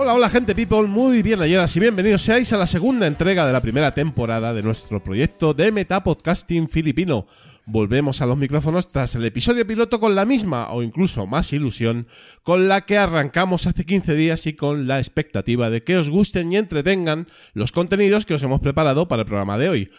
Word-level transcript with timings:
Hola, 0.00 0.14
hola 0.14 0.30
gente 0.30 0.54
people, 0.54 0.86
muy 0.86 1.22
bien 1.22 1.40
halladas 1.40 1.74
y 1.74 1.80
bienvenidos 1.80 2.22
seáis 2.22 2.52
a 2.52 2.56
la 2.56 2.68
segunda 2.68 3.08
entrega 3.08 3.44
de 3.44 3.52
la 3.52 3.60
primera 3.60 3.94
temporada 3.94 4.54
de 4.54 4.62
nuestro 4.62 5.02
proyecto 5.02 5.54
de 5.54 5.72
Metapodcasting 5.72 6.68
Filipino. 6.68 7.26
Volvemos 7.66 8.20
a 8.20 8.26
los 8.26 8.36
micrófonos 8.36 8.86
tras 8.86 9.16
el 9.16 9.24
episodio 9.24 9.66
piloto 9.66 9.98
con 9.98 10.14
la 10.14 10.24
misma 10.24 10.70
o 10.70 10.84
incluso 10.84 11.26
más 11.26 11.52
ilusión 11.52 12.06
con 12.44 12.68
la 12.68 12.82
que 12.82 12.96
arrancamos 12.96 13.66
hace 13.66 13.84
15 13.84 14.14
días 14.14 14.46
y 14.46 14.52
con 14.52 14.86
la 14.86 14.98
expectativa 14.98 15.68
de 15.68 15.82
que 15.82 15.96
os 15.96 16.08
gusten 16.08 16.52
y 16.52 16.58
entretengan 16.58 17.26
los 17.52 17.72
contenidos 17.72 18.24
que 18.24 18.34
os 18.34 18.42
hemos 18.44 18.60
preparado 18.60 19.08
para 19.08 19.22
el 19.22 19.26
programa 19.26 19.58
de 19.58 19.68
hoy. 19.68 19.90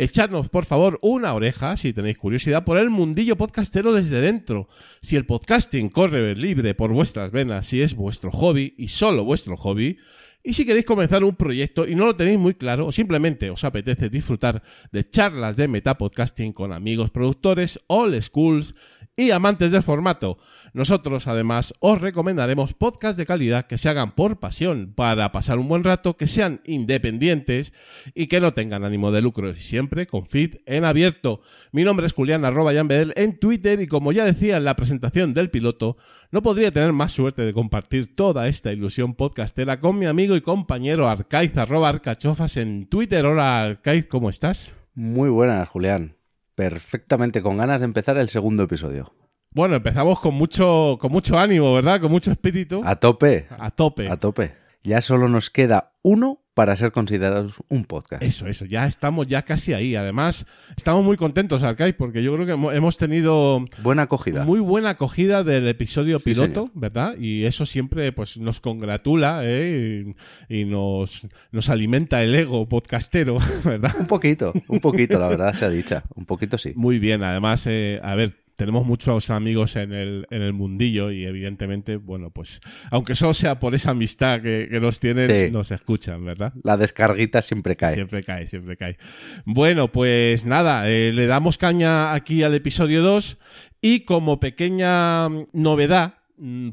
Echadnos, 0.00 0.48
por 0.48 0.64
favor, 0.64 1.00
una 1.02 1.34
oreja 1.34 1.76
si 1.76 1.92
tenéis 1.92 2.18
curiosidad 2.18 2.62
por 2.62 2.78
el 2.78 2.88
mundillo 2.88 3.34
podcastero 3.34 3.92
desde 3.92 4.20
dentro. 4.20 4.68
Si 5.02 5.16
el 5.16 5.26
podcasting 5.26 5.88
corre 5.88 6.36
libre 6.36 6.72
por 6.76 6.92
vuestras 6.92 7.32
venas, 7.32 7.66
si 7.66 7.82
es 7.82 7.96
vuestro 7.96 8.30
hobby 8.30 8.76
y 8.78 8.90
solo 8.90 9.24
vuestro 9.24 9.56
hobby, 9.56 9.98
y 10.44 10.52
si 10.52 10.64
queréis 10.64 10.86
comenzar 10.86 11.24
un 11.24 11.34
proyecto 11.34 11.84
y 11.84 11.96
no 11.96 12.06
lo 12.06 12.14
tenéis 12.14 12.38
muy 12.38 12.54
claro 12.54 12.86
o 12.86 12.92
simplemente 12.92 13.50
os 13.50 13.64
apetece 13.64 14.08
disfrutar 14.08 14.62
de 14.92 15.02
charlas 15.10 15.56
de 15.56 15.66
metapodcasting 15.66 16.52
con 16.52 16.72
amigos 16.72 17.10
productores, 17.10 17.80
all 17.88 18.22
schools 18.22 18.76
y 19.18 19.32
amantes 19.32 19.72
del 19.72 19.82
formato, 19.82 20.38
nosotros 20.72 21.26
además 21.26 21.74
os 21.80 22.00
recomendaremos 22.00 22.72
podcasts 22.72 23.16
de 23.16 23.26
calidad 23.26 23.66
que 23.66 23.76
se 23.76 23.88
hagan 23.88 24.14
por 24.14 24.38
pasión 24.38 24.92
para 24.94 25.32
pasar 25.32 25.58
un 25.58 25.66
buen 25.66 25.82
rato, 25.82 26.16
que 26.16 26.28
sean 26.28 26.60
independientes 26.64 27.72
y 28.14 28.28
que 28.28 28.38
no 28.38 28.54
tengan 28.54 28.84
ánimo 28.84 29.10
de 29.10 29.20
lucro 29.20 29.50
y 29.50 29.56
siempre 29.56 30.06
con 30.06 30.26
feed 30.26 30.58
en 30.66 30.84
abierto. 30.84 31.40
Mi 31.72 31.82
nombre 31.82 32.06
es 32.06 32.12
Julián 32.12 32.44
arroba 32.44 32.70
Bedel 32.70 33.12
en 33.16 33.40
Twitter 33.40 33.80
y 33.80 33.88
como 33.88 34.12
ya 34.12 34.24
decía 34.24 34.56
en 34.56 34.64
la 34.64 34.76
presentación 34.76 35.34
del 35.34 35.50
piloto, 35.50 35.96
no 36.30 36.40
podría 36.40 36.70
tener 36.70 36.92
más 36.92 37.10
suerte 37.10 37.42
de 37.42 37.52
compartir 37.52 38.14
toda 38.14 38.46
esta 38.46 38.72
ilusión 38.72 39.14
podcastera 39.14 39.80
con 39.80 39.98
mi 39.98 40.06
amigo 40.06 40.36
y 40.36 40.42
compañero 40.42 41.08
Arcaiz 41.08 41.56
arroba 41.56 41.88
Arcachofas 41.88 42.56
en 42.56 42.86
Twitter. 42.86 43.26
Hola 43.26 43.62
Arcaiz, 43.62 44.06
¿cómo 44.06 44.30
estás? 44.30 44.72
Muy 44.94 45.28
buenas, 45.28 45.68
Julián. 45.68 46.17
Perfectamente 46.58 47.40
con 47.40 47.56
ganas 47.56 47.78
de 47.78 47.84
empezar 47.84 48.18
el 48.18 48.28
segundo 48.28 48.64
episodio. 48.64 49.14
Bueno, 49.52 49.76
empezamos 49.76 50.18
con 50.18 50.34
mucho, 50.34 50.98
con 51.00 51.12
mucho 51.12 51.38
ánimo, 51.38 51.72
¿verdad? 51.72 52.00
Con 52.00 52.10
mucho 52.10 52.32
espíritu. 52.32 52.82
A 52.84 52.96
tope. 52.96 53.46
A 53.60 53.70
tope. 53.70 54.08
A 54.08 54.16
tope. 54.16 54.56
Ya 54.82 55.00
solo 55.00 55.28
nos 55.28 55.50
queda 55.50 55.92
uno 56.02 56.42
para 56.58 56.74
ser 56.74 56.90
considerados 56.90 57.52
un 57.68 57.84
podcast. 57.84 58.20
Eso, 58.20 58.48
eso, 58.48 58.64
ya 58.64 58.84
estamos 58.84 59.28
ya 59.28 59.42
casi 59.42 59.74
ahí. 59.74 59.94
Además, 59.94 60.44
estamos 60.76 61.04
muy 61.04 61.16
contentos, 61.16 61.62
Arcai, 61.62 61.92
porque 61.92 62.20
yo 62.20 62.34
creo 62.34 62.46
que 62.46 62.76
hemos 62.76 62.96
tenido 62.96 63.64
buena 63.84 64.02
acogida. 64.02 64.44
Muy 64.44 64.58
buena 64.58 64.90
acogida 64.90 65.44
del 65.44 65.68
episodio 65.68 66.18
piloto, 66.18 66.68
¿verdad? 66.74 67.16
Y 67.16 67.44
eso 67.44 67.64
siempre 67.64 68.10
pues 68.10 68.38
nos 68.38 68.60
congratula 68.60 69.42
¿eh? 69.44 70.12
y, 70.48 70.64
nos, 70.64 71.28
nos 71.52 71.70
alimenta 71.70 72.24
el 72.24 72.34
ego 72.34 72.68
podcastero, 72.68 73.38
¿verdad? 73.64 73.92
Un 74.00 74.08
poquito, 74.08 74.52
un 74.66 74.80
poquito, 74.80 75.20
la 75.20 75.28
verdad 75.28 75.52
se 75.54 75.64
ha 75.64 75.70
dicho. 75.70 76.02
Un 76.16 76.26
poquito 76.26 76.58
sí. 76.58 76.72
Muy 76.74 76.98
bien, 76.98 77.22
además, 77.22 77.68
eh, 77.68 78.00
a 78.02 78.16
ver, 78.16 78.34
tenemos 78.58 78.84
muchos 78.84 79.30
amigos 79.30 79.76
en 79.76 79.92
el, 79.92 80.26
en 80.30 80.42
el 80.42 80.52
mundillo 80.52 81.12
y 81.12 81.24
evidentemente, 81.24 81.96
bueno, 81.96 82.30
pues 82.30 82.60
aunque 82.90 83.14
solo 83.14 83.32
sea 83.32 83.60
por 83.60 83.76
esa 83.76 83.92
amistad 83.92 84.42
que, 84.42 84.66
que 84.68 84.80
nos 84.80 84.98
tienen, 84.98 85.52
nos 85.52 85.70
escuchan, 85.70 86.24
¿verdad? 86.24 86.52
La 86.64 86.76
descarguita 86.76 87.40
siempre 87.40 87.76
cae. 87.76 87.94
Siempre 87.94 88.24
cae, 88.24 88.48
siempre 88.48 88.76
cae. 88.76 88.98
Bueno, 89.44 89.92
pues 89.92 90.44
nada, 90.44 90.90
eh, 90.90 91.12
le 91.12 91.28
damos 91.28 91.56
caña 91.56 92.12
aquí 92.12 92.42
al 92.42 92.52
episodio 92.52 93.00
2 93.00 93.38
y 93.80 94.00
como 94.00 94.40
pequeña 94.40 95.28
novedad, 95.52 96.17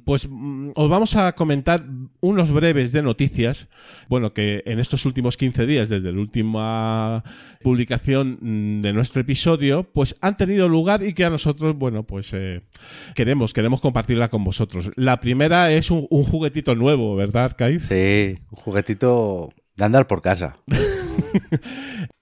pues 0.03 0.27
mm, 0.29 0.71
os 0.75 0.89
vamos 0.89 1.15
a 1.15 1.33
comentar 1.33 1.85
unos 2.21 2.51
breves 2.51 2.91
de 2.91 3.01
noticias, 3.01 3.67
bueno, 4.07 4.33
que 4.33 4.63
en 4.65 4.79
estos 4.79 5.05
últimos 5.05 5.37
15 5.37 5.65
días, 5.65 5.89
desde 5.89 6.11
la 6.11 6.19
última 6.19 7.23
publicación 7.61 8.37
mm, 8.41 8.81
de 8.81 8.93
nuestro 8.93 9.21
episodio, 9.21 9.83
pues 9.91 10.15
han 10.21 10.37
tenido 10.37 10.69
lugar 10.69 11.03
y 11.03 11.13
que 11.13 11.25
a 11.25 11.29
nosotros, 11.29 11.75
bueno, 11.75 12.03
pues 12.03 12.31
eh, 12.33 12.61
queremos, 13.15 13.53
queremos 13.53 13.81
compartirla 13.81 14.29
con 14.29 14.43
vosotros. 14.43 14.91
La 14.95 15.19
primera 15.19 15.71
es 15.71 15.91
un, 15.91 16.05
juguetito 16.07 16.75
nuevo, 16.75 17.15
¿verdad, 17.15 17.55
Kai? 17.57 17.79
Sí, 17.79 18.35
un 18.51 18.57
juguetito 18.57 19.49
de 19.75 19.85
andar 19.85 20.07
por 20.07 20.21
casa. 20.21 20.57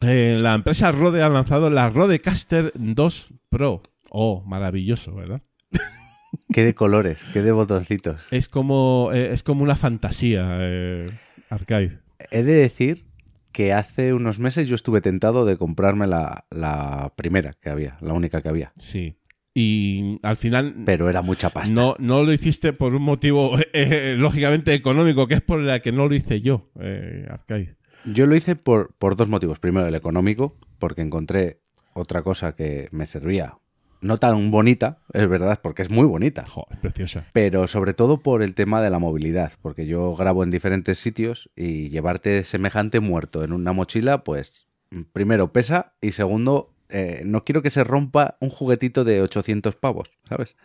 Eh, 0.01 0.37
la 0.39 0.53
empresa 0.53 0.91
Rode 0.91 1.23
ha 1.23 1.29
lanzado 1.29 1.69
la 1.69 1.89
Rodecaster 1.89 2.73
2 2.75 3.33
Pro. 3.49 3.81
Oh, 4.09 4.43
maravilloso, 4.45 5.15
¿verdad? 5.15 5.41
Qué 6.51 6.63
de 6.63 6.75
colores, 6.75 7.23
qué 7.33 7.41
de 7.41 7.51
botoncitos. 7.51 8.21
Es 8.31 8.47
como, 8.47 9.11
eh, 9.13 9.31
es 9.33 9.43
como 9.43 9.63
una 9.63 9.75
fantasía, 9.75 10.57
eh, 10.59 11.09
Arcade. 11.49 11.99
He 12.31 12.43
de 12.43 12.53
decir 12.53 13.05
que 13.51 13.73
hace 13.73 14.13
unos 14.13 14.39
meses 14.39 14.67
yo 14.67 14.75
estuve 14.75 15.01
tentado 15.01 15.45
de 15.45 15.57
comprarme 15.57 16.07
la, 16.07 16.45
la 16.49 17.13
primera 17.15 17.53
que 17.53 17.69
había, 17.69 17.97
la 18.01 18.13
única 18.13 18.41
que 18.41 18.49
había. 18.49 18.73
Sí. 18.75 19.17
Y 19.53 20.19
al 20.23 20.35
final. 20.35 20.75
Pero 20.85 21.09
era 21.09 21.21
mucha 21.21 21.51
pasta. 21.51 21.73
No, 21.73 21.95
no 21.99 22.23
lo 22.23 22.33
hiciste 22.33 22.73
por 22.73 22.95
un 22.95 23.03
motivo 23.03 23.57
eh, 23.73 24.15
lógicamente 24.17 24.73
económico, 24.73 25.27
que 25.27 25.35
es 25.35 25.41
por 25.41 25.61
el 25.61 25.81
que 25.81 25.91
no 25.91 26.07
lo 26.07 26.15
hice 26.15 26.41
yo, 26.41 26.71
eh, 26.79 27.27
Arcade. 27.29 27.75
Yo 28.05 28.25
lo 28.25 28.35
hice 28.35 28.55
por, 28.55 28.93
por 28.97 29.15
dos 29.15 29.29
motivos. 29.29 29.59
Primero, 29.59 29.87
el 29.87 29.95
económico, 29.95 30.57
porque 30.79 31.01
encontré 31.01 31.61
otra 31.93 32.23
cosa 32.23 32.55
que 32.55 32.89
me 32.91 33.05
servía 33.05 33.57
no 34.03 34.17
tan 34.17 34.51
bonita, 34.51 34.99
es 35.13 35.27
verdad, 35.27 35.59
porque 35.61 35.81
es 35.81 35.89
muy 35.89 36.05
bonita. 36.05 36.43
es 36.69 36.77
preciosa. 36.77 37.25
Pero 37.33 37.67
sobre 37.67 37.93
todo 37.93 38.17
por 38.17 38.43
el 38.43 38.53
tema 38.53 38.81
de 38.81 38.89
la 38.89 38.99
movilidad, 38.99 39.53
porque 39.61 39.85
yo 39.87 40.15
grabo 40.15 40.43
en 40.43 40.51
diferentes 40.51 40.99
sitios 40.99 41.49
y 41.55 41.89
llevarte 41.89 42.43
semejante 42.43 42.99
muerto 42.99 43.43
en 43.43 43.53
una 43.53 43.73
mochila, 43.73 44.23
pues 44.23 44.67
primero 45.11 45.51
pesa 45.51 45.93
y 46.01 46.11
segundo 46.11 46.72
eh, 46.89 47.21
no 47.25 47.43
quiero 47.43 47.61
que 47.61 47.69
se 47.69 47.83
rompa 47.83 48.37
un 48.39 48.49
juguetito 48.49 49.03
de 49.03 49.21
800 49.21 49.75
pavos, 49.75 50.11
¿sabes? 50.27 50.55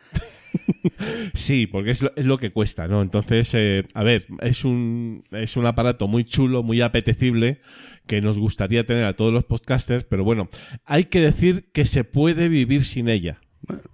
sí, 1.34 1.66
porque 1.66 1.90
es 1.90 2.04
lo, 2.16 2.38
que 2.38 2.50
cuesta, 2.50 2.86
¿no? 2.86 3.02
Entonces, 3.02 3.52
eh, 3.54 3.84
a 3.94 4.02
ver, 4.02 4.26
es 4.40 4.64
un, 4.64 5.24
es 5.30 5.56
un 5.56 5.66
aparato 5.66 6.08
muy 6.08 6.24
chulo, 6.24 6.62
muy 6.62 6.80
apetecible, 6.80 7.60
que 8.06 8.20
nos 8.20 8.38
gustaría 8.38 8.84
tener 8.84 9.04
a 9.04 9.14
todos 9.14 9.32
los 9.32 9.44
podcasters, 9.44 10.04
pero 10.04 10.24
bueno, 10.24 10.48
hay 10.84 11.04
que 11.04 11.20
decir 11.20 11.70
que 11.72 11.86
se 11.86 12.04
puede 12.04 12.48
vivir 12.48 12.84
sin 12.84 13.08
ella 13.08 13.40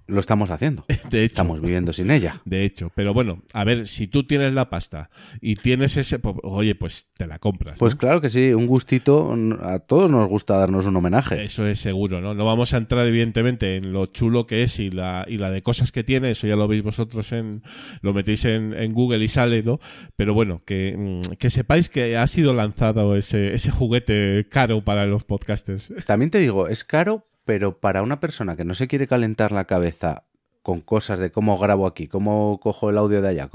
lo 0.06 0.20
estamos 0.20 0.50
haciendo. 0.50 0.84
De 1.10 1.24
hecho, 1.24 1.32
estamos 1.32 1.60
viviendo 1.60 1.92
sin 1.92 2.10
ella. 2.10 2.40
De 2.44 2.64
hecho, 2.64 2.90
pero 2.94 3.14
bueno, 3.14 3.42
a 3.52 3.64
ver, 3.64 3.86
si 3.86 4.06
tú 4.06 4.24
tienes 4.24 4.54
la 4.54 4.70
pasta 4.70 5.10
y 5.40 5.56
tienes 5.56 5.96
ese, 5.96 6.20
oye, 6.42 6.74
pues 6.74 7.08
te 7.14 7.26
la 7.26 7.38
compras. 7.38 7.78
Pues 7.78 7.94
claro 7.94 8.20
que 8.20 8.30
sí, 8.30 8.52
un 8.52 8.66
gustito, 8.66 9.34
a 9.60 9.78
todos 9.80 10.10
nos 10.10 10.28
gusta 10.28 10.58
darnos 10.58 10.86
un 10.86 10.96
homenaje. 10.96 11.42
Eso 11.42 11.66
es 11.66 11.78
seguro, 11.78 12.20
¿no? 12.20 12.34
No 12.34 12.44
vamos 12.44 12.74
a 12.74 12.76
entrar 12.76 13.06
evidentemente 13.06 13.76
en 13.76 13.92
lo 13.92 14.06
chulo 14.06 14.46
que 14.46 14.62
es 14.62 14.78
y 14.78 14.90
la, 14.90 15.24
y 15.28 15.38
la 15.38 15.50
de 15.50 15.62
cosas 15.62 15.92
que 15.92 16.04
tiene, 16.04 16.30
eso 16.30 16.46
ya 16.46 16.56
lo 16.56 16.68
veis 16.68 16.82
vosotros 16.82 17.32
en, 17.32 17.62
lo 18.02 18.12
metéis 18.12 18.44
en, 18.44 18.74
en 18.74 18.92
Google 18.92 19.24
y 19.24 19.28
sale, 19.28 19.62
¿no? 19.62 19.80
Pero 20.16 20.34
bueno, 20.34 20.62
que, 20.64 20.94
mm, 20.96 21.34
que 21.36 21.50
sepáis 21.50 21.88
que 21.88 22.16
ha 22.16 22.26
sido 22.26 22.52
lanzado 22.52 23.16
ese, 23.16 23.54
ese 23.54 23.70
juguete 23.70 24.46
caro 24.50 24.84
para 24.84 25.06
los 25.06 25.24
podcasters. 25.24 25.92
También 26.06 26.30
te 26.30 26.38
digo, 26.38 26.68
es 26.68 26.84
caro 26.84 27.26
pero 27.44 27.78
para 27.78 28.02
una 28.02 28.20
persona 28.20 28.56
que 28.56 28.64
no 28.64 28.74
se 28.74 28.88
quiere 28.88 29.06
calentar 29.06 29.52
la 29.52 29.64
cabeza 29.64 30.24
con 30.62 30.80
cosas 30.80 31.18
de 31.18 31.30
cómo 31.30 31.58
grabo 31.58 31.86
aquí, 31.86 32.08
cómo 32.08 32.58
cojo 32.60 32.90
el 32.90 32.98
audio 32.98 33.20
de 33.20 33.28
allá, 33.28 33.50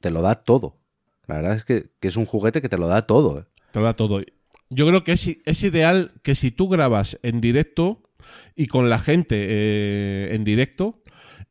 te 0.00 0.10
lo 0.10 0.20
da 0.20 0.34
todo. 0.34 0.76
La 1.26 1.36
verdad 1.36 1.54
es 1.54 1.64
que, 1.64 1.90
es 2.00 2.16
un 2.16 2.26
juguete 2.26 2.60
que 2.60 2.68
te 2.68 2.76
lo 2.76 2.88
da 2.88 3.02
todo. 3.02 3.40
¿eh? 3.40 3.44
Te 3.70 3.78
lo 3.78 3.84
da 3.84 3.94
todo. 3.94 4.20
Yo 4.68 4.86
creo 4.86 5.04
que 5.04 5.12
es, 5.12 5.30
es 5.44 5.62
ideal 5.62 6.12
que 6.22 6.34
si 6.34 6.50
tú 6.50 6.68
grabas 6.68 7.18
en 7.22 7.40
directo 7.40 8.02
y 8.56 8.66
con 8.66 8.90
la 8.90 8.98
gente 8.98 9.36
eh, 9.38 10.34
en 10.34 10.42
directo, 10.42 11.02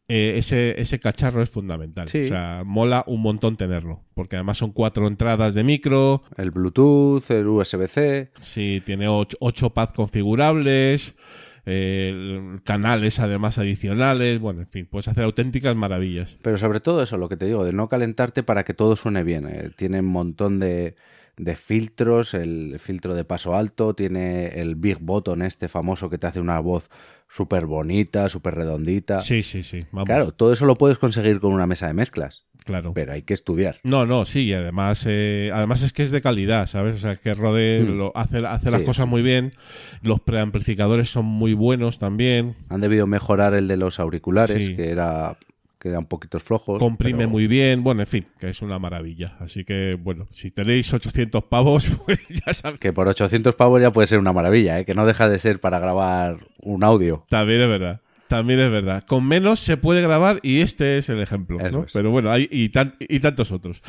eh, 0.09 0.33
ese, 0.37 0.79
ese, 0.81 0.99
cacharro 0.99 1.41
es 1.41 1.49
fundamental. 1.49 2.07
O 2.07 2.09
sea, 2.09 2.63
mola 2.65 3.05
un 3.07 3.21
montón 3.21 3.55
tenerlo. 3.55 4.03
Porque 4.15 4.35
además 4.35 4.57
son 4.57 4.71
cuatro 4.71 5.07
entradas 5.07 5.53
de 5.53 5.63
micro. 5.63 6.23
El 6.35 6.51
Bluetooth, 6.51 7.29
el 7.29 7.47
USB-C. 7.47 8.31
Sí, 8.39 8.81
tiene 8.85 9.07
ocho, 9.07 9.37
ocho 9.39 9.69
pads 9.69 9.93
configurables 9.93 11.15
canales 12.63 13.19
además 13.19 13.57
adicionales, 13.57 14.39
bueno, 14.39 14.61
en 14.61 14.67
fin, 14.67 14.87
puedes 14.89 15.07
hacer 15.07 15.23
auténticas 15.23 15.75
maravillas. 15.75 16.37
Pero 16.41 16.57
sobre 16.57 16.79
todo 16.79 17.03
eso, 17.03 17.17
lo 17.17 17.29
que 17.29 17.37
te 17.37 17.45
digo, 17.45 17.63
de 17.63 17.73
no 17.73 17.89
calentarte 17.89 18.43
para 18.43 18.63
que 18.63 18.73
todo 18.73 18.95
suene 18.95 19.23
bien. 19.23 19.47
Eh, 19.47 19.71
tiene 19.75 19.99
un 19.99 20.07
montón 20.07 20.59
de, 20.59 20.95
de 21.37 21.55
filtros, 21.55 22.33
el 22.33 22.79
filtro 22.79 23.15
de 23.15 23.23
paso 23.23 23.55
alto, 23.55 23.93
tiene 23.93 24.59
el 24.59 24.75
Big 24.75 24.99
Button 24.99 25.41
este 25.41 25.69
famoso 25.69 26.09
que 26.09 26.17
te 26.17 26.27
hace 26.27 26.41
una 26.41 26.59
voz 26.59 26.89
súper 27.29 27.65
bonita, 27.67 28.27
súper 28.27 28.55
redondita. 28.55 29.19
Sí, 29.19 29.43
sí, 29.43 29.63
sí. 29.63 29.85
Vamos. 29.91 30.07
Claro, 30.07 30.31
todo 30.31 30.51
eso 30.51 30.65
lo 30.65 30.75
puedes 30.75 30.97
conseguir 30.97 31.39
con 31.39 31.53
una 31.53 31.67
mesa 31.67 31.85
de 31.87 31.93
mezclas, 31.93 32.43
claro. 32.65 32.91
pero 32.93 33.13
hay 33.13 33.21
que 33.21 33.35
estudiar. 33.35 33.77
No, 33.83 34.05
no, 34.07 34.25
sí, 34.25 34.45
y 34.45 34.53
además, 34.53 35.05
eh, 35.07 35.51
además 35.53 35.83
es 35.83 35.93
que 35.93 36.01
es 36.03 36.09
de 36.11 36.21
calidad, 36.21 36.65
¿sabes? 36.67 36.95
O 36.95 36.97
sea, 36.97 37.15
que 37.15 37.33
Rode 37.35 37.83
Hmm. 37.83 37.97
lo, 37.97 38.11
hace, 38.17 38.45
hace 38.47 38.71
las 38.71 38.81
Sí, 38.81 38.85
cosas 38.87 39.07
muy 39.07 39.21
bien, 39.21 39.53
los 40.01 40.19
preamplificadores 40.21 41.09
son 41.11 41.25
muy 41.25 41.53
buenos 41.53 41.99
también, 41.99 42.55
Han 42.69 42.81
debido 42.81 43.05
mejorar 43.05 43.53
el 43.53 43.67
de 43.67 43.77
los 43.77 43.99
auriculares, 43.99 44.65
Sí. 44.65 44.75
que 44.75 44.89
era 44.89 45.37
que 45.79 45.89
eran 45.89 46.05
poquitos 46.05 46.43
flojos. 46.43 46.77
comprime 46.79 47.19
pero- 47.19 47.29
muy 47.29 47.47
bien, 47.47 47.83
bueno, 47.83 48.01
en 48.01 48.07
fin, 48.07 48.25
que 48.39 48.49
es 48.49 48.61
una 48.61 48.77
maravilla. 48.79 49.37
Así 49.39 49.63
que, 49.63 49.97
bueno, 50.01 50.27
si 50.29 50.51
tenéis 50.51 50.93
800 50.93 51.43
pavos, 51.45 51.89
pues 52.05 52.19
ya 52.27 52.53
sabéis. 52.53 52.79
Que 52.79 52.91
por 52.93 53.07
800 53.07 53.55
pavos 53.55 53.81
ya 53.81 53.91
puede 53.91 54.07
ser 54.07 54.19
una 54.19 54.33
maravilla, 54.33 54.79
¿eh? 54.79 54.85
que 54.85 54.93
no 54.93 55.05
deja 55.05 55.29
de 55.29 55.39
ser 55.39 55.59
para 55.61 55.79
grabar 55.79 56.39
un 56.61 56.83
audio. 56.83 57.25
También 57.29 57.61
es 57.61 57.69
verdad. 57.69 58.01
También 58.27 58.59
es 58.59 58.69
verdad. 58.69 59.03
Con 59.07 59.25
menos 59.25 59.59
se 59.59 59.75
puede 59.77 60.01
grabar 60.03 60.39
y 60.43 60.59
este 60.59 60.99
es 60.99 61.09
el 61.09 61.19
ejemplo. 61.19 61.59
Eso 61.59 61.79
¿no? 61.79 61.83
es. 61.85 61.93
Pero 61.93 62.11
bueno, 62.11 62.29
hay 62.29 62.47
y, 62.51 62.69
tan- 62.69 62.95
y 62.99 63.19
tantos 63.21 63.51
otros. 63.51 63.81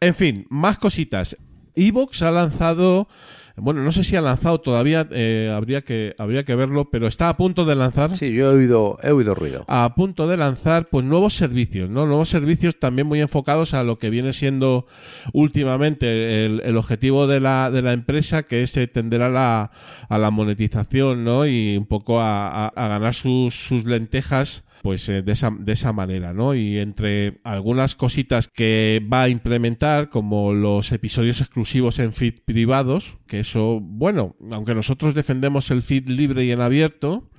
En 0.00 0.14
fin, 0.14 0.46
más 0.48 0.78
cositas. 0.78 1.36
Evox 1.74 2.22
ha 2.22 2.30
lanzado, 2.30 3.08
bueno, 3.56 3.82
no 3.82 3.92
sé 3.92 4.02
si 4.04 4.16
ha 4.16 4.20
lanzado 4.20 4.60
todavía, 4.60 5.06
eh, 5.10 5.52
habría, 5.54 5.82
que, 5.82 6.14
habría 6.18 6.44
que 6.44 6.54
verlo, 6.54 6.90
pero 6.90 7.06
está 7.06 7.28
a 7.28 7.36
punto 7.36 7.64
de 7.64 7.74
lanzar. 7.76 8.16
Sí, 8.16 8.32
yo 8.32 8.50
he 8.50 8.54
oído, 8.54 8.98
he 9.02 9.10
oído 9.10 9.34
ruido. 9.34 9.64
A 9.68 9.94
punto 9.94 10.26
de 10.26 10.36
lanzar 10.36 10.88
pues 10.88 11.04
nuevos 11.04 11.34
servicios, 11.34 11.90
¿no? 11.90 12.06
Nuevos 12.06 12.28
servicios 12.28 12.78
también 12.78 13.06
muy 13.06 13.20
enfocados 13.20 13.74
a 13.74 13.82
lo 13.82 13.98
que 13.98 14.10
viene 14.10 14.32
siendo 14.32 14.86
últimamente 15.32 16.44
el, 16.46 16.60
el 16.64 16.76
objetivo 16.76 17.26
de 17.26 17.40
la, 17.40 17.70
de 17.70 17.82
la 17.82 17.92
empresa, 17.92 18.44
que 18.44 18.62
es 18.62 18.76
eh, 18.76 18.86
tender 18.86 19.22
a 19.22 19.28
la, 19.28 19.70
a 20.08 20.18
la 20.18 20.30
monetización, 20.30 21.24
¿no? 21.24 21.46
Y 21.46 21.76
un 21.76 21.86
poco 21.86 22.20
a, 22.20 22.66
a- 22.66 22.68
a 22.68 22.88
ganar 22.88 23.14
sus, 23.14 23.54
sus 23.54 23.84
lentejas 23.84 24.64
pues 24.82 25.08
eh, 25.08 25.22
de, 25.22 25.32
esa, 25.32 25.50
de 25.56 25.72
esa 25.72 25.92
manera, 25.92 26.32
¿no? 26.34 26.54
Y 26.54 26.78
entre 26.78 27.40
algunas 27.44 27.94
cositas 27.94 28.48
que 28.48 29.00
va 29.12 29.22
a 29.22 29.28
implementar, 29.28 30.08
como 30.08 30.52
los 30.52 30.92
episodios 30.92 31.40
exclusivos 31.40 31.98
en 31.98 32.12
feed 32.12 32.40
privados, 32.44 33.18
que 33.26 33.40
eso, 33.40 33.78
bueno, 33.80 34.36
aunque 34.50 34.74
nosotros 34.74 35.14
defendemos 35.14 35.70
el 35.70 35.82
feed 35.82 36.08
libre 36.08 36.44
y 36.44 36.50
en 36.50 36.60
abierto, 36.60 37.30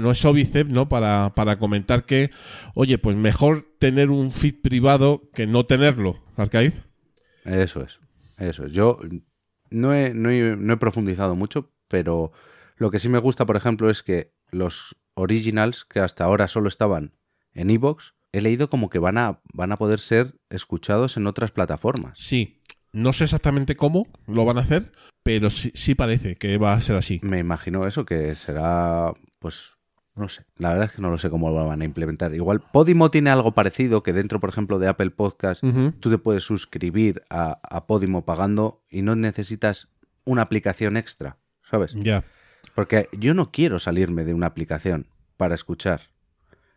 no 0.00 0.10
es 0.10 0.24
óbice, 0.24 0.64
¿no? 0.64 0.88
Para, 0.88 1.32
para 1.34 1.58
comentar 1.58 2.06
que, 2.06 2.30
oye, 2.74 2.98
pues 2.98 3.16
mejor 3.16 3.66
tener 3.78 4.10
un 4.10 4.30
feed 4.30 4.60
privado 4.62 5.28
que 5.34 5.46
no 5.46 5.66
tenerlo, 5.66 6.22
Arcaiz. 6.36 6.80
Eso 7.44 7.82
es, 7.82 7.98
eso 8.38 8.64
es. 8.64 8.72
Yo 8.72 8.98
no 9.70 9.92
he, 9.94 10.14
no 10.14 10.30
he- 10.30 10.56
no 10.56 10.72
he 10.72 10.76
profundizado 10.76 11.34
mucho, 11.36 11.72
pero 11.88 12.32
lo 12.76 12.90
que 12.90 12.98
sí 12.98 13.08
me 13.08 13.18
gusta, 13.18 13.44
por 13.46 13.56
ejemplo, 13.56 13.90
es 13.90 14.02
que 14.02 14.32
los 14.50 14.96
originals 15.14 15.84
que 15.84 16.00
hasta 16.00 16.24
ahora 16.24 16.48
solo 16.48 16.68
estaban 16.68 17.14
en 17.52 17.70
Evox, 17.70 18.14
he 18.32 18.40
leído 18.40 18.68
como 18.68 18.90
que 18.90 18.98
van 18.98 19.18
a, 19.18 19.40
van 19.52 19.72
a 19.72 19.78
poder 19.78 20.00
ser 20.00 20.34
escuchados 20.50 21.16
en 21.16 21.26
otras 21.26 21.52
plataformas. 21.52 22.14
Sí, 22.16 22.60
no 22.92 23.12
sé 23.12 23.24
exactamente 23.24 23.76
cómo 23.76 24.06
lo 24.26 24.44
van 24.44 24.58
a 24.58 24.62
hacer, 24.62 24.92
pero 25.22 25.50
sí, 25.50 25.70
sí 25.74 25.94
parece 25.94 26.36
que 26.36 26.58
va 26.58 26.74
a 26.74 26.80
ser 26.80 26.96
así. 26.96 27.20
Me 27.22 27.38
imagino 27.38 27.86
eso, 27.86 28.04
que 28.04 28.34
será, 28.34 29.12
pues, 29.38 29.76
no 30.14 30.28
sé. 30.28 30.44
La 30.56 30.70
verdad 30.70 30.86
es 30.86 30.92
que 30.92 31.02
no 31.02 31.10
lo 31.10 31.18
sé 31.18 31.30
cómo 31.30 31.50
lo 31.50 31.66
van 31.66 31.82
a 31.82 31.84
implementar. 31.84 32.34
Igual 32.34 32.60
Podimo 32.60 33.10
tiene 33.10 33.30
algo 33.30 33.52
parecido, 33.52 34.02
que 34.02 34.12
dentro, 34.12 34.40
por 34.40 34.50
ejemplo, 34.50 34.78
de 34.78 34.88
Apple 34.88 35.10
Podcast, 35.10 35.62
tú 36.00 36.10
te 36.10 36.18
puedes 36.18 36.44
suscribir 36.44 37.22
a, 37.30 37.58
a 37.62 37.86
Podimo 37.86 38.24
pagando 38.24 38.84
y 38.88 39.02
no 39.02 39.16
necesitas 39.16 39.88
una 40.24 40.42
aplicación 40.42 40.96
extra, 40.96 41.38
¿sabes? 41.68 41.94
Ya. 41.96 42.24
Porque 42.74 43.08
yo 43.12 43.34
no 43.34 43.50
quiero 43.50 43.78
salirme 43.78 44.24
de 44.24 44.34
una 44.34 44.46
aplicación 44.46 45.06
para 45.36 45.54
escuchar. 45.54 46.10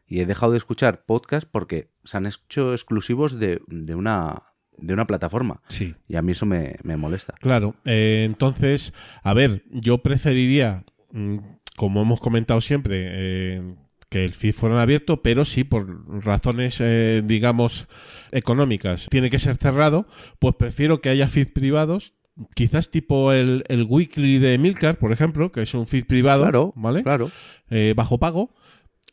Y 0.07 0.21
he 0.21 0.25
dejado 0.25 0.53
de 0.53 0.57
escuchar 0.57 1.05
podcast 1.05 1.47
porque 1.49 1.89
se 2.03 2.17
han 2.17 2.25
hecho 2.25 2.73
exclusivos 2.73 3.39
de, 3.39 3.61
de 3.67 3.95
una, 3.95 4.43
de 4.77 4.93
una 4.93 5.05
plataforma. 5.05 5.61
Sí. 5.67 5.95
Y 6.07 6.15
a 6.15 6.21
mí 6.21 6.31
eso 6.31 6.45
me, 6.45 6.75
me 6.83 6.97
molesta. 6.97 7.33
Claro, 7.39 7.75
eh, 7.85 8.23
entonces, 8.25 8.93
a 9.23 9.33
ver, 9.33 9.63
yo 9.69 9.97
preferiría, 9.99 10.85
mm, 11.11 11.37
como 11.75 12.01
hemos 12.01 12.19
comentado 12.19 12.61
siempre, 12.61 13.03
eh, 13.05 13.75
que 14.09 14.23
el 14.23 14.33
feed 14.33 14.53
fuera 14.53 14.81
abierto, 14.81 15.21
pero 15.21 15.43
sí 15.45 15.63
por 15.63 16.23
razones, 16.23 16.79
eh, 16.79 17.21
digamos, 17.25 17.87
económicas, 18.31 19.07
tiene 19.09 19.29
que 19.29 19.39
ser 19.39 19.57
cerrado, 19.57 20.07
pues 20.39 20.55
prefiero 20.55 21.01
que 21.01 21.09
haya 21.09 21.27
feed 21.27 21.51
privados, 21.51 22.13
quizás 22.55 22.89
tipo 22.89 23.31
el, 23.31 23.63
el 23.67 23.83
weekly 23.83 24.37
de 24.39 24.57
Milcar, 24.57 24.97
por 24.97 25.11
ejemplo, 25.11 25.51
que 25.51 25.61
es 25.61 25.73
un 25.73 25.87
feed 25.87 26.05
privado, 26.05 26.43
Claro, 26.43 26.73
¿vale? 26.75 27.03
claro. 27.03 27.31
Eh, 27.69 27.93
bajo 27.95 28.19
pago, 28.19 28.53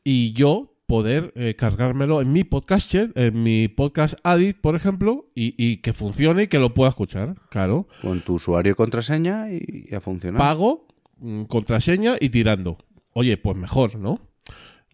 y 0.02 0.32
yo 0.32 0.70
poder 0.86 1.32
eh, 1.34 1.54
cargármelo 1.56 2.20
en 2.20 2.30
mi 2.32 2.44
podcatcher, 2.44 3.12
en 3.14 3.42
mi 3.42 3.68
podcast 3.68 4.14
Addict, 4.22 4.60
por 4.60 4.74
ejemplo, 4.76 5.30
y, 5.34 5.54
y 5.56 5.78
que 5.78 5.92
funcione 5.94 6.42
y 6.42 6.46
que 6.48 6.58
lo 6.58 6.74
pueda 6.74 6.90
escuchar, 6.90 7.34
claro. 7.50 7.88
Con 8.02 8.20
tu 8.20 8.34
usuario 8.34 8.72
y 8.72 8.74
contraseña 8.74 9.50
y, 9.50 9.86
y 9.90 9.94
a 9.94 10.00
funcionar. 10.00 10.38
pago, 10.38 10.86
mm, 11.18 11.44
contraseña 11.44 12.16
y 12.20 12.28
tirando. 12.28 12.76
Oye, 13.14 13.36
pues 13.38 13.56
mejor, 13.56 13.96
¿no? 13.98 14.20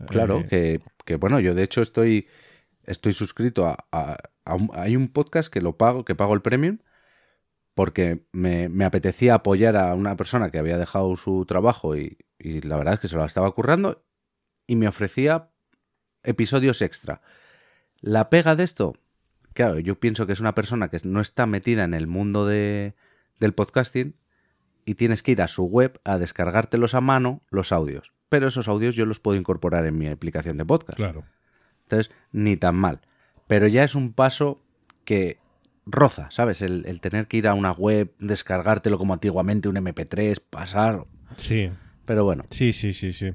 Claro, 0.09 0.41
Eh, 0.51 0.79
que, 0.79 0.81
que, 1.05 1.17
bueno, 1.17 1.41
yo 1.41 1.55
de 1.55 1.65
hecho 1.65 1.83
estoy, 1.83 2.27
estoy 2.85 3.13
suscrito 3.13 3.67
a, 3.67 3.77
a- 3.93 4.17
a 4.45 4.55
un, 4.55 4.71
hay 4.75 4.97
un 4.97 5.09
podcast 5.09 5.53
que 5.53 5.61
lo 5.61 5.77
pago, 5.77 6.05
que 6.05 6.15
pago 6.15 6.35
el 6.35 6.41
premium, 6.41 6.79
porque 7.75 8.27
me, 8.33 8.69
me 8.69 8.85
apetecía 8.85 9.35
apoyar 9.35 9.77
a 9.77 9.95
una 9.95 10.17
persona 10.17 10.51
que 10.51 10.59
había 10.59 10.79
dejado 10.79 11.17
su 11.17 11.45
trabajo 11.47 11.97
y, 11.97 12.19
y 12.39 12.61
la 12.63 12.77
verdad 12.77 12.95
es 12.95 13.01
que 13.01 13.09
se 13.09 13.17
lo 13.17 13.25
estaba 13.25 13.51
currando 13.53 14.05
y 14.67 14.77
me 14.77 14.89
ofrecía 14.89 15.51
episodios 16.23 16.83
extra. 16.83 17.23
La 18.01 18.31
pega 18.31 18.57
de 18.57 18.65
esto, 18.65 18.95
claro, 19.53 19.79
yo 19.79 19.99
pienso 19.99 20.27
que 20.27 20.33
es 20.33 20.41
una 20.41 20.55
persona 20.55 20.89
que 20.89 21.01
no 21.05 21.21
está 21.21 21.47
metida 21.47 21.85
en 21.85 21.95
el 21.95 22.07
mundo 22.07 22.47
de, 22.47 22.95
del 23.39 23.55
podcasting 23.55 24.17
y 24.85 24.95
tienes 24.95 25.23
que 25.23 25.33
ir 25.33 25.43
a 25.43 25.49
su 25.49 25.65
web 25.65 26.01
a 26.05 26.19
descargártelos 26.19 26.95
a 26.95 27.01
mano 27.01 27.43
los 27.51 27.73
audios. 27.73 28.13
Pero 28.29 28.49
esos 28.49 28.69
audios 28.69 28.95
yo 28.95 29.07
los 29.07 29.21
puedo 29.21 29.39
incorporar 29.39 29.87
en 29.87 29.99
mi 29.99 30.07
aplicación 30.07 30.57
de 30.57 30.65
podcast. 30.65 30.97
Claro. 30.97 31.25
Entonces, 31.83 32.15
ni 32.31 32.57
tan 32.57 32.77
mal. 32.77 33.01
Pero 33.49 33.67
ya 33.67 33.83
es 33.83 33.97
un 33.97 34.13
paso 34.13 34.63
que 35.05 35.40
roza, 35.87 36.29
¿sabes? 36.31 36.63
El, 36.63 36.85
el 36.87 37.01
tener 37.01 37.27
que 37.27 37.37
ir 37.39 37.49
a 37.49 37.55
una 37.55 37.73
web, 37.73 38.13
descargártelo 38.19 38.99
como 38.99 39.13
antiguamente 39.13 39.69
un 39.69 39.77
MP3, 39.77 40.41
pasar. 40.51 41.05
Sí. 41.37 41.71
Pero 42.05 42.25
bueno, 42.25 42.45
Sí, 42.51 42.73
sí, 42.73 42.93
sí, 42.93 43.13
sí. 43.13 43.31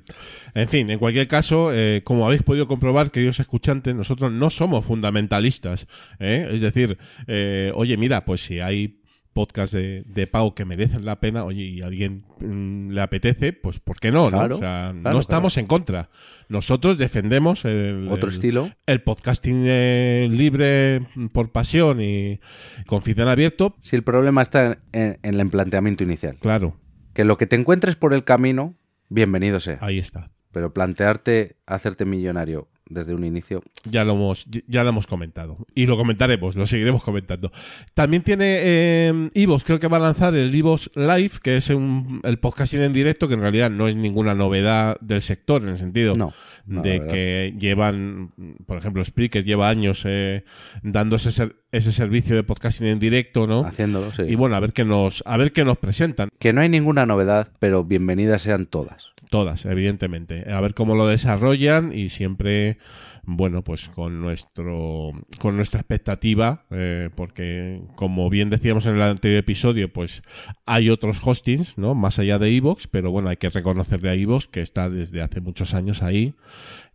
En 0.54 0.68
fin, 0.68 0.90
en 0.90 1.00
cualquier 1.00 1.30
caso, 1.30 1.72
eh, 1.74 2.02
como 2.04 2.26
habéis 2.26 2.44
podido 2.44 2.68
comprobar, 2.68 3.10
queridos 3.10 3.40
escuchantes, 3.40 3.96
nosotros 3.96 4.34
no 4.34 4.50
somos 4.50 4.84
fundamentalistas. 4.84 5.88
¿eh? 6.20 6.50
Es 6.52 6.60
decir, 6.60 6.98
eh, 7.28 7.72
oye, 7.74 7.96
mira, 7.96 8.26
pues 8.26 8.42
si 8.44 8.60
hay 8.60 9.00
podcasts 9.36 9.76
de, 9.76 10.02
de 10.08 10.26
pago 10.28 10.56
que 10.56 10.64
merecen 10.66 11.06
la 11.06 11.20
pena, 11.20 11.44
oye, 11.44 11.64
y 11.64 11.82
a 11.82 11.88
alguien 11.88 12.24
mm, 12.40 12.92
le 12.92 13.02
apetece, 13.02 13.52
pues 13.54 13.80
¿por 13.80 14.00
qué 14.00 14.10
no? 14.12 14.32
no? 14.32 14.38
Claro, 14.38 14.56
O 14.56 14.58
sea, 14.60 14.94
claro, 15.00 15.14
no 15.14 15.20
estamos 15.20 15.58
en 15.58 15.68
contra. 15.68 16.10
Nosotros 16.50 16.98
defendemos 16.98 17.66
el, 17.66 18.08
otro 18.10 18.30
el- 18.30 18.34
estilo. 18.34 18.70
el 18.86 19.02
podcasting 19.04 19.64
eh, 19.68 20.28
libre 20.32 21.02
mm, 21.16 21.28
por 21.28 21.52
pasión 21.52 22.00
y 22.02 22.40
con 22.88 23.02
feedback 23.04 23.28
abierto, 23.28 23.76
Si 23.82 23.96
el 23.96 24.04
problema 24.04 24.42
está 24.42 24.80
en, 24.94 25.20
en 25.22 25.40
el 25.40 25.50
planteamiento 25.50 26.04
inicial. 26.04 26.38
claro, 26.40 26.80
Que 27.14 27.26
lo 27.26 27.38
que 27.38 27.46
te 27.46 27.58
encuentres 27.58 27.96
por 27.98 28.14
el 28.14 28.24
camino, 28.24 28.76
bienvenido 29.10 29.60
sea. 29.60 29.78
ahí 29.82 30.00
está. 30.00 30.32
Pero 30.52 30.74
plantearte 30.74 31.58
hacerte 31.66 32.06
millonario 32.06 32.70
desde 32.88 33.14
un 33.16 33.24
inicio, 33.24 33.64
Ya 33.84 34.04
lo 34.04 34.14
hemos, 34.14 34.46
ya 34.68 34.84
lo 34.84 34.90
hemos 34.90 35.08
comentado. 35.08 35.58
Y 35.74 35.86
lo 35.88 35.98
comentaremos, 35.98 36.56
lo 36.56 36.66
seguiremos 36.68 37.04
comentando. 37.04 37.52
También 37.94 38.22
tiene 38.24 38.60
eh, 38.62 39.30
Ivos, 39.34 39.64
creo 39.64 39.80
que 39.80 39.88
va 39.88 39.98
a 39.98 40.02
lanzar 40.02 40.36
el 40.36 40.54
Ivos 40.54 40.92
Live, 40.96 41.32
que 41.42 41.58
es 41.58 41.70
un- 41.70 42.22
el 42.24 42.38
podcasting 42.40 42.82
en 42.82 42.94
directo, 42.94 43.28
que 43.28 43.34
en 43.34 43.42
realidad 43.42 43.72
no 43.72 43.88
es 43.88 43.96
ninguna 43.96 44.34
novedad 44.36 44.98
del 45.02 45.22
sector, 45.22 45.64
en 45.64 45.70
el 45.70 45.78
sentido 45.78 46.14
no. 46.16 46.32
no, 46.68 46.76
la 46.78 46.82
de 46.84 47.08
que 47.08 47.56
llevan, 47.60 48.32
por 48.66 48.78
ejemplo, 48.78 49.04
Spreaker 49.04 49.44
lleva 49.44 49.70
años 49.70 50.04
eh, 50.06 50.44
dando 50.84 51.16
ese, 51.16 51.32
ser- 51.32 51.56
ese 51.72 51.92
servicio 51.92 52.36
de 52.36 52.44
podcasting 52.44 52.88
en 52.88 53.00
directo, 53.00 53.48
¿no? 53.48 53.66
Haciéndolo, 53.66 54.12
sí. 54.12 54.24
Y 54.28 54.36
bueno, 54.36 54.56
a 54.56 54.60
ver 54.60 54.74
qué 54.74 54.86
nos, 54.86 55.24
a 55.26 55.38
ver 55.38 55.52
qué 55.52 55.66
nos 55.66 55.78
presentan. 55.78 56.30
Que 56.40 56.54
no 56.54 56.62
hay 56.62 56.70
ninguna 56.70 57.06
novedad, 57.06 57.52
pero 57.60 57.84
bienvenidas 57.84 58.44
sean 58.44 58.66
todas. 58.68 59.12
Todas, 59.36 59.66
evidentemente. 59.66 60.50
A 60.50 60.62
ver 60.62 60.74
cómo 60.74 60.96
lo 60.96 61.08
desarrollan 61.08 61.92
y 61.92 62.08
siempre, 62.08 62.78
bueno, 63.24 63.66
pues 63.66 63.90
con 63.90 64.22
nuestro 64.22 65.12
con 65.40 65.58
nuestra 65.58 65.82
expectativa, 65.82 66.64
eh, 66.72 67.10
porque 67.16 67.82
como 67.96 68.30
bien 68.30 68.50
decíamos 68.50 68.86
en 68.86 68.96
el 68.96 69.02
anterior 69.02 69.40
episodio, 69.40 69.92
pues 69.92 70.24
hay 70.66 70.90
otros 70.90 71.20
hostings, 71.22 71.78
¿no? 71.78 71.96
Más 71.96 72.18
allá 72.18 72.40
de 72.40 72.56
Evox, 72.56 72.88
pero 72.88 73.12
bueno, 73.12 73.28
hay 73.28 73.36
que 73.36 73.50
reconocerle 73.50 74.10
a 74.10 74.14
Evox 74.14 74.48
que 74.48 74.62
está 74.62 74.90
desde 74.90 75.22
hace 75.22 75.42
muchos 75.42 75.74
años 75.74 76.02
ahí. 76.02 76.34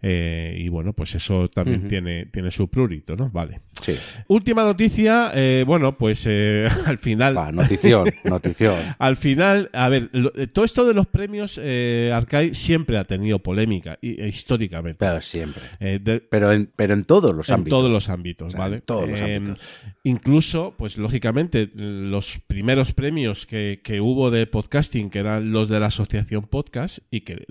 eh, 0.00 0.56
y 0.58 0.70
bueno, 0.70 0.94
pues 0.94 1.14
eso 1.14 1.50
también 1.50 1.88
tiene, 1.88 2.24
tiene 2.24 2.50
su 2.50 2.68
prurito, 2.68 3.16
¿no? 3.16 3.28
Vale. 3.28 3.60
Sí. 3.82 3.96
Última 4.28 4.62
noticia, 4.64 5.30
eh, 5.34 5.64
bueno, 5.66 5.96
pues 5.96 6.24
eh, 6.26 6.68
al 6.86 6.98
final. 6.98 7.36
Va, 7.36 7.50
notición, 7.52 8.08
notición. 8.24 8.74
Al 8.98 9.16
final, 9.16 9.70
a 9.72 9.88
ver, 9.88 10.08
lo- 10.12 10.32
eh, 10.36 10.46
todo 10.46 10.64
esto 10.64 10.86
de 10.86 10.94
los 10.94 11.06
premios 11.06 11.58
eh, 11.62 12.12
Arcade 12.14 12.54
siempre 12.54 12.98
ha 12.98 13.04
tenido 13.04 13.38
polémica, 13.38 13.98
y, 14.00 14.20
e 14.20 14.28
históricamente. 14.28 14.98
Pero 15.04 15.20
siempre. 15.20 15.62
Eh, 15.80 15.98
de- 16.02 16.20
Pero 16.20 16.52
en, 16.52 16.70
pero 16.76 16.94
en 16.94 17.04
todos 17.04 17.34
los 17.34 17.48
en 17.48 17.54
ámbitos. 17.56 17.78
todos 17.78 17.90
los 17.90 18.08
ámbitos, 18.08 18.48
O 18.48 18.50
sea, 18.50 18.60
¿vale? 18.60 18.76
en 18.76 18.82
todos 18.82 19.08
los 19.08 19.20
Eh, 19.20 19.36
ámbitos. 19.36 19.58
Incluso, 20.04 20.74
pues 20.78 20.96
lógicamente, 20.96 21.70
los 21.74 22.38
primeros 22.46 22.92
premios 22.92 23.46
que, 23.46 23.80
que 23.84 24.00
hubo 24.00 24.30
de 24.30 24.46
podcasting, 24.46 25.10
que 25.10 25.18
eran 25.18 25.52
los 25.52 25.68
de 25.68 25.78
la 25.80 25.86
Asociación 25.86 26.42
Podcast, 26.44 26.98
y 27.10 27.20
que 27.20 27.44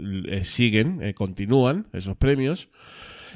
siguen, 0.43 1.00
continúan 1.13 1.88
esos 1.93 2.17
premios, 2.17 2.69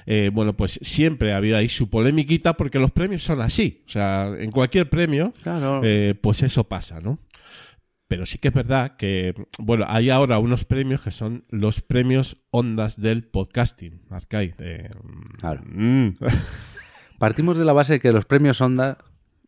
eh, 0.05 0.29
bueno, 0.33 0.55
pues 0.55 0.79
siempre 0.81 1.33
ha 1.33 1.38
habido 1.38 1.57
ahí 1.57 1.67
su 1.69 1.89
polemiquita, 1.89 2.53
porque 2.55 2.79
los 2.79 2.91
premios 2.91 3.23
son 3.23 3.41
así. 3.41 3.83
O 3.88 3.89
sea, 3.89 4.31
en 4.38 4.51
cualquier 4.51 4.89
premio, 4.89 5.33
Claro. 5.43 5.81
eh, 5.83 6.15
pues 6.21 6.43
eso 6.43 6.63
pasa, 6.65 7.00
¿no? 7.00 7.19
Pero 8.07 8.25
sí 8.25 8.38
que 8.38 8.50
es 8.50 8.53
verdad 8.53 8.95
que, 8.97 9.33
bueno, 9.57 9.85
hay 9.88 10.09
ahora 10.12 10.38
unos 10.38 10.65
premios 10.65 11.01
que 11.01 11.09
son 11.12 11.45
los 11.50 11.81
premios 11.81 12.38
ondas 12.51 13.00
del 13.01 13.23
podcasting, 13.23 14.01
Arcade. 14.09 14.53
eh, 14.59 14.89
Claro. 15.39 15.62
mm. 15.65 16.09
Partimos 17.19 17.57
de 17.57 17.65
la 17.65 17.73
base 17.73 17.93
de 17.93 18.00
que 18.00 18.12
los 18.12 18.25
premios 18.25 18.62
Onda 18.62 18.97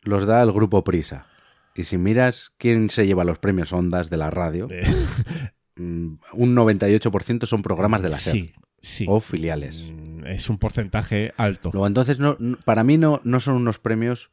los 0.04 0.26
da 0.26 0.42
el 0.42 0.52
grupo 0.52 0.84
Prisa. 0.84 1.28
Y 1.76 1.84
si 1.84 1.98
miras 1.98 2.52
quién 2.58 2.90
se 2.90 3.06
lleva 3.06 3.24
los 3.26 3.38
premios 3.40 3.74
Ondas 3.74 4.10
de 4.10 4.18
la 4.18 4.30
radio, 4.30 4.68
Eh, 4.72 4.82
mm, 5.76 6.16
un 6.34 6.56
98% 6.56 7.46
son 7.46 7.62
programas 7.62 8.02
de 8.02 8.10
la 8.10 8.16
SER 8.18 8.34
Sí, 8.34 8.54
sí. 8.78 9.06
o 9.10 9.20
filiales. 9.20 9.88
Mm, 9.92 10.15
Es 10.26 10.50
un 10.50 10.58
porcentaje 10.58 11.34
alto. 11.38 11.70
Luego, 11.74 11.88
entonces, 11.88 12.20
no, 12.20 12.38
para 12.66 12.84
mí 12.84 12.98
no, 12.98 13.22
no 13.24 13.40
son 13.40 13.56
unos 13.56 13.80
premios 13.80 14.32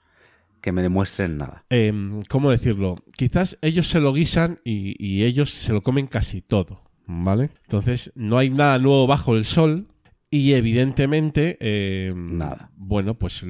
que 0.60 0.72
me 0.72 0.82
demuestren 0.82 1.38
nada. 1.38 1.64
Em, 1.70 2.22
¿Cómo 2.28 2.50
decirlo? 2.50 2.96
Quizás 3.16 3.58
ellos 3.62 3.88
se 3.88 4.00
lo 4.00 4.12
guisan 4.12 4.58
y, 4.64 4.94
y 5.04 5.24
ellos 5.24 5.50
se 5.50 5.72
lo 5.72 5.82
comen 5.82 6.06
casi 6.06 6.40
todo, 6.40 6.82
¿vale? 7.06 7.50
Entonces 7.64 8.12
no 8.14 8.38
hay 8.38 8.48
nada 8.50 8.78
nuevo 8.78 9.06
bajo 9.06 9.36
el 9.36 9.44
sol 9.44 9.88
y 10.30 10.52
evidentemente... 10.54 11.58
em, 11.60 12.38
Nada. 12.38 12.70
Bueno, 12.76 13.18
pues 13.18 13.44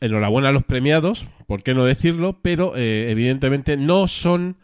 enhorabuena 0.00 0.48
a 0.48 0.52
los 0.52 0.64
premiados, 0.64 1.26
¿por 1.46 1.62
qué 1.62 1.74
no 1.74 1.84
decirlo? 1.84 2.40
Pero 2.42 2.74
eh, 2.76 3.10
evidentemente 3.10 3.76
no 3.76 4.08
son, 4.08 4.56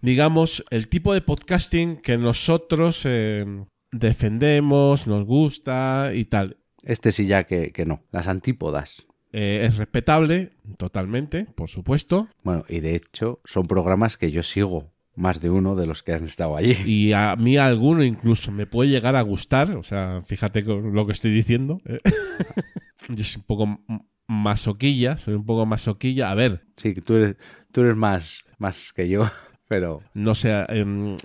digamos, 0.00 0.64
el 0.70 0.88
tipo 0.88 1.12
de 1.12 1.22
podcasting 1.22 1.96
que 1.96 2.18
nosotros 2.18 3.02
em, 3.04 3.66
defendemos, 3.98 5.06
nos 5.06 5.24
gusta 5.24 6.12
y 6.14 6.24
tal. 6.24 6.58
Este 6.82 7.12
sí 7.12 7.26
ya 7.26 7.44
que, 7.44 7.72
que 7.72 7.84
no. 7.84 8.02
Las 8.12 8.28
antípodas. 8.28 9.06
Eh, 9.32 9.66
es 9.66 9.76
respetable, 9.76 10.52
totalmente, 10.78 11.44
por 11.44 11.68
supuesto. 11.68 12.28
Bueno, 12.42 12.64
y 12.68 12.80
de 12.80 12.96
hecho 12.96 13.40
son 13.44 13.66
programas 13.66 14.16
que 14.16 14.30
yo 14.30 14.42
sigo 14.42 14.92
más 15.14 15.40
de 15.40 15.50
uno 15.50 15.74
de 15.74 15.86
los 15.86 16.02
que 16.02 16.12
han 16.12 16.24
estado 16.24 16.56
allí. 16.56 16.76
Y 16.86 17.12
a 17.12 17.36
mí 17.36 17.56
alguno 17.56 18.04
incluso 18.04 18.52
me 18.52 18.66
puede 18.66 18.90
llegar 18.90 19.16
a 19.16 19.22
gustar. 19.22 19.72
O 19.72 19.82
sea, 19.82 20.20
fíjate 20.22 20.64
con 20.64 20.94
lo 20.94 21.06
que 21.06 21.12
estoy 21.12 21.32
diciendo. 21.32 21.80
¿eh? 21.86 22.00
Yo 23.08 23.24
soy 23.24 23.40
un 23.40 23.46
poco 23.46 23.80
masoquilla, 24.26 25.18
soy 25.18 25.34
un 25.34 25.44
poco 25.44 25.66
masoquilla. 25.66 26.30
A 26.30 26.34
ver, 26.34 26.66
Sí, 26.76 26.92
que 26.92 27.00
tú 27.00 27.14
eres, 27.14 27.36
tú 27.72 27.80
eres 27.80 27.96
más, 27.96 28.44
más 28.58 28.92
que 28.92 29.08
yo, 29.08 29.30
pero 29.68 30.02
no 30.14 30.34
sé, 30.34 30.52
em, 30.68 31.16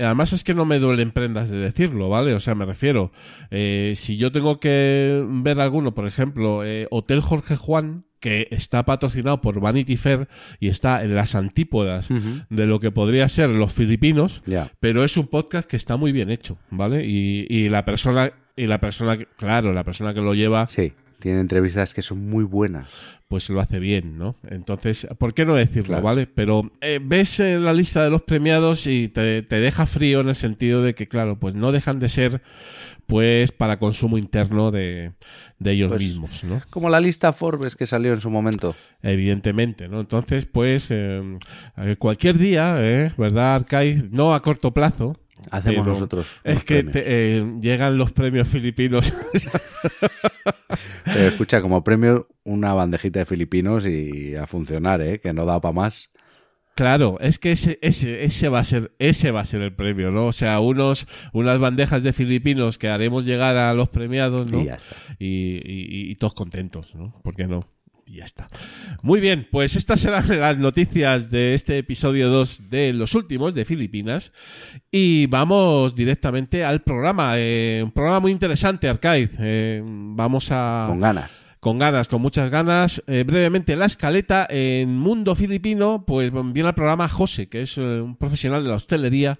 además 0.00 0.32
es 0.32 0.44
que 0.44 0.54
no 0.54 0.64
me 0.64 0.78
duelen 0.78 1.10
prendas 1.10 1.50
de 1.50 1.56
decirlo, 1.58 2.08
¿vale? 2.08 2.34
O 2.34 2.40
sea, 2.40 2.54
me 2.54 2.64
refiero, 2.66 3.10
eh, 3.50 3.94
si 3.96 4.16
yo 4.16 4.30
tengo 4.32 4.60
que 4.60 5.24
ver 5.28 5.58
alguno, 5.60 5.94
por 5.94 6.06
ejemplo, 6.06 6.64
eh, 6.64 6.86
Hotel 6.90 7.20
Jorge 7.20 7.56
Juan, 7.56 8.04
que 8.20 8.48
está 8.50 8.84
patrocinado 8.84 9.40
por 9.40 9.60
Vanity 9.60 9.96
Fair 9.96 10.26
y 10.58 10.68
está 10.68 11.04
en 11.04 11.14
las 11.14 11.36
antípodas 11.36 12.08
de 12.50 12.66
lo 12.66 12.80
que 12.80 12.90
podría 12.90 13.28
ser 13.28 13.50
los 13.50 13.72
filipinos, 13.72 14.42
pero 14.80 15.04
es 15.04 15.16
un 15.16 15.28
podcast 15.28 15.68
que 15.70 15.76
está 15.76 15.96
muy 15.96 16.10
bien 16.10 16.28
hecho, 16.30 16.58
¿vale? 16.70 17.04
Y, 17.06 17.46
y 17.48 17.68
la 17.68 17.84
persona, 17.84 18.32
y 18.56 18.66
la 18.66 18.80
persona, 18.80 19.16
que- 19.16 19.26
claro, 19.36 19.72
la 19.72 19.84
persona 19.84 20.14
que 20.14 20.20
lo 20.20 20.34
lleva, 20.34 20.66
Sí, 20.66 20.92
tiene 21.18 21.40
entrevistas 21.40 21.94
que 21.94 22.02
son 22.02 22.28
muy 22.28 22.44
buenas. 22.44 22.88
pues 23.28 23.50
lo 23.50 23.60
hace 23.60 23.78
bien, 23.78 24.16
¿no? 24.16 24.36
Entonces, 24.48 25.06
¿por 25.18 25.34
qué 25.34 25.44
no 25.44 25.54
decirlo, 25.54 25.88
Claro. 25.88 26.02
vale? 26.02 26.26
Pero 26.26 26.70
eh, 26.80 26.98
ves 27.02 27.40
en 27.40 27.62
la 27.62 27.74
lista 27.74 28.02
de 28.02 28.08
los 28.08 28.22
premiados 28.22 28.86
y 28.86 29.08
te, 29.08 29.42
te 29.42 29.60
deja 29.60 29.84
frío 29.84 30.20
en 30.20 30.30
el 30.30 30.34
sentido 30.34 30.82
de 30.82 30.94
que, 30.94 31.06
claro, 31.06 31.38
pues 31.38 31.54
no 31.54 31.70
dejan 31.70 31.98
de 31.98 32.08
ser, 32.08 32.40
pues, 33.06 33.52
para 33.52 33.78
consumo 33.78 34.16
interno 34.16 34.70
de, 34.70 35.12
de 35.58 35.72
ellos 35.72 35.90
Pues- 35.90 36.00
mismos, 36.00 36.42
¿no? 36.44 36.62
Como 36.70 36.88
la 36.88 37.00
lista 37.00 37.34
Forbes 37.34 37.76
que 37.76 37.84
salió 37.86 38.14
en 38.14 38.22
su 38.22 38.30
momento. 38.30 38.74
Evidentemente, 39.02 39.88
¿no? 39.88 40.00
Entonces, 40.00 40.46
pues, 40.46 40.86
eh, 40.88 41.20
eh, 41.76 41.96
cualquier 41.98 42.38
día, 42.38 42.76
¿eh? 42.80 43.12
¿verdad, 43.18 43.56
Arcai? 43.56 44.08
No 44.10 44.32
a 44.32 44.40
corto 44.40 44.72
plazo. 44.72 45.16
Hacemos 45.50 45.80
pero 45.84 45.92
nosotros. 45.94 46.26
Es 46.44 46.64
que 46.64 46.82
te- 46.84 47.04
eh, 47.38 47.54
llegan 47.60 47.96
los 47.98 48.12
premios 48.12 48.48
filipinos. 48.48 49.12
Pero 51.04 51.18
escucha, 51.28 51.60
como 51.60 51.82
premio, 51.84 52.28
una 52.44 52.72
bandejita 52.74 53.20
de 53.20 53.26
filipinos 53.26 53.86
y 53.86 54.34
a 54.34 54.46
funcionar, 54.46 55.00
¿eh? 55.00 55.20
Que 55.20 55.32
no 55.32 55.44
da 55.44 55.60
para 55.60 55.72
más. 55.72 56.10
Claro, 56.74 57.18
es 57.20 57.40
que 57.40 57.50
ese, 57.50 57.78
ese, 57.82 58.24
ese 58.24 58.48
va 58.48 58.60
a 58.60 58.64
ser, 58.64 58.92
ese 59.00 59.32
va 59.32 59.40
a 59.40 59.44
ser 59.46 59.62
el 59.62 59.74
premio, 59.74 60.12
¿no? 60.12 60.26
O 60.26 60.32
sea, 60.32 60.60
unos, 60.60 61.08
unas 61.32 61.58
bandejas 61.58 62.04
de 62.04 62.12
filipinos 62.12 62.78
que 62.78 62.88
haremos 62.88 63.24
llegar 63.24 63.56
a 63.56 63.74
los 63.74 63.88
premiados, 63.88 64.48
¿no? 64.50 64.60
Y 64.62 64.66
ya 64.66 64.74
está. 64.76 64.94
Y, 65.18 65.56
y- 65.64 66.10
y 66.10 66.14
todos 66.14 66.34
contentos, 66.34 66.94
¿no? 66.94 67.20
¿Por 67.24 67.34
qué 67.34 67.48
no? 67.48 67.60
Y 68.08 68.16
ya 68.16 68.24
está. 68.24 68.48
Muy 69.02 69.20
bien, 69.20 69.46
pues 69.50 69.76
estas 69.76 70.00
serán 70.00 70.24
las 70.40 70.58
noticias 70.58 71.30
de 71.30 71.54
este 71.54 71.78
episodio 71.78 72.28
2 72.30 72.70
de 72.70 72.92
los 72.94 73.14
últimos 73.14 73.54
de 73.54 73.64
Filipinas. 73.64 74.32
Y 74.90 75.26
vamos 75.26 75.94
directamente 75.94 76.64
al 76.64 76.80
programa. 76.82 77.34
eh, 77.36 77.82
un 77.84 77.92
programa 77.92 78.20
muy 78.20 78.32
interesante, 78.32 78.88
Arcade. 78.88 79.30
Eh, 79.38 79.82
vamos 79.84 80.48
a 80.50 80.86
Con 80.88 81.00
ganas. 81.00 81.40
con 81.60 81.78
ganas, 81.78 82.08
con 82.08 82.22
muchas 82.22 82.50
ganas. 82.50 83.02
Eh, 83.06 83.24
brevemente, 83.26 83.76
la 83.76 83.86
escaleta 83.86 84.46
en 84.48 84.96
Mundo 84.96 85.34
Filipino, 85.34 86.04
pues 86.06 86.30
viene 86.32 86.68
al 86.68 86.74
programa 86.74 87.08
José, 87.08 87.48
que 87.48 87.62
es 87.62 87.76
eh, 87.76 88.00
un 88.00 88.16
profesional 88.16 88.62
de 88.62 88.70
la 88.70 88.76
hostelería 88.76 89.38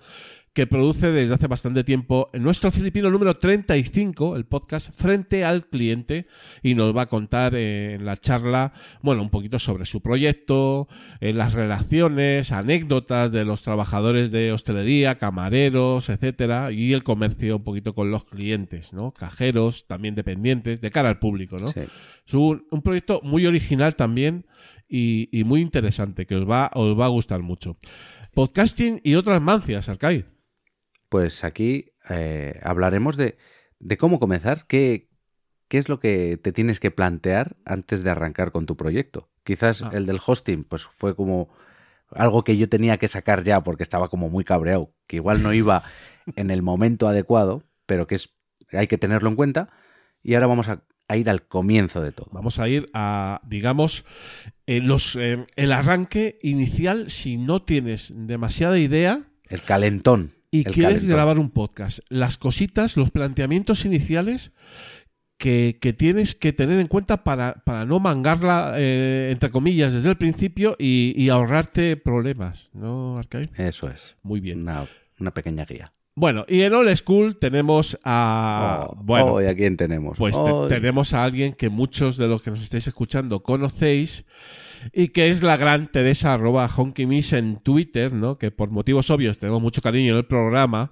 que 0.52 0.66
produce 0.66 1.12
desde 1.12 1.34
hace 1.34 1.46
bastante 1.46 1.84
tiempo 1.84 2.30
nuestro 2.32 2.70
filipino 2.70 3.10
número 3.10 3.36
35, 3.38 4.36
el 4.36 4.44
podcast 4.44 4.92
Frente 4.92 5.44
al 5.44 5.66
Cliente, 5.66 6.26
y 6.62 6.74
nos 6.74 6.96
va 6.96 7.02
a 7.02 7.06
contar 7.06 7.54
en 7.54 8.04
la 8.04 8.16
charla, 8.16 8.72
bueno, 9.02 9.22
un 9.22 9.30
poquito 9.30 9.58
sobre 9.58 9.84
su 9.84 10.00
proyecto, 10.00 10.88
eh, 11.20 11.32
las 11.32 11.52
relaciones, 11.52 12.52
anécdotas 12.52 13.32
de 13.32 13.44
los 13.44 13.62
trabajadores 13.62 14.30
de 14.30 14.52
hostelería, 14.52 15.16
camareros, 15.16 16.08
etcétera, 16.08 16.72
y 16.72 16.92
el 16.92 17.04
comercio 17.04 17.56
un 17.56 17.64
poquito 17.64 17.94
con 17.94 18.10
los 18.10 18.24
clientes, 18.24 18.92
¿no? 18.92 19.12
Cajeros, 19.12 19.86
también 19.86 20.14
dependientes, 20.14 20.80
de 20.80 20.90
cara 20.90 21.08
al 21.08 21.18
público, 21.18 21.58
¿no? 21.58 21.68
Sí. 21.68 21.80
Es 22.26 22.34
un, 22.34 22.66
un 22.70 22.82
proyecto 22.82 23.20
muy 23.22 23.46
original 23.46 23.96
también 23.96 24.46
y, 24.88 25.28
y 25.32 25.44
muy 25.44 25.60
interesante, 25.60 26.26
que 26.26 26.36
os 26.36 26.48
va, 26.48 26.70
os 26.74 26.98
va 26.98 27.06
a 27.06 27.08
gustar 27.08 27.42
mucho. 27.42 27.76
Podcasting 28.34 29.00
y 29.04 29.14
otras 29.14 29.40
mancias, 29.40 29.88
Arcai. 29.88 30.37
Pues 31.08 31.44
aquí 31.44 31.92
eh, 32.08 32.60
hablaremos 32.62 33.16
de, 33.16 33.36
de 33.78 33.96
cómo 33.96 34.18
comenzar, 34.20 34.66
qué, 34.66 35.08
qué 35.68 35.78
es 35.78 35.88
lo 35.88 36.00
que 36.00 36.36
te 36.36 36.52
tienes 36.52 36.80
que 36.80 36.90
plantear 36.90 37.56
antes 37.64 38.02
de 38.02 38.10
arrancar 38.10 38.52
con 38.52 38.66
tu 38.66 38.76
proyecto. 38.76 39.28
Quizás 39.44 39.82
Ah. 39.82 39.90
el 39.94 40.06
del 40.06 40.20
hosting, 40.24 40.64
pues 40.64 40.82
fue 40.84 41.14
como 41.16 41.48
algo 42.10 42.42
que 42.44 42.56
yo 42.56 42.68
tenía 42.68 42.96
que 42.98 43.08
sacar 43.08 43.44
ya 43.44 43.62
porque 43.62 43.82
estaba 43.82 44.08
como 44.08 44.28
muy 44.30 44.44
cabreado, 44.44 44.92
que 45.06 45.16
igual 45.16 45.42
no 45.42 45.52
iba 45.52 45.82
en 46.36 46.50
el 46.50 46.62
momento 46.62 47.08
adecuado, 47.08 47.62
pero 47.86 48.06
que 48.06 48.14
es, 48.16 48.30
hay 48.72 48.86
que 48.86 48.98
tenerlo 48.98 49.28
en 49.30 49.36
cuenta. 49.36 49.70
Y 50.22 50.34
ahora 50.34 50.46
vamos 50.48 50.68
a, 50.68 50.82
a 51.06 51.16
ir 51.16 51.30
al 51.30 51.46
comienzo 51.46 52.02
de 52.02 52.12
todo. 52.12 52.28
Vamos 52.32 52.58
a 52.58 52.68
ir 52.68 52.90
a, 52.92 53.40
digamos, 53.46 54.04
eh, 54.66 54.80
los, 54.80 55.16
eh, 55.16 55.46
el 55.56 55.72
arranque 55.72 56.38
inicial 56.42 57.08
si 57.10 57.38
no 57.38 57.62
tienes 57.62 58.12
demasiada 58.14 58.78
idea 58.78 59.22
El 59.48 59.62
calentón. 59.62 60.32
Y 60.50 60.58
el 60.66 60.72
quieres 60.72 60.96
calentón. 60.96 61.08
grabar 61.10 61.38
un 61.38 61.50
podcast. 61.50 62.00
Las 62.08 62.36
cositas, 62.38 62.96
los 62.96 63.10
planteamientos 63.10 63.84
iniciales 63.84 64.52
que, 65.36 65.78
que 65.80 65.92
tienes 65.92 66.34
que 66.34 66.52
tener 66.52 66.80
en 66.80 66.86
cuenta 66.88 67.22
para, 67.22 67.62
para 67.64 67.84
no 67.84 68.00
mangarla, 68.00 68.74
eh, 68.76 69.28
entre 69.30 69.50
comillas, 69.50 69.92
desde 69.92 70.10
el 70.10 70.16
principio 70.16 70.74
y, 70.78 71.14
y 71.16 71.28
ahorrarte 71.28 71.96
problemas, 71.96 72.70
¿no, 72.72 73.18
Arcade? 73.18 73.50
Eso 73.56 73.88
es. 73.88 74.16
Muy 74.22 74.40
bien. 74.40 74.62
Una, 74.62 74.84
una 75.20 75.32
pequeña 75.32 75.64
guía. 75.64 75.92
Bueno, 76.16 76.44
y 76.48 76.62
en 76.62 76.74
Old 76.74 76.92
School 76.96 77.36
tenemos 77.36 77.96
a. 78.02 78.88
Oh, 78.90 78.96
bueno, 79.04 79.26
oh, 79.34 79.40
¿y 79.42 79.46
a 79.46 79.54
quién 79.54 79.76
tenemos? 79.76 80.18
pues 80.18 80.34
te- 80.34 80.40
Oh, 80.42 80.66
tenemos 80.66 81.14
a 81.14 81.22
alguien 81.22 81.52
que 81.52 81.68
muchos 81.68 82.16
de 82.16 82.26
los 82.26 82.42
que 82.42 82.50
nos 82.50 82.60
estáis 82.60 82.88
escuchando 82.88 83.40
conocéis 83.44 84.24
y 84.92 85.08
que 85.08 85.28
es 85.28 85.42
la 85.42 85.56
gran 85.56 85.90
Teresa 85.90 86.34
arroba 86.34 86.68
Honky 86.68 87.06
Miss 87.06 87.32
en 87.32 87.56
Twitter, 87.56 88.12
¿no? 88.12 88.38
Que 88.38 88.50
por 88.50 88.70
motivos 88.70 89.10
obvios 89.10 89.38
tenemos 89.38 89.62
mucho 89.62 89.82
cariño 89.82 90.12
en 90.12 90.18
el 90.18 90.26
programa 90.26 90.90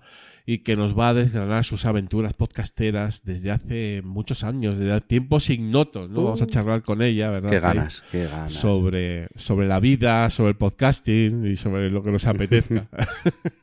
y 0.49 0.59
que 0.59 0.77
nos 0.77 0.97
va 0.97 1.09
a 1.09 1.15
desgranar 1.15 1.65
sus 1.65 1.85
aventuras 1.87 2.33
podcasteras 2.33 3.25
desde 3.25 3.51
hace 3.51 4.01
muchos 4.05 4.45
años, 4.45 4.79
desde 4.79 5.01
tiempos 5.01 5.51
ignotos, 5.51 6.09
¿no? 6.09 6.23
Vamos 6.23 6.41
a 6.41 6.47
charlar 6.47 6.83
con 6.83 7.03
ella, 7.03 7.31
¿verdad? 7.31 7.51
Qué 7.51 7.61
ganas, 7.61 8.05
qué 8.13 8.27
ganas. 8.27 8.53
sobre, 8.53 9.27
sobre 9.35 9.67
la 9.67 9.81
vida, 9.81 10.31
sobre 10.31 10.51
el 10.51 10.57
podcasting 10.57 11.47
y 11.47 11.57
sobre 11.57 11.91
lo 11.91 12.03
que 12.05 12.13
nos 12.13 12.27
apetezca. 12.27 12.89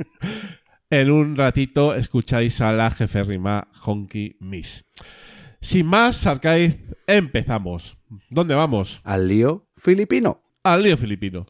en 0.89 1.09
un 1.09 1.37
ratito 1.37 1.95
escucháis 1.95 2.59
a 2.59 2.73
la 2.73 2.91
jeférrima 2.91 3.65
Honky 3.85 4.35
Miss. 4.41 4.85
Sin 5.63 5.85
más, 5.85 6.27
Arcaiz, 6.27 6.77
empezamos. 7.07 7.97
¿Dónde 8.29 8.53
vamos? 8.53 8.99
Al 9.05 9.29
lío 9.29 9.65
filipino. 9.77 10.41
Al 10.61 10.83
lío 10.83 10.97
filipino. 10.97 11.45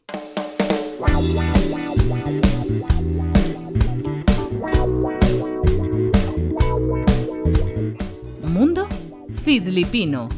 Mundo 8.46 8.88
Filipino. 9.42 10.28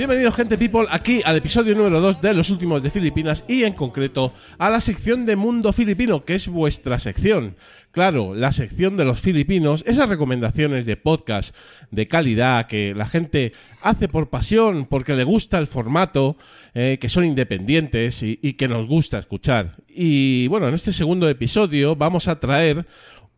Bienvenidos, 0.00 0.34
gente 0.34 0.56
people, 0.56 0.86
aquí 0.90 1.20
al 1.26 1.36
episodio 1.36 1.74
número 1.74 2.00
2 2.00 2.22
de 2.22 2.32
Los 2.32 2.48
Últimos 2.48 2.82
de 2.82 2.88
Filipinas 2.88 3.44
y 3.46 3.64
en 3.64 3.74
concreto 3.74 4.32
a 4.56 4.70
la 4.70 4.80
sección 4.80 5.26
de 5.26 5.36
Mundo 5.36 5.74
Filipino, 5.74 6.22
que 6.22 6.36
es 6.36 6.48
vuestra 6.48 6.98
sección. 6.98 7.54
Claro, 7.90 8.34
la 8.34 8.50
sección 8.52 8.96
de 8.96 9.04
los 9.04 9.20
filipinos, 9.20 9.84
esas 9.86 10.08
recomendaciones 10.08 10.86
de 10.86 10.96
podcast 10.96 11.54
de 11.90 12.08
calidad 12.08 12.64
que 12.64 12.94
la 12.94 13.04
gente 13.04 13.52
hace 13.82 14.08
por 14.08 14.30
pasión, 14.30 14.86
porque 14.86 15.12
le 15.12 15.24
gusta 15.24 15.58
el 15.58 15.66
formato, 15.66 16.38
eh, 16.72 16.96
que 16.98 17.10
son 17.10 17.26
independientes 17.26 18.22
y, 18.22 18.54
que 18.54 18.68
nos 18.68 18.86
gusta 18.86 19.18
escuchar. 19.18 19.76
Y 19.86 20.48
bueno, 20.48 20.66
en 20.66 20.72
este 20.72 20.94
segundo 20.94 21.28
episodio 21.28 21.94
vamos 21.94 22.26
a 22.26 22.40
traer 22.40 22.86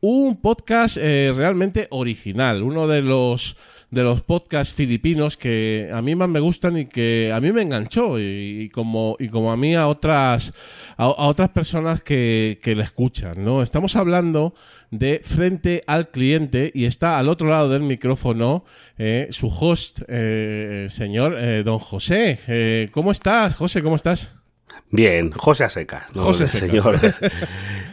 un 0.01 0.41
podcast 0.41 0.97
eh, 0.97 1.33
realmente 1.35 1.89
original, 1.91 2.63
uno 2.63 2.87
de 2.87 3.03
los 3.03 3.57
de 3.93 4.03
los 4.03 4.23
podcasts 4.23 4.75
filipinos 4.75 5.37
que 5.37 5.91
a 5.93 6.01
mí 6.01 6.15
más 6.15 6.29
me 6.29 6.41
gustan 6.41 6.79
y 6.79 6.87
que 6.87 7.31
a 7.33 7.41
mí 7.43 7.53
me 7.53 7.61
enganchó 7.61 8.19
y, 8.19 8.71
como 8.73 9.17
y 9.21 9.29
como 9.29 9.53
a 9.53 9.57
mí 9.59 9.75
a 9.77 9.87
otras 9.87 10.55
a, 10.97 11.05
a 11.05 11.27
otras 11.27 11.51
personas 11.51 12.03
que, 12.03 12.59
que 12.63 12.75
le 12.75 12.85
escuchan, 12.85 13.45
¿no? 13.45 13.61
Estamos 13.61 13.95
hablando 13.95 14.55
de 14.91 15.21
frente 15.23 15.85
al 15.87 16.09
cliente 16.09 16.73
y 16.75 16.87
está 16.87 17.19
al 17.19 17.29
otro 17.29 17.49
lado 17.49 17.69
del 17.69 17.83
micrófono 17.83 18.65
eh, 18.97 19.29
su 19.31 19.49
host, 19.49 20.01
eh, 20.09 20.89
señor 20.91 21.37
eh, 21.37 21.63
don 21.63 21.79
José. 21.79 22.39
Eh, 22.49 22.89
¿Cómo 22.93 23.13
estás, 23.13 23.55
José? 23.55 23.83
¿Cómo 23.83 23.97
estás? 23.97 24.31
Bien, 24.93 25.31
José 25.33 25.65
a 25.65 25.69
secas. 25.71 26.05
¿no? 26.15 26.23
José 26.23 26.45
El 26.45 26.49
Secas. 26.51 26.69
Señor. 26.83 27.01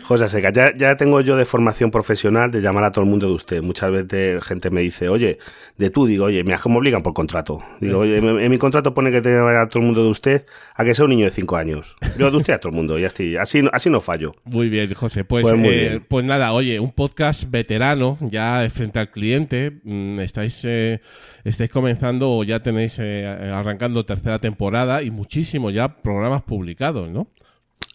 José 0.04 0.26
a 0.26 0.30
secas. 0.30 0.54
Ya, 0.54 0.76
ya 0.76 0.98
tengo 0.98 1.22
yo 1.22 1.36
de 1.38 1.46
formación 1.46 1.92
profesional 1.92 2.52
de 2.52 2.62
llamar 2.62 2.84
a 2.84 2.92
todo 2.92 3.04
el 3.06 3.10
mundo 3.10 3.28
de 3.28 3.34
usted. 3.34 3.62
Muchas 3.62 3.90
veces 3.92 4.44
gente 4.44 4.70
me 4.70 4.82
dice, 4.82 5.08
oye, 5.08 5.38
de 5.78 5.90
tú, 5.92 6.06
digo, 6.08 6.26
oye, 6.26 6.44
mira, 6.44 6.60
me 6.68 6.76
obligan 6.78 7.02
por 7.02 7.14
contrato. 7.14 7.64
Digo, 7.80 8.00
oye, 8.00 8.18
en, 8.18 8.40
en 8.40 8.52
mi 8.52 8.58
contrato 8.58 8.94
pone 8.94 9.12
que 9.12 9.22
tengo 9.22 9.36
que 9.36 9.40
llamar 9.40 9.56
a 9.56 9.70
todo 9.70 9.80
el 9.80 9.86
mundo 9.86 10.04
de 10.04 10.10
usted 10.10 10.46
a 10.76 10.84
que 10.84 10.94
sea 10.96 11.06
un 11.06 11.12
niño 11.12 11.26
de 11.26 11.32
5 11.32 11.56
años. 11.56 11.96
Yo 12.18 12.30
de 12.32 12.38
usted 12.38 12.54
a 12.54 12.58
todo 12.58 12.70
el 12.72 12.76
mundo, 12.76 12.98
ya 13.00 13.08
estoy. 13.08 13.38
Así, 13.38 13.62
no- 13.62 13.70
así 13.72 13.90
no 13.90 14.02
fallo. 14.02 14.36
Muy 14.44 14.68
bien, 14.70 14.94
José. 14.94 15.24
Pues, 15.24 15.44
Pues 15.44 15.56
muy 15.56 15.70
eh, 15.70 15.90
bien. 15.90 16.06
pues 16.08 16.26
nada, 16.26 16.52
oye, 16.54 16.80
un 16.80 16.92
podcast 16.92 17.50
veterano 17.50 18.18
ya 18.22 18.62
de 18.62 18.70
frente 18.70 19.00
al 19.00 19.10
cliente. 19.10 19.80
Mm, 19.84 20.20
Estáis, 20.20 20.64
eh, 20.66 21.02
estáis 21.44 21.70
comenzando 21.70 22.32
o 22.32 22.44
ya 22.44 22.62
tenéis 22.62 22.98
eh, 23.00 23.26
arrancando 23.54 24.06
tercera 24.06 24.40
temporada 24.40 25.04
y 25.04 25.12
muchísimos 25.12 25.74
ya 25.74 25.88
programas 26.02 26.42
publicados, 26.42 26.89
¿no? 26.92 27.28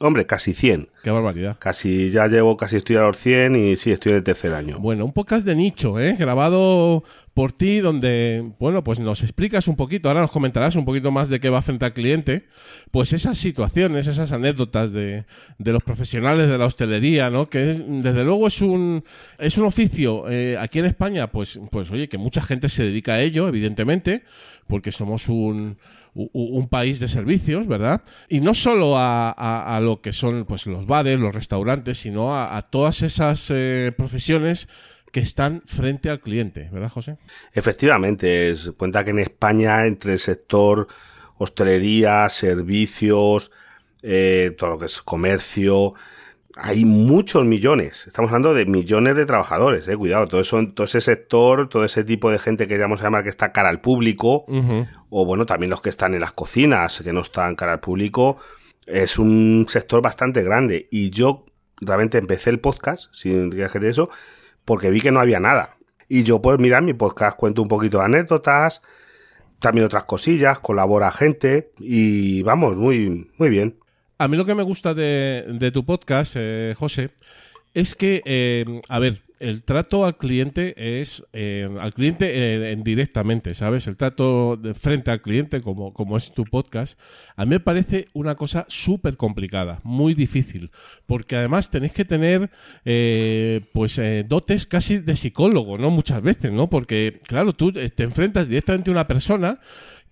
Hombre, 0.01 0.27
casi 0.27 0.55
100. 0.55 0.89
Qué 1.05 1.11
barbaridad. 1.11 1.57
Casi, 1.59 2.11
ya 2.11 2.27
llevo, 2.27 2.57
casi 2.57 2.77
estoy 2.77 2.97
a 2.97 3.03
los 3.03 3.17
100 3.17 3.55
y 3.55 3.77
sí, 3.77 3.93
estoy 3.93 4.11
en 4.11 4.19
el 4.19 4.25
tercer 4.25 4.53
año. 4.53 4.81
Bueno, 4.81 5.05
un 5.05 5.13
podcast 5.13 5.47
de 5.47 5.55
nicho, 5.55 6.01
¿eh? 6.01 6.17
Grabado 6.19 7.05
por 7.33 7.53
ti, 7.53 7.79
donde, 7.79 8.53
bueno, 8.59 8.83
pues 8.83 8.99
nos 8.99 9.23
explicas 9.23 9.69
un 9.69 9.77
poquito, 9.77 10.09
ahora 10.09 10.23
nos 10.23 10.33
comentarás 10.33 10.75
un 10.75 10.85
poquito 10.85 11.13
más 11.13 11.29
de 11.29 11.39
qué 11.39 11.49
va 11.49 11.63
frente 11.63 11.85
al 11.85 11.93
cliente, 11.93 12.47
pues 12.91 13.13
esas 13.13 13.39
situaciones, 13.39 14.09
esas 14.09 14.33
anécdotas 14.33 14.93
de, 14.93 15.27
de 15.59 15.73
los 15.73 15.83
profesionales 15.83 16.49
de 16.49 16.59
la 16.59 16.67
hostelería, 16.67 17.31
¿no? 17.31 17.49
Que 17.49 17.71
es, 17.71 17.83
desde 17.87 18.25
luego 18.25 18.49
es 18.49 18.61
un, 18.63 19.05
es 19.39 19.59
un 19.59 19.67
oficio 19.67 20.29
eh, 20.29 20.57
aquí 20.59 20.81
en 20.81 20.87
España, 20.87 21.29
pues, 21.29 21.61
pues 21.71 21.91
oye, 21.93 22.09
que 22.09 22.19
mucha 22.19 22.43
gente 22.43 22.69
se 22.69 22.83
dedica 22.83 23.15
a 23.15 23.21
ello, 23.21 23.47
evidentemente, 23.47 24.25
porque 24.67 24.91
somos 24.91 25.29
un, 25.29 25.77
un 26.15 26.69
país 26.69 27.01
de 27.01 27.09
servicios, 27.09 27.67
¿verdad? 27.67 28.03
Y 28.29 28.41
no 28.41 28.55
solo 28.55 28.97
a, 28.97 29.31
a- 29.33 29.77
a 29.77 29.81
lo 29.81 30.01
que 30.01 30.13
son 30.13 30.45
pues 30.45 30.67
los 30.67 30.87
bares, 30.87 31.19
los 31.19 31.35
restaurantes, 31.35 31.99
sino 31.99 32.33
a, 32.35 32.57
a 32.57 32.63
todas 32.63 33.03
esas 33.03 33.51
eh, 33.51 33.93
profesiones 33.97 34.69
que 35.11 35.21
están 35.21 35.63
frente 35.67 36.11
al 36.11 36.21
cliente, 36.21 36.69
¿verdad, 36.73 36.91
José? 36.91 37.17
Efectivamente, 37.53 38.51
es, 38.51 38.73
cuenta 38.77 39.05
que 39.05 39.11
en 39.11 39.19
España, 39.21 39.87
entre 39.87 40.13
el 40.15 40.19
sector 40.19 40.87
hostelería, 41.39 42.29
servicios, 42.29 43.51
eh, 44.03 44.55
todo 44.59 44.71
lo 44.71 44.79
que 44.79 44.87
es 44.87 45.03
comercio, 45.03 45.95
hay 46.57 46.85
muchos 46.85 47.45
millones. 47.45 48.07
Estamos 48.07 48.31
hablando 48.31 48.55
de 48.55 48.65
millones 48.67 49.17
de 49.17 49.27
trabajadores, 49.27 49.89
eh, 49.89 49.97
cuidado, 49.97 50.29
todo, 50.29 50.41
eso, 50.41 50.65
todo 50.75 50.85
ese 50.85 51.01
sector, 51.01 51.69
todo 51.69 51.85
ese 51.85 52.05
tipo 52.05 52.31
de 52.31 52.39
gente 52.39 52.69
que 52.69 52.79
vamos 52.79 53.01
a 53.01 53.05
llamar 53.05 53.25
que 53.25 53.29
está 53.31 53.51
cara 53.53 53.69
al 53.71 53.81
público, 53.81 54.45
Ujú. 54.47 54.87
O 55.17 55.25
bueno, 55.25 55.47
también 55.47 55.71
los 55.71 55.81
que 55.81 55.91
están 55.91 56.13
en 56.15 56.21
las 56.21 56.33
cocinas, 56.33 57.01
que 57.01 57.13
no 57.13 57.21
están 57.21 57.55
cara 57.55 57.75
al 57.75 57.79
público, 57.79 58.39
es 58.85 59.17
un 59.17 59.65
sector 59.69 60.03
bastante 60.03 60.43
grande. 60.43 60.89
Y 60.91 61.11
yo 61.11 61.45
realmente 61.81 62.19
empecé 62.19 62.51
el 62.51 62.59
podcast, 62.59 63.15
sin 63.15 63.49
viaje 63.49 63.79
de 63.79 63.91
eso, 63.91 64.11
porque 64.65 64.91
vi 64.91 65.01
que 65.01 65.13
no 65.13 65.21
había 65.21 65.39
nada. 65.39 65.77
Y 66.09 66.25
yo, 66.25 66.43
pues, 66.43 66.59
mira, 66.59 66.81
mi 66.81 66.95
podcast 66.95 67.37
cuento 67.37 67.63
un 67.63 67.69
poquito 67.69 67.99
de 67.99 68.07
anécdotas, 68.07 68.83
también 69.61 69.87
otras 69.87 70.03
cosillas, 70.03 70.59
colabora 70.59 71.13
gente, 71.13 71.71
y 71.79 72.43
vamos, 72.43 72.77
muy, 72.77 73.31
muy 73.39 73.51
bien. 73.51 73.79
A 74.19 74.27
mí 74.27 74.37
lo 74.37 74.45
que 74.45 74.57
me 74.57 74.65
gusta 74.65 74.95
de, 74.95 75.45
de 75.47 75.71
tu 75.71 75.85
podcast, 75.85 76.35
eh, 76.37 76.75
José, 76.77 77.11
es 77.73 77.95
que, 77.95 78.21
eh, 78.25 78.81
a 78.89 78.99
ver, 78.99 79.23
el 79.41 79.63
trato 79.63 80.05
al 80.05 80.17
cliente 80.17 81.01
es 81.01 81.25
eh, 81.33 81.69
al 81.81 81.93
cliente 81.93 82.27
eh, 82.35 82.73
en 82.73 82.85
directamente, 82.85 83.55
¿sabes? 83.55 83.87
El 83.87 83.97
trato 83.97 84.57
de 84.57 84.75
frente 84.75 85.11
al 85.11 85.21
cliente, 85.21 85.61
como, 85.61 85.91
como 85.93 86.17
es 86.17 86.33
tu 86.33 86.45
podcast, 86.45 86.99
a 87.37 87.45
mí 87.45 87.51
me 87.51 87.61
parece 87.61 88.09
una 88.13 88.35
cosa 88.37 88.65
súper 88.69 89.17
complicada, 89.17 89.81
muy 89.83 90.15
difícil, 90.15 90.71
porque 91.07 91.37
además 91.37 91.71
tenéis 91.71 91.93
que 91.93 92.05
tener, 92.05 92.51
eh, 92.85 93.61
pues, 93.73 93.99
eh, 93.99 94.25
dotes 94.27 94.67
casi 94.67 94.99
de 94.99 95.17
psicólogo, 95.17 95.79
¿no? 95.79 95.91
Muchas 95.91 96.23
veces, 96.23 96.53
¿no? 96.53 96.71
Porque, 96.71 97.21
claro, 97.27 97.53
tú 97.53 97.73
te 97.73 98.03
enfrentas 98.03 98.49
directamente 98.49 98.91
a 98.91 98.93
una 98.93 99.07
persona 99.07 99.59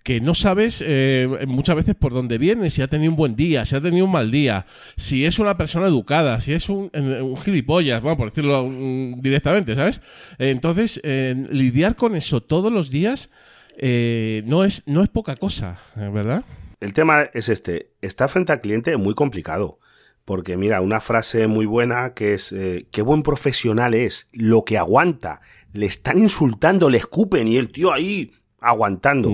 que 0.03 0.21
no 0.21 0.35
sabes 0.35 0.83
eh, 0.87 1.29
muchas 1.47 1.77
veces 1.77 1.95
por 1.95 2.13
dónde 2.13 2.39
viene, 2.39 2.71
si 2.71 2.83
ha 2.83 2.89
tenido 2.89 3.11
un 3.11 3.17
buen 3.17 3.37
día, 3.37 3.65
si 3.67 3.77
ha 3.77 3.81
tenido 3.81 4.05
un 4.05 4.13
mal 4.13 4.31
día, 4.31 4.67
si 4.97 5.25
es 5.25 5.39
una 5.39 5.57
persona 5.57 5.87
educada, 5.87 6.41
si 6.41 6.53
es 6.53 6.69
un, 6.69 6.91
un 6.95 7.37
gilipollas, 7.37 8.03
vamos 8.03 8.19
por 8.19 8.31
decirlo 8.31 8.69
mm, 8.69 9.21
directamente, 9.21 9.75
¿sabes? 9.75 10.01
Entonces, 10.39 11.01
eh, 11.05 11.35
lidiar 11.51 11.97
con 11.97 12.17
eso 12.17 12.43
todos 12.43 12.73
los 12.73 12.91
días 12.91 13.31
eh, 13.79 14.43
no, 14.47 14.65
es, 14.65 14.83
no 14.87 15.03
es 15.03 15.09
poca 15.09 15.37
cosa, 15.37 15.81
¿verdad? 15.97 16.45
El 16.81 16.93
tema 16.95 17.23
es 17.33 17.49
este, 17.49 17.91
estar 18.01 18.29
frente 18.29 18.53
al 18.53 18.61
cliente 18.61 18.91
es 18.91 18.99
muy 18.99 19.15
complicado. 19.15 19.79
Porque 20.25 20.57
mira, 20.57 20.81
una 20.81 21.01
frase 21.01 21.49
muy 21.49 21.67
buena 21.67 22.15
que 22.15 22.35
es, 22.35 22.53
eh, 22.53 22.87
qué 22.93 23.03
buen 23.03 23.23
profesional 23.23 23.95
es, 23.95 24.29
lo 24.33 24.65
que 24.65 24.79
aguanta. 24.79 25.41
Le 25.73 25.87
están 25.87 26.19
insultando, 26.19 26.89
le 26.89 26.99
escupen 26.99 27.49
y 27.49 27.57
el 27.57 27.73
tío 27.73 27.93
ahí 27.93 28.33
aguantando. 28.61 29.33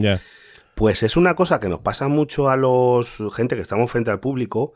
Pues 0.78 1.02
es 1.02 1.16
una 1.16 1.34
cosa 1.34 1.58
que 1.58 1.68
nos 1.68 1.80
pasa 1.80 2.06
mucho 2.06 2.48
a 2.48 2.56
los 2.56 3.20
gente 3.34 3.56
que 3.56 3.62
estamos 3.62 3.90
frente 3.90 4.12
al 4.12 4.20
público, 4.20 4.74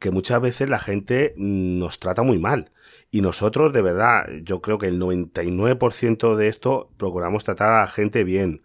que 0.00 0.10
muchas 0.10 0.40
veces 0.40 0.68
la 0.68 0.80
gente 0.80 1.32
mm, 1.36 1.78
nos 1.78 2.00
trata 2.00 2.22
muy 2.22 2.38
mal. 2.38 2.72
Y 3.10 3.20
nosotros, 3.20 3.72
de 3.72 3.80
verdad, 3.80 4.26
yo 4.42 4.60
creo 4.60 4.78
que 4.78 4.88
el 4.88 4.98
99% 5.00 6.34
de 6.34 6.48
esto 6.48 6.90
procuramos 6.96 7.44
tratar 7.44 7.72
a 7.72 7.80
la 7.80 7.86
gente 7.86 8.24
bien, 8.24 8.62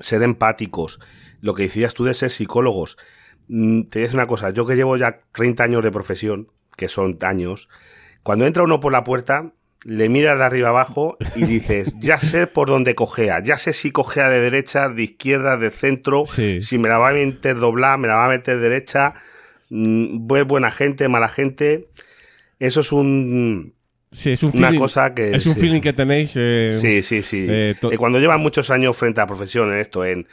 ser 0.00 0.22
empáticos. 0.22 1.00
Lo 1.40 1.54
que 1.54 1.64
decías 1.64 1.92
tú 1.92 2.04
de 2.04 2.14
ser 2.14 2.30
psicólogos, 2.30 2.96
Mm, 3.48 3.84
Te 3.84 4.00
decir 4.00 4.16
una 4.16 4.26
cosa, 4.26 4.50
yo 4.50 4.66
que 4.66 4.76
llevo 4.76 4.96
ya 4.96 5.20
30 5.32 5.64
años 5.64 5.82
de 5.82 5.90
profesión, 5.90 6.48
que 6.76 6.88
son 6.88 7.18
años, 7.22 7.68
cuando 8.22 8.46
entra 8.46 8.62
uno 8.62 8.80
por 8.80 8.92
la 8.92 9.04
puerta, 9.04 9.52
le 9.84 10.08
miras 10.08 10.38
de 10.38 10.44
arriba 10.44 10.70
abajo 10.70 11.16
y 11.36 11.44
dices, 11.46 11.94
ya 12.00 12.18
sé 12.18 12.46
por 12.46 12.68
dónde 12.68 12.94
cojea, 12.94 13.42
ya 13.42 13.58
sé 13.58 13.72
si 13.72 13.90
cojea 13.90 14.28
de 14.30 14.40
derecha, 14.40 14.88
de 14.88 15.02
izquierda, 15.02 15.56
de 15.56 15.70
centro, 15.70 16.24
Sí. 16.26 16.60
si 16.60 16.78
me 16.78 16.88
la 16.88 16.98
va 16.98 17.10
a 17.10 17.12
meter 17.12 17.56
doblada, 17.56 17.96
me 17.98 18.08
la 18.08 18.14
va 18.16 18.26
a 18.26 18.28
meter 18.30 18.58
derecha, 18.60 19.14
mm, 19.70 20.26
buena 20.46 20.70
gente, 20.70 21.08
mala 21.08 21.28
gente. 21.28 21.88
Eso 22.58 22.80
es 22.80 22.92
un, 22.92 23.74
Sí, 24.10 24.30
es 24.32 24.42
un 24.44 24.52
una 24.54 24.68
feeling, 24.68 24.78
cosa 24.80 25.12
que... 25.12 25.34
es 25.34 25.44
un 25.46 25.54
sí. 25.54 25.60
feeling 25.60 25.80
que 25.80 25.92
tenéis. 25.92 26.32
eh, 26.36 26.76
Sí, 26.80 27.02
sí, 27.02 27.22
sí. 27.22 27.44
eh, 27.48 27.74
Eh, 27.90 27.98
cuando 27.98 28.20
llevan 28.20 28.40
muchos 28.40 28.70
años 28.70 28.96
frente 28.96 29.20
a 29.20 29.24
la 29.24 29.26
profesión 29.26 29.72
en 29.72 29.80
esto, 29.80 30.04
en, 30.04 30.28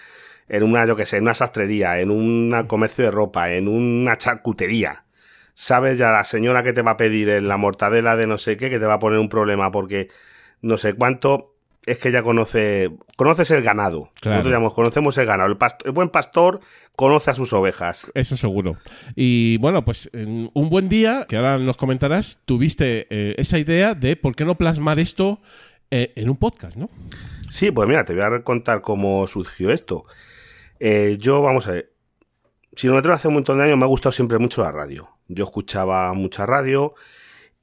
en 0.47 0.63
una, 0.63 0.85
yo 0.85 0.95
que 0.95 1.05
sé, 1.05 1.17
en 1.17 1.23
una 1.23 1.33
sastrería, 1.33 1.99
en 1.99 2.11
un 2.11 2.53
comercio 2.67 3.03
de 3.05 3.11
ropa, 3.11 3.51
en 3.51 3.67
una 3.67 4.17
charcutería, 4.17 5.03
sabes 5.53 5.97
ya 5.97 6.11
la 6.11 6.23
señora 6.23 6.63
que 6.63 6.73
te 6.73 6.81
va 6.81 6.91
a 6.91 6.97
pedir 6.97 7.29
en 7.29 7.47
la 7.47 7.57
mortadela 7.57 8.15
de 8.15 8.27
no 8.27 8.37
sé 8.37 8.57
qué, 8.57 8.69
que 8.69 8.79
te 8.79 8.85
va 8.85 8.95
a 8.95 8.99
poner 8.99 9.19
un 9.19 9.29
problema 9.29 9.71
porque 9.71 10.09
no 10.61 10.77
sé 10.77 10.93
cuánto, 10.93 11.51
es 11.85 11.97
que 11.97 12.11
ya 12.11 12.21
conoce, 12.21 12.91
conoces 13.15 13.49
el 13.51 13.63
ganado. 13.63 14.11
Claro. 14.19 14.37
Nosotros 14.37 14.53
llamamos, 14.53 14.73
conocemos 14.73 15.17
el 15.17 15.25
ganado. 15.25 15.57
El, 15.85 15.91
buen 15.91 16.09
pastor 16.09 16.61
conoce 16.95 17.31
a 17.31 17.33
sus 17.33 17.53
ovejas. 17.53 18.11
Eso 18.13 18.37
seguro. 18.37 18.77
Y 19.15 19.57
bueno, 19.57 19.83
pues 19.83 20.09
en 20.13 20.51
un 20.53 20.69
buen 20.69 20.89
día, 20.89 21.25
que 21.27 21.37
ahora 21.37 21.57
nos 21.57 21.77
comentarás, 21.77 22.39
tuviste 22.45 23.07
eh, 23.09 23.35
esa 23.37 23.57
idea 23.57 23.95
de 23.95 24.15
por 24.15 24.35
qué 24.35 24.45
no 24.45 24.57
plasmar 24.57 24.99
esto 24.99 25.41
eh, 25.89 26.13
en 26.15 26.29
un 26.29 26.37
podcast, 26.37 26.77
¿no? 26.77 26.89
Sí, 27.49 27.71
pues 27.71 27.87
mira, 27.87 28.05
te 28.05 28.13
voy 28.13 28.23
a 28.23 28.43
contar 28.43 28.81
cómo 28.81 29.25
surgió 29.27 29.71
esto. 29.71 30.05
Eh, 30.79 31.17
yo, 31.19 31.41
vamos 31.41 31.67
a 31.67 31.71
ver, 31.71 31.90
si 32.75 32.87
no 32.87 32.93
me 32.93 33.13
hace 33.13 33.27
un 33.27 33.35
montón 33.35 33.57
de 33.57 33.65
años 33.65 33.77
me 33.77 33.83
ha 33.83 33.87
gustado 33.87 34.11
siempre 34.11 34.37
mucho 34.39 34.61
la 34.61 34.71
radio. 34.71 35.09
Yo 35.27 35.43
escuchaba 35.43 36.13
mucha 36.13 36.45
radio 36.45 36.93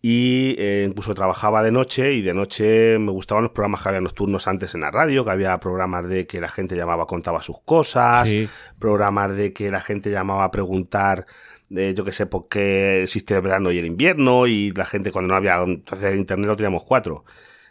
y 0.01 0.55
eh, 0.59 0.87
incluso 0.89 1.13
trabajaba 1.15 1.63
de 1.63 1.73
noche 1.73 2.13
y 2.13 2.23
de 2.23 2.33
noche 2.35 2.99
me 2.99 3.11
gustaban 3.11 3.43
los 3.45 3.53
programas 3.53 3.83
que 3.83 3.89
había 3.89 4.01
nocturnos 4.01 4.47
antes 4.47 4.75
en 4.75 4.83
la 4.83 4.91
radio, 4.91 5.25
que 5.25 5.31
había 5.33 5.59
programas 5.59 6.07
de 6.09 6.27
que 6.27 6.41
la 6.41 6.49
gente 6.49 6.77
llamaba, 6.77 7.07
contaba 7.07 7.43
sus 7.43 7.61
cosas, 7.63 8.29
Sí. 8.29 8.49
programas 8.79 9.35
de 9.37 9.53
que 9.53 9.71
la 9.71 9.81
gente 9.81 10.11
llamaba 10.11 10.45
a 10.45 10.51
preguntar, 10.51 11.27
de, 11.69 11.95
yo 11.95 12.05
qué 12.05 12.13
sé, 12.13 12.27
por 12.27 12.49
qué 12.49 13.03
existe 13.03 13.35
el 13.35 13.41
verano 13.43 13.73
y 13.73 13.79
el 13.79 13.87
invierno 13.87 14.47
y 14.47 14.71
la 14.71 14.85
gente 14.85 15.11
cuando 15.11 15.33
no 15.33 15.37
había, 15.37 15.57
entonces 15.63 16.13
el 16.13 16.19
internet 16.19 16.47
lo 16.47 16.57
teníamos 16.57 16.85
cuatro. 16.85 17.25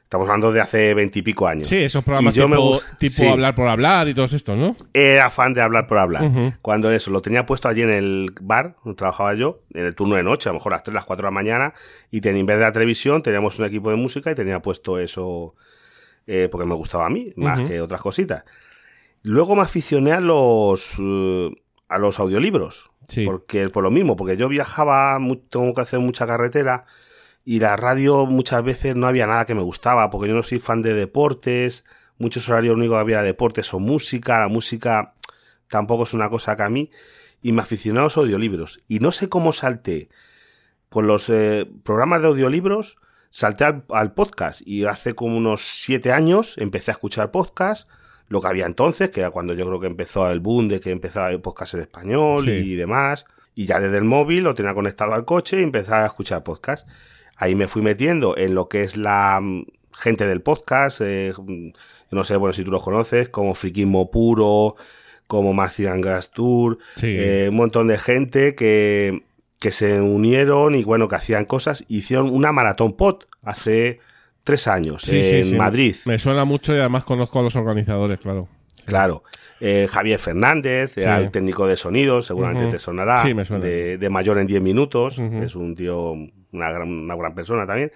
Estamos 0.07 0.25
hablando 0.29 0.53
de 0.53 0.61
hace 0.61 0.93
veintipico 0.93 1.49
años. 1.49 1.67
Sí, 1.67 1.75
esos 1.75 2.01
programas 2.01 2.33
yo 2.33 2.45
tipo, 2.47 2.75
me 2.75 2.79
tipo 2.97 3.13
sí. 3.13 3.27
hablar 3.27 3.53
por 3.55 3.67
hablar 3.67 4.07
y 4.07 4.13
todos 4.13 4.31
estos, 4.31 4.57
¿no? 4.57 4.73
Era 4.93 5.29
fan 5.29 5.53
de 5.53 5.59
hablar 5.61 5.85
por 5.85 5.97
hablar. 5.97 6.53
Cuando 6.61 6.89
eso, 6.93 7.11
lo 7.11 7.21
tenía 7.21 7.45
puesto 7.45 7.67
allí 7.67 7.81
en 7.81 7.89
el 7.89 8.33
bar 8.39 8.77
donde 8.85 8.95
trabajaba 8.95 9.33
yo, 9.33 9.63
en 9.73 9.85
el 9.85 9.95
turno 9.95 10.15
de 10.15 10.23
noche, 10.23 10.47
a 10.47 10.53
lo 10.53 10.59
mejor 10.59 10.71
a 10.71 10.75
las 10.77 10.83
3, 10.83 10.95
las 10.95 11.03
4 11.03 11.23
de 11.23 11.27
la 11.27 11.31
mañana, 11.31 11.73
y 12.09 12.21
tenía, 12.21 12.39
en 12.39 12.45
vez 12.45 12.55
de 12.55 12.61
la 12.63 12.71
televisión 12.71 13.21
teníamos 13.21 13.59
un 13.59 13.65
equipo 13.65 13.89
de 13.89 13.97
música 13.97 14.31
y 14.31 14.35
tenía 14.35 14.61
puesto 14.61 14.97
eso 14.97 15.55
eh, 16.25 16.47
porque 16.49 16.65
me 16.65 16.75
gustaba 16.75 17.07
a 17.07 17.09
mí, 17.09 17.33
más 17.35 17.59
que 17.67 17.81
otras 17.81 17.99
cositas. 17.99 18.45
Luego 19.23 19.57
me 19.57 19.63
aficioné 19.63 20.13
a 20.13 20.21
los, 20.21 20.93
eh, 21.01 21.51
a 21.89 21.97
los 21.97 22.17
audiolibros, 22.21 22.91
Sí. 23.09 23.25
porque 23.25 23.67
por 23.67 23.83
lo 23.83 23.91
mismo, 23.91 24.15
porque 24.15 24.37
yo 24.37 24.47
viajaba, 24.47 25.17
tengo 25.49 25.73
que 25.73 25.81
hacer 25.81 25.99
mucha 25.99 26.25
carretera, 26.25 26.85
y 27.49 27.62
la 27.62 27.77
radio 27.77 28.25
muchas 28.25 28.62
veces 28.62 28.97
no 28.97 29.07
había 29.07 29.25
nada 29.25 29.45
que 29.45 29.55
me 29.55 29.62
gustaba, 29.62 30.10
porque 30.10 30.27
yo 30.27 30.36
no 30.36 30.43
soy 30.43 30.60
fan 30.60 30.81
de 30.81 30.93
deportes, 30.93 31.86
muchos 32.17 32.49
horarios 32.49 32.73
lo 32.75 32.79
único 32.79 32.95
que 32.95 32.99
había 32.99 33.21
deportes 33.21 33.73
o 33.73 33.79
música, 33.79 34.41
la 34.41 34.49
música 34.49 35.13
tampoco 35.69 36.03
es 36.03 36.13
una 36.13 36.29
cosa 36.29 36.57
que 36.57 36.63
a 36.63 36.69
mí, 36.69 36.91
y 37.41 37.53
me 37.53 37.62
aficioné 37.62 38.01
a 38.01 38.03
los 38.03 38.17
audiolibros. 38.17 38.83
Y 38.89 38.99
no 38.99 39.13
sé 39.13 39.29
cómo 39.29 39.53
salté 39.53 40.10
por 40.89 41.05
los 41.05 41.29
eh, 41.29 41.65
programas 41.86 42.21
de 42.21 42.27
audiolibros, 42.27 42.97
salté 43.29 43.63
al, 43.63 43.86
al 43.91 44.13
podcast, 44.13 44.62
y 44.65 44.83
hace 44.83 45.13
como 45.15 45.38
unos 45.38 45.62
siete 45.62 46.12
años 46.12 46.55
empecé 46.57 46.91
a 46.91 46.95
escuchar 46.95 47.31
podcast, 47.31 47.88
lo 48.27 48.41
que 48.41 48.47
había 48.47 48.65
entonces, 48.65 49.10
que 49.10 49.21
era 49.21 49.31
cuando 49.31 49.53
yo 49.53 49.65
creo 49.65 49.79
que 49.79 49.88
empezó 49.88 50.29
el 50.29 50.41
boom 50.41 50.67
de 50.67 50.81
que 50.81 50.91
empezaba 50.91 51.29
el 51.29 51.39
podcast 51.39 51.75
en 51.75 51.79
español 51.79 52.43
Sí. 52.43 52.51
y 52.51 52.75
demás. 52.75 53.23
Y 53.55 53.67
ya 53.67 53.79
desde 53.79 53.99
el 53.99 54.03
móvil 54.03 54.43
lo 54.43 54.53
tenía 54.53 54.73
conectado 54.73 55.13
al 55.13 55.23
coche 55.23 55.62
y 55.62 55.63
empecé 55.63 55.93
a 55.93 56.05
escuchar 56.05 56.43
podcast. 56.43 56.86
Ahí 57.38 57.56
me 57.56 57.67
fui 57.67 57.82
metiendo 57.82 58.36
en 58.38 58.56
lo 58.56 58.67
que 58.67 58.82
es 58.84 58.97
la 58.97 59.39
mm, 59.41 59.65
gente 59.93 60.26
del 60.28 60.41
podcast. 60.41 61.02
eh, 61.02 61.32
mm, 61.38 61.69
no 62.12 62.23
sé, 62.23 62.36
bueno, 62.38 62.54
si 62.54 62.63
tú 62.63 62.71
los 62.71 62.84
conoces, 62.84 63.30
como 63.30 63.54
Friquismo 63.54 64.10
Puro, 64.12 64.76
como 65.28 65.54
Macian 65.54 66.00
Grass 66.02 66.32
Tour, 66.32 66.78
Sí. 66.95 67.08
eh, 67.10 67.47
un 67.50 67.56
montón 67.58 67.88
de 67.88 67.97
gente 67.97 68.56
que, 68.56 69.23
que 69.60 69.71
se 69.71 70.00
unieron 70.00 70.73
y 70.76 70.84
bueno, 70.86 71.08
que 71.10 71.15
hacían 71.15 71.43
cosas. 71.45 71.84
Hicieron 71.89 72.30
una 72.30 72.52
maratón 72.54 72.93
pod 72.93 73.23
hace 73.43 74.00
tres 74.45 74.67
años 74.69 75.02
Sí, 75.04 75.19
en 75.21 75.43
sí. 75.45 75.56
Madrid. 75.56 75.95
Me 76.06 76.17
suena 76.17 76.45
mucho 76.45 76.73
y 76.73 76.80
además 76.80 77.04
conozco 77.04 77.39
a 77.39 77.43
los 77.43 77.56
organizadores, 77.58 78.19
claro. 78.19 78.47
Claro. 78.86 79.23
Eh, 79.60 79.88
Javier 79.91 80.17
Fernández, 80.19 80.97
era 80.97 81.17
Sí. 81.17 81.23
el 81.26 81.32
técnico 81.32 81.67
de 81.67 81.76
sonidos, 81.76 82.26
seguramente 82.28 82.71
te 82.71 82.80
sonará. 82.80 83.17
Sí, 83.17 83.34
me 83.34 83.43
suena. 83.43 83.65
De, 83.65 83.97
de 83.97 84.10
mayor 84.10 84.38
en 84.38 84.47
10 84.47 84.62
minutos. 84.62 85.19
Es 85.19 85.56
un 85.56 85.76
tío, 85.76 86.13
una 86.51 86.71
gran, 86.71 86.89
una 86.89 87.15
gran 87.15 87.36
persona 87.36 87.65
también. 87.65 87.91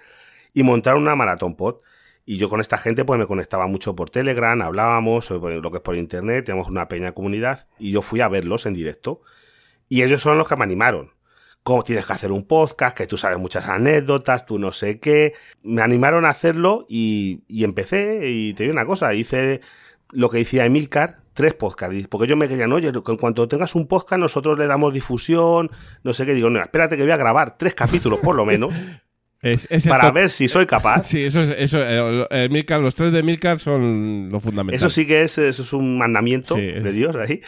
Y 0.54 0.62
montaron 0.62 1.02
una 1.02 1.14
maratón 1.14 1.56
pod. 1.56 1.76
Y 2.24 2.38
yo 2.38 2.48
con 2.48 2.60
esta 2.60 2.78
gente 2.78 3.04
pues 3.04 3.18
me 3.18 3.26
conectaba 3.26 3.66
mucho 3.66 3.96
por 3.96 4.10
Telegram, 4.10 4.60
hablábamos, 4.62 5.28
lo 5.30 5.70
que 5.70 5.76
es 5.78 5.82
por 5.82 5.96
internet, 5.96 6.44
teníamos 6.44 6.68
una 6.68 6.86
pequeña 6.86 7.12
comunidad. 7.12 7.66
Y 7.78 7.90
yo 7.90 8.02
fui 8.02 8.20
a 8.20 8.28
verlos 8.28 8.66
en 8.66 8.74
directo. 8.74 9.22
Y 9.88 10.02
ellos 10.02 10.20
son 10.20 10.38
los 10.38 10.48
que 10.48 10.56
me 10.56 10.64
animaron. 10.64 11.12
Cómo 11.62 11.84
tienes 11.84 12.06
que 12.06 12.12
hacer 12.12 12.32
un 12.32 12.46
podcast, 12.46 12.96
que 12.96 13.06
tú 13.06 13.16
sabes 13.16 13.38
muchas 13.38 13.68
anécdotas, 13.68 14.46
tú 14.46 14.58
no 14.58 14.72
sé 14.72 14.98
qué. 15.00 15.34
Me 15.62 15.82
animaron 15.82 16.24
a 16.24 16.30
hacerlo 16.30 16.86
y, 16.88 17.42
y 17.48 17.64
empecé. 17.64 18.28
Y 18.28 18.54
te 18.54 18.64
digo 18.64 18.72
una 18.72 18.86
cosa, 18.86 19.14
hice 19.14 19.60
lo 20.12 20.28
que 20.30 20.38
decía 20.38 20.64
Emilcar, 20.64 21.18
tres 21.34 21.54
podcasts. 21.54 22.06
Porque 22.08 22.28
yo 22.28 22.36
me 22.36 22.48
querían, 22.48 22.72
oye, 22.72 22.88
en 22.88 23.16
cuanto 23.16 23.48
tengas 23.48 23.74
un 23.74 23.86
podcast, 23.86 24.20
nosotros 24.20 24.58
le 24.58 24.66
damos 24.66 24.92
difusión, 24.92 25.70
no 26.04 26.12
sé 26.12 26.24
qué. 26.24 26.34
Digo, 26.34 26.50
no, 26.50 26.60
espérate 26.60 26.96
que 26.96 27.02
voy 27.02 27.12
a 27.12 27.16
grabar 27.16 27.56
tres 27.58 27.74
capítulos 27.74 28.20
por 28.20 28.36
lo 28.36 28.44
menos, 28.44 28.72
Es, 29.42 29.66
es 29.70 29.86
el 29.86 29.90
para 29.90 30.12
ver 30.12 30.30
si 30.30 30.46
soy 30.46 30.66
capaz. 30.66 31.02
Sí, 31.08 31.24
eso 31.24 31.42
es. 31.42 31.50
Eso, 31.50 31.78
eh, 31.82 32.26
eh, 32.30 32.48
Milcar, 32.48 32.80
los 32.80 32.94
tres 32.94 33.10
de 33.10 33.24
Milcar 33.24 33.58
son 33.58 34.28
lo 34.30 34.38
fundamental. 34.38 34.76
Eso 34.76 34.88
sí 34.88 35.04
que 35.04 35.22
es, 35.22 35.36
eso 35.36 35.62
es 35.62 35.72
un 35.72 35.98
mandamiento 35.98 36.54
Sí, 36.54 36.60
de 36.60 36.92
Dios 36.92 37.16
ahí. 37.16 37.40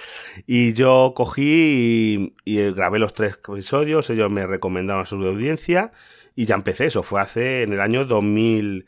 Y 0.45 0.73
yo 0.73 1.13
cogí 1.15 2.35
y, 2.45 2.53
y 2.57 2.73
grabé 2.73 2.99
los 2.99 3.15
tres 3.15 3.39
episodios, 3.49 4.11
ellos 4.11 4.29
me 4.29 4.45
recomendaron 4.45 5.03
a 5.05 5.07
su 5.07 5.15
audiencia 5.17 5.93
y 6.35 6.47
ya 6.47 6.57
empecé. 6.57 6.87
Eso 6.87 7.05
fue 7.05 7.21
hace 7.21 7.63
en 7.63 7.73
el 7.73 7.81
año 7.81 8.05
2000, 8.05 8.87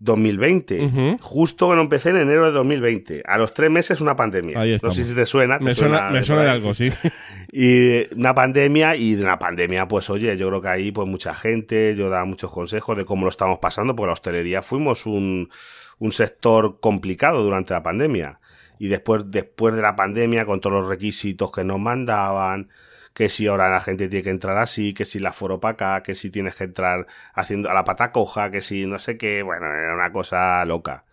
2020. 0.00 0.80
Ujú. 0.80 1.16
Justo 1.20 1.66
cuando 1.66 1.82
empecé 1.82 2.10
en 2.10 2.16
enero 2.16 2.46
de 2.46 2.52
2020. 2.52 3.22
A 3.26 3.38
los 3.38 3.54
tres 3.54 3.70
meses 3.70 4.00
una 4.00 4.16
pandemia. 4.16 4.58
Ahí 4.58 4.76
no 4.82 4.92
sé 4.92 5.04
si 5.04 5.14
te 5.14 5.26
suena. 5.26 5.58
te 5.58 5.64
Me 5.64 5.74
suena, 5.74 6.10
me 6.10 6.20
de 6.20 6.50
algo, 6.50 6.74
sí. 6.74 6.88
Y 7.52 8.14
una 8.14 8.32
pandemia, 8.32 8.94
y 8.94 9.14
de 9.14 9.24
una 9.24 9.36
pandemia, 9.36 9.88
pues 9.88 10.08
oye, 10.08 10.36
yo 10.36 10.48
creo 10.48 10.60
que 10.60 10.68
ahí, 10.68 10.92
pues 10.92 11.08
mucha 11.08 11.34
gente, 11.34 11.96
yo 11.96 12.08
daba 12.08 12.24
muchos 12.24 12.52
consejos 12.52 12.96
de 12.96 13.04
cómo 13.04 13.24
lo 13.24 13.28
estamos 13.28 13.58
pasando, 13.58 13.96
porque 13.96 14.06
la 14.06 14.12
hostelería 14.12 14.62
fuimos 14.62 15.04
un, 15.04 15.50
un 15.98 16.12
sector 16.12 16.78
complicado 16.78 17.42
durante 17.42 17.74
la 17.74 17.82
pandemia. 17.82 18.38
Y 18.78 18.86
después, 18.86 19.24
después 19.26 19.74
de 19.74 19.82
la 19.82 19.96
pandemia, 19.96 20.44
con 20.44 20.60
todos 20.60 20.80
los 20.80 20.88
requisitos 20.88 21.50
que 21.50 21.64
nos 21.64 21.80
mandaban, 21.80 22.68
que 23.14 23.28
si 23.28 23.46
ahora 23.46 23.68
la 23.70 23.80
gente 23.80 24.08
tiene 24.08 24.22
que 24.22 24.30
entrar 24.30 24.56
así, 24.58 24.94
que 24.94 25.04
si 25.04 25.18
la 25.18 25.32
foro 25.32 25.60
para 25.60 26.02
que 26.02 26.14
si 26.14 26.30
tienes 26.30 26.54
que 26.54 26.64
entrar 26.64 27.06
haciendo 27.34 27.70
a 27.70 27.74
la 27.74 27.84
pata 27.84 28.12
coja, 28.12 28.50
que 28.50 28.60
si 28.60 28.86
no 28.86 28.98
sé 28.98 29.16
qué, 29.18 29.42
bueno, 29.42 29.66
era 29.66 29.94
una 29.94 30.12
cosa 30.12 30.64
loca. 30.64 31.04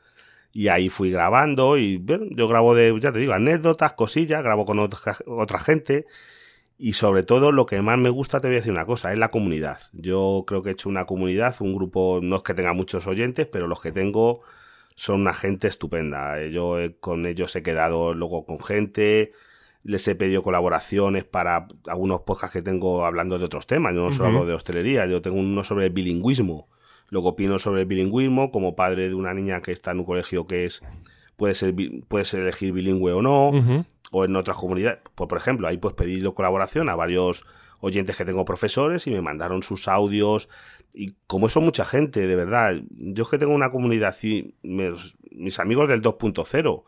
Y 0.54 0.70
ahí 0.70 0.90
fui 0.90 1.12
grabando 1.12 1.78
y 1.78 1.98
bueno, 1.98 2.26
yo 2.32 2.48
grabo 2.48 2.76
de, 2.76 2.98
ya 3.00 3.12
te 3.12 3.20
digo, 3.20 3.34
anécdotas, 3.34 3.94
cosillas, 3.94 4.44
grabo 4.44 4.66
con 4.66 4.80
otra, 4.80 5.18
otra 5.28 5.60
gente 5.60 6.06
y 6.80 6.94
sobre 6.94 7.24
todo 7.24 7.52
lo 7.52 7.66
que 7.66 7.82
más 7.82 7.98
me 7.98 8.10
gusta, 8.10 8.40
te 8.40 8.48
voy 8.48 8.58
a 8.58 8.60
decir 8.60 8.72
una 8.72 8.86
cosa, 8.86 9.12
es 9.12 9.20
la 9.20 9.32
comunidad. 9.32 9.80
Yo 9.94 10.44
creo 10.48 10.62
que 10.62 10.70
he 10.70 10.74
hecho 10.74 10.90
una 10.90 11.06
comunidad, 11.06 11.56
un 11.60 11.74
grupo, 11.76 12.20
no 12.22 12.38
es 12.38 12.44
que 12.44 12.54
tenga 12.54 12.74
muchos 12.74 13.08
oyentes, 13.08 13.48
pero 13.48 13.68
los 13.68 13.82
que 13.82 13.92
tengo 13.92 14.42
son 14.96 15.22
una 15.22 15.34
gente 15.34 15.68
estupenda. 15.68 16.46
Yo 16.48 16.78
con 17.00 17.26
ellos 17.26 17.56
he 17.56 17.64
quedado 17.64 18.14
luego 18.14 18.46
con 18.46 18.60
gente, 18.60 19.34
les 19.84 20.08
he 20.08 20.16
pedido 20.16 20.44
colaboraciones 20.44 21.24
para 21.24 21.68
algunos 21.88 22.22
podcasts 22.22 22.54
que 22.54 22.62
tengo 22.62 23.06
hablando 23.06 23.38
de 23.40 23.46
otros 23.46 23.68
temas. 23.68 23.94
Yo 23.94 24.02
no 24.02 24.12
solo 24.12 24.30
hablo 24.30 24.46
de 24.46 24.54
hostelería, 24.54 25.06
yo 25.06 25.22
tengo 25.22 25.40
uno 25.40 25.63
sobre 25.63 25.86
el 25.86 25.92
bilingüismo. 25.92 26.68
Luego 27.10 27.30
opino 27.30 27.58
sobre 27.58 27.82
el 27.82 27.88
bilingüismo 27.88 28.52
como 28.52 28.76
padre 28.76 29.08
de 29.08 29.16
una 29.16 29.34
niña 29.34 29.62
que 29.62 29.72
está 29.72 29.92
en 29.92 30.00
un 30.00 30.06
colegio 30.06 30.46
que 30.46 30.66
es 30.66 30.82
puede 31.38 31.54
ser 31.54 31.74
puedes 32.08 32.34
elegir 32.34 32.74
bilingüe 32.74 33.13
o 33.13 33.22
no 33.22 33.86
o 34.12 34.26
en 34.26 34.36
otras 34.36 34.58
comunidades. 34.58 35.00
Pues, 35.16 35.28
por 35.28 35.38
ejemplo, 35.38 35.68
ahí 35.68 35.78
pues 35.78 35.94
pedí 35.94 36.22
colaboración 36.32 36.90
a 36.90 36.96
varios 36.96 37.46
oyentes 37.80 38.18
que 38.18 38.26
tengo 38.26 38.46
profesores 38.46 39.08
y 39.08 39.12
me 39.12 39.22
mandaron 39.22 39.63
sus 39.63 39.88
audios. 39.88 40.50
Y 40.94 41.16
como 41.28 41.48
eso 41.48 41.62
mucha 41.62 41.86
gente, 41.86 42.26
de 42.28 42.36
verdad. 42.36 42.76
Yo 42.90 43.24
es 43.24 43.30
que 43.30 43.38
tengo 43.38 43.54
una 43.54 43.72
comunidad, 43.72 44.16
y 44.24 44.56
mis, 44.63 45.18
mis 45.32 45.60
amigos 45.60 45.90
del 45.90 46.02
2.0. 46.02 46.84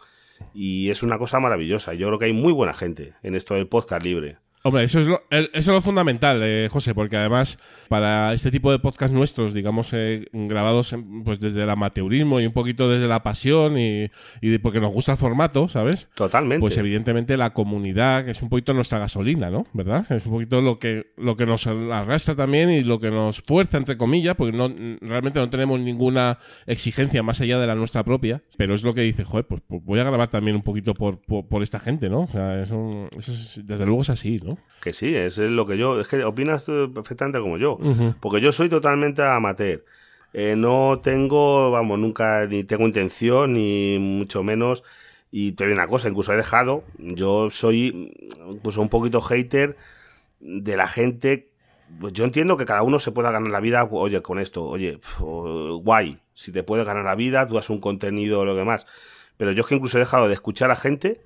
Y 0.53 0.89
es 0.89 1.03
una 1.03 1.17
cosa 1.17 1.39
maravillosa. 1.39 1.93
Yo 1.93 2.07
creo 2.07 2.19
que 2.19 2.25
hay 2.25 2.33
muy 2.33 2.53
buena 2.53 2.73
gente 2.73 3.13
en 3.23 3.35
esto 3.35 3.55
del 3.55 3.67
podcast 3.67 4.03
libre. 4.03 4.37
Hombre, 4.61 4.83
eso 4.83 4.99
es 4.99 5.07
lo, 5.07 5.21
eso 5.31 5.47
es 5.53 5.67
lo 5.67 5.81
fundamental, 5.81 6.41
eh, 6.43 6.67
José, 6.69 6.93
porque 6.93 7.15
además 7.15 7.57
para 7.87 8.33
este 8.33 8.51
tipo 8.51 8.71
de 8.73 8.79
podcast 8.79 9.13
nuestros, 9.13 9.53
digamos, 9.53 9.93
eh, 9.93 10.25
grabados 10.33 10.91
en- 10.91 11.23
pues 11.23 11.39
desde 11.39 11.63
el 11.63 11.69
amateurismo 11.69 12.41
y 12.41 12.45
un 12.45 12.51
poquito 12.51 12.89
desde 12.89 13.07
la 13.07 13.23
pasión 13.23 13.79
y, 13.79 14.09
y 14.41 14.57
porque 14.57 14.81
nos 14.81 14.91
gusta 14.91 15.13
el 15.13 15.17
formato, 15.17 15.69
¿sabes? 15.69 16.09
Totalmente. 16.13 16.59
Pues 16.59 16.77
evidentemente 16.77 17.37
la 17.37 17.51
comunidad, 17.53 18.25
que 18.25 18.31
es 18.31 18.41
un 18.41 18.49
poquito 18.49 18.73
nuestra 18.73 18.99
gasolina, 18.99 19.49
¿no? 19.49 19.65
¿Verdad? 19.71 20.05
Es 20.11 20.25
un 20.25 20.33
poquito 20.33 20.61
lo 20.61 20.77
que, 20.77 21.13
lo 21.15 21.37
que 21.37 21.45
nos 21.45 21.65
arrastra 21.65 22.35
también 22.35 22.69
y 22.69 22.83
lo 22.83 22.99
que 22.99 23.11
nos 23.11 23.39
fuerza, 23.41 23.77
entre 23.77 23.95
comillas, 23.95 24.35
porque 24.35 24.57
no, 24.57 24.67
realmente 24.99 25.39
no 25.39 25.49
tenemos 25.49 25.79
ninguna 25.79 26.37
exigencia 26.67 27.23
más 27.23 27.39
allá 27.39 27.59
de 27.59 27.67
la 27.67 27.75
nuestra 27.75 28.03
propia, 28.03 28.43
pero 28.57 28.73
es 28.75 28.83
lo 28.83 28.93
que 28.93 29.01
dice, 29.01 29.23
joder, 29.23 29.45
pues, 29.47 29.61
pues 29.65 29.81
voy 29.85 29.99
a 29.99 30.03
grabar 30.03 30.27
también 30.27 30.57
un 30.57 30.63
poquito 30.63 30.93
por, 30.93 31.21
por, 31.21 31.47
por 31.47 31.63
esta 31.63 31.79
gente, 31.79 32.09
¿no? 32.09 32.21
O 32.23 32.27
sea, 32.27 32.61
eso, 32.61 33.07
eso 33.17 33.31
es- 33.31 33.61
desde 33.65 33.85
luego 33.85 34.01
es 34.01 34.09
así, 34.09 34.39
¿no? 34.43 34.48
Que 34.81 34.93
sí, 34.93 35.13
es 35.15 35.37
lo 35.37 35.65
que 35.65 35.77
yo. 35.77 35.99
Es 35.99 36.07
que 36.07 36.23
opinas 36.23 36.63
perfectamente 36.93 37.39
como 37.39 37.57
yo. 37.57 37.77
Porque 38.19 38.41
yo 38.41 38.51
soy 38.51 38.69
totalmente 38.69 39.23
amateur. 39.23 39.83
Eh, 40.33 40.55
no 40.55 40.99
tengo, 41.01 41.71
vamos, 41.71 41.99
nunca 41.99 42.45
ni 42.45 42.63
tengo 42.63 42.85
intención, 42.85 43.53
ni 43.53 43.97
mucho 43.99 44.43
menos. 44.43 44.83
Y 45.31 45.51
te 45.53 45.65
digo 45.65 45.75
una 45.75 45.87
cosa, 45.87 46.09
incluso 46.09 46.33
he 46.33 46.37
dejado. 46.37 46.83
Yo 46.97 47.49
soy 47.49 48.13
incluso 48.47 48.81
un 48.81 48.89
poquito 48.89 49.21
hater 49.21 49.75
de 50.39 50.77
la 50.77 50.87
gente. 50.87 51.49
Pues 51.99 52.13
yo 52.13 52.23
entiendo 52.23 52.55
que 52.55 52.65
cada 52.65 52.83
uno 52.83 52.99
se 52.99 53.11
pueda 53.11 53.31
ganar 53.31 53.49
la 53.49 53.59
vida, 53.59 53.83
oye, 53.83 54.21
con 54.21 54.39
esto, 54.39 54.63
oye, 54.63 54.99
pf, 54.99 55.23
guay. 55.81 56.19
Si 56.33 56.51
te 56.51 56.63
puedes 56.63 56.85
ganar 56.85 57.03
la 57.03 57.15
vida, 57.15 57.47
tú 57.47 57.57
haces 57.57 57.71
un 57.71 57.81
contenido 57.81 58.39
o 58.39 58.45
lo 58.45 58.55
demás. 58.55 58.85
Pero 59.37 59.51
yo 59.51 59.61
es 59.61 59.67
que 59.67 59.75
incluso 59.75 59.97
he 59.97 60.01
dejado 60.01 60.27
de 60.27 60.35
escuchar 60.35 60.69
a 60.71 60.75
gente 60.75 61.21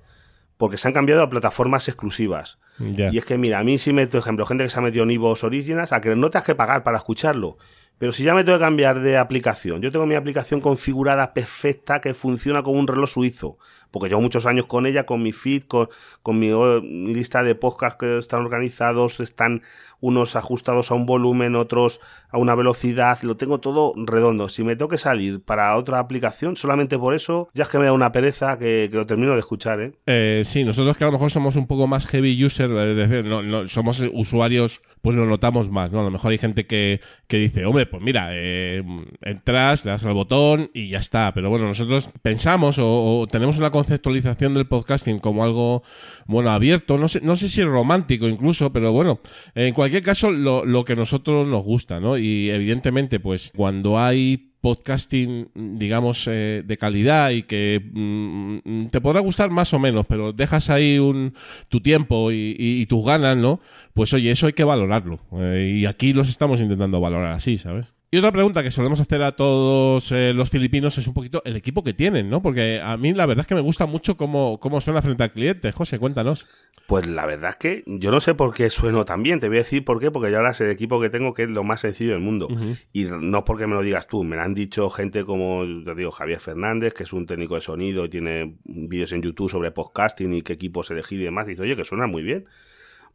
porque 0.56 0.76
se 0.76 0.88
han 0.88 0.94
cambiado 0.94 1.22
a 1.22 1.30
plataformas 1.30 1.88
exclusivas. 1.88 2.58
Y 2.78 3.18
es 3.18 3.24
que, 3.24 3.38
mira, 3.38 3.58
a 3.58 3.64
mí 3.64 3.78
sí 3.78 3.92
me, 3.92 4.06
por 4.06 4.20
ejemplo, 4.20 4.46
gente 4.46 4.64
que 4.64 4.70
se 4.70 4.78
ha 4.78 4.82
metido 4.82 5.04
en 5.04 5.10
Ivos 5.10 5.44
Originals, 5.44 5.92
a 5.92 6.00
que 6.00 6.14
no 6.16 6.30
te 6.30 6.38
has 6.38 6.44
que 6.44 6.54
pagar 6.54 6.82
para 6.82 6.96
escucharlo. 6.96 7.58
Pero 7.98 8.12
si 8.12 8.24
ya 8.24 8.34
me 8.34 8.44
tengo 8.44 8.58
que 8.58 8.64
cambiar 8.64 9.00
de 9.00 9.16
aplicación, 9.16 9.80
yo 9.80 9.90
tengo 9.92 10.06
mi 10.06 10.14
aplicación 10.16 10.60
configurada 10.60 11.32
perfecta 11.32 12.00
que 12.00 12.12
funciona 12.14 12.62
como 12.62 12.78
un 12.78 12.86
reloj 12.88 13.08
suizo. 13.10 13.56
Porque 13.90 14.08
llevo 14.08 14.22
muchos 14.22 14.44
años 14.44 14.66
con 14.66 14.86
ella, 14.86 15.06
con 15.06 15.22
mi 15.22 15.30
feed, 15.30 15.62
con, 15.68 15.88
con 16.20 16.36
mi, 16.40 16.50
oh, 16.50 16.82
mi 16.82 17.14
lista 17.14 17.44
de 17.44 17.54
podcasts 17.54 17.96
que 17.96 18.18
están 18.18 18.40
organizados, 18.40 19.20
están 19.20 19.62
unos 20.00 20.34
ajustados 20.34 20.90
a 20.90 20.94
un 20.94 21.06
volumen, 21.06 21.54
otros 21.54 22.00
a 22.28 22.38
una 22.38 22.56
velocidad, 22.56 23.20
lo 23.22 23.36
tengo 23.36 23.60
todo 23.60 23.94
redondo. 23.96 24.48
Si 24.48 24.64
me 24.64 24.74
tengo 24.74 24.88
que 24.88 24.98
salir 24.98 25.40
para 25.44 25.76
otra 25.76 26.00
aplicación, 26.00 26.56
solamente 26.56 26.98
por 26.98 27.14
eso, 27.14 27.48
ya 27.54 27.62
es 27.62 27.68
que 27.68 27.78
me 27.78 27.84
da 27.84 27.92
una 27.92 28.10
pereza 28.10 28.58
que, 28.58 28.88
que 28.90 28.96
lo 28.96 29.06
termino 29.06 29.34
de 29.34 29.38
escuchar, 29.38 29.80
¿eh? 29.80 29.92
Eh, 30.06 30.42
sí, 30.44 30.64
nosotros 30.64 30.96
que 30.96 31.04
a 31.04 31.06
lo 31.06 31.12
mejor 31.12 31.30
somos 31.30 31.54
un 31.54 31.68
poco 31.68 31.86
más 31.86 32.06
heavy 32.08 32.44
user, 32.44 32.72
eh, 32.72 32.90
es 32.90 32.96
decir, 32.96 33.24
no, 33.24 33.44
no- 33.44 33.68
somos 33.68 34.02
usuarios, 34.12 34.80
pues 35.02 35.14
lo 35.16 35.24
notamos 35.24 35.70
más, 35.70 35.92
¿no? 35.92 36.00
A 36.00 36.04
lo 36.04 36.10
mejor 36.10 36.32
hay 36.32 36.38
gente 36.38 36.66
que, 36.66 37.00
que 37.28 37.36
dice, 37.36 37.64
hombre, 37.64 37.83
pues 37.86 38.02
mira, 38.02 38.28
eh, 38.32 38.82
entras, 39.22 39.84
le 39.84 39.90
das 39.90 40.04
al 40.04 40.14
botón 40.14 40.70
y 40.74 40.88
ya 40.88 40.98
está. 40.98 41.32
Pero 41.34 41.50
bueno, 41.50 41.66
nosotros 41.66 42.08
pensamos 42.22 42.76
o, 42.78 43.26
tenemos 43.30 43.58
una 43.58 43.70
conceptualización 43.70 44.54
del 44.54 44.66
podcasting 44.66 45.18
como 45.18 45.44
algo, 45.44 45.82
bueno, 46.26 46.50
abierto, 46.50 46.98
no 46.98 47.08
sé, 47.08 47.20
no 47.22 47.36
sé 47.36 47.48
si 47.48 47.62
romántico 47.62 48.28
incluso, 48.28 48.72
pero 48.72 48.92
bueno, 48.92 49.20
en 49.54 49.74
cualquier 49.74 50.02
caso, 50.02 50.30
lo, 50.30 50.64
lo 50.64 50.84
que 50.84 50.94
a 50.94 50.96
nosotros 50.96 51.46
nos 51.46 51.64
gusta, 51.64 52.00
¿no? 52.00 52.16
Y 52.16 52.50
evidentemente, 52.50 53.20
pues 53.20 53.52
cuando 53.54 53.98
hay 53.98 54.53
podcasting, 54.64 55.48
digamos, 55.54 56.26
eh, 56.26 56.62
de 56.64 56.76
calidad 56.78 57.30
y 57.32 57.42
que 57.42 57.82
mm, 57.92 58.86
te 58.86 58.98
podrá 59.02 59.20
gustar 59.20 59.50
más 59.50 59.74
o 59.74 59.78
menos, 59.78 60.06
pero 60.06 60.32
dejas 60.32 60.70
ahí 60.70 60.98
un, 60.98 61.34
tu 61.68 61.82
tiempo 61.82 62.32
y, 62.32 62.56
y- 62.58 62.86
tus 62.86 63.04
ganas, 63.04 63.36
¿no? 63.36 63.60
Pues 63.92 64.14
oye, 64.14 64.30
eso 64.30 64.46
hay 64.46 64.54
que 64.54 64.64
valorarlo. 64.64 65.18
Eh, 65.32 65.76
y 65.80 65.86
aquí 65.86 66.14
los 66.14 66.30
estamos 66.30 66.60
intentando 66.60 66.98
valorar 66.98 67.32
así, 67.32 67.58
¿sabes? 67.58 67.86
Y 68.14 68.18
otra 68.18 68.30
pregunta 68.30 68.62
que 68.62 68.70
solemos 68.70 69.00
hacer 69.00 69.24
a 69.24 69.32
todos 69.32 70.12
eh, 70.12 70.32
los 70.32 70.48
filipinos 70.48 70.96
es 70.98 71.08
un 71.08 71.14
poquito 71.14 71.42
el 71.44 71.56
equipo 71.56 71.82
que 71.82 71.94
tienen, 71.94 72.30
¿no? 72.30 72.42
Porque 72.42 72.80
a 72.80 72.96
mí 72.96 73.12
la 73.12 73.26
verdad 73.26 73.40
es 73.40 73.48
que 73.48 73.56
me 73.56 73.60
gusta 73.60 73.86
mucho 73.86 74.16
cómo, 74.16 74.60
cómo 74.60 74.80
suena 74.80 75.02
frente 75.02 75.24
al 75.24 75.32
cliente. 75.32 75.72
José, 75.72 75.98
cuéntanos. 75.98 76.46
Pues 76.86 77.08
la 77.08 77.26
verdad 77.26 77.50
es 77.50 77.56
que 77.56 77.82
yo 77.88 78.12
no 78.12 78.20
sé 78.20 78.36
por 78.36 78.54
qué 78.54 78.70
sueno 78.70 79.04
tan 79.04 79.24
bien. 79.24 79.40
Te 79.40 79.48
voy 79.48 79.56
a 79.56 79.62
decir 79.62 79.84
por 79.84 79.98
qué, 79.98 80.12
porque 80.12 80.30
yo 80.30 80.36
ahora 80.36 80.54
sé 80.54 80.62
el 80.62 80.70
equipo 80.70 81.00
que 81.00 81.10
tengo 81.10 81.34
que 81.34 81.42
es 81.42 81.48
lo 81.48 81.64
más 81.64 81.80
sencillo 81.80 82.12
del 82.12 82.20
mundo. 82.20 82.46
Y 82.92 83.02
no 83.02 83.38
es 83.38 83.44
porque 83.44 83.66
me 83.66 83.74
lo 83.74 83.82
digas 83.82 84.06
tú, 84.06 84.22
me 84.22 84.36
lo 84.36 84.42
han 84.42 84.54
dicho 84.54 84.88
gente 84.90 85.24
como, 85.24 85.64
te 85.84 85.96
digo, 85.96 86.12
Javier 86.12 86.38
Fernández, 86.38 86.94
que 86.94 87.02
es 87.02 87.12
un 87.12 87.26
técnico 87.26 87.56
de 87.56 87.62
sonido 87.62 88.04
y 88.04 88.10
tiene 88.10 88.58
vídeos 88.62 89.10
en 89.10 89.22
YouTube 89.22 89.50
sobre 89.50 89.72
podcasting 89.72 90.34
y 90.34 90.42
qué 90.42 90.52
equipos 90.52 90.88
elegir 90.92 91.20
y 91.20 91.24
demás. 91.24 91.48
Y 91.48 91.50
dice, 91.50 91.64
oye, 91.64 91.74
que 91.74 91.82
suena 91.82 92.06
muy 92.06 92.22
bien. 92.22 92.44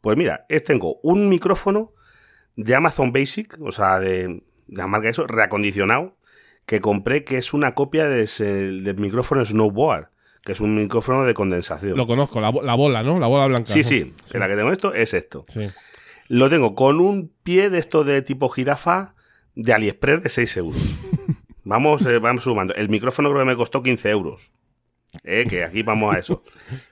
Pues 0.02 0.18
mira, 0.18 0.44
es, 0.50 0.62
tengo 0.62 1.00
un 1.02 1.30
micrófono 1.30 1.94
de 2.56 2.74
Amazon 2.74 3.12
Basic, 3.12 3.56
o 3.62 3.72
sea, 3.72 3.98
de 3.98 4.42
la 4.70 4.86
marca 4.86 5.08
eso, 5.08 5.26
reacondicionado, 5.26 6.16
que 6.66 6.80
compré, 6.80 7.24
que 7.24 7.36
es 7.38 7.52
una 7.52 7.74
copia 7.74 8.08
de 8.08 8.22
ese- 8.22 8.44
del 8.44 8.96
micrófono 8.98 9.44
Snowboard, 9.44 10.08
que 10.44 10.52
es 10.52 10.60
un 10.60 10.74
micrófono 10.76 11.24
de 11.24 11.34
condensación. 11.34 11.96
Lo 11.96 12.06
conozco, 12.06 12.40
la, 12.40 12.50
bo- 12.50 12.62
la 12.62 12.74
bola, 12.74 13.02
¿no? 13.02 13.18
La 13.18 13.26
bola 13.26 13.46
blanca. 13.46 13.72
Sí, 13.72 13.82
sí, 13.84 14.14
en 14.32 14.40
la 14.40 14.48
que 14.48 14.56
tengo 14.56 14.70
esto 14.72 14.94
es 14.94 15.12
esto. 15.14 15.44
Sí. 15.48 15.66
Lo 16.28 16.48
tengo 16.48 16.74
con 16.74 17.00
un 17.00 17.32
pie 17.42 17.70
de 17.70 17.78
esto 17.78 18.04
de 18.04 18.22
tipo 18.22 18.48
jirafa 18.48 19.14
de 19.56 19.72
AliExpress 19.72 20.22
de 20.22 20.28
6 20.28 20.56
euros. 20.58 20.98
Vamos, 21.64 22.04
eh, 22.06 22.18
vamos 22.18 22.44
sumando. 22.44 22.74
El 22.74 22.88
micrófono 22.88 23.28
creo 23.30 23.42
que 23.42 23.46
me 23.50 23.56
costó 23.56 23.82
15 23.82 24.10
euros. 24.10 24.50
Eh, 25.24 25.44
que 25.48 25.62
aquí 25.64 25.82
vamos 25.82 26.14
a 26.14 26.18
eso. 26.18 26.42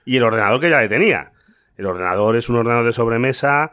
Y 0.05 0.17
el 0.17 0.23
ordenador 0.23 0.59
que 0.61 0.69
ya 0.69 0.79
le 0.81 0.87
tenía. 0.89 1.31
El 1.75 1.85
ordenador 1.87 2.35
es 2.37 2.49
un 2.49 2.57
ordenador 2.57 2.85
de 2.85 2.93
sobremesa 2.93 3.71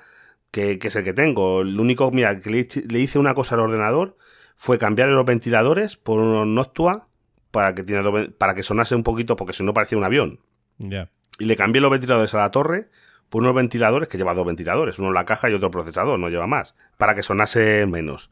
que, 0.56 0.78
que 0.78 0.88
es 0.88 0.96
el 0.96 1.04
que 1.04 1.12
tengo. 1.12 1.60
El 1.60 1.78
único, 1.78 2.10
mira, 2.10 2.40
que 2.40 2.50
le, 2.50 2.58
hice- 2.60 2.84
le 2.88 2.98
hice 3.00 3.18
una 3.18 3.34
cosa 3.34 3.54
al 3.54 3.60
ordenador 3.60 4.16
fue 4.56 4.78
cambiarle 4.78 5.14
los 5.14 5.26
ventiladores 5.26 5.96
por 5.96 6.18
unos 6.20 6.46
Noctua 6.46 7.08
para 7.50 7.74
que, 7.74 7.82
tiene, 7.84 8.30
para 8.30 8.54
que 8.54 8.62
sonase 8.62 8.94
un 8.94 9.02
poquito, 9.02 9.36
porque 9.36 9.52
si 9.52 9.62
no 9.62 9.74
parecía 9.74 9.98
un 9.98 10.04
avión 10.04 10.40
Ya. 10.78 11.10
y 11.38 11.44
le 11.44 11.56
cambié 11.56 11.80
los 11.82 11.90
ventiladores 11.90 12.34
a 12.34 12.38
la 12.38 12.50
torre 12.50 12.88
por 13.28 13.42
unos 13.42 13.54
ventiladores 13.54 14.08
que 14.08 14.18
lleva 14.18 14.34
dos 14.34 14.46
ventiladores, 14.46 14.98
uno 14.98 15.08
en 15.08 15.14
la 15.14 15.24
caja 15.24 15.50
y 15.50 15.54
otro 15.54 15.70
procesador, 15.70 16.18
no 16.18 16.28
lleva 16.30 16.46
más, 16.46 16.74
para 16.96 17.14
que 17.14 17.22
sonase 17.22 17.84
menos. 17.86 18.30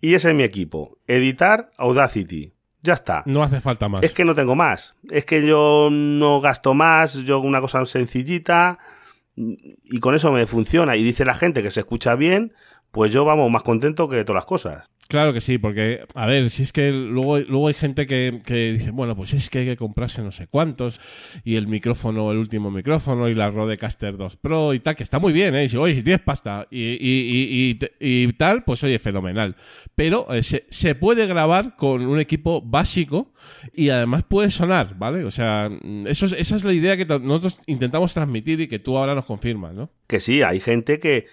Y 0.00 0.14
ese 0.14 0.30
es 0.30 0.34
mi 0.34 0.42
equipo. 0.44 0.98
Editar 1.06 1.70
Audacity. 1.76 2.52
Ya 2.82 2.94
está. 2.94 3.22
No 3.26 3.42
hace 3.42 3.60
falta 3.60 3.88
más. 3.88 4.02
Es 4.02 4.12
que 4.14 4.24
no 4.24 4.34
tengo 4.34 4.56
más. 4.56 4.96
Es 5.10 5.26
que 5.26 5.46
yo 5.46 5.88
no 5.92 6.40
gasto 6.40 6.72
más, 6.72 7.12
yo 7.14 7.38
una 7.40 7.60
cosa 7.60 7.84
sencillita 7.84 8.78
y 9.84 10.00
con 10.00 10.14
eso 10.14 10.32
me 10.32 10.46
funciona. 10.46 10.96
Y 10.96 11.02
dice 11.02 11.24
la 11.24 11.34
gente 11.34 11.62
que 11.62 11.70
se 11.70 11.80
escucha 11.80 12.14
bien, 12.14 12.52
pues 12.90 13.12
yo 13.12 13.24
vamos 13.24 13.50
más 13.50 13.62
contento 13.62 14.08
que 14.08 14.24
todas 14.24 14.36
las 14.40 14.46
cosas. 14.46 14.86
Claro 15.08 15.32
que 15.32 15.40
sí, 15.40 15.58
porque, 15.58 16.04
a 16.14 16.26
ver, 16.26 16.50
si 16.50 16.62
es 16.62 16.72
que 16.72 16.92
luego, 16.92 17.38
luego 17.40 17.66
hay 17.66 17.74
gente 17.74 18.06
que, 18.06 18.42
que 18.46 18.74
dice, 18.74 18.92
bueno, 18.92 19.16
pues 19.16 19.32
es 19.32 19.50
que 19.50 19.58
hay 19.58 19.66
que 19.66 19.76
comprarse 19.76 20.22
no 20.22 20.30
sé 20.30 20.46
cuántos, 20.46 21.00
y 21.42 21.56
el 21.56 21.66
micrófono, 21.66 22.30
el 22.30 22.38
último 22.38 22.70
micrófono, 22.70 23.28
y 23.28 23.34
la 23.34 23.50
Rodecaster 23.50 24.16
2 24.16 24.36
Pro 24.36 24.72
y 24.72 24.78
tal, 24.78 24.94
que 24.94 25.02
está 25.02 25.18
muy 25.18 25.32
bien, 25.32 25.56
¿eh? 25.56 25.64
Y 25.64 25.68
si, 25.68 25.76
oye, 25.76 25.96
si 25.96 26.04
tienes 26.04 26.20
pasta 26.22 26.68
y, 26.70 26.78
y, 26.80 27.76
y, 28.00 28.24
y, 28.24 28.32
tal, 28.34 28.62
pues 28.62 28.84
oye, 28.84 29.00
fenomenal. 29.00 29.56
Pero 29.96 30.32
eh, 30.32 30.44
se, 30.44 30.64
se 30.68 30.94
puede 30.94 31.26
grabar 31.26 31.74
con 31.74 32.06
un 32.06 32.20
equipo 32.20 32.62
básico 32.62 33.32
y 33.74 33.88
además 33.88 34.22
puede 34.22 34.52
sonar, 34.52 34.96
¿vale? 34.96 35.24
O 35.24 35.32
sea, 35.32 35.68
eso 36.06 36.26
es- 36.26 36.32
esa 36.32 36.54
es 36.54 36.62
la 36.64 36.72
idea 36.72 36.96
que 36.96 37.04
nosotros 37.06 37.58
intentamos 37.66 38.14
transmitir 38.14 38.60
y 38.60 38.68
que 38.68 38.78
tú 38.78 38.96
ahora 38.96 39.16
nos 39.16 39.24
confirmas, 39.24 39.74
¿no? 39.74 39.90
Que 40.06 40.20
sí, 40.20 40.42
hay 40.42 40.60
gente 40.60 41.00
que, 41.00 41.26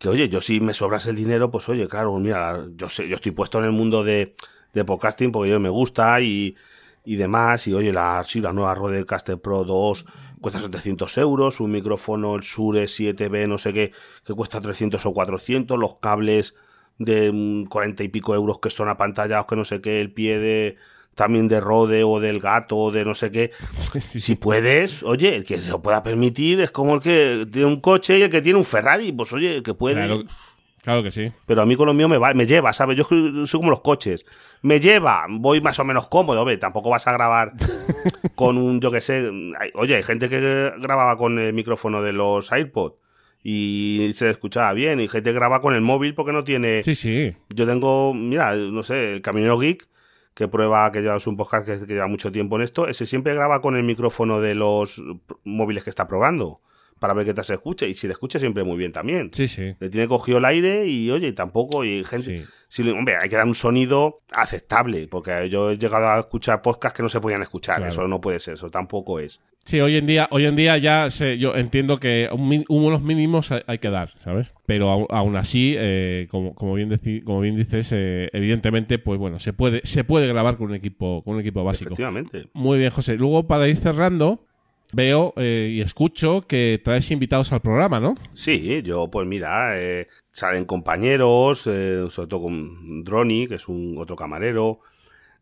que 0.00 0.08
oye, 0.08 0.30
yo 0.30 0.40
si 0.40 0.60
me 0.60 0.72
sobras 0.72 1.06
el 1.06 1.16
dinero, 1.16 1.50
pues 1.50 1.68
oye, 1.68 1.86
claro, 1.86 2.18
mira, 2.18 2.66
yo 2.74 2.88
sé, 2.88 3.06
yo 3.06 3.16
estoy 3.16 3.32
puesto 3.32 3.58
en 3.58 3.66
el 3.66 3.72
mundo 3.72 4.02
de, 4.02 4.34
de 4.72 4.84
podcasting 4.84 5.30
porque 5.30 5.50
yo 5.50 5.60
me 5.60 5.68
gusta 5.68 6.18
y, 6.22 6.56
y 7.04 7.16
demás, 7.16 7.66
y 7.66 7.74
oye, 7.74 7.92
la, 7.92 8.24
sí, 8.26 8.40
la 8.40 8.54
nueva 8.54 8.74
Rodecaster 8.74 9.38
Pro 9.38 9.62
2 9.64 10.06
cuesta 10.40 10.58
700 10.60 11.18
euros, 11.18 11.60
un 11.60 11.72
micrófono, 11.72 12.34
el 12.34 12.40
Shure 12.40 12.84
7B, 12.84 13.46
no 13.46 13.58
sé 13.58 13.74
qué, 13.74 13.92
que 14.24 14.32
cuesta 14.32 14.58
300 14.62 15.04
o 15.04 15.12
400, 15.12 15.78
los 15.78 15.96
cables 15.96 16.54
de 16.98 17.30
mm, 17.30 17.66
40 17.66 18.02
y 18.02 18.08
pico 18.08 18.34
euros 18.34 18.58
que 18.58 18.70
son 18.70 18.88
apantallados, 18.88 19.46
que 19.46 19.56
no 19.56 19.64
sé 19.66 19.82
qué, 19.82 20.00
el 20.00 20.14
pie 20.14 20.38
de 20.38 20.76
también 21.14 21.48
de 21.48 21.60
Rode 21.60 22.04
o 22.04 22.20
del 22.20 22.40
gato 22.40 22.76
o 22.76 22.90
de 22.90 23.04
no 23.04 23.14
sé 23.14 23.30
qué, 23.30 23.50
si 24.00 24.34
puedes, 24.36 25.02
oye, 25.02 25.36
el 25.36 25.44
que 25.44 25.58
se 25.58 25.68
lo 25.68 25.82
pueda 25.82 26.02
permitir 26.02 26.60
es 26.60 26.70
como 26.70 26.94
el 26.94 27.00
que 27.00 27.46
tiene 27.50 27.68
un 27.68 27.80
coche 27.80 28.18
y 28.18 28.22
el 28.22 28.30
que 28.30 28.42
tiene 28.42 28.58
un 28.58 28.64
Ferrari, 28.64 29.12
pues 29.12 29.32
oye, 29.32 29.56
el 29.56 29.62
que 29.62 29.74
puede. 29.74 29.96
Claro, 29.96 30.22
claro 30.82 31.02
que 31.02 31.10
sí. 31.10 31.32
Pero 31.46 31.62
a 31.62 31.66
mí 31.66 31.76
con 31.76 31.86
lo 31.86 31.94
mío 31.94 32.08
me 32.08 32.18
va, 32.18 32.32
me 32.34 32.46
lleva, 32.46 32.72
¿sabes? 32.72 32.96
Yo 32.96 33.04
soy 33.04 33.58
como 33.58 33.70
los 33.70 33.80
coches. 33.80 34.24
Me 34.62 34.80
lleva, 34.80 35.26
voy 35.28 35.60
más 35.60 35.78
o 35.78 35.84
menos 35.84 36.06
cómodo, 36.06 36.44
ve, 36.44 36.56
tampoco 36.56 36.90
vas 36.90 37.06
a 37.06 37.12
grabar 37.12 37.52
con 38.34 38.56
un, 38.56 38.80
yo 38.80 38.90
que 38.90 39.00
sé, 39.00 39.30
oye, 39.74 39.96
hay 39.96 40.02
gente 40.02 40.28
que 40.28 40.72
grababa 40.78 41.16
con 41.16 41.38
el 41.38 41.52
micrófono 41.52 42.02
de 42.02 42.12
los 42.12 42.52
AirPods 42.52 42.96
y 43.42 44.10
se 44.14 44.28
escuchaba 44.30 44.72
bien, 44.72 45.00
y 45.00 45.08
gente 45.08 45.32
graba 45.32 45.60
con 45.60 45.74
el 45.74 45.80
móvil 45.80 46.14
porque 46.14 46.32
no 46.32 46.44
tiene... 46.44 46.82
Sí, 46.82 46.94
sí. 46.94 47.34
Yo 47.48 47.66
tengo, 47.66 48.12
mira, 48.12 48.54
no 48.54 48.82
sé, 48.82 49.14
el 49.14 49.22
Caminero 49.22 49.58
Geek, 49.58 49.88
que 50.40 50.48
prueba, 50.48 50.90
que 50.90 51.00
lleva 51.02 51.18
un 51.24 51.36
podcast 51.36 51.66
que, 51.66 51.86
que 51.86 51.92
lleva 51.92 52.06
mucho 52.08 52.32
tiempo 52.32 52.56
en 52.56 52.62
esto, 52.62 52.88
ese 52.88 53.04
siempre 53.06 53.34
graba 53.34 53.60
con 53.60 53.76
el 53.76 53.82
micrófono 53.84 54.40
de 54.40 54.54
los 54.54 55.00
móviles 55.44 55.84
que 55.84 55.90
está 55.90 56.08
probando. 56.08 56.60
para 56.98 57.14
ver 57.14 57.24
qué 57.26 57.34
tal 57.34 57.44
se 57.44 57.54
escucha. 57.54 57.86
Y 57.86 57.94
si 57.94 58.06
le 58.06 58.12
escucha 58.12 58.38
siempre 58.38 58.62
muy 58.64 58.76
bien 58.76 58.92
también. 58.92 59.30
Sí, 59.32 59.48
sí. 59.48 59.74
Le 59.78 59.88
tiene 59.88 60.06
cogido 60.06 60.38
el 60.38 60.44
aire 60.44 60.86
y 60.86 61.10
oye, 61.10 61.32
tampoco, 61.32 61.84
y 61.84 62.04
gente. 62.04 62.40
Sí. 62.40 62.44
Si, 62.70 62.88
hombre, 62.88 63.16
hay 63.20 63.28
que 63.28 63.34
dar 63.34 63.46
un 63.46 63.56
sonido 63.56 64.22
aceptable, 64.30 65.08
porque 65.08 65.50
yo 65.50 65.72
he 65.72 65.76
llegado 65.76 66.08
a 66.08 66.20
escuchar 66.20 66.62
podcasts 66.62 66.96
que 66.96 67.02
no 67.02 67.08
se 67.08 67.20
podían 67.20 67.42
escuchar. 67.42 67.78
Claro. 67.78 67.90
Eso 67.90 68.06
no 68.06 68.20
puede 68.20 68.38
ser, 68.38 68.54
eso 68.54 68.70
tampoco 68.70 69.18
es. 69.18 69.40
Sí, 69.64 69.80
hoy 69.80 69.96
en 69.96 70.06
día, 70.06 70.28
hoy 70.30 70.46
en 70.46 70.54
día 70.54 70.78
ya 70.78 71.08
yo 71.08 71.56
entiendo 71.56 71.98
que 71.98 72.28
un 72.32 72.64
unos 72.68 73.02
mínimos 73.02 73.50
hay, 73.50 73.78
que 73.78 73.90
dar, 73.90 74.12
¿sabes? 74.16 74.54
Pero 74.66 74.88
aún 75.10 75.34
así, 75.34 75.74
eh, 75.76 76.28
como, 76.30 76.54
como 76.54 76.74
bien 76.74 76.96
como 77.24 77.40
bien 77.40 77.56
dices, 77.56 77.90
eh, 77.90 78.30
evidentemente, 78.32 79.00
pues 79.00 79.18
bueno, 79.18 79.40
se 79.40 79.52
puede, 79.52 79.80
se 79.82 80.04
puede 80.04 80.28
grabar 80.28 80.56
con 80.56 80.68
un 80.68 80.76
equipo, 80.76 81.22
con 81.24 81.34
un 81.34 81.40
equipo 81.40 81.64
básico. 81.64 81.94
Efectivamente. 81.94 82.46
Muy 82.52 82.78
bien, 82.78 82.92
José. 82.92 83.16
Luego, 83.16 83.48
para 83.48 83.66
ir 83.66 83.76
cerrando, 83.76 84.46
veo 84.92 85.34
eh, 85.36 85.70
y 85.72 85.80
escucho 85.80 86.42
que 86.46 86.80
traes 86.82 87.10
invitados 87.10 87.52
al 87.52 87.60
programa, 87.60 88.00
¿no? 88.00 88.14
Sí, 88.34 88.82
yo 88.82 89.10
pues 89.10 89.26
mira, 89.26 89.80
eh, 89.80 90.08
salen 90.40 90.64
compañeros, 90.64 91.66
eh, 91.66 92.06
sobre 92.10 92.28
todo 92.28 92.42
con 92.44 93.04
Droni, 93.04 93.46
que 93.46 93.56
es 93.56 93.68
un 93.68 93.96
otro 93.98 94.16
camarero. 94.16 94.80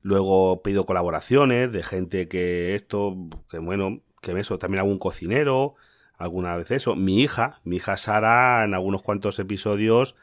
Luego 0.02 0.62
pido 0.62 0.86
colaboraciones 0.86 1.72
de 1.72 1.82
gente 1.84 2.28
que 2.28 2.74
esto, 2.74 3.16
que 3.48 3.58
bueno, 3.58 4.00
que 4.22 4.32
eso, 4.40 4.58
también 4.58 4.80
algún 4.80 4.98
cocinero, 4.98 5.76
alguna 6.18 6.56
vez 6.56 6.70
eso. 6.72 6.96
Mi 6.96 7.20
hija, 7.22 7.60
mi 7.64 7.76
hija 7.76 7.96
Sara, 7.96 8.64
en 8.64 8.74
algunos 8.74 9.02
cuantos 9.02 9.38
episodios 9.38 10.16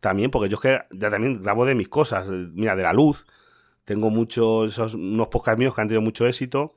también, 0.00 0.30
porque 0.30 0.48
yo 0.48 0.56
es 0.56 0.60
que 0.62 0.80
ya 0.90 1.10
también 1.10 1.42
grabo 1.42 1.64
de 1.66 1.74
mis 1.76 1.88
cosas, 1.88 2.26
eh, 2.28 2.48
mira, 2.52 2.76
de 2.76 2.82
la 2.82 2.92
luz. 2.92 3.26
Tengo 3.84 4.10
muchos, 4.10 4.72
esos, 4.72 4.94
unos 4.94 5.28
podcasts 5.28 5.58
míos 5.58 5.74
que 5.74 5.82
han 5.82 5.88
tenido 5.88 6.02
mucho 6.02 6.26
éxito, 6.26 6.76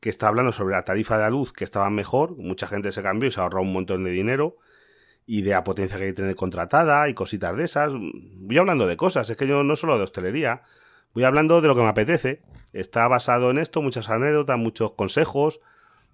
que 0.00 0.10
está 0.10 0.28
hablando 0.28 0.52
sobre 0.52 0.74
la 0.76 0.84
tarifa 0.84 1.16
de 1.16 1.24
la 1.24 1.30
luz, 1.30 1.52
que 1.52 1.64
estaba 1.64 1.90
mejor, 1.90 2.36
mucha 2.38 2.66
gente 2.66 2.92
se 2.92 3.02
cambió 3.02 3.28
y 3.28 3.32
se 3.32 3.40
ahorró 3.40 3.62
un 3.62 3.72
montón 3.72 4.04
de 4.04 4.10
dinero 4.10 4.56
y 5.26 5.42
de 5.42 5.50
la 5.50 5.64
potencia 5.64 5.98
que 5.98 6.04
hay 6.04 6.10
que 6.10 6.16
tener 6.16 6.36
contratada 6.36 7.08
y 7.08 7.14
cositas 7.14 7.56
de 7.56 7.64
esas. 7.64 7.92
Voy 7.92 8.58
hablando 8.58 8.86
de 8.86 8.96
cosas, 8.96 9.28
es 9.28 9.36
que 9.36 9.46
yo 9.46 9.62
no 9.64 9.76
solo 9.76 9.98
de 9.98 10.04
hostelería, 10.04 10.62
voy 11.14 11.24
hablando 11.24 11.60
de 11.60 11.68
lo 11.68 11.74
que 11.74 11.82
me 11.82 11.88
apetece. 11.88 12.42
Está 12.72 13.08
basado 13.08 13.50
en 13.50 13.58
esto, 13.58 13.82
muchas 13.82 14.08
anécdotas, 14.08 14.58
muchos 14.58 14.92
consejos, 14.92 15.60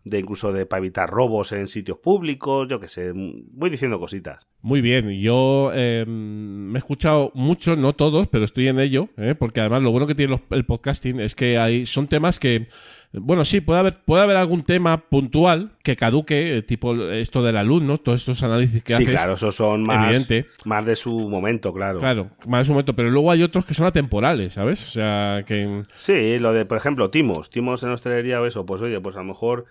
de 0.05 0.19
incluso 0.19 0.53
de 0.53 0.67
para 0.67 0.79
evitar 0.79 1.11
robos 1.11 1.53
en 1.53 1.69
sitios 1.69 1.99
públicos, 1.99 2.67
yo 2.69 2.81
qué 2.81 2.89
sé, 2.89 3.13
voy 3.15 3.71
diciendo 3.71 4.01
cositas. 4.01 4.47
Muy 4.61 4.81
bien, 4.81 5.11
yo 5.21 5.71
eh, 5.75 6.05
me 6.07 6.77
he 6.77 6.79
escuchado 6.79 7.31
muchos, 7.35 7.79
no 7.79 7.93
todos, 7.93 8.29
pero 8.29 8.45
estoy 8.45 8.69
en 8.69 8.81
ello, 8.81 9.09
¿eh? 9.17 9.35
porque 9.37 9.61
además 9.61 9.83
lo 9.83 9.91
bueno 9.91 10.07
que 10.07 10.15
tiene 10.15 10.41
el 10.51 10.65
podcasting 10.65 11.21
es 11.21 11.35
que 11.35 11.59
hay, 11.59 11.87
son 11.87 12.09
temas 12.09 12.39
que, 12.41 12.67
bueno, 13.13 13.45
sí, 13.45 13.61
puede 13.61 13.81
haber, 13.81 14.03
puede 14.05 14.23
haber 14.23 14.37
algún 14.37 14.63
tema 14.63 14.97
puntual 14.97 15.73
que 15.83 15.97
caduque, 15.97 16.57
eh, 16.57 16.63
tipo 16.63 16.95
esto 17.11 17.43
de 17.43 17.53
la 17.53 17.63
luz, 17.63 17.83
¿no? 17.83 17.99
Todos 17.99 18.21
estos 18.21 18.43
análisis 18.43 18.83
que 18.83 18.97
sí, 18.97 19.03
haces. 19.03 19.15
claro, 19.15 19.35
esos 19.35 19.55
son 19.55 19.83
más, 19.83 20.07
evidente. 20.07 20.47
más 20.65 20.87
de 20.87 20.97
su 20.97 21.29
momento, 21.29 21.75
claro. 21.75 21.99
Claro, 21.99 22.31
más 22.47 22.61
en 22.61 22.65
su 22.65 22.73
momento, 22.73 22.97
pero 22.97 23.11
luego 23.11 23.31
hay 23.31 23.43
otros 23.43 23.67
que 23.67 23.75
son 23.75 23.87
atemporales, 23.87 24.55
¿sabes? 24.55 24.83
O 24.83 24.91
sea, 24.91 25.45
que... 25.47 25.83
Sí, 25.99 26.39
lo 26.39 26.53
de, 26.55 26.65
por 26.65 26.79
ejemplo, 26.79 27.11
timos, 27.11 27.51
timos 27.51 27.83
en 27.83 27.91
hostelería 27.91 28.41
o 28.41 28.47
eso, 28.47 28.65
pues 28.65 28.81
oye, 28.81 28.99
pues 29.01 29.15
a 29.17 29.19
lo 29.19 29.27
mejor 29.27 29.67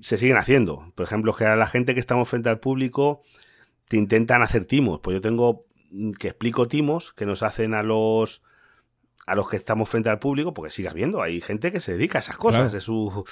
se 0.00 0.18
siguen 0.18 0.36
haciendo. 0.36 0.92
Por 0.94 1.06
ejemplo, 1.06 1.34
que 1.34 1.44
a 1.44 1.56
la 1.56 1.66
gente 1.66 1.94
que 1.94 2.00
estamos 2.00 2.28
frente 2.28 2.48
al 2.48 2.58
público 2.58 3.22
te 3.88 3.96
intentan 3.96 4.42
hacer 4.42 4.64
timos. 4.64 5.00
Pues 5.00 5.14
yo 5.14 5.20
tengo 5.20 5.66
mm, 5.90 6.12
que 6.12 6.28
explico 6.28 6.68
timos 6.68 7.12
que 7.14 7.26
nos 7.26 7.42
hacen 7.42 7.74
a 7.74 7.82
los 7.82 8.42
a 9.26 9.34
los 9.34 9.48
que 9.48 9.56
estamos 9.56 9.88
frente 9.88 10.08
al 10.10 10.18
público, 10.18 10.52
porque 10.54 10.70
sigue 10.70 10.88
habiendo, 10.88 11.22
hay 11.22 11.40
gente 11.40 11.72
que 11.72 11.80
se 11.80 11.92
dedica 11.92 12.18
a 12.18 12.20
esas 12.20 12.36
cosas, 12.36 12.62
Claro. 12.72 12.78
es 12.78 12.84
su, 12.84 13.24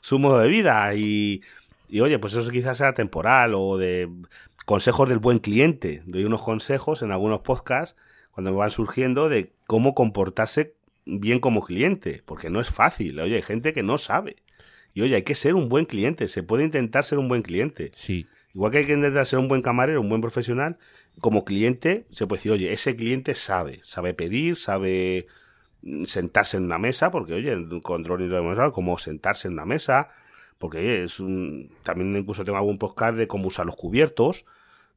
su 0.00 0.18
modo 0.18 0.38
de 0.40 0.48
vida 0.48 0.94
y, 0.94 1.42
y 1.88 2.00
oye, 2.00 2.18
pues 2.18 2.34
eso 2.34 2.50
quizás 2.50 2.78
sea 2.78 2.92
temporal 2.94 3.54
o 3.54 3.78
de 3.78 4.08
consejos 4.66 5.08
del 5.08 5.18
buen 5.18 5.38
cliente. 5.38 6.02
Doy 6.06 6.24
unos 6.24 6.42
consejos 6.42 7.02
en 7.02 7.12
algunos 7.12 7.40
podcasts 7.40 7.96
cuando 8.32 8.50
me 8.52 8.58
van 8.58 8.70
surgiendo 8.70 9.28
de 9.28 9.52
cómo 9.66 9.94
comportarse 9.94 10.74
bien 11.06 11.40
como 11.40 11.64
cliente, 11.64 12.22
porque 12.26 12.50
no 12.50 12.60
es 12.60 12.68
fácil. 12.68 13.18
Oye, 13.20 13.36
hay 13.36 13.42
gente 13.42 13.72
que 13.72 13.82
no 13.82 13.96
sabe. 13.96 14.36
Y 14.92 15.00
oye, 15.00 15.14
hay 15.16 15.22
que 15.22 15.34
ser 15.34 15.54
un 15.54 15.68
buen 15.70 15.86
cliente, 15.86 16.28
se 16.28 16.42
puede 16.42 16.64
intentar 16.64 17.04
ser 17.04 17.18
un 17.18 17.28
buen 17.28 17.42
cliente. 17.42 17.90
Sí, 17.94 18.26
Igual 18.54 18.72
que 18.72 18.78
hay 18.78 18.86
que 18.86 18.94
intentar 18.94 19.24
ser 19.26 19.38
un 19.38 19.46
buen 19.46 19.62
camarero, 19.62 20.00
un 20.00 20.08
buen 20.08 20.20
profesional, 20.20 20.78
como 21.20 21.44
cliente 21.44 22.06
se 22.10 22.26
puede 22.26 22.38
decir, 22.38 22.52
oye, 22.52 22.72
ese 22.72 22.96
cliente 22.96 23.34
sabe, 23.34 23.80
sabe 23.84 24.14
pedir, 24.14 24.56
sabe 24.56 25.26
mm, 25.82 26.04
sentarse 26.04 26.56
en 26.56 26.64
una 26.64 26.78
mesa, 26.78 27.10
porque 27.10 27.34
oye, 27.34 27.56
con 27.82 28.02
Droni 28.02 28.26
lo 28.26 28.38
hemos 28.38 28.52
hablado, 28.52 28.72
como 28.72 28.98
sentarse 28.98 29.48
en 29.48 29.54
una 29.54 29.66
mesa, 29.66 30.10
porque 30.58 30.78
oye, 30.78 31.04
es 31.04 31.20
un... 31.20 31.70
también 31.82 32.16
incluso 32.16 32.44
tengo 32.44 32.58
algún 32.58 32.78
podcast 32.78 33.16
de 33.16 33.28
cómo 33.28 33.48
usar 33.48 33.66
los 33.66 33.76
cubiertos, 33.76 34.44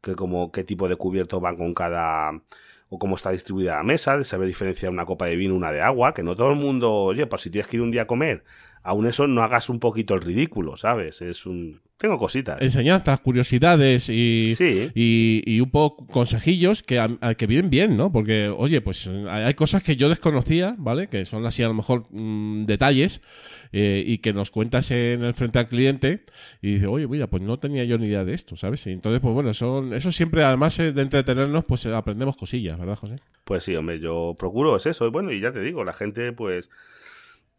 que 0.02 0.16
como 0.16 0.52
qué 0.52 0.64
tipo 0.64 0.88
de 0.88 0.96
cubiertos 0.96 1.42
van 1.42 1.58
con 1.58 1.74
cada 1.74 2.42
o 2.90 3.00
cómo 3.00 3.16
está 3.16 3.32
distribuida 3.32 3.76
la 3.76 3.84
mesa, 3.84 4.18
de 4.18 4.26
saber 4.26 4.48
diferenciar 4.48 4.92
una 4.92 5.06
copa 5.06 5.26
de 5.26 5.38
vino, 5.38 5.56
una 5.56 5.72
de 5.72 5.82
agua, 5.82 6.14
que 6.14 6.24
no 6.24 6.36
todo 6.36 6.50
el 6.50 6.58
mundo, 6.58 6.92
oye, 6.94 7.26
pues 7.26 7.44
si 7.44 7.50
tienes 7.50 7.68
que 7.68 7.78
ir 7.78 7.82
un 7.82 7.92
día 7.92 8.02
a 8.02 8.08
comer, 8.08 8.44
aún 8.84 9.06
eso 9.08 9.28
no 9.28 9.44
hagas 9.44 9.70
un 9.70 9.80
poquito 9.80 10.14
el 10.16 10.22
ridículo, 10.22 10.76
¿sabes? 10.78 11.22
Es 11.22 11.46
un 11.46 11.82
tengo 11.98 12.18
cositas. 12.18 12.60
enseñanzas, 12.64 13.22
curiosidades 13.22 14.10
y, 14.10 14.56
Sí. 14.58 14.90
y, 14.96 15.44
y 15.46 15.62
un 15.62 15.70
poco 15.70 16.08
consejillos 16.08 16.82
que, 16.82 16.98
a- 16.98 17.16
a- 17.22 17.36
que 17.36 17.46
vienen 17.46 17.70
bien, 17.70 17.96
¿no? 17.96 18.12
Porque, 18.12 18.50
oye, 18.50 18.82
pues 18.82 19.08
hay, 19.30 19.54
cosas 19.54 19.84
que 19.84 19.96
yo 19.96 20.10
desconocía, 20.10 20.74
¿vale? 20.80 21.06
Que 21.08 21.26
son 21.26 21.46
así 21.46 21.62
a 21.62 21.68
lo 21.68 21.76
mejor 21.76 22.06
mm, 22.12 22.66
detalles 22.66 23.22
eh, 23.72 24.04
y 24.04 24.18
que 24.18 24.34
nos 24.34 24.50
cuentas 24.50 24.90
en 24.90 25.24
el 25.24 25.36
frente 25.36 25.60
al 25.60 25.68
cliente 25.68 26.24
y 26.64 26.74
dice, 26.74 26.88
oye, 26.88 27.08
mira, 27.08 27.28
pues 27.28 27.44
no 27.44 27.60
tenía 27.60 27.84
yo 27.84 28.00
ni 28.00 28.08
idea 28.08 28.26
de 28.26 28.34
esto, 28.34 28.56
¿sabes? 28.56 28.88
Y 28.88 28.94
entonces, 28.94 29.22
pues 29.22 29.36
bueno, 29.36 29.54
son, 29.54 29.94
eso 29.94 30.12
siempre, 30.12 30.44
además 30.44 30.80
eh, 30.80 30.94
de 30.94 31.04
entretenernos, 31.04 31.66
pues 31.66 31.86
eh, 31.86 31.94
aprendemos 31.94 32.36
cosillas, 32.36 32.80
¿verdad, 32.80 32.96
José? 32.98 33.18
Pues 33.44 33.64
sí, 33.64 33.76
hombre, 33.76 34.00
yo 34.00 34.34
procuro 34.40 34.76
es 34.76 34.88
eso. 34.88 35.06
Y 35.06 35.12
bueno, 35.12 35.32
y 35.32 35.40
ya 35.40 35.52
te 35.52 35.62
digo, 35.62 35.84
la 35.84 35.94
gente, 35.94 36.34
pues, 36.34 36.72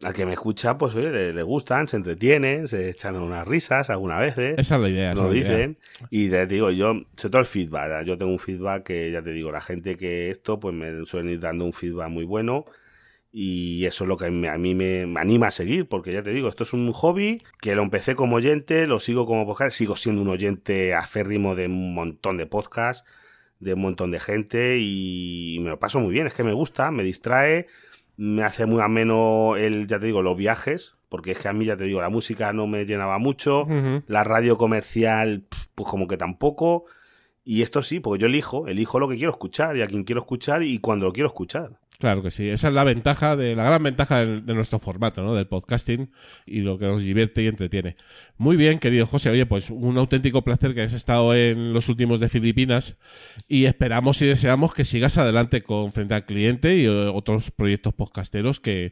al 0.03 0.13
que 0.13 0.25
me 0.25 0.33
escucha, 0.33 0.77
pues 0.77 0.95
oye, 0.95 1.09
le, 1.11 1.33
le 1.33 1.43
gustan, 1.43 1.87
se 1.87 1.97
entretienen, 1.97 2.67
se 2.67 2.89
echan 2.89 3.15
unas 3.15 3.47
risas 3.47 3.89
algunas 3.89 4.19
veces. 4.19 4.55
Esa 4.57 4.75
es 4.75 4.81
la 4.81 4.89
idea. 4.89 5.13
nos 5.13 5.33
idea. 5.33 5.43
dicen 5.43 5.77
y 6.09 6.29
te 6.29 6.45
digo 6.47 6.71
yo 6.71 6.93
sobre 7.15 7.29
todo 7.31 7.39
el 7.39 7.45
feedback 7.45 7.81
¿verdad? 7.83 8.05
yo 8.05 8.17
tengo 8.17 8.31
un 8.31 8.39
feedback 8.39 8.83
que 8.83 9.11
ya 9.11 9.21
te 9.21 9.31
digo 9.31 9.51
la 9.51 9.61
gente 9.61 9.95
que 9.97 10.29
esto 10.29 10.59
pues 10.59 10.73
me 10.75 11.05
suelen 11.05 11.31
ir 11.33 11.39
dando 11.39 11.65
un 11.65 11.73
feedback 11.73 12.09
muy 12.09 12.25
bueno 12.25 12.65
y 13.31 13.85
eso 13.85 14.03
es 14.03 14.07
lo 14.07 14.17
que 14.17 14.25
a 14.25 14.29
mí 14.29 14.75
me, 14.75 15.05
me 15.07 15.19
anima 15.19 15.47
a 15.47 15.51
seguir 15.51 15.87
porque 15.87 16.11
ya 16.13 16.21
te 16.21 16.31
digo 16.31 16.47
esto 16.49 16.63
es 16.63 16.73
un 16.73 16.91
hobby 16.91 17.41
que 17.61 17.73
lo 17.75 17.81
empecé 17.81 18.15
como 18.15 18.35
oyente 18.35 18.85
lo 18.85 18.99
sigo 18.99 19.25
como 19.25 19.45
podcast 19.45 19.75
sigo 19.75 19.95
siendo 19.95 20.21
un 20.21 20.29
oyente 20.29 20.93
aférrimo 20.93 21.55
de 21.55 21.65
un 21.65 21.93
montón 21.93 22.37
de 22.37 22.45
podcasts 22.45 23.03
de 23.59 23.73
un 23.73 23.81
montón 23.81 24.11
de 24.11 24.19
gente 24.19 24.77
y 24.79 25.57
me 25.61 25.69
lo 25.69 25.79
paso 25.79 25.99
muy 25.99 26.13
bien 26.13 26.27
es 26.27 26.33
que 26.33 26.43
me 26.43 26.53
gusta 26.53 26.91
me 26.91 27.03
distrae 27.03 27.67
me 28.15 28.43
hace 28.43 28.65
muy 28.65 28.81
ameno 28.81 29.55
el 29.55 29.87
ya 29.87 29.99
te 29.99 30.05
digo 30.05 30.21
los 30.21 30.37
viajes 30.37 30.95
porque 31.13 31.29
es 31.31 31.37
que 31.37 31.47
a 31.47 31.53
mí 31.53 31.65
ya 31.65 31.77
te 31.77 31.83
digo 31.83 32.01
la 32.01 32.09
música 32.09 32.53
no 32.53 32.65
me 32.65 32.85
llenaba 32.85 33.19
mucho 33.19 33.67
la 34.07 34.23
radio 34.23 34.57
comercial, 34.57 35.43
pues 35.75 35.87
como 35.87 36.07
que 36.07 36.17
tampoco. 36.17 36.85
Y 37.45 37.61
esto 37.61 37.83
sí, 37.83 37.99
porque 37.99 38.21
yo 38.21 38.25
elijo, 38.25 38.67
elijo 38.67 38.99
lo 38.99 39.07
que 39.07 39.17
quiero 39.17 39.29
escuchar 39.29 39.77
y 39.77 39.83
a 39.83 39.87
quien 39.87 40.05
quiero 40.05 40.21
escuchar 40.21 40.63
y 40.63 40.79
cuando 40.79 41.05
lo 41.05 41.13
quiero 41.13 41.27
escuchar. 41.27 41.79
Claro 41.99 42.21
que 42.21 42.31
sí, 42.31 42.49
esa 42.49 42.67
es 42.67 42.73
la 42.73 42.83
ventaja, 42.83 43.35
de 43.35 43.55
la 43.55 43.63
gran 43.63 43.81
ventaja 43.81 44.25
de, 44.25 44.53
nuestro 44.53 44.79
formato, 44.79 45.23
¿no? 45.23 45.35
Del 45.35 45.47
podcasting 45.47 46.11
y 46.45 46.61
lo 46.61 46.77
que 46.77 46.85
nos 46.85 47.01
divierte 47.01 47.43
y 47.43 47.47
entretiene. 47.47 47.95
Muy 48.37 48.57
bien, 48.57 48.79
querido 48.79 49.05
José, 49.05 49.29
oye, 49.29 49.45
pues 49.45 49.69
un 49.69 49.97
auténtico 49.97 50.43
placer 50.43 50.73
que 50.73 50.81
hayas 50.81 50.93
estado 50.93 51.33
en 51.35 51.71
los 51.71 51.89
últimos 51.89 52.19
de 52.19 52.29
Filipinas 52.29 52.97
y 53.47 53.65
esperamos 53.65 54.21
y 54.21 54.25
deseamos 54.25 54.73
que 54.73 54.85
sigas 54.85 55.17
adelante 55.17 55.61
con 55.61 55.91
Frente 55.91 56.15
al 56.15 56.25
Cliente 56.25 56.75
y 56.75 56.85
eh, 56.85 56.89
otros 56.89 57.51
proyectos 57.51 57.93
podcasteros 57.93 58.59
que, 58.59 58.91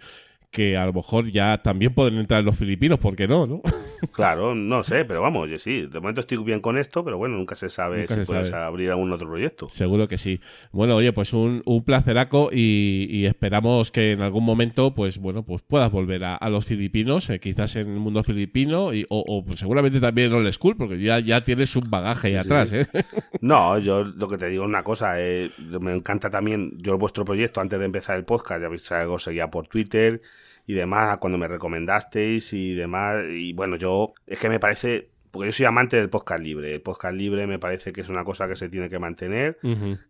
que 0.52 0.78
a 0.78 0.86
lo 0.86 0.94
mejor 0.94 1.32
ya 1.32 1.62
también 1.62 1.94
pueden 1.94 2.16
entrar 2.18 2.42
en 2.42 2.46
los 2.48 2.58
filipinos, 2.58 3.00
¿por 3.00 3.16
qué 3.16 3.28
no, 3.28 3.46
no? 3.48 3.62
Claro, 4.12 4.56
no 4.56 4.84
sé, 4.84 5.06
pero 5.06 5.22
vamos, 5.22 5.50
yo 5.50 5.60
sí, 5.60 5.86
de 5.86 6.00
momento 6.00 6.22
estoy 6.22 6.38
bien 6.44 6.60
con 6.60 6.78
esto, 6.78 7.04
pero 7.06 7.18
bueno, 7.18 7.38
nunca 7.38 7.56
se 7.56 7.70
sabe 7.70 8.08
Nunca 8.08 8.16
si 8.16 8.22
se 8.26 8.26
puedes 8.26 8.50
sabe. 8.50 8.64
abrir 8.66 8.90
algún 8.90 9.12
otro 9.12 9.28
proyecto. 9.30 9.70
Seguro 9.70 10.08
que 10.10 10.18
sí. 10.18 10.42
Bueno, 10.74 10.98
oye, 10.98 11.14
pues 11.14 11.32
un, 11.32 11.62
un 11.66 11.84
placeraco 11.86 12.50
y, 12.52 13.08
y 13.10 13.26
esperamos 13.26 13.90
que 13.90 14.12
en 14.12 14.22
algún 14.22 14.44
momento, 14.44 14.94
pues 14.94 15.18
bueno, 15.18 15.44
pues 15.46 15.62
puedas 15.62 15.90
volver 15.90 16.26
a, 16.26 16.36
a 16.36 16.50
los 16.50 16.66
filipinos, 16.66 17.30
eh, 17.30 17.40
quizás 17.40 17.78
en 17.78 17.88
el 17.90 18.00
mundo 18.00 18.22
filipino 18.24 18.94
y, 18.94 19.06
o, 19.10 19.24
o, 19.26 19.46
pues, 19.46 19.60
seguramente 19.60 20.02
también 20.02 20.32
en 20.32 20.38
Old 20.40 20.52
School, 20.52 20.76
porque 20.76 21.00
ya, 21.02 21.20
ya 21.20 21.44
tienes 21.46 21.74
un 21.78 21.90
bagaje 21.90 22.28
ahí 22.30 22.36
Sí, 22.38 22.38
atrás, 22.38 22.70
sí. 22.70 22.76
¿eh? 22.76 22.86
No, 23.40 23.80
yo 23.80 24.04
lo 24.04 24.28
que 24.28 24.38
te 24.38 24.50
digo 24.50 24.64
es 24.64 24.68
una 24.70 24.84
cosa, 24.84 25.16
eh, 25.20 25.52
me 25.80 25.94
encanta 25.96 26.30
también, 26.30 26.78
yo 26.78 26.98
vuestro 26.98 27.26
proyecto 27.26 27.62
antes 27.62 27.80
de 27.80 27.86
empezar 27.86 28.18
el 28.18 28.26
podcast, 28.26 28.62
ya 28.62 28.70
veis 28.70 28.92
algo 28.92 29.18
seguía 29.20 29.50
por 29.50 29.68
Twitter 29.68 30.22
y 30.71 30.73
demás, 30.73 31.17
cuando 31.17 31.38
me 31.38 31.49
recomendasteis 31.49 32.53
y 32.53 32.74
demás, 32.74 33.26
y 33.30 33.51
bueno, 33.51 33.76
yo, 33.76 34.13
es 34.26 34.39
que 34.39 34.47
me 34.47 34.57
parece, 34.57 35.09
porque 35.30 35.49
yo 35.49 35.51
soy 35.51 35.65
amante 35.65 35.97
del 35.97 36.09
podcast 36.09 36.41
libre, 36.41 36.74
el 36.74 36.82
podcast 36.82 37.13
libre 37.13 37.45
me 37.45 37.59
parece 37.59 37.91
que 37.91 37.99
es 37.99 38.07
una 38.07 38.24
cosa 38.24 38.47
que 38.47 38.55
se 38.55 38.69
tiene 38.69 38.88
que 38.88 38.97
mantener, 38.97 39.57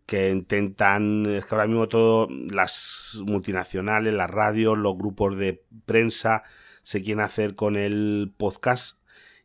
que 0.06 0.30
intentan, 0.30 1.26
es 1.26 1.46
que 1.46 1.54
ahora 1.56 1.66
mismo 1.66 1.88
todo, 1.88 2.28
las 2.30 3.18
multinacionales, 3.26 4.14
las 4.14 4.30
radios, 4.30 4.78
los 4.78 4.96
grupos 4.96 5.36
de 5.36 5.64
prensa 5.84 6.44
se 6.84 7.02
quieren 7.02 7.24
hacer 7.24 7.56
con 7.56 7.74
el 7.74 8.32
podcast 8.36 8.98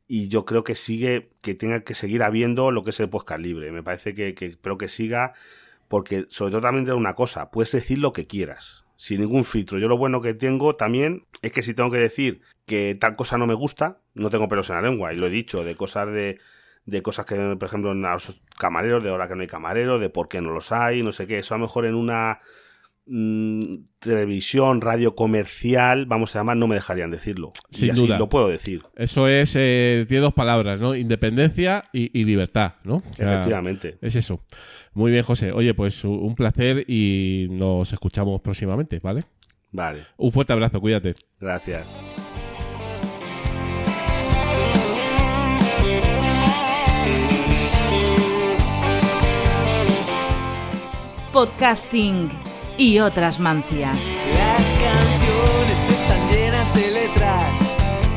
y 0.08 0.28
yo 0.28 0.46
creo 0.46 0.64
que 0.64 0.76
sigue, 0.76 1.32
que 1.42 1.56
tenga 1.56 1.82
que 1.82 1.96
seguir 1.96 2.22
habiendo 2.22 2.70
lo 2.70 2.84
que 2.84 2.92
es 2.92 3.00
el 3.00 3.10
podcast 3.10 3.42
libre. 3.42 3.72
Me 3.72 3.82
parece 3.82 4.14
que, 4.14 4.36
que 4.36 4.46
espero 4.46 4.78
que 4.78 4.88
siga, 4.88 5.34
porque 5.88 6.28
sobre 6.30 6.52
todo 6.52 6.62
también 6.62 6.86
de 6.86 6.94
una 6.94 7.16
cosa, 7.16 7.50
puedes 7.50 7.72
decir 7.72 7.98
lo 7.98 8.14
que 8.14 8.28
quieras, 8.28 8.86
sin 8.98 9.22
ningún 9.22 9.46
filtro. 9.46 9.80
Yo 9.80 9.88
lo 9.88 9.98
bueno 9.98 10.22
que 10.22 10.34
tengo 10.34 10.76
también 10.76 11.26
es 11.42 11.52
que 11.52 11.62
si 11.62 11.74
tengo 11.74 11.90
que 11.90 11.98
decir 11.98 12.42
que 12.66 12.96
tal 12.96 13.16
cosa 13.16 13.38
no 13.38 13.48
me 13.48 13.54
gusta, 13.54 14.00
no 14.14 14.30
tengo 14.30 14.50
pelos 14.50 14.70
en 14.70 14.76
la 14.76 14.82
lengua, 14.82 15.14
y 15.14 15.16
lo 15.16 15.28
he 15.28 15.30
dicho, 15.30 15.64
de 15.64 15.76
cosas 15.76 16.08
de, 16.08 16.40
de 16.86 17.02
cosas 17.02 17.26
que, 17.26 17.36
por 17.58 17.68
ejemplo, 17.68 17.94
los 17.94 18.42
camareros, 18.58 19.04
de 19.04 19.12
ahora 19.12 19.28
que 19.28 19.36
no 19.36 19.42
hay 19.42 19.48
camareros, 19.48 20.02
de 20.02 20.10
por 20.10 20.28
qué 20.28 20.42
no 20.42 20.52
los 20.52 20.72
hay, 20.72 21.04
no 21.04 21.14
sé 21.14 21.28
qué, 21.28 21.38
eso 21.38 21.54
a 21.54 21.58
lo 21.58 21.66
mejor 21.66 21.86
en 21.86 21.96
una 21.96 22.40
mm, 23.08 23.76
televisión, 24.00 24.82
radio 24.82 25.16
comercial, 25.16 26.06
vamos 26.06 26.36
a 26.36 26.40
llamar, 26.40 26.58
no 26.58 26.68
me 26.68 26.76
dejarían 26.76 27.12
decirlo. 27.12 27.52
Sin 27.70 27.88
y 27.88 27.92
así 27.92 28.02
duda. 28.02 28.18
lo 28.20 28.30
puedo 28.30 28.48
decir. 28.48 28.84
Eso 28.96 29.28
es, 29.28 29.56
eh, 29.58 30.06
tiene 30.08 30.22
dos 30.22 30.34
palabras, 30.34 30.80
¿no? 30.80 30.96
Independencia 30.96 31.84
y, 31.94 32.18
y 32.20 32.24
libertad, 32.26 32.76
¿no? 32.84 32.98
O 32.98 33.14
sea, 33.14 33.36
Efectivamente. 33.36 33.98
Es 34.02 34.16
eso. 34.16 34.44
Muy 34.94 35.12
bien, 35.12 35.24
José. 35.24 35.52
Oye, 35.52 35.74
pues 35.74 36.04
un 36.04 36.36
placer 36.36 36.86
y 36.88 37.48
nos 37.52 37.92
escuchamos 37.94 38.42
próximamente, 38.42 39.00
¿vale? 39.00 39.24
Vale, 39.72 40.06
Un 40.18 40.32
fuerte 40.32 40.54
abrazo, 40.54 40.80
cuídate. 40.80 41.14
gracias. 41.40 41.86
Podcasting 51.32 52.30
y 52.78 53.00
otras 53.00 53.40
mancias. 53.40 53.98
Las 54.36 54.78
canciones 54.80 55.90
están 55.92 56.30
llenas 56.30 56.74
de 56.76 56.92
letras 56.92 57.74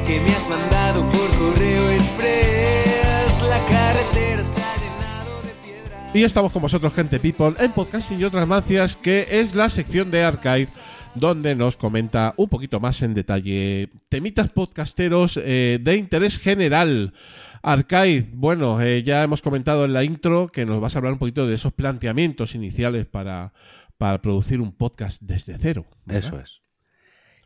que 0.07 0.21
me 0.21 0.31
has 0.33 0.49
mandado 0.49 1.09
por 1.09 1.31
correo 1.39 1.91
express. 1.91 3.43
La 3.43 3.65
carretera 3.65 4.45
se 4.45 4.61
ha 4.61 4.77
llenado 4.77 5.43
de 5.43 5.51
piedras. 5.65 6.15
Y 6.15 6.25
estamos 6.25 6.53
con 6.53 6.63
vosotros, 6.63 6.93
gente 6.95 7.19
people, 7.19 7.55
en 7.59 7.73
Podcasting 7.73 8.21
y 8.21 8.25
otras 8.25 8.47
mancias, 8.47 8.97
que 8.97 9.27
es 9.31 9.55
la 9.55 9.71
sección 9.71 10.11
de 10.11 10.25
Archive, 10.25 10.69
donde 11.15 11.55
nos 11.57 11.77
comenta 11.77 12.35
un 12.37 12.49
poquito 12.49 12.81
más 12.81 13.01
en 13.03 13.15
detalle 13.15 13.89
temitas 14.09 14.51
podcasteros 14.51 15.39
eh, 15.43 15.79
de 15.81 15.97
interés 15.97 16.39
general. 16.39 17.15
Archive, 17.63 18.27
bueno, 18.33 18.81
eh, 18.81 19.03
ya 19.03 19.23
hemos 19.23 19.43
comentado 19.43 19.85
en 19.85 19.93
la 19.93 20.03
intro 20.03 20.49
que 20.49 20.65
nos 20.65 20.81
vas 20.81 20.95
a 20.95 20.99
hablar 20.99 21.13
un 21.13 21.19
poquito 21.19 21.47
de 21.47 21.55
esos 21.55 21.75
planteamientos 21.75 22.55
iniciales 22.55 23.05
para, 23.05 23.53
para 24.01 24.23
producir 24.23 24.63
un 24.63 24.73
podcast 24.73 25.21
desde 25.21 25.59
cero. 25.59 25.85
¿verdad? 26.07 26.25
Eso 26.25 26.41
es. 26.41 26.63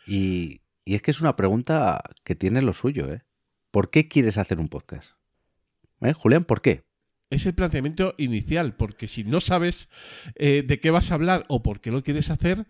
Y, 0.06 0.60
y 0.84 0.94
es 0.94 1.02
que 1.02 1.10
es 1.10 1.20
una 1.20 1.34
pregunta 1.34 2.00
que 2.22 2.36
tiene 2.36 2.62
lo 2.62 2.72
suyo, 2.72 3.12
¿eh? 3.12 3.24
¿Por 3.72 3.90
qué 3.90 4.06
quieres 4.06 4.38
hacer 4.38 4.60
un 4.60 4.68
podcast? 4.68 5.10
¿Eh, 6.00 6.12
Julián, 6.12 6.44
¿por 6.44 6.62
qué? 6.62 6.84
es 7.30 7.46
el 7.46 7.54
planteamiento 7.54 8.14
inicial, 8.16 8.76
porque 8.76 9.08
si 9.08 9.24
no 9.24 9.40
sabes 9.40 9.88
eh, 10.36 10.62
de 10.64 10.78
qué 10.78 10.90
vas 10.90 11.10
a 11.10 11.14
hablar 11.14 11.44
o 11.48 11.64
por 11.64 11.80
qué 11.80 11.90
lo 11.90 12.04
quieres 12.04 12.30
hacer, 12.30 12.66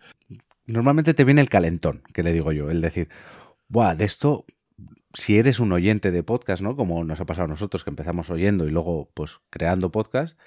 Normalmente 0.66 1.12
te 1.12 1.24
viene 1.24 1.42
el 1.42 1.50
calentón, 1.50 2.02
que 2.14 2.22
le 2.22 2.32
digo 2.32 2.50
yo, 2.52 2.70
el 2.70 2.80
decir, 2.80 3.10
Buah, 3.68 3.94
de 3.94 4.06
esto, 4.06 4.46
si 5.12 5.36
eres 5.36 5.60
un 5.60 5.72
oyente 5.72 6.10
de 6.10 6.22
podcast, 6.22 6.62
¿no? 6.62 6.74
Como 6.74 7.04
nos 7.04 7.20
ha 7.20 7.26
pasado 7.26 7.44
a 7.44 7.48
nosotros, 7.48 7.84
que 7.84 7.90
empezamos 7.90 8.30
oyendo 8.30 8.66
y 8.66 8.70
luego, 8.70 9.10
pues, 9.12 9.40
creando 9.50 9.92
podcast, 9.92 10.38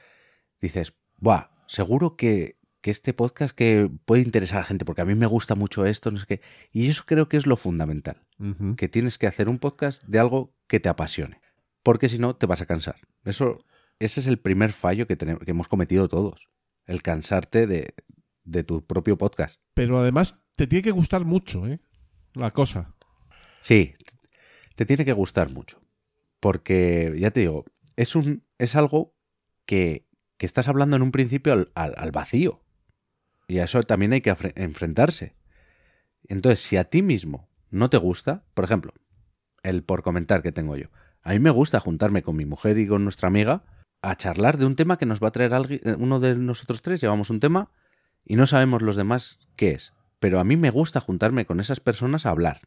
dices, 0.59 0.95
Buah, 1.17 1.51
seguro 1.67 2.15
que, 2.15 2.57
que 2.88 2.91
este 2.91 3.13
podcast 3.13 3.53
que 3.53 3.89
puede 4.05 4.21
interesar 4.21 4.59
a 4.61 4.63
gente, 4.63 4.85
porque 4.85 5.01
a 5.01 5.05
mí 5.05 5.13
me 5.13 5.25
gusta 5.25 5.55
mucho 5.55 5.85
esto, 5.85 6.09
no 6.09 6.19
sé 6.19 6.25
qué. 6.25 6.41
Y 6.71 6.88
eso 6.89 7.03
creo 7.05 7.27
que 7.27 7.35
es 7.35 7.45
lo 7.45 7.57
fundamental, 7.57 8.23
que 8.77 8.88
tienes 8.88 9.17
que 9.17 9.27
hacer 9.27 9.49
un 9.49 9.59
podcast 9.59 10.01
de 10.05 10.19
algo 10.19 10.53
que 10.67 10.79
te 10.79 10.88
apasione, 10.88 11.41
porque 11.83 12.07
si 12.07 12.17
no, 12.17 12.38
te 12.38 12.45
vas 12.45 12.61
a 12.61 12.65
cansar. 12.65 12.95
Eso, 13.25 13.65
ese 13.99 14.21
es 14.21 14.27
el 14.27 14.38
primer 14.39 14.71
fallo 14.71 15.05
que, 15.05 15.17
tenemos, 15.17 15.43
que 15.43 15.51
hemos 15.51 15.67
cometido 15.67 16.07
todos, 16.07 16.47
el 16.85 17.01
cansarte 17.01 17.67
de, 17.67 17.93
de 18.45 18.63
tu 18.63 18.85
propio 18.85 19.17
podcast. 19.17 19.59
pero 19.73 19.97
además 19.99 20.39
te 20.55 20.65
tiene 20.65 20.83
que 20.83 20.91
gustar 20.91 21.25
mucho, 21.25 21.67
¿eh? 21.67 21.81
La 22.35 22.51
cosa. 22.51 22.95
Sí, 23.59 23.95
te 24.75 24.85
tiene 24.85 25.03
que 25.03 25.11
gustar 25.11 25.51
mucho. 25.51 25.81
Porque, 26.39 27.13
ya 27.19 27.31
te 27.31 27.41
digo, 27.41 27.65
es, 27.97 28.15
un, 28.15 28.43
es 28.59 28.75
algo 28.77 29.13
que, 29.65 30.07
que 30.38 30.45
estás 30.45 30.69
hablando 30.69 30.95
en 30.95 31.01
un 31.01 31.11
principio 31.11 31.51
al, 31.51 31.71
al- 31.75 31.95
al 31.97 32.11
vacío. 32.11 32.63
Y 33.47 33.59
a 33.59 33.63
eso 33.63 33.81
también 33.83 34.13
hay 34.13 34.21
que 34.21 34.35
enfrentarse. 34.55 35.35
Entonces, 36.27 36.59
si 36.59 36.77
a 36.77 36.83
ti 36.83 37.01
mismo 37.01 37.49
no 37.69 37.89
te 37.89 37.97
gusta, 37.97 38.43
por 38.53 38.65
ejemplo, 38.65 38.93
el 39.63 39.83
por 39.83 40.03
comentar 40.03 40.41
que 40.41 40.51
tengo 40.51 40.75
yo. 40.75 40.87
A 41.21 41.31
mí 41.31 41.39
me 41.39 41.49
gusta 41.49 41.79
juntarme 41.79 42.23
con 42.23 42.35
mi 42.35 42.45
mujer 42.45 42.77
y 42.77 42.87
con 42.87 43.03
nuestra 43.03 43.27
amiga 43.27 43.63
a 44.01 44.15
charlar 44.15 44.57
de 44.57 44.65
un 44.65 44.75
tema 44.75 44.97
que 44.97 45.05
nos 45.05 45.21
va 45.21 45.29
a 45.29 45.31
traer 45.31 45.53
alguien, 45.53 45.81
eh, 45.83 45.95
uno 45.97 46.19
de 46.19 46.35
nosotros 46.35 46.81
tres, 46.81 47.01
llevamos 47.01 47.29
un 47.29 47.39
tema 47.39 47.71
y 48.23 48.35
no 48.35 48.47
sabemos 48.47 48.81
los 48.81 48.95
demás 48.95 49.39
qué 49.55 49.71
es. 49.71 49.93
Pero 50.19 50.39
a 50.39 50.43
mí 50.43 50.57
me 50.57 50.69
gusta 50.69 51.01
juntarme 51.01 51.45
con 51.45 51.59
esas 51.59 51.79
personas 51.79 52.25
a 52.25 52.29
hablar. 52.29 52.61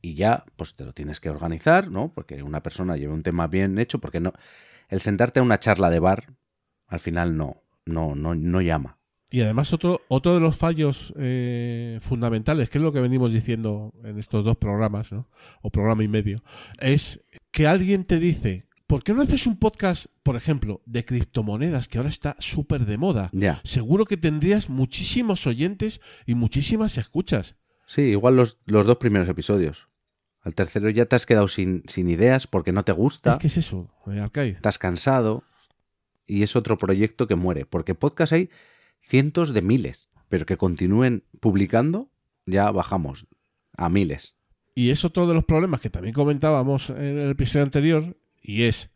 Y 0.00 0.14
ya, 0.14 0.44
pues 0.56 0.74
te 0.74 0.84
lo 0.84 0.92
tienes 0.92 1.20
que 1.20 1.30
organizar, 1.30 1.90
¿no? 1.90 2.12
Porque 2.12 2.42
una 2.42 2.62
persona 2.62 2.96
lleva 2.96 3.14
un 3.14 3.22
tema 3.22 3.46
bien 3.46 3.78
hecho, 3.78 4.00
porque 4.00 4.20
no. 4.20 4.32
El 4.88 5.00
sentarte 5.00 5.40
a 5.40 5.42
una 5.42 5.58
charla 5.58 5.90
de 5.90 5.98
bar, 5.98 6.34
al 6.86 7.00
final 7.00 7.36
no, 7.36 7.62
no, 7.86 8.14
no, 8.14 8.34
no 8.34 8.60
llama. 8.60 8.98
Y 9.30 9.40
además 9.40 9.72
otro, 9.72 10.02
otro 10.08 10.34
de 10.34 10.40
los 10.40 10.56
fallos 10.56 11.12
eh, 11.18 11.98
fundamentales, 12.00 12.70
que 12.70 12.78
es 12.78 12.84
lo 12.84 12.92
que 12.92 13.00
venimos 13.00 13.32
diciendo 13.32 13.92
en 14.04 14.18
estos 14.18 14.44
dos 14.44 14.56
programas, 14.56 15.10
¿no? 15.12 15.28
o 15.62 15.70
programa 15.70 16.04
y 16.04 16.08
medio, 16.08 16.42
es 16.78 17.20
que 17.50 17.66
alguien 17.66 18.04
te 18.04 18.18
dice, 18.18 18.66
¿por 18.86 19.02
qué 19.02 19.12
no 19.12 19.22
haces 19.22 19.46
un 19.46 19.58
podcast, 19.58 20.06
por 20.22 20.36
ejemplo, 20.36 20.82
de 20.86 21.04
criptomonedas, 21.04 21.88
que 21.88 21.98
ahora 21.98 22.10
está 22.10 22.36
súper 22.38 22.86
de 22.86 22.98
moda? 22.98 23.30
Ya. 23.32 23.60
Seguro 23.64 24.04
que 24.04 24.16
tendrías 24.16 24.68
muchísimos 24.68 25.46
oyentes 25.46 26.00
y 26.26 26.34
muchísimas 26.34 26.96
escuchas. 26.98 27.56
Sí, 27.86 28.02
igual 28.02 28.36
los, 28.36 28.58
los 28.66 28.86
dos 28.86 28.98
primeros 28.98 29.28
episodios. 29.28 29.88
Al 30.42 30.54
tercero 30.54 30.90
ya 30.90 31.06
te 31.06 31.16
has 31.16 31.26
quedado 31.26 31.48
sin, 31.48 31.82
sin 31.88 32.08
ideas 32.10 32.46
porque 32.46 32.70
no 32.70 32.84
te 32.84 32.92
gusta, 32.92 33.38
que 33.38 33.46
es 33.46 33.56
eso, 33.56 33.90
eh, 34.06 34.52
estás 34.54 34.78
cansado 34.78 35.42
y 36.26 36.42
es 36.42 36.54
otro 36.54 36.76
proyecto 36.76 37.26
que 37.26 37.34
muere. 37.34 37.64
Porque 37.64 37.94
podcast 37.94 38.34
hay 38.34 38.50
cientos 39.06 39.52
de 39.52 39.62
miles, 39.62 40.08
pero 40.28 40.46
que 40.46 40.56
continúen 40.56 41.24
publicando, 41.40 42.10
ya 42.46 42.70
bajamos 42.70 43.26
a 43.76 43.88
miles. 43.88 44.36
Y 44.74 44.90
es 44.90 45.04
otro 45.04 45.26
de 45.26 45.34
los 45.34 45.44
problemas 45.44 45.80
que 45.80 45.90
también 45.90 46.14
comentábamos 46.14 46.90
en 46.90 47.18
el 47.18 47.30
episodio 47.30 47.64
anterior, 47.64 48.16
y 48.42 48.64
es, 48.64 48.90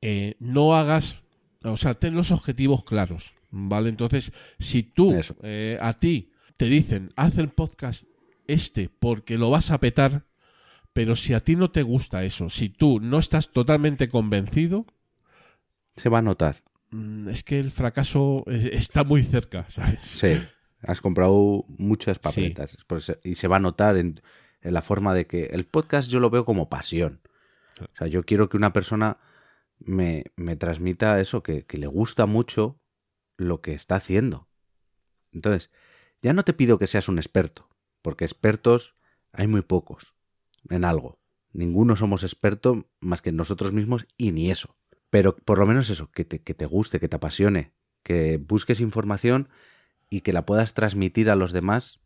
eh, 0.00 0.36
no 0.38 0.76
hagas, 0.76 1.22
o 1.64 1.76
sea, 1.76 1.94
ten 1.94 2.14
los 2.14 2.30
objetivos 2.30 2.84
claros, 2.84 3.34
¿vale? 3.50 3.88
Entonces, 3.88 4.32
si 4.58 4.82
tú, 4.82 5.14
eh, 5.42 5.78
a 5.80 5.94
ti, 5.94 6.32
te 6.56 6.66
dicen, 6.66 7.12
haz 7.16 7.36
el 7.38 7.48
podcast 7.48 8.06
este 8.46 8.88
porque 8.88 9.38
lo 9.38 9.50
vas 9.50 9.70
a 9.70 9.78
petar, 9.78 10.26
pero 10.92 11.16
si 11.16 11.34
a 11.34 11.40
ti 11.40 11.54
no 11.54 11.70
te 11.70 11.82
gusta 11.82 12.24
eso, 12.24 12.48
si 12.48 12.68
tú 12.68 12.98
no 13.00 13.18
estás 13.18 13.52
totalmente 13.52 14.08
convencido, 14.08 14.86
Se 15.96 16.08
va 16.08 16.18
a 16.18 16.22
notar. 16.22 16.62
Mm, 16.90 17.28
es 17.28 17.42
que 17.42 17.58
el 17.58 17.70
fracaso 17.70 18.44
eh, 18.46 18.70
está 18.72 19.04
muy 19.04 19.22
cerca, 19.22 19.66
¿sabes? 19.68 20.00
Sí, 20.00 20.38
has 20.82 21.00
comprado 21.00 21.64
muchas 21.68 22.18
papeletas 22.18 22.76
y 23.22 23.34
se 23.34 23.48
va 23.48 23.56
a 23.56 23.60
notar 23.60 23.96
en, 23.96 24.20
en 24.60 24.74
la 24.74 24.82
forma 24.82 25.14
de 25.14 25.26
que 25.26 25.46
el 25.46 25.64
podcast 25.64 26.10
yo 26.10 26.20
lo 26.20 26.30
veo 26.30 26.44
como 26.44 26.68
pasión. 26.68 27.20
O 27.80 27.96
sea, 27.96 28.06
yo 28.08 28.24
quiero 28.24 28.48
que 28.48 28.56
una 28.56 28.72
persona 28.72 29.18
me, 29.78 30.24
me 30.36 30.56
transmita 30.56 31.20
eso, 31.20 31.42
que, 31.42 31.64
que 31.64 31.78
le 31.78 31.86
gusta 31.86 32.26
mucho 32.26 32.80
lo 33.36 33.60
que 33.60 33.74
está 33.74 33.96
haciendo. 33.96 34.48
Entonces, 35.32 35.70
ya 36.22 36.32
no 36.32 36.44
te 36.44 36.52
pido 36.52 36.78
que 36.78 36.86
seas 36.86 37.08
un 37.08 37.18
experto, 37.18 37.68
porque 38.02 38.24
expertos 38.24 38.96
hay 39.32 39.46
muy 39.46 39.62
pocos 39.62 40.14
en 40.68 40.84
algo. 40.84 41.18
Ninguno 41.52 41.96
somos 41.96 42.22
expertos 42.22 42.84
más 43.00 43.22
que 43.22 43.32
nosotros 43.32 43.72
mismos 43.72 44.06
y 44.16 44.32
ni 44.32 44.50
eso. 44.50 44.76
Pero 45.10 45.36
por 45.36 45.58
lo 45.58 45.66
menos 45.66 45.90
eso, 45.90 46.10
que 46.10 46.24
te, 46.24 46.40
que 46.40 46.54
te 46.54 46.66
guste, 46.66 47.00
que 47.00 47.08
te 47.08 47.16
apasione, 47.16 47.72
que 48.02 48.36
busques 48.38 48.80
información 48.80 49.48
y 50.10 50.20
que 50.20 50.32
la 50.32 50.44
puedas 50.46 50.74
transmitir 50.74 51.30
a 51.30 51.36
los 51.36 51.52
demás 51.52 52.00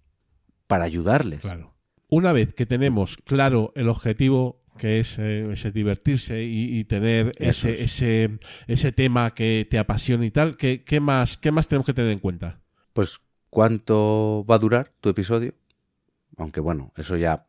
para 0.66 0.84
ayudarles. 0.84 1.40
Claro. 1.40 1.74
Una 2.08 2.32
vez 2.32 2.54
que 2.54 2.66
tenemos 2.66 3.16
claro 3.24 3.72
el 3.74 3.88
objetivo 3.88 4.62
que 4.78 5.00
es 5.00 5.18
eh, 5.18 5.52
ese 5.52 5.70
divertirse 5.70 6.44
y, 6.44 6.78
y 6.78 6.84
tener 6.84 7.32
Eso 7.38 7.68
ese, 7.68 7.82
es. 7.82 8.02
ese, 8.02 8.38
ese 8.66 8.92
tema 8.92 9.30
que 9.32 9.66
te 9.70 9.78
apasiona 9.78 10.24
y 10.24 10.30
tal, 10.30 10.56
¿qué, 10.56 10.82
qué 10.82 11.00
más, 11.00 11.36
¿qué 11.36 11.52
más 11.52 11.68
tenemos 11.68 11.86
que 11.86 11.94
tener 11.94 12.10
en 12.10 12.18
cuenta? 12.18 12.60
Pues, 12.92 13.20
¿cuánto 13.50 14.46
va 14.50 14.54
a 14.54 14.58
durar 14.58 14.92
tu 15.00 15.10
episodio? 15.10 15.54
Aunque 16.38 16.60
bueno, 16.60 16.92
eso 16.96 17.16
ya 17.16 17.46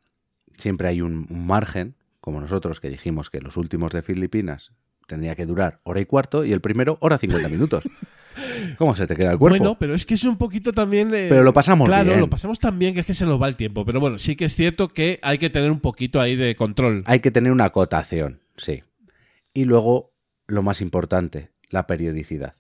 siempre 0.58 0.90
hay 0.90 1.02
un, 1.02 1.26
un 1.30 1.48
margen, 1.48 1.96
como 2.20 2.42
nosotros 2.42 2.80
que 2.82 2.90
dijimos 2.90 3.30
que 3.30 3.40
los 3.40 3.56
últimos 3.56 3.92
de 3.92 4.02
Filipinas 4.02 4.74
tendría 5.14 5.36
que 5.36 5.46
durar 5.46 5.80
hora 5.84 6.00
y 6.02 6.06
cuarto 6.06 6.44
y 6.44 6.52
el 6.54 6.60
primero 6.62 6.98
hora 7.02 7.18
50 7.18 7.48
minutos. 7.50 7.84
¿Cómo 8.80 8.96
se 8.96 9.06
te 9.06 9.16
queda 9.16 9.34
el 9.34 9.38
cuerpo? 9.38 9.56
Bueno, 9.60 9.78
pero 9.78 9.94
es 9.94 10.08
que 10.08 10.16
es 10.16 10.24
un 10.24 10.38
poquito 10.38 10.74
también... 10.74 11.14
eh, 11.14 11.28
Pero 11.30 11.44
lo 11.44 11.54
pasamos 11.54 11.88
Claro, 11.88 12.08
bien. 12.10 12.20
lo 12.20 12.30
pasamos 12.32 12.60
tan 12.60 12.80
bien 12.80 12.96
que 12.96 13.02
es 13.02 13.06
que 13.06 13.14
se 13.14 13.28
nos 13.28 13.40
va 13.40 13.48
el 13.48 13.56
tiempo. 13.56 13.86
Pero 13.86 14.00
bueno, 14.00 14.18
sí 14.18 14.36
que 14.36 14.46
es 14.46 14.56
cierto 14.56 14.90
que 14.90 15.20
hay 15.22 15.38
que 15.38 15.52
tener 15.52 15.70
un 15.70 15.80
poquito 15.80 16.20
ahí 16.20 16.36
de 16.36 16.56
control. 16.56 17.04
Hay 17.06 17.20
que 17.20 17.30
tener 17.30 17.52
una 17.52 17.66
acotación, 17.66 18.42
sí. 18.58 18.84
Y 19.54 19.66
luego, 19.66 20.14
lo 20.48 20.64
más 20.64 20.82
importante, 20.82 21.52
la 21.70 21.86
periodicidad. 21.86 22.56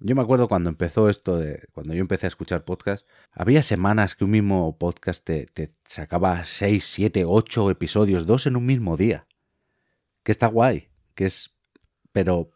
Yo 0.00 0.16
me 0.16 0.22
acuerdo 0.22 0.48
cuando 0.48 0.70
empezó 0.70 1.08
esto 1.08 1.38
de. 1.38 1.68
Cuando 1.70 1.94
yo 1.94 2.00
empecé 2.00 2.26
a 2.26 2.28
escuchar 2.34 2.64
podcast, 2.64 3.06
había 3.30 3.62
semanas 3.62 4.16
que 4.16 4.24
un 4.24 4.32
mismo 4.32 4.76
podcast 4.76 5.24
te, 5.24 5.46
te 5.46 5.70
sacaba 5.84 6.44
6, 6.44 6.84
7, 6.84 7.24
8 7.24 7.70
episodios, 7.70 8.26
dos 8.26 8.48
en 8.48 8.56
un 8.56 8.66
mismo 8.66 8.96
día. 8.96 9.26
Que 10.24 10.32
está 10.32 10.48
guay. 10.48 10.88
Que 11.14 11.26
es. 11.26 11.54
Pero 12.12 12.50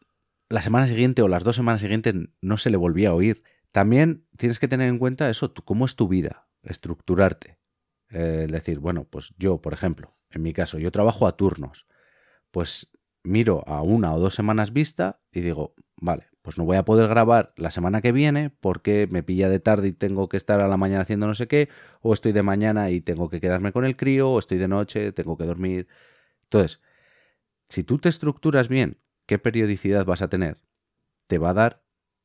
la 0.48 0.62
semana 0.62 0.86
siguiente 0.86 1.22
o 1.22 1.28
las 1.28 1.44
dos 1.44 1.56
semanas 1.56 1.80
siguientes 1.80 2.14
no 2.40 2.56
se 2.56 2.70
le 2.70 2.76
volvía 2.76 3.10
a 3.10 3.14
oír. 3.14 3.42
También 3.72 4.26
tienes 4.36 4.58
que 4.58 4.68
tener 4.68 4.88
en 4.88 4.98
cuenta 4.98 5.28
eso, 5.28 5.52
cómo 5.52 5.84
es 5.84 5.96
tu 5.96 6.08
vida, 6.08 6.48
estructurarte. 6.62 7.58
Eh, 8.10 8.42
Es 8.44 8.52
decir, 8.52 8.78
bueno, 8.78 9.04
pues 9.04 9.34
yo, 9.38 9.60
por 9.60 9.72
ejemplo, 9.72 10.16
en 10.30 10.42
mi 10.42 10.52
caso, 10.52 10.78
yo 10.78 10.92
trabajo 10.92 11.26
a 11.26 11.36
turnos. 11.36 11.86
Pues 12.50 12.92
miro 13.24 13.64
a 13.66 13.82
una 13.82 14.14
o 14.14 14.20
dos 14.20 14.34
semanas 14.34 14.72
vista 14.72 15.20
y 15.32 15.40
digo, 15.40 15.74
vale, 15.96 16.28
pues 16.42 16.58
no 16.58 16.64
voy 16.64 16.76
a 16.76 16.84
poder 16.84 17.08
grabar 17.08 17.52
la 17.56 17.72
semana 17.72 18.00
que 18.00 18.12
viene 18.12 18.50
porque 18.50 19.08
me 19.10 19.24
pilla 19.24 19.48
de 19.48 19.58
tarde 19.58 19.88
y 19.88 19.92
tengo 19.92 20.28
que 20.28 20.36
estar 20.36 20.60
a 20.60 20.68
la 20.68 20.76
mañana 20.76 21.02
haciendo 21.02 21.26
no 21.26 21.34
sé 21.34 21.48
qué, 21.48 21.68
o 22.00 22.14
estoy 22.14 22.30
de 22.32 22.44
mañana 22.44 22.90
y 22.90 23.00
tengo 23.00 23.28
que 23.28 23.40
quedarme 23.40 23.72
con 23.72 23.84
el 23.84 23.96
crío, 23.96 24.30
o 24.30 24.38
estoy 24.38 24.58
de 24.58 24.68
noche, 24.68 25.10
tengo 25.10 25.36
que 25.36 25.44
dormir. 25.44 25.88
Entonces, 26.44 26.80
si 27.68 27.82
tú 27.82 27.98
te 27.98 28.08
estructuras 28.08 28.68
bien 28.68 28.98
qué 29.26 29.38
periodicidad 29.38 30.04
vas 30.04 30.22
a 30.22 30.28
tener, 30.28 30.58
te 31.26 31.38
va 31.38 31.50
a 31.50 31.54
dar 31.54 31.84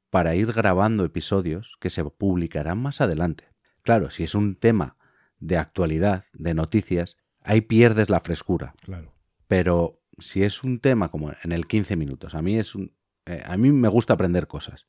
para 0.10 0.36
ir 0.36 0.54
grabando 0.54 1.06
episodios 1.06 1.78
que 1.80 1.90
se 1.90 2.04
publicarán 2.04 2.78
más 2.78 3.02
adelante. 3.02 3.46
Claro, 3.82 4.10
si 4.10 4.24
es 4.24 4.36
un 4.36 4.56
tema 4.56 4.98
de 5.40 5.58
actualidad, 5.58 6.26
de 6.34 6.54
noticias, 6.54 7.18
ahí 7.42 7.62
pierdes 7.62 8.10
la 8.10 8.20
frescura. 8.20 8.76
Claro. 8.84 9.14
Pero 9.48 10.02
si 10.20 10.44
es 10.44 10.64
un 10.64 10.80
tema 10.80 11.10
como 11.10 11.32
en 11.44 11.52
el 11.52 11.66
15 11.66 11.96
minutos, 11.96 12.36
a 12.36 12.42
mí 12.42 12.58
es 12.58 12.76
un 12.76 12.94
eh, 13.26 13.44
a 13.46 13.58
mí 13.58 13.72
me 13.72 13.88
gusta 13.88 14.14
aprender 14.14 14.48
cosas. 14.48 14.88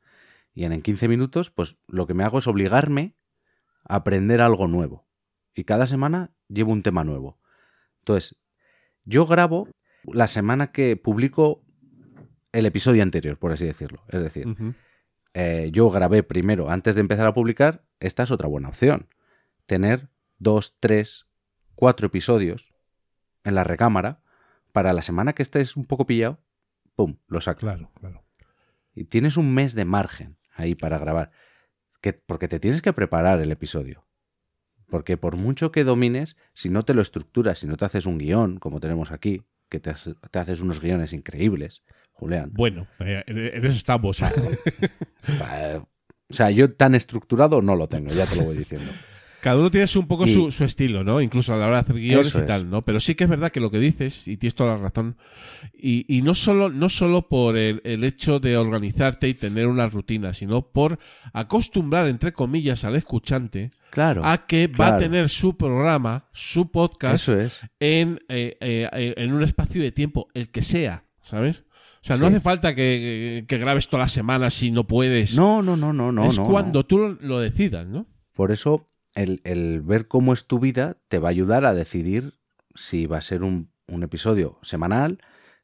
Y 0.54 0.64
en, 0.64 0.72
en 0.72 0.82
15 0.82 1.08
minutos, 1.08 1.50
pues 1.50 1.76
lo 1.86 2.06
que 2.06 2.14
me 2.14 2.24
hago 2.24 2.38
es 2.38 2.46
obligarme 2.46 3.16
a 3.84 3.96
aprender 3.96 4.40
algo 4.40 4.68
nuevo. 4.68 5.06
Y 5.54 5.64
cada 5.64 5.86
semana 5.86 6.34
llevo 6.48 6.72
un 6.72 6.82
tema 6.82 7.04
nuevo. 7.04 7.38
Entonces, 8.00 8.36
yo 9.04 9.26
grabo 9.26 9.68
la 10.04 10.26
semana 10.26 10.72
que 10.72 10.96
publico 10.96 11.64
el 12.52 12.66
episodio 12.66 13.02
anterior, 13.02 13.38
por 13.38 13.52
así 13.52 13.66
decirlo. 13.66 14.04
Es 14.08 14.22
decir, 14.22 14.46
eh, 15.34 15.70
yo 15.72 15.90
grabé 15.90 16.22
primero, 16.22 16.70
antes 16.70 16.94
de 16.94 17.00
empezar 17.00 17.26
a 17.26 17.34
publicar, 17.34 17.84
esta 18.00 18.22
es 18.22 18.30
otra 18.30 18.48
buena 18.48 18.68
opción. 18.68 19.08
Tener 19.66 20.10
dos, 20.38 20.76
tres, 20.78 21.26
cuatro 21.74 22.06
episodios 22.06 22.72
en 23.44 23.54
la 23.54 23.64
recámara 23.64 24.22
para 24.72 24.92
la 24.92 25.02
semana 25.02 25.32
que 25.32 25.42
estés 25.42 25.76
un 25.76 25.84
poco 25.84 26.06
pillado, 26.06 26.40
¡pum!, 26.94 27.16
lo 27.26 27.40
saco. 27.40 27.60
Claro, 27.60 27.90
claro. 27.98 28.24
Y 28.94 29.04
tienes 29.04 29.36
un 29.36 29.54
mes 29.54 29.74
de 29.74 29.84
margen 29.84 30.36
ahí 30.54 30.74
para 30.74 30.98
grabar. 30.98 31.30
Que, 32.00 32.12
porque 32.12 32.48
te 32.48 32.60
tienes 32.60 32.82
que 32.82 32.92
preparar 32.92 33.40
el 33.40 33.50
episodio. 33.52 34.06
Porque 34.88 35.16
por 35.16 35.36
mucho 35.36 35.72
que 35.72 35.84
domines, 35.84 36.36
si 36.52 36.68
no 36.68 36.84
te 36.84 36.92
lo 36.92 37.00
estructuras, 37.00 37.60
si 37.60 37.66
no 37.66 37.76
te 37.76 37.86
haces 37.86 38.04
un 38.04 38.18
guion, 38.18 38.58
como 38.58 38.80
tenemos 38.80 39.10
aquí, 39.10 39.44
que 39.70 39.80
te 39.80 39.90
haces 39.90 40.60
unos 40.60 40.80
guiones 40.80 41.14
increíbles, 41.14 41.82
Julián. 42.22 42.50
Bueno, 42.52 42.86
eh, 43.00 43.22
en 43.26 43.64
eso 43.66 43.76
estamos. 43.76 44.18
O 46.30 46.34
sea, 46.34 46.50
yo 46.50 46.72
tan 46.72 46.94
estructurado 46.94 47.60
no 47.60 47.76
lo 47.76 47.88
tengo, 47.88 48.08
ya 48.10 48.24
te 48.26 48.36
lo 48.36 48.44
voy 48.44 48.56
diciendo. 48.56 48.86
Cada 49.42 49.58
uno 49.58 49.70
tiene 49.72 49.86
un 49.96 50.06
poco 50.06 50.24
Y- 50.24 50.32
su, 50.32 50.50
su 50.52 50.64
estilo, 50.64 51.02
¿no? 51.04 51.20
Incluso 51.20 51.52
a 51.52 51.56
la 51.56 51.66
hora 51.66 51.74
de 51.76 51.80
hacer 51.80 51.96
guiones 51.96 52.34
y 52.36 52.42
tal, 52.46 52.70
¿no? 52.70 52.82
Pero 52.84 53.00
sí 53.00 53.14
que 53.16 53.24
es 53.24 53.30
verdad 53.30 53.50
que 53.50 53.58
lo 53.60 53.70
que 53.70 53.78
dices, 53.80 54.28
y 54.28 54.36
tienes 54.38 54.54
toda 54.54 54.76
la 54.76 54.80
razón, 54.82 55.16
y, 55.74 56.06
y 56.08 56.22
no 56.22 56.34
solo, 56.36 56.68
no 56.70 56.88
solo 56.88 57.28
por 57.28 57.56
el, 57.58 57.82
el 57.84 58.04
hecho 58.04 58.38
de 58.38 58.56
organizarte 58.56 59.28
y 59.28 59.34
tener 59.34 59.66
una 59.66 59.88
rutina, 59.88 60.32
sino 60.32 60.62
por 60.68 60.98
acostumbrar, 61.34 62.06
entre 62.06 62.32
comillas, 62.32 62.84
al 62.84 62.94
escuchante 62.96 63.72
Claro. 63.90 64.24
a 64.24 64.46
que 64.46 64.68
va 64.68 64.94
a 64.94 64.96
tener 64.96 65.28
su 65.28 65.56
programa, 65.58 66.28
su 66.32 66.70
podcast, 66.70 67.28
es. 67.28 67.52
en, 67.80 68.20
eh, 68.28 68.56
eh, 68.60 69.14
en 69.18 69.34
un 69.34 69.42
espacio 69.42 69.82
de 69.82 69.90
tiempo, 69.92 70.28
el 70.34 70.50
que 70.50 70.62
sea, 70.62 71.04
¿sabes? 71.20 71.64
O 72.02 72.04
sea, 72.04 72.16
no 72.16 72.26
Sí. 72.26 72.32
hace 72.34 72.40
falta 72.40 72.74
que, 72.74 73.44
que 73.46 73.58
grabes 73.58 73.88
todas 73.88 74.04
las 74.04 74.12
semanas 74.12 74.54
si 74.54 74.70
no 74.72 74.84
puedes. 74.86 75.36
No, 75.36 75.62
no, 75.62 75.76
no, 75.76 75.92
no, 75.92 76.10
no. 76.10 76.24
es 76.24 76.36
no, 76.38 76.44
cuando 76.44 76.80
no. 76.80 76.84
tú 76.86 77.16
lo, 77.20 77.38
decidas, 77.40 77.86
¿no? 77.86 78.06
Por 78.32 78.50
eso, 78.50 78.88
el, 79.14 79.40
el 79.44 79.82
ver 79.82 80.08
cómo 80.08 80.32
es 80.32 80.46
tu 80.46 80.58
vida 80.58 80.96
te 81.08 81.18
va 81.20 81.28
a 81.28 81.30
ayudar 81.30 81.64
a 81.64 81.74
decidir 81.74 82.34
si 82.74 83.06
va 83.06 83.18
a 83.18 83.22
ser 83.22 83.42
un, 83.44 83.70
un 83.86 84.02
episodio 84.02 84.58
semanal, 84.62 85.18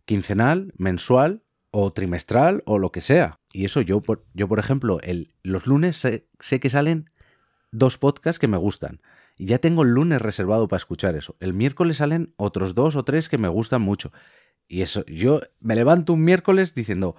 quincenal, 0.05 0.73
mensual 0.77 1.43
o 1.71 1.93
trimestral 1.93 2.63
o 2.67 2.79
lo 2.79 2.93
que 2.93 3.01
sea. 3.01 3.41
Y 3.53 3.65
eso 3.65 3.81
yo, 3.81 4.01
por, 4.01 4.25
yo 4.33 4.47
por 4.49 4.59
ejemplo, 4.61 5.01
el, 5.03 5.33
los 5.43 5.67
lunes 5.67 5.97
sé, 5.97 6.29
sé 6.39 6.61
que 6.61 6.71
salen 6.71 7.07
dos 7.73 7.99
podcasts 7.99 8.39
que 8.39 8.49
me 8.49 8.57
gustan. 8.59 9.01
Y 9.37 9.47
ya 9.47 9.59
tengo 9.59 9.83
el 9.83 9.91
lunes 9.91 10.21
reservado 10.23 10.67
para 10.69 10.79
escuchar 10.79 11.15
eso. 11.15 11.37
El 11.41 11.53
miércoles 11.53 11.99
salen 11.99 12.33
otros 12.37 12.75
dos 12.75 12.97
o 12.97 13.05
tres 13.05 13.29
que 13.29 13.39
me 13.39 13.49
gustan 13.49 13.83
mucho. 13.83 14.13
Y 14.69 14.83
eso, 14.83 15.05
yo 15.07 15.41
me 15.61 15.75
levanto 15.75 16.13
un 16.13 16.23
miércoles 16.23 16.75
diciendo, 16.75 17.17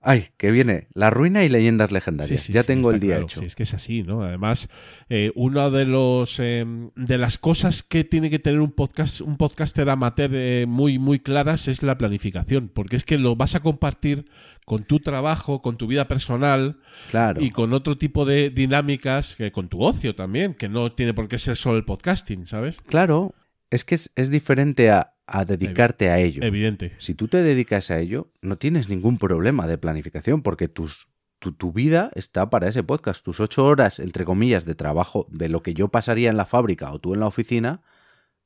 ay, 0.00 0.28
que 0.36 0.50
viene 0.50 0.88
La 0.94 1.10
Ruina 1.10 1.44
y 1.44 1.48
Leyendas 1.48 1.92
Legendarias. 1.92 2.48
ya 2.48 2.62
tengo 2.64 2.90
el 2.90 2.98
día 2.98 3.14
claro. 3.14 3.26
hecho. 3.26 3.40
Sí, 3.40 3.46
es 3.46 3.54
que 3.54 3.62
es 3.62 3.74
así, 3.74 4.02
¿no? 4.02 4.22
Además, 4.22 4.68
eh, 5.08 5.30
una 5.34 5.70
de 5.70 5.84
los 5.84 6.38
eh, 6.40 6.64
de 6.96 7.18
las 7.18 7.38
cosas 7.38 7.82
que 7.82 8.04
tiene 8.04 8.30
que 8.30 8.38
tener 8.38 8.60
un 8.60 8.72
podcast, 8.72 9.20
un 9.20 9.36
podcaster 9.36 9.88
amateur 9.90 10.30
eh, 10.34 10.66
muy, 10.68 10.98
muy 10.98 11.20
claras 11.20 11.68
es 11.68 11.82
la 11.82 11.96
planificación. 11.98 12.68
Porque 12.68 12.96
es 12.96 13.04
que 13.04 13.16
lo 13.18 13.36
vas 13.36 13.54
a 13.54 13.60
compartir 13.60 14.26
con 14.64 14.84
tu 14.84 14.98
trabajo, 15.00 15.60
con 15.60 15.76
tu 15.76 15.86
vida 15.86 16.08
personal 16.08 16.80
Claro. 17.10 17.40
y 17.40 17.50
con 17.50 17.72
otro 17.72 17.96
tipo 17.96 18.24
de 18.24 18.50
dinámicas, 18.50 19.36
que 19.36 19.52
con 19.52 19.68
tu 19.68 19.82
ocio 19.82 20.14
también, 20.14 20.54
que 20.54 20.68
no 20.68 20.92
tiene 20.92 21.14
por 21.14 21.28
qué 21.28 21.38
ser 21.38 21.56
solo 21.56 21.76
el 21.76 21.84
podcasting, 21.84 22.46
¿sabes? 22.46 22.80
Claro, 22.86 23.34
es 23.70 23.84
que 23.84 23.94
es, 23.94 24.10
es 24.16 24.30
diferente 24.30 24.90
a, 24.90 25.14
a 25.30 25.44
dedicarte 25.44 26.08
a 26.10 26.18
ello. 26.18 26.42
Evidente. 26.42 26.94
Si 26.98 27.14
tú 27.14 27.28
te 27.28 27.42
dedicas 27.42 27.90
a 27.90 27.98
ello, 27.98 28.30
no 28.40 28.56
tienes 28.56 28.88
ningún 28.88 29.18
problema 29.18 29.66
de 29.66 29.76
planificación 29.78 30.42
porque 30.42 30.68
tus, 30.68 31.08
tu, 31.38 31.52
tu 31.52 31.72
vida 31.72 32.10
está 32.14 32.48
para 32.50 32.68
ese 32.68 32.82
podcast. 32.82 33.22
Tus 33.24 33.38
ocho 33.40 33.64
horas, 33.66 33.98
entre 34.00 34.24
comillas, 34.24 34.64
de 34.64 34.74
trabajo, 34.74 35.26
de 35.30 35.48
lo 35.48 35.62
que 35.62 35.74
yo 35.74 35.88
pasaría 35.88 36.30
en 36.30 36.36
la 36.36 36.46
fábrica 36.46 36.90
o 36.92 36.98
tú 36.98 37.12
en 37.14 37.20
la 37.20 37.26
oficina, 37.26 37.82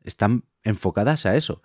están 0.03 0.45
enfocadas 0.65 1.25
a 1.27 1.37
eso. 1.37 1.63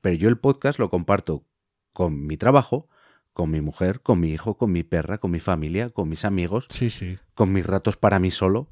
Pero 0.00 0.14
yo 0.16 0.28
el 0.28 0.38
podcast 0.38 0.78
lo 0.78 0.90
comparto 0.90 1.44
con 1.92 2.26
mi 2.26 2.36
trabajo, 2.36 2.88
con 3.32 3.50
mi 3.50 3.60
mujer, 3.60 4.00
con 4.00 4.20
mi 4.20 4.30
hijo, 4.32 4.56
con 4.56 4.70
mi 4.70 4.82
perra, 4.82 5.18
con 5.18 5.30
mi 5.30 5.40
familia, 5.40 5.90
con 5.90 6.08
mis 6.08 6.24
amigos, 6.24 6.66
Sí, 6.68 6.90
sí. 6.90 7.16
con 7.34 7.52
mis 7.52 7.64
ratos 7.66 7.96
para 7.96 8.18
mí 8.18 8.30
solo. 8.30 8.68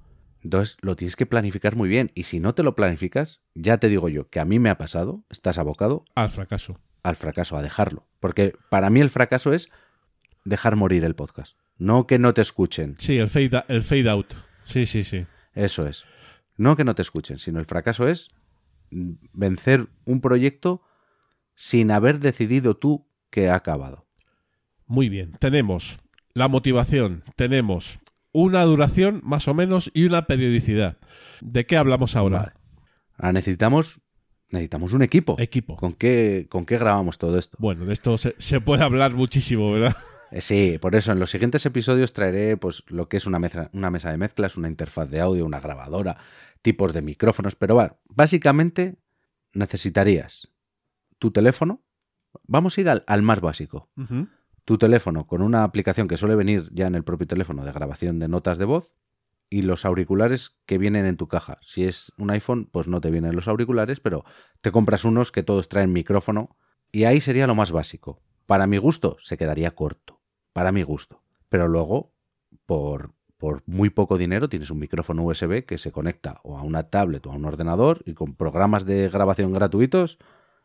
Entonces 0.47 0.76
lo 0.80 0.94
tienes 0.94 1.16
que 1.16 1.26
planificar 1.26 1.74
muy 1.74 1.88
bien. 1.88 2.12
Y 2.14 2.22
si 2.22 2.38
no 2.38 2.55
te 2.55 2.62
lo 2.62 2.76
planificas, 2.76 3.40
ya 3.55 3.78
te 3.78 3.88
digo 3.88 4.09
yo 4.09 4.28
que 4.28 4.38
a 4.38 4.44
mí 4.44 4.61
me 4.61 4.70
ha 4.70 4.78
pasado, 4.78 5.24
estás 5.28 5.59
abocado 5.59 6.05
Al 6.14 6.30
fracaso. 6.30 6.78
al 7.03 7.16
fracaso, 7.16 7.57
a 7.57 7.62
dejarlo. 7.62 8.07
Porque 8.20 8.55
para 8.70 8.88
mí 8.88 9.01
el 9.01 9.11
fracaso 9.11 9.53
es 9.53 9.68
dejar 10.44 10.76
morir 10.76 11.03
el 11.05 11.16
podcast. 11.16 11.57
No 11.78 12.07
que 12.07 12.20
no 12.20 12.32
te 12.32 12.42
escuchen. 12.42 12.94
Sí, 12.97 13.16
el 13.18 13.28
fade, 13.28 13.64
el 13.66 13.82
fade 13.82 14.09
out. 14.09 14.34
Sí, 14.62 14.86
sí, 14.86 15.03
sí. 15.03 15.26
Eso 15.53 15.84
es. 15.84 16.05
No 16.57 16.76
que 16.76 16.84
no 16.84 16.94
te 16.94 17.03
escuchen, 17.03 17.40
sino 17.40 17.59
el 17.59 17.66
fracaso 17.66 18.07
es 18.07 18.28
vencer 18.90 19.88
un 20.05 20.20
proyecto 20.20 20.80
sin 21.57 21.90
haber 21.90 22.20
decidido 22.20 22.76
tú 22.76 23.09
que 23.30 23.49
ha 23.49 23.57
acabado. 23.57 24.07
Muy 24.86 25.09
bien, 25.09 25.32
tenemos 25.40 25.99
la 26.34 26.47
motivación, 26.47 27.24
tenemos 27.34 27.99
una 28.37 28.62
duración 28.64 29.22
más 29.24 29.49
o 29.49 29.55
menos 29.55 29.91
y 29.95 30.05
una 30.05 30.26
periodicidad. 30.26 30.99
¿De 31.41 31.64
qué 31.64 31.78
hablamos 31.78 32.16
ahora? 32.16 32.39
Vale. 32.39 32.53
Ahora 33.16 33.32
necesitamos, 33.32 34.03
necesitamos 34.51 34.93
un 34.93 35.01
equipo. 35.01 35.37
Equipo. 35.39 35.76
¿Con 35.76 35.95
qué, 35.95 36.47
¿Con 36.51 36.66
qué 36.66 36.76
grabamos 36.76 37.16
todo 37.16 37.39
esto? 37.39 37.57
Bueno, 37.59 37.87
de 37.87 37.95
esto 37.95 38.18
se, 38.18 38.34
se 38.37 38.61
puede 38.61 38.84
hablar 38.84 39.14
muchísimo, 39.14 39.72
¿verdad? 39.72 39.97
Eh, 40.30 40.43
sí, 40.43 40.76
por 40.78 40.95
eso 40.97 41.12
en 41.12 41.18
los 41.18 41.30
siguientes 41.30 41.64
episodios 41.64 42.12
traeré 42.12 42.59
pues 42.59 42.82
lo 42.89 43.09
que 43.09 43.16
es 43.16 43.26
una 43.26 43.39
mesa, 43.39 43.70
una 43.72 43.91
mesa 43.91 44.11
de 44.11 44.18
mezclas, 44.18 44.59
una 44.59 44.68
interfaz 44.68 45.09
de 45.09 45.20
audio, 45.20 45.47
una 45.47 45.61
grabadora, 45.61 46.18
tipos 46.61 46.93
de 46.93 47.01
micrófonos, 47.01 47.55
pero 47.55 47.74
bueno, 47.74 47.97
básicamente 48.05 48.97
necesitarías 49.55 50.49
tu 51.18 51.30
teléfono. 51.30 51.82
Vamos 52.43 52.76
a 52.76 52.80
ir 52.82 52.91
al, 52.91 53.03
al 53.07 53.22
más 53.22 53.41
básico. 53.41 53.89
Tu 54.66 54.78
teléfono 54.78 55.28
con 55.28 55.42
una 55.42 55.62
aplicación 55.62 56.08
que 56.08 56.16
suele 56.16 56.34
venir 56.34 56.68
ya 56.72 56.88
en 56.88 56.96
el 56.96 57.04
propio 57.04 57.28
teléfono 57.28 57.64
de 57.64 57.70
grabación 57.70 58.18
de 58.18 58.26
notas 58.26 58.58
de 58.58 58.64
voz 58.64 58.94
y 59.48 59.62
los 59.62 59.84
auriculares 59.84 60.56
que 60.66 60.76
vienen 60.76 61.06
en 61.06 61.16
tu 61.16 61.28
caja. 61.28 61.58
Si 61.64 61.84
es 61.84 62.12
un 62.18 62.32
iPhone, 62.32 62.68
pues 62.72 62.88
no 62.88 63.00
te 63.00 63.12
vienen 63.12 63.36
los 63.36 63.46
auriculares, 63.46 64.00
pero 64.00 64.24
te 64.60 64.72
compras 64.72 65.04
unos 65.04 65.30
que 65.30 65.44
todos 65.44 65.68
traen 65.68 65.92
micrófono 65.92 66.56
y 66.90 67.04
ahí 67.04 67.20
sería 67.20 67.46
lo 67.46 67.54
más 67.54 67.70
básico. 67.70 68.20
Para 68.44 68.66
mi 68.66 68.78
gusto, 68.78 69.16
se 69.20 69.36
quedaría 69.36 69.76
corto. 69.76 70.20
Para 70.52 70.72
mi 70.72 70.82
gusto. 70.82 71.22
Pero 71.48 71.68
luego, 71.68 72.12
por, 72.66 73.14
por 73.36 73.62
muy 73.66 73.90
poco 73.90 74.18
dinero, 74.18 74.48
tienes 74.48 74.72
un 74.72 74.80
micrófono 74.80 75.22
USB 75.22 75.64
que 75.64 75.78
se 75.78 75.92
conecta 75.92 76.40
o 76.42 76.58
a 76.58 76.62
una 76.62 76.90
tablet 76.90 77.24
o 77.24 77.30
a 77.30 77.36
un 77.36 77.44
ordenador 77.44 78.02
y 78.04 78.14
con 78.14 78.34
programas 78.34 78.84
de 78.84 79.08
grabación 79.10 79.52
gratuitos, 79.52 80.18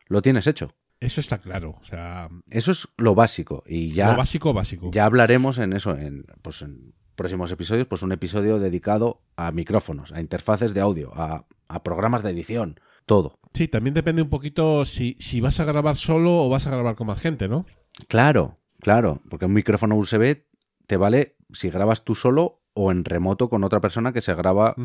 lo 0.08 0.24
tienes 0.24 0.47
hecho. 0.47 0.74
Eso 1.02 1.20
está 1.20 1.39
claro. 1.39 1.72
O 1.82 1.84
sea, 1.84 2.30
Eso 2.49 2.72
es 2.72 2.88
lo 2.97 3.16
básico. 3.16 3.64
Y 3.66 3.91
ya, 3.91 4.12
lo 4.12 4.18
básico, 4.18 4.54
básico. 4.54 4.89
ya 4.91 5.06
hablaremos 5.06 5.58
en 5.58 5.74
eso 5.74 5.97
en, 5.97 6.26
pues 6.41 6.62
en 6.62 6.93
próximos 7.16 7.52
episodios, 7.52 7.88
pues 7.88 8.04
un 8.04 8.14
episodio 8.14 8.60
dedicado 8.60 9.22
a 9.36 9.52
micrófonos, 9.52 10.12
a 10.14 10.22
interfaces 10.22 10.74
de 10.74 10.82
audio, 10.82 11.12
a, 11.16 11.45
a 11.68 11.84
programas 11.84 12.24
de 12.24 12.30
edición, 12.30 12.80
todo. 13.06 13.39
Sí, 13.54 13.68
también 13.68 13.93
depende 13.93 14.22
un 14.22 14.30
poquito 14.30 14.86
si, 14.86 15.18
si 15.20 15.41
vas 15.41 15.60
a 15.60 15.66
grabar 15.66 15.97
solo 15.97 16.43
o 16.45 16.49
vas 16.49 16.68
a 16.68 16.72
grabar 16.72 16.95
con 16.95 17.08
más 17.08 17.20
gente, 17.20 17.47
¿no? 17.47 17.66
Claro, 18.08 18.60
claro, 18.80 19.22
porque 19.30 19.45
un 19.45 19.54
micrófono 19.54 19.95
USB 19.97 20.43
te 20.88 20.97
vale 20.97 21.36
si 21.52 21.70
grabas 21.70 22.04
tú 22.04 22.16
solo 22.16 22.62
o 22.74 22.91
en 22.91 23.04
remoto 23.06 23.49
con 23.49 23.64
otra 23.64 23.82
persona 23.82 24.14
que 24.14 24.22
se 24.22 24.34
graba 24.34 24.76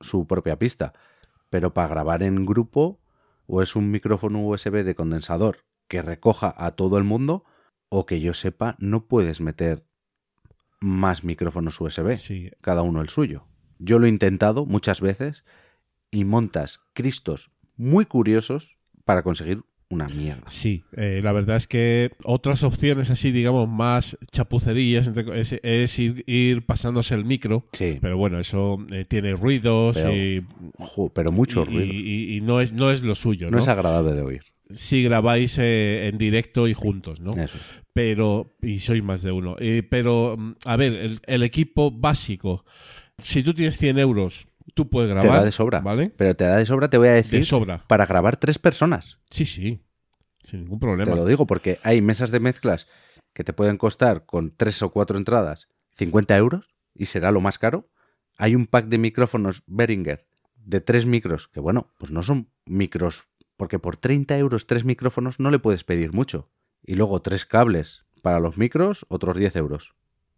su 0.00 0.26
propia 0.26 0.58
pista. 0.58 0.92
Pero 1.50 1.74
para 1.74 1.88
grabar 1.88 2.22
en 2.22 2.46
grupo, 2.46 3.00
o 3.54 3.60
es 3.60 3.76
un 3.76 3.90
micrófono 3.90 4.40
USB 4.46 4.82
de 4.82 4.94
condensador 4.94 5.66
que 5.86 6.00
recoja 6.00 6.54
a 6.56 6.70
todo 6.70 6.96
el 6.96 7.04
mundo, 7.04 7.44
o 7.90 8.06
que 8.06 8.18
yo 8.18 8.32
sepa, 8.32 8.76
no 8.78 9.06
puedes 9.08 9.42
meter 9.42 9.86
más 10.80 11.22
micrófonos 11.22 11.78
USB, 11.78 12.14
Sí. 12.14 12.50
cada 12.62 12.80
uno 12.80 13.02
el 13.02 13.10
suyo. 13.10 13.46
Yo 13.78 13.98
lo 13.98 14.06
he 14.06 14.08
intentado 14.08 14.64
muchas 14.64 15.02
veces 15.02 15.44
y 16.10 16.24
montas 16.24 16.80
cristos 16.94 17.50
muy 17.76 18.06
curiosos 18.06 18.78
para 19.04 19.22
conseguir 19.22 19.64
una 19.92 20.06
mierda. 20.08 20.42
Sí, 20.48 20.84
eh, 20.96 21.20
la 21.22 21.32
verdad 21.32 21.56
es 21.56 21.66
que 21.66 22.10
otras 22.24 22.62
opciones 22.62 23.10
así, 23.10 23.30
digamos, 23.30 23.68
más 23.68 24.16
chapucerías 24.30 25.06
entre- 25.06 25.40
es, 25.40 25.52
es 25.62 25.98
ir, 25.98 26.24
ir 26.26 26.64
pasándose 26.64 27.14
el 27.14 27.24
micro. 27.24 27.66
Sí, 27.72 27.98
Pero 28.00 28.16
bueno, 28.16 28.38
eso 28.40 28.78
eh, 28.90 29.04
tiene 29.06 29.32
ruidos 29.32 29.96
Pero 29.96 30.16
y, 30.16 30.44
ojo, 30.78 31.10
pero 31.10 31.30
mucho 31.32 31.62
y- 31.62 31.64
ruido. 31.66 31.92
y- 31.92 32.36
y 32.36 32.40
no, 32.40 32.60
es, 32.60 32.72
no 32.72 32.90
es 32.90 33.02
lo 33.02 33.14
suyo, 33.14 33.50
no 33.50 33.58
¿no? 33.58 33.62
es 33.62 33.68
agradable 33.68 34.12
de 34.14 34.22
oír. 34.22 34.42
Si 34.70 35.02
grabáis 35.02 35.58
eh, 35.58 36.08
en 36.08 36.16
directo 36.16 36.66
y 36.66 36.72
juntos, 36.74 37.20
¿no? 37.20 37.32
Eso. 37.32 37.58
Pero, 37.92 38.54
y 38.62 38.78
soy 38.78 39.02
más 39.02 39.20
de 39.22 39.30
uno. 39.30 39.56
Pero, 39.90 40.36
mm, 40.38 40.54
a 40.64 40.76
ver, 40.76 40.94
el, 40.94 41.20
el 41.26 41.42
equipo 41.42 41.90
básico, 41.90 42.64
si 43.18 43.42
tú 43.42 43.52
tienes 43.52 43.76
100 43.76 43.98
euros, 43.98 44.46
tú 44.74 44.88
puedes 44.90 45.08
Te 45.10 45.14
grabar. 45.14 45.38
da 45.40 45.44
de 45.44 45.52
sobra. 45.52 45.80
¿Vale? 45.80 46.12
Pero 46.16 46.34
te 46.36 46.44
da 46.44 46.56
de 46.56 46.66
sobra, 46.66 46.88
te 46.90 46.98
voy 46.98 47.08
a 47.08 47.12
decir, 47.12 47.40
De 47.40 47.44
sobra. 47.44 47.78
para 47.86 48.06
grabar 48.06 48.36
tres 48.36 48.58
personas. 48.58 49.18
Sí, 49.30 49.44
sí. 49.46 49.82
Sin 50.42 50.62
ningún 50.62 50.78
Te 50.78 50.86
problema. 50.86 51.14
lo 51.14 51.24
digo 51.24 51.46
porque 51.46 51.78
hay 51.82 52.00
mesas 52.02 52.30
de 52.30 52.40
mezclas 52.40 52.88
que 53.32 53.44
te 53.44 53.52
pueden 53.52 53.78
costar 53.78 54.26
con 54.26 54.54
tres 54.56 54.82
o 54.82 54.90
cuatro 54.90 55.16
entradas 55.16 55.68
50 55.96 56.36
euros 56.36 56.74
y 56.94 57.06
será 57.06 57.30
lo 57.32 57.40
más 57.40 57.58
caro. 57.58 57.88
Hay 58.38 58.54
un 58.56 58.66
pack 58.66 58.86
de 58.86 58.98
micrófonos 58.98 59.62
Behringer 59.66 60.26
de 60.56 60.80
tres 60.80 61.06
micros, 61.06 61.48
que 61.48 61.60
bueno, 61.60 61.92
pues 61.98 62.10
no 62.12 62.22
son 62.22 62.48
micros, 62.66 63.26
porque 63.56 63.78
por 63.78 63.96
30 63.96 64.36
euros 64.38 64.66
tres 64.66 64.84
micrófonos 64.84 65.38
no 65.40 65.50
le 65.50 65.58
puedes 65.58 65.84
pedir 65.84 66.12
mucho. 66.12 66.50
Y 66.84 66.94
luego 66.94 67.20
tres 67.22 67.44
cables 67.46 68.04
para 68.22 68.40
los 68.40 68.58
micros, 68.58 69.04
otros 69.08 69.36
10 69.36 69.56
euros. 69.56 69.94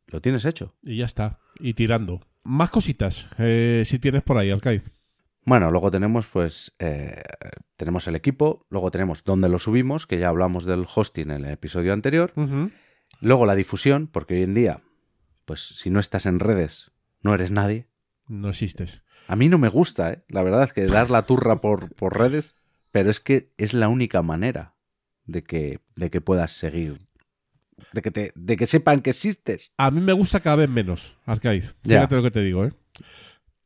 Lo 0.06 0.20
tienes 0.20 0.44
hecho. 0.44 0.74
Y 0.82 0.98
ya 0.98 1.06
está. 1.06 1.40
Y 1.58 1.74
tirando. 1.74 2.20
Más 2.42 2.70
cositas, 2.70 3.28
eh, 3.38 3.82
si 3.84 3.98
tienes 3.98 4.22
por 4.22 4.36
ahí, 4.36 4.50
Arcaiz. 4.50 4.92
Bueno, 5.46 5.70
luego 5.70 5.90
tenemos 5.90 6.26
pues 6.26 6.74
eh, 6.78 7.22
tenemos 7.76 8.06
el 8.06 8.16
equipo, 8.16 8.66
luego 8.70 8.90
tenemos 8.90 9.24
dónde 9.24 9.48
lo 9.48 9.58
subimos, 9.58 10.06
que 10.06 10.18
ya 10.18 10.28
hablamos 10.28 10.64
del 10.64 10.86
hosting 10.92 11.30
en 11.30 11.44
el 11.44 11.52
episodio 11.52 11.92
anterior. 11.92 12.32
Luego 13.20 13.46
la 13.46 13.54
difusión, 13.54 14.06
porque 14.06 14.34
hoy 14.34 14.42
en 14.42 14.54
día, 14.54 14.80
pues 15.44 15.60
si 15.60 15.90
no 15.90 16.00
estás 16.00 16.26
en 16.26 16.40
redes, 16.40 16.92
no 17.20 17.34
eres 17.34 17.50
nadie. 17.50 17.88
No 18.26 18.48
existes. 18.48 19.02
A 19.28 19.36
mí 19.36 19.48
no 19.48 19.58
me 19.58 19.68
gusta, 19.68 20.12
¿eh? 20.12 20.24
la 20.28 20.42
verdad 20.42 20.64
es 20.64 20.72
que 20.72 20.86
dar 20.86 21.10
la 21.10 21.22
turra 21.22 21.56
por, 21.56 21.94
por 21.94 22.18
redes, 22.18 22.56
pero 22.90 23.10
es 23.10 23.20
que 23.20 23.52
es 23.58 23.74
la 23.74 23.88
única 23.88 24.22
manera 24.22 24.76
de 25.26 25.42
que, 25.42 25.80
de 25.94 26.10
que 26.10 26.20
puedas 26.22 26.52
seguir, 26.52 27.06
de 27.92 28.02
que, 28.02 28.10
te, 28.10 28.32
de 28.34 28.56
que 28.56 28.66
sepan 28.66 29.00
que 29.02 29.10
existes. 29.10 29.72
A 29.76 29.90
mí 29.90 30.00
me 30.00 30.12
gusta 30.12 30.40
cada 30.40 30.56
vez 30.56 30.68
menos, 30.68 31.16
Arcaiz. 31.26 31.76
Fíjate 31.84 32.16
lo 32.16 32.22
que 32.22 32.30
te 32.30 32.40
digo, 32.42 32.64
¿eh? 32.64 32.72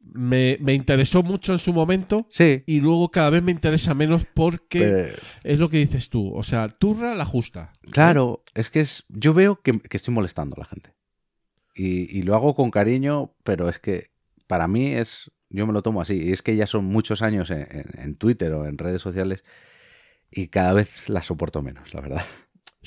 Me, 0.00 0.56
me 0.61 0.72
interesó 0.72 1.22
mucho 1.22 1.52
en 1.52 1.59
su 1.59 1.72
momento 1.74 2.26
Sí, 2.30 2.62
y 2.66 2.80
luego 2.80 3.11
cada 3.11 3.28
vez 3.28 3.42
me 3.42 3.52
interesa 3.52 3.94
menos 3.94 4.24
porque 4.32 4.80
pero- 4.80 5.16
es 5.44 5.61
lo 5.61 5.68
que 5.68 5.76
dices 5.78 6.09
tú. 6.09 6.32
O 6.34 6.42
sea, 6.42 6.68
turra 6.68 7.14
la 7.14 7.26
justa. 7.26 7.72
claro, 7.90 8.42
es 8.54 8.70
que 8.70 8.80
es, 8.80 9.04
yo 9.09 9.34
veo 9.34 9.61
que, 9.61 9.78
que 9.78 9.96
estoy 9.98 10.14
molestando 10.14 10.56
a 10.56 10.61
la 10.61 10.64
gente. 10.64 10.94
Y, 11.74 12.16
y 12.18 12.22
lo 12.22 12.34
hago 12.34 12.54
con 12.54 12.70
cariño, 12.70 13.34
pero 13.44 13.68
es 13.68 13.78
que 13.78 14.11
para 14.46 14.66
mí 14.66 14.94
es, 14.94 15.30
yo 15.50 15.66
me 15.66 15.72
lo 15.74 15.82
tomo 15.82 16.00
así. 16.00 16.14
Y 16.14 16.32
es 16.32 16.40
que 16.42 16.56
ya 16.56 16.66
son 16.66 16.86
muchos 16.86 17.20
años 17.20 17.50
en, 17.50 17.66
en- 17.70 18.00
en 18.00 18.14
Twitter 18.16 18.52
o 18.54 18.66
en 18.66 18.78
redes 18.78 19.02
sociales 19.02 19.44
y 20.30 20.48
cada 20.48 20.72
vez 20.72 21.09
la 21.11 21.22
soporto 21.22 21.61
menos, 21.61 21.92
la 21.92 22.00
verdad. 22.00 22.24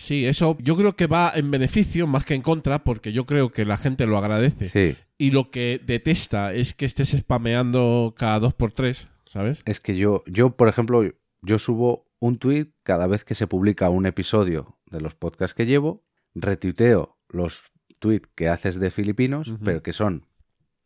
Sí, 0.02 0.26
eso 0.26 0.58
yo 0.60 0.76
creo 0.76 0.94
que 0.96 1.08
va 1.08 1.32
en 1.36 1.52
beneficio 1.52 2.08
más 2.08 2.26
que 2.26 2.34
en 2.34 2.42
contra 2.42 2.84
porque 2.84 3.14
yo 3.14 3.26
creo 3.26 3.50
que 3.50 3.66
la 3.66 3.78
gente 3.78 4.06
lo 4.08 4.18
agradece. 4.18 4.70
Sí, 4.70 4.96
Y 5.18 5.32
lo 5.32 5.52
que 5.52 5.80
detesta 5.86 6.54
es 6.54 6.74
que 6.74 6.86
estés 6.86 7.10
spameando 7.12 8.14
cada 8.18 8.40
dos 8.40 8.54
por 8.54 8.72
tres, 8.72 9.08
¿sabes? 9.26 9.62
es 9.66 9.80
que 9.80 9.96
yo, 9.96 10.24
yo, 10.26 10.56
por 10.58 10.68
ejemplo, 10.68 11.04
yo 11.42 11.60
subo 11.60 12.08
un 12.20 12.38
tweet 12.38 12.68
cada 12.84 13.08
vez 13.08 13.24
que 13.24 13.36
se 13.36 13.48
publica 13.48 13.90
un 13.90 14.06
episodio 14.06 14.78
de 14.90 15.02
los 15.02 15.16
podcasts 15.16 15.54
que 15.56 15.66
llevo, 15.66 16.04
retuiteo 16.36 17.18
los 17.30 17.64
tweets 18.00 18.30
que 18.36 18.50
haces 18.50 18.80
de 18.80 18.90
filipinos, 18.92 19.54
pero 19.64 19.82
que 19.84 19.94
son 19.94 20.26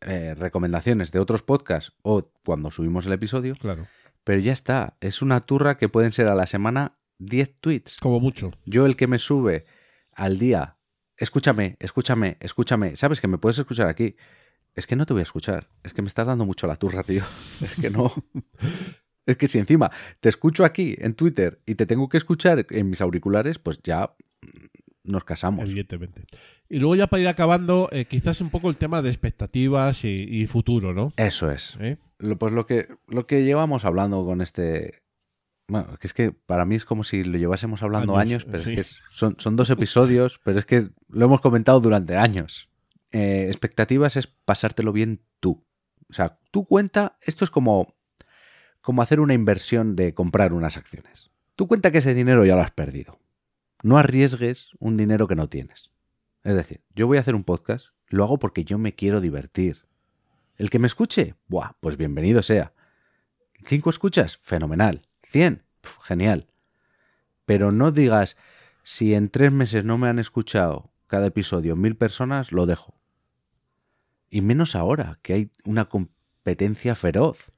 eh, 0.02 0.34
recomendaciones 0.36 1.10
de 1.12 1.18
otros 1.18 1.42
podcasts 1.42 1.92
o 2.02 2.30
cuando 2.44 2.70
subimos 2.70 3.06
el 3.06 3.12
episodio, 3.14 3.54
Claro. 3.58 3.86
pero 4.24 4.40
ya 4.40 4.52
está, 4.52 4.96
es 5.00 5.22
una 5.22 5.40
turra 5.46 5.78
que 5.78 5.88
pueden 5.88 6.12
ser 6.12 6.26
a 6.28 6.34
la 6.34 6.46
semana 6.46 6.98
10 7.18 7.54
tweets. 7.60 7.96
Como 8.00 8.20
mucho. 8.20 8.50
Yo 8.64 8.86
el 8.86 8.96
que 8.96 9.06
me 9.06 9.18
sube 9.18 9.64
al 10.12 10.38
día, 10.38 10.76
escúchame, 11.16 11.76
escúchame, 11.80 12.36
escúchame, 12.40 12.96
sabes 12.96 13.20
que 13.20 13.28
me 13.28 13.38
puedes 13.38 13.58
escuchar 13.58 13.88
aquí. 13.88 14.16
Es 14.74 14.86
que 14.86 14.96
no 14.96 15.06
te 15.06 15.14
voy 15.14 15.20
a 15.20 15.22
escuchar, 15.22 15.70
es 15.82 15.94
que 15.94 16.02
me 16.02 16.08
estás 16.08 16.26
dando 16.26 16.44
mucho 16.44 16.66
la 16.66 16.76
turra, 16.76 17.02
tío. 17.02 17.22
Es 17.62 17.74
que 17.80 17.90
no. 17.90 18.12
Es 19.26 19.36
que 19.36 19.48
si 19.48 19.58
encima 19.58 19.90
te 20.20 20.28
escucho 20.28 20.64
aquí 20.64 20.94
en 21.00 21.14
Twitter 21.14 21.60
y 21.66 21.74
te 21.74 21.84
tengo 21.86 22.08
que 22.08 22.16
escuchar 22.16 22.64
en 22.70 22.88
mis 22.88 23.00
auriculares, 23.00 23.58
pues 23.58 23.80
ya 23.82 24.14
nos 25.02 25.24
casamos. 25.24 25.64
Evidentemente. 25.68 26.26
Y 26.68 26.78
luego 26.78 26.94
ya 26.94 27.08
para 27.08 27.22
ir 27.22 27.28
acabando, 27.28 27.88
eh, 27.90 28.04
quizás 28.04 28.40
un 28.40 28.50
poco 28.50 28.70
el 28.70 28.76
tema 28.76 29.02
de 29.02 29.08
expectativas 29.08 30.04
y, 30.04 30.10
y 30.30 30.46
futuro, 30.46 30.94
¿no? 30.94 31.12
Eso 31.16 31.50
es. 31.50 31.76
¿Eh? 31.80 31.96
Lo- 32.18 32.38
Pues 32.38 32.52
lo 32.52 32.66
que, 32.66 32.86
lo 33.08 33.26
que 33.26 33.42
llevamos 33.44 33.84
hablando 33.84 34.24
con 34.24 34.40
este. 34.40 35.02
Bueno, 35.68 35.96
que 35.98 36.06
es 36.06 36.14
que 36.14 36.30
para 36.32 36.64
mí 36.64 36.76
es 36.76 36.84
como 36.84 37.02
si 37.02 37.24
lo 37.24 37.38
llevásemos 37.38 37.82
hablando 37.82 38.16
Años, 38.16 38.44
años, 38.44 38.44
pero 38.44 38.58
sí. 38.58 38.70
es 38.70 38.74
que 38.76 38.80
es- 38.82 38.98
son, 39.10 39.36
son 39.38 39.56
dos 39.56 39.70
episodios, 39.70 40.40
pero 40.44 40.58
es 40.58 40.64
que 40.66 40.90
lo 41.08 41.24
hemos 41.26 41.40
comentado 41.40 41.80
durante 41.80 42.16
años. 42.16 42.68
Eh, 43.10 43.46
expectativas 43.48 44.16
es 44.16 44.26
pasártelo 44.28 44.92
bien 44.92 45.20
tú. 45.40 45.64
O 46.08 46.12
sea, 46.12 46.38
tú 46.52 46.66
cuenta, 46.66 47.18
esto 47.20 47.44
es 47.44 47.50
como, 47.50 47.94
como 48.80 49.02
hacer 49.02 49.18
una 49.18 49.34
inversión 49.34 49.96
de 49.96 50.14
comprar 50.14 50.52
unas 50.52 50.76
acciones. 50.76 51.30
Tú 51.56 51.66
cuenta 51.66 51.90
que 51.90 51.98
ese 51.98 52.14
dinero 52.14 52.44
ya 52.44 52.54
lo 52.54 52.62
has 52.62 52.70
perdido. 52.70 53.18
No 53.82 53.98
arriesgues 53.98 54.68
un 54.78 54.96
dinero 54.96 55.26
que 55.26 55.34
no 55.36 55.48
tienes. 55.48 55.90
Es 56.44 56.54
decir, 56.54 56.82
yo 56.94 57.08
voy 57.08 57.18
a 57.18 57.20
hacer 57.22 57.34
un 57.34 57.42
podcast, 57.44 57.86
lo 58.08 58.22
hago 58.22 58.38
porque 58.38 58.64
yo 58.64 58.78
me 58.78 58.94
quiero 58.94 59.20
divertir. 59.20 59.84
El 60.56 60.70
que 60.70 60.78
me 60.78 60.86
escuche, 60.86 61.34
buah, 61.48 61.72
pues 61.80 61.96
bienvenido 61.96 62.42
sea. 62.42 62.72
¿Cinco 63.64 63.90
escuchas? 63.90 64.38
Fenomenal. 64.42 65.02
¿Cien? 65.36 65.66
Pf, 65.82 66.00
genial. 66.00 66.46
Pero 67.44 67.70
no 67.70 67.92
digas, 67.92 68.38
si 68.84 69.12
en 69.12 69.28
tres 69.28 69.52
meses 69.52 69.84
no 69.84 69.98
me 69.98 70.08
han 70.08 70.18
escuchado 70.18 70.94
cada 71.08 71.26
episodio 71.26 71.76
mil 71.76 71.94
personas, 71.94 72.52
lo 72.52 72.64
dejo. 72.64 72.98
Y 74.30 74.40
menos 74.40 74.74
ahora, 74.74 75.18
que 75.20 75.34
hay 75.34 75.50
una 75.66 75.90
competencia 75.90 76.94
feroz. 76.94 77.52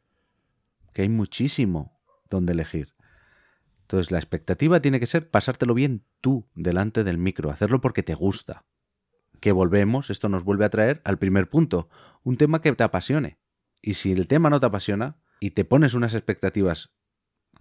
Que 0.93 1.03
hay 1.03 1.09
muchísimo 1.09 2.01
donde 2.29 2.53
elegir. 2.53 2.97
Entonces 3.83 4.11
la 4.11 4.19
expectativa 4.19 4.81
tiene 4.81 4.99
que 4.99 5.07
ser 5.07 5.31
pasártelo 5.31 5.73
bien 5.73 6.05
tú 6.21 6.49
delante 6.57 7.05
del 7.05 7.17
micro, 7.17 7.49
hacerlo 7.53 7.81
porque 7.81 8.03
te 8.03 8.15
gusta. 8.17 8.65
Que 9.39 9.53
volvemos, 9.53 10.11
esto 10.11 10.29
nos 10.29 10.43
vuelve 10.43 10.65
a 10.65 10.71
traer 10.71 11.01
al 11.05 11.19
primer 11.19 11.49
punto, 11.49 11.89
un 12.25 12.39
tema 12.39 12.61
que 12.61 12.73
te 12.73 12.83
apasione. 12.83 13.39
Y 13.83 13.95
si 13.95 14.11
el 14.11 14.27
tema 14.27 14.51
no 14.51 14.59
te 14.59 14.67
apasiona 14.67 15.17
y 15.39 15.53
te 15.53 15.65
pones 15.65 15.95
unas 15.95 16.15
expectativas 16.15 16.91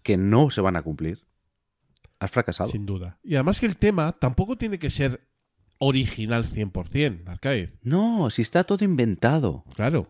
que 0.04 0.18
no 0.18 0.50
se 0.50 0.62
van 0.62 0.76
a 0.76 0.82
cumplir, 0.82 1.26
has 2.20 2.32
fracasado. 2.32 2.70
Sin 2.70 2.86
duda. 2.86 3.20
Y 3.24 3.36
además 3.36 3.60
que 3.60 3.66
el 3.66 3.78
tema 3.78 4.14
tampoco 4.14 4.58
tiene 4.58 4.80
que 4.80 4.89
ser 4.89 5.28
original 5.80 6.45
100%, 6.45 7.28
Arcaiz. 7.28 7.76
No, 7.82 8.30
si 8.30 8.41
está 8.41 8.64
todo 8.64 8.84
inventado. 8.84 9.64
Claro. 9.76 10.08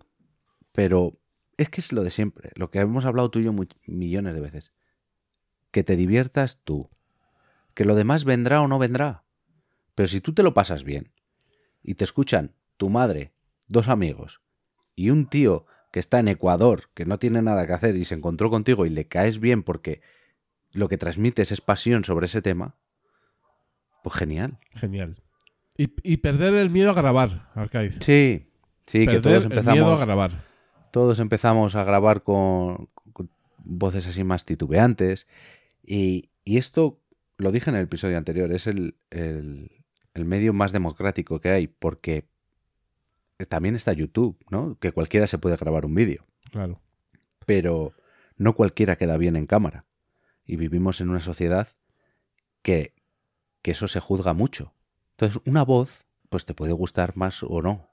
Pero 0.72 1.20
es 1.58 1.70
que 1.70 1.82
es 1.82 1.92
lo 1.92 2.04
de 2.04 2.12
siempre, 2.12 2.52
lo 2.56 2.70
que 2.70 2.80
hemos 2.80 3.06
hablado 3.06 3.32
tú 3.32 3.40
y 3.40 3.46
yo 3.46 3.54
millones 3.88 4.36
de 4.36 4.42
veces. 4.42 4.72
Que 5.72 5.84
te 5.84 5.96
diviertas 5.96 6.62
tú. 6.64 6.90
Que 7.74 7.86
lo 7.86 7.96
demás 7.96 8.24
vendrá 8.26 8.62
o 8.62 8.68
no 8.68 8.80
vendrá. 8.80 9.26
Pero 9.96 10.08
si 10.08 10.22
tú 10.22 10.34
te 10.34 10.44
lo 10.44 10.54
pasas 10.54 10.84
bien 10.84 11.12
y 11.84 11.96
te 11.96 12.04
escuchan 12.04 12.56
tu 12.78 12.90
madre, 12.90 13.34
dos 13.68 13.88
amigos 13.88 14.42
y 14.96 15.10
un 15.10 15.28
tío 15.28 15.66
que 15.98 16.00
está 16.02 16.20
en 16.20 16.28
Ecuador, 16.28 16.91
que 16.93 17.06
no 17.06 17.18
tiene 17.18 17.41
nada 17.41 17.66
que 17.66 17.74
hacer 17.74 17.95
y 17.95 18.06
se 18.06 18.14
encontró 18.14 18.52
contigo 18.52 18.86
y 18.86 18.91
le 18.91 19.08
caes 19.08 19.39
bien 19.39 19.64
porque 19.64 20.02
lo 20.72 20.89
que 20.89 20.98
transmites 21.00 21.52
es 21.52 21.60
pasión 21.60 22.04
sobre 22.04 22.28
ese 22.28 22.43
tema, 22.43 22.76
pues 24.04 24.16
genial. 24.16 24.60
Genial. 24.76 25.16
Y, 25.76 25.91
y 26.04 26.18
perder 26.18 26.54
el 26.54 26.70
miedo 26.70 26.91
a 26.91 26.93
grabar, 26.93 27.50
Arcaiz. 27.56 27.98
Sí, 28.00 28.45
sí, 28.86 29.08
que 29.08 29.20
todos 29.22 29.45
el 29.45 29.50
miedo 29.50 29.56
a 29.56 29.72
empezamos, 29.72 30.00
grabar. 30.02 30.45
todos 30.91 31.18
empezamos 31.20 31.74
a 31.76 31.84
grabar 31.84 32.22
con, 32.22 32.89
con 33.12 33.32
voces 33.58 34.06
así 34.06 34.24
más 34.24 34.45
titubeantes. 34.45 35.26
Y, 35.84 36.30
y 36.45 36.58
esto, 36.58 37.02
lo 37.38 37.52
dije 37.52 37.72
en 37.72 37.76
el 37.76 37.84
episodio 37.86 38.20
anterior, 38.20 38.52
es 38.52 38.68
el, 38.68 38.98
el- 39.10 39.72
el 40.14 40.26
medio 40.26 40.54
más 40.54 40.72
democrático 40.74 41.39
que 41.41 41.50
hay, 41.50 41.66
porque 41.66 42.28
también 43.46 43.76
está 43.76 43.94
YouTube, 43.94 44.38
¿no? 44.50 44.78
Que 44.80 44.92
cualquiera 44.92 45.28
se 45.28 45.38
puede 45.38 45.58
grabar 45.58 45.86
un 45.86 45.96
vídeo. 45.96 46.26
Claro. 46.52 46.82
pero 47.46 47.94
no 48.38 48.54
cualquiera 48.54 48.98
queda 48.98 49.18
bien 49.18 49.36
en 49.36 49.48
cámara. 49.48 49.86
Y 50.46 50.56
vivimos 50.56 51.02
en 51.02 51.10
una 51.10 51.20
sociedad 51.20 51.68
que, 52.62 52.94
que 53.62 53.72
eso 53.72 53.88
se 53.88 54.00
juzga 54.00 54.34
mucho. 54.34 54.74
Entonces, 55.12 55.42
una 55.46 55.64
voz, 55.64 56.06
pues 56.30 56.46
te 56.46 56.54
puede 56.54 56.74
gustar 56.74 57.18
más 57.18 57.44
o 57.44 57.62
no. 57.62 57.90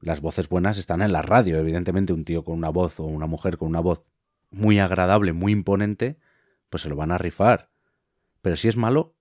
Las 0.00 0.20
voces 0.20 0.48
buenas 0.48 0.78
están 0.78 1.02
en 1.02 1.12
la 1.12 1.22
radio, 1.22 1.58
evidentemente 1.58 2.12
un 2.12 2.24
tío 2.24 2.44
con 2.44 2.56
una 2.56 2.68
voz 2.68 3.00
o 3.00 3.04
una 3.04 3.26
mujer 3.26 3.58
con 3.58 3.68
una 3.68 3.80
voz 3.80 4.04
muy 4.50 4.78
agradable, 4.78 5.32
muy 5.32 5.52
imponente, 5.52 6.18
pues 6.70 6.82
se 6.82 6.88
lo 6.88 6.96
van 6.96 7.10
a 7.10 7.18
rifar. 7.18 7.70
Pero 8.42 8.56
si 8.56 8.68
es 8.68 8.76
malo, 8.76 9.16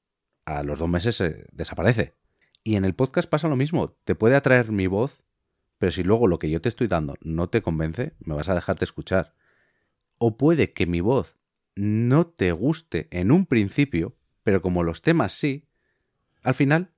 a 0.46 0.64
los 0.64 0.80
dos 0.80 0.90
meses 0.90 1.16
se 1.16 1.46
desaparece. 1.52 2.16
Y 2.64 2.76
en 2.76 2.86
el 2.86 2.96
podcast 2.96 3.30
pasa 3.30 3.48
lo 3.48 3.56
mismo. 3.56 3.96
Te 4.04 4.16
puede 4.16 4.36
atraer 4.36 4.72
mi 4.72 4.88
voz, 4.88 5.24
pero 5.84 5.92
si 5.92 6.02
luego 6.02 6.28
lo 6.28 6.40
que 6.40 6.50
yo 6.50 6.62
te 6.62 6.70
estoy 6.70 6.88
dando 6.88 7.18
no 7.20 7.50
te 7.50 7.62
convence, 7.62 8.14
me 8.22 8.36
vas 8.36 8.48
a 8.48 8.56
dejarte 8.56 8.86
escuchar. 8.86 9.34
O 10.18 10.38
puede 10.38 10.72
que 10.72 10.86
mi 10.86 11.02
voz 11.02 11.36
no 11.76 12.26
te 12.26 12.54
guste 12.54 13.10
en 13.12 13.34
un 13.34 13.46
principio, 13.46 14.16
pero 14.44 14.62
como 14.62 14.84
los 14.84 15.02
temas 15.02 15.34
sí, 15.34 15.68
al 16.42 16.54
final 16.54 16.94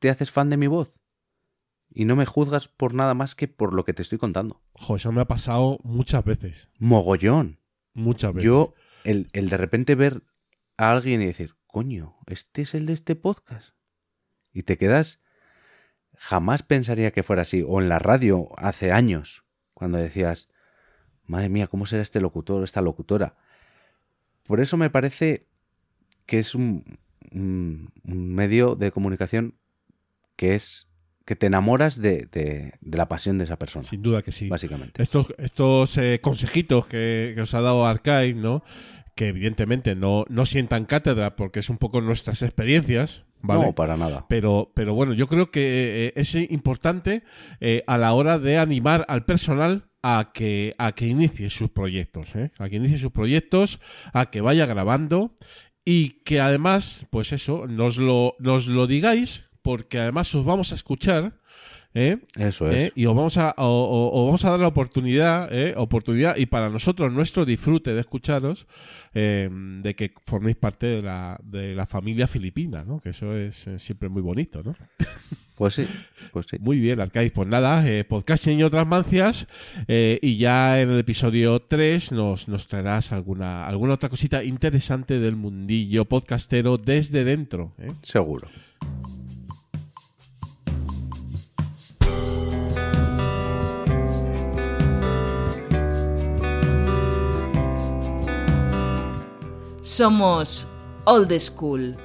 te 0.00 0.10
haces 0.10 0.30
fan 0.30 0.50
de 0.50 0.58
mi 0.58 0.66
voz. 0.66 1.00
Y 1.88 2.04
no 2.04 2.14
me 2.14 2.26
juzgas 2.26 2.68
por 2.68 2.92
nada 2.92 3.14
más 3.14 3.34
que 3.34 3.48
por 3.48 3.72
lo 3.72 3.86
que 3.86 3.94
te 3.94 4.02
estoy 4.02 4.18
contando. 4.18 4.60
Jo, 4.72 4.96
eso 4.96 5.12
me 5.12 5.22
ha 5.22 5.26
pasado 5.26 5.78
muchas 5.82 6.22
veces. 6.22 6.68
Mogollón. 6.78 7.58
Muchas 7.94 8.34
veces. 8.34 8.44
Yo, 8.44 8.74
el, 9.04 9.30
el 9.32 9.48
de 9.48 9.56
repente 9.56 9.94
ver 9.94 10.24
a 10.76 10.92
alguien 10.92 11.22
y 11.22 11.24
decir, 11.24 11.54
coño, 11.66 12.18
este 12.26 12.60
es 12.60 12.74
el 12.74 12.84
de 12.84 12.92
este 12.92 13.16
podcast. 13.16 13.70
Y 14.52 14.64
te 14.64 14.76
quedas. 14.76 15.20
Jamás 16.18 16.62
pensaría 16.62 17.10
que 17.12 17.22
fuera 17.22 17.42
así. 17.42 17.62
O 17.66 17.80
en 17.80 17.88
la 17.88 17.98
radio 17.98 18.48
hace 18.56 18.92
años, 18.92 19.44
cuando 19.74 19.98
decías, 19.98 20.48
madre 21.24 21.48
mía, 21.48 21.66
¿cómo 21.66 21.86
será 21.86 22.02
este 22.02 22.20
locutor 22.20 22.60
o 22.60 22.64
esta 22.64 22.80
locutora? 22.80 23.36
Por 24.44 24.60
eso 24.60 24.76
me 24.76 24.90
parece 24.90 25.46
que 26.24 26.38
es 26.38 26.54
un, 26.54 26.84
un- 27.32 27.92
un 28.04 28.34
medio 28.34 28.74
de 28.76 28.90
comunicación 28.92 29.54
que 30.36 30.54
es. 30.54 30.92
que 31.24 31.34
te 31.34 31.46
enamoras 31.46 32.00
de, 32.00 32.26
de- 32.30 32.74
de 32.80 32.96
la 32.98 33.08
pasión 33.08 33.36
de 33.38 33.44
esa 33.44 33.58
persona, 33.58 33.84
Sin 33.84 34.00
duda 34.00 34.22
que 34.22 34.30
sí. 34.32 34.48
básicamente. 34.48 35.02
Estos, 35.02 35.34
estos 35.38 35.98
eh, 35.98 36.20
consejitos 36.22 36.86
que, 36.86 37.32
que 37.34 37.42
os 37.42 37.52
ha 37.54 37.60
dado 37.60 37.84
Archive, 37.84 38.34
¿no? 38.34 38.62
Que 39.16 39.28
evidentemente 39.28 39.96
no, 39.96 40.24
no 40.28 40.46
sientan 40.46 40.84
cátedra 40.84 41.34
porque 41.34 41.58
es 41.60 41.68
un 41.68 41.78
poco 41.78 42.00
nuestras 42.00 42.42
experiencias, 42.42 43.24
¿vale? 43.42 43.66
No, 43.66 43.72
para 43.72 43.96
nada. 43.96 44.26
Pero, 44.28 44.72
pero 44.74 44.94
bueno, 44.94 45.12
yo 45.12 45.26
creo 45.26 45.50
que 45.50 46.06
eh, 46.06 46.12
es 46.16 46.34
importante 46.34 47.22
eh, 47.60 47.82
a 47.86 47.98
la 47.98 48.12
hora 48.12 48.38
de 48.38 48.58
animar 48.58 49.04
al 49.08 49.24
personal 49.24 49.88
a 50.02 50.30
que, 50.32 50.74
a 50.78 50.92
que 50.92 51.06
inicie 51.06 51.50
sus 51.50 51.70
proyectos, 51.70 52.34
¿eh? 52.36 52.52
a 52.58 52.68
que 52.68 52.76
inicie 52.76 52.98
sus 52.98 53.12
proyectos, 53.12 53.80
a 54.12 54.30
que 54.30 54.40
vaya 54.40 54.66
grabando 54.66 55.34
y 55.84 56.22
que 56.22 56.40
además, 56.40 57.06
pues 57.10 57.32
eso, 57.32 57.66
nos 57.66 57.98
lo, 57.98 58.34
nos 58.38 58.66
lo 58.66 58.86
digáis 58.86 59.48
porque 59.62 59.98
además 59.98 60.32
os 60.34 60.44
vamos 60.44 60.70
a 60.70 60.76
escuchar. 60.76 61.40
¿Eh? 61.96 62.18
Eso 62.38 62.70
es. 62.70 62.76
¿eh? 62.76 62.92
y 62.94 63.06
os 63.06 63.16
vamos 63.16 63.36
a 63.38 63.54
o- 63.56 63.64
o- 63.64 64.20
os 64.20 64.26
vamos 64.26 64.44
a 64.44 64.50
dar 64.50 64.60
la 64.60 64.68
oportunidad 64.68 65.48
¿eh? 65.52 65.72
oportunidad 65.76 66.36
y 66.36 66.46
para 66.46 66.68
nosotros 66.68 67.10
nuestro 67.12 67.44
disfrute 67.44 67.94
de 67.94 68.00
escucharos 68.00 68.66
eh, 69.14 69.48
de 69.50 69.94
que 69.94 70.12
forméis 70.24 70.56
parte 70.56 70.86
de 70.86 71.02
la, 71.02 71.40
de 71.42 71.74
la 71.74 71.86
familia 71.86 72.26
filipina 72.26 72.84
¿no? 72.84 73.00
que 73.00 73.10
eso 73.10 73.34
es 73.34 73.66
siempre 73.78 74.08
muy 74.10 74.22
bonito 74.22 74.62
¿no? 74.62 74.76
Pues 75.56 75.72
sí, 75.72 75.86
pues 76.34 76.44
sí. 76.50 76.58
muy 76.60 76.78
bien 76.78 77.00
Arcais 77.00 77.32
pues 77.32 77.48
nada 77.48 77.82
eh, 77.88 78.04
podcasting 78.04 78.58
y 78.60 78.62
otras 78.62 78.86
mancias 78.86 79.46
eh, 79.88 80.18
y 80.20 80.36
ya 80.36 80.78
en 80.82 80.90
el 80.90 80.98
episodio 80.98 81.60
3 81.60 82.12
nos, 82.12 82.46
nos 82.46 82.68
traerás 82.68 83.10
alguna 83.12 83.66
alguna 83.66 83.94
otra 83.94 84.10
cosita 84.10 84.44
interesante 84.44 85.18
del 85.18 85.34
mundillo 85.34 86.04
podcastero 86.04 86.76
desde 86.76 87.24
dentro 87.24 87.72
¿eh? 87.78 87.90
Seguro. 88.02 88.48
Somos 99.86 100.66
Old 101.04 101.32
School. 101.38 101.96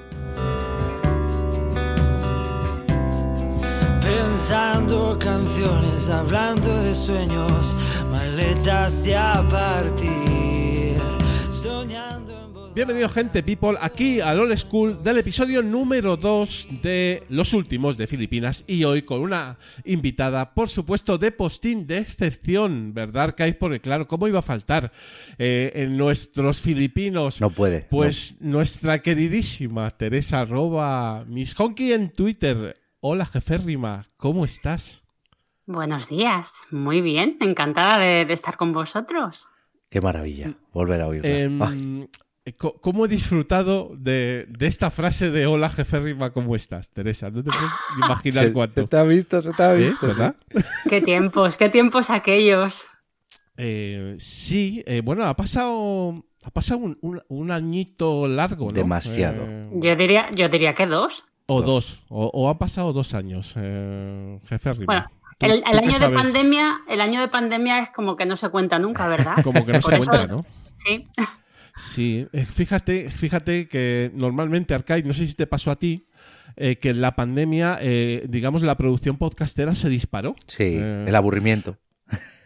Pensando 3.99 5.17
canciones, 5.17 6.07
hablando 6.07 6.67
de 6.83 6.93
sueños, 6.93 7.75
maletas 8.11 9.03
de 9.03 9.15
partir, 9.49 11.01
soñando 11.51 12.20
en 12.71 12.75
voz 12.75 12.75
Bienvenido 12.75 13.09
gente 13.09 13.43
people 13.43 13.77
aquí 13.81 14.21
al 14.21 14.39
Old 14.39 14.57
School 14.57 15.03
del 15.03 15.17
episodio 15.17 15.61
número 15.61 16.15
2 16.15 16.69
de 16.81 17.23
Los 17.29 17.53
Últimos 17.53 17.97
de 17.97 18.07
Filipinas 18.07 18.63
y 18.65 18.85
hoy 18.85 19.01
con 19.01 19.21
una 19.21 19.57
invitada, 19.83 20.53
por 20.53 20.69
supuesto, 20.69 21.17
de 21.17 21.31
postín 21.31 21.85
de 21.85 21.97
excepción, 21.97 22.93
¿verdad, 22.93 23.23
Arcaiz? 23.23 23.57
Porque 23.57 23.81
claro, 23.81 24.07
¿cómo 24.07 24.27
iba 24.27 24.39
a 24.39 24.43
faltar 24.43 24.91
eh, 25.37 25.71
en 25.75 25.97
nuestros 25.97 26.61
filipinos? 26.61 27.41
No 27.41 27.49
puede. 27.49 27.87
Pues 27.89 28.37
nuestra 28.41 28.99
queridísima 28.99 29.89
Teresa 29.91 30.41
arroba 30.41 31.25
Miss 31.27 31.59
Honky 31.59 31.91
en 31.93 32.11
Twitter. 32.11 32.77
Hola 33.01 33.25
jeférrima, 33.25 34.07
¿cómo 34.15 34.45
estás? 34.45 35.03
Buenos 35.65 36.09
días, 36.09 36.53
muy 36.71 37.01
bien, 37.01 37.37
encantada 37.41 37.97
de, 37.97 38.25
de 38.25 38.33
estar 38.33 38.57
con 38.57 38.71
vosotros. 38.71 39.47
Qué 39.89 39.99
maravilla 39.99 40.55
volver 40.71 41.01
a 41.01 41.07
oírla. 41.07 41.29
Em, 41.29 42.07
¿Cómo 42.57 43.05
he 43.05 43.07
disfrutado 43.07 43.91
de, 43.95 44.47
de 44.49 44.65
esta 44.65 44.89
frase 44.89 45.29
de 45.29 45.45
hola 45.45 45.69
jeférrima, 45.69 46.31
¿cómo 46.31 46.55
estás, 46.55 46.89
Teresa? 46.89 47.29
No 47.29 47.43
te 47.43 47.51
puedes 47.51 47.69
imaginar 48.03 48.45
se- 48.47 48.53
cuánto. 48.53 48.81
Se 48.81 48.87
te 48.87 48.97
ha 48.97 49.03
visto, 49.03 49.41
se 49.43 49.51
te 49.53 49.61
ha 49.63 49.75
¿Eh? 49.75 49.89
visto. 49.89 50.07
¿Verdad? 50.07 50.35
Qué 50.89 51.01
tiempos, 51.01 51.55
qué 51.57 51.69
tiempos 51.69 52.09
aquellos. 52.09 52.87
Eh, 53.57 54.15
sí, 54.17 54.83
eh, 54.87 55.01
bueno, 55.01 55.23
ha 55.25 55.35
pasado, 55.35 56.25
ha 56.43 56.49
pasado 56.49 56.79
un, 56.79 56.97
un- 57.01 57.21
un 57.27 57.51
añito 57.51 58.27
largo, 58.27 58.65
¿no? 58.67 58.71
Demasiado. 58.71 59.43
Eh, 59.47 59.69
Yo 59.75 59.95
diría, 59.95 60.31
yo 60.31 60.49
diría 60.49 60.73
que 60.73 60.87
dos. 60.87 61.25
o 61.45 61.61
dos, 61.61 62.05
o, 62.09 62.25
o 62.33 62.49
han 62.49 62.57
pasado 62.57 62.91
dos 62.91 63.13
años, 63.13 63.53
eh, 63.55 64.39
jeférrima. 64.45 64.85
Bueno, 64.87 65.05
¿Tú- 65.37 65.45
el, 65.45 65.63
año 65.77 65.87
de 65.89 65.93
sabes? 65.93 66.19
pandemia, 66.19 66.79
el 66.89 67.01
año 67.01 67.21
de 67.21 67.27
pandemia 67.27 67.79
es 67.83 67.91
como 67.91 68.15
que 68.15 68.25
no 68.25 68.35
se 68.35 68.49
cuenta 68.49 68.79
nunca, 68.79 69.07
¿verdad? 69.07 69.35
Como 69.43 69.63
que 69.63 69.73
no 69.73 69.79
Por 69.79 69.91
se 69.93 69.97
eso- 69.99 70.05
cuenta, 70.11 70.27
¿no? 70.33 70.43
Sí. 70.75 71.05
Sí, 71.75 72.27
eh, 72.33 72.45
fíjate, 72.45 73.09
fíjate 73.09 73.67
que 73.67 74.11
normalmente, 74.13 74.73
Arcade, 74.73 75.03
no 75.03 75.13
sé 75.13 75.25
si 75.27 75.33
te 75.35 75.47
pasó 75.47 75.71
a 75.71 75.77
ti, 75.77 76.05
eh, 76.57 76.75
que 76.77 76.89
en 76.89 77.01
la 77.01 77.15
pandemia, 77.15 77.77
eh, 77.81 78.25
digamos, 78.27 78.61
la 78.63 78.75
producción 78.75 79.17
podcastera 79.17 79.73
se 79.75 79.89
disparó. 79.89 80.35
Sí, 80.47 80.63
Eh, 80.79 81.05
el 81.07 81.15
aburrimiento. 81.15 81.77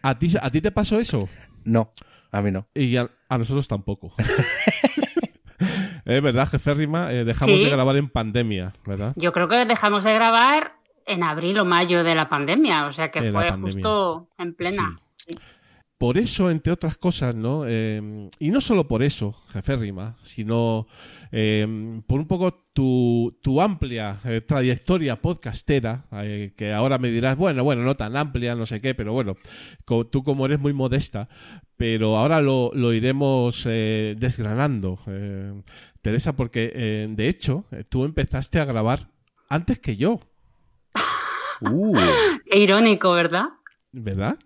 ¿A 0.03 0.19
ti, 0.19 0.28
¿A 0.39 0.49
ti 0.51 0.61
te 0.61 0.71
pasó 0.71 0.99
eso? 0.99 1.28
No, 1.63 1.91
a 2.32 2.41
mí 2.41 2.51
no. 2.51 2.67
Y 2.76 2.95
a, 2.97 3.09
a 3.30 3.38
nosotros 3.38 3.67
tampoco. 3.67 4.13
Es 6.05 6.21
verdad, 6.21 6.47
jeférrima, 6.47 7.11
eh, 7.11 7.23
dejamos 7.23 7.57
Sí. 7.57 7.63
de 7.63 7.69
grabar 7.71 7.95
en 7.95 8.09
pandemia, 8.09 8.73
¿verdad? 8.86 9.13
Yo 9.15 9.34
creo 9.34 9.47
que 9.47 9.65
dejamos 9.65 10.03
de 10.03 10.13
grabar 10.13 10.73
en 11.07 11.23
abril 11.23 11.57
o 11.59 11.65
mayo 11.65 12.03
de 12.03 12.13
la 12.13 12.30
pandemia, 12.30 12.86
o 12.86 12.91
sea 12.91 13.09
que 13.09 13.21
De 13.21 13.32
fue 13.32 13.51
justo 13.53 14.30
en 14.38 14.53
plena. 14.53 14.95
sí. 14.97 15.03
Por 15.97 16.17
eso, 16.17 16.51
entre 16.51 16.73
otras 16.73 16.97
cosas, 16.97 17.35
¿no? 17.35 17.63
Eh, 17.65 18.29
y 18.39 18.49
no 18.49 18.59
solo 18.59 18.85
por 18.85 19.01
eso, 19.01 19.31
jeférrima, 19.49 20.17
sino 20.23 20.87
eh, 21.31 22.01
por 22.05 22.19
un 22.19 22.27
poco 22.27 22.53
tu, 22.73 23.37
tu 23.41 23.61
amplia 23.61 24.19
eh, 24.25 24.41
trayectoria 24.41 25.21
podcastera, 25.21 26.05
eh, 26.11 26.53
que 26.57 26.73
ahora 26.73 26.97
me 26.97 27.07
dirás, 27.09 27.37
bueno, 27.37 27.63
bueno, 27.63 27.83
no 27.83 27.95
tan 27.95 28.17
amplia, 28.17 28.55
no 28.55 28.65
sé 28.65 28.81
qué, 28.81 28.93
pero 28.93 29.13
bueno, 29.13 29.35
co- 29.85 30.05
tú 30.05 30.21
como 30.23 30.45
eres 30.45 30.59
muy 30.59 30.73
modesta, 30.73 31.29
pero 31.77 32.17
ahora 32.17 32.41
lo, 32.41 32.71
lo 32.73 32.91
iremos 32.91 33.63
eh, 33.65 34.15
desgranando, 34.19 34.99
eh, 35.07 35.53
Teresa, 36.01 36.35
porque 36.35 36.73
eh, 36.75 37.07
de 37.09 37.29
hecho 37.29 37.65
tú 37.87 38.03
empezaste 38.03 38.59
a 38.59 38.65
grabar 38.65 39.07
antes 39.47 39.79
que 39.79 39.95
yo, 39.95 40.19
Uh, 41.61 41.95
Qué 42.51 42.59
irónico, 42.59 43.13
¿verdad? 43.13 43.45
¿verdad? 43.93 44.37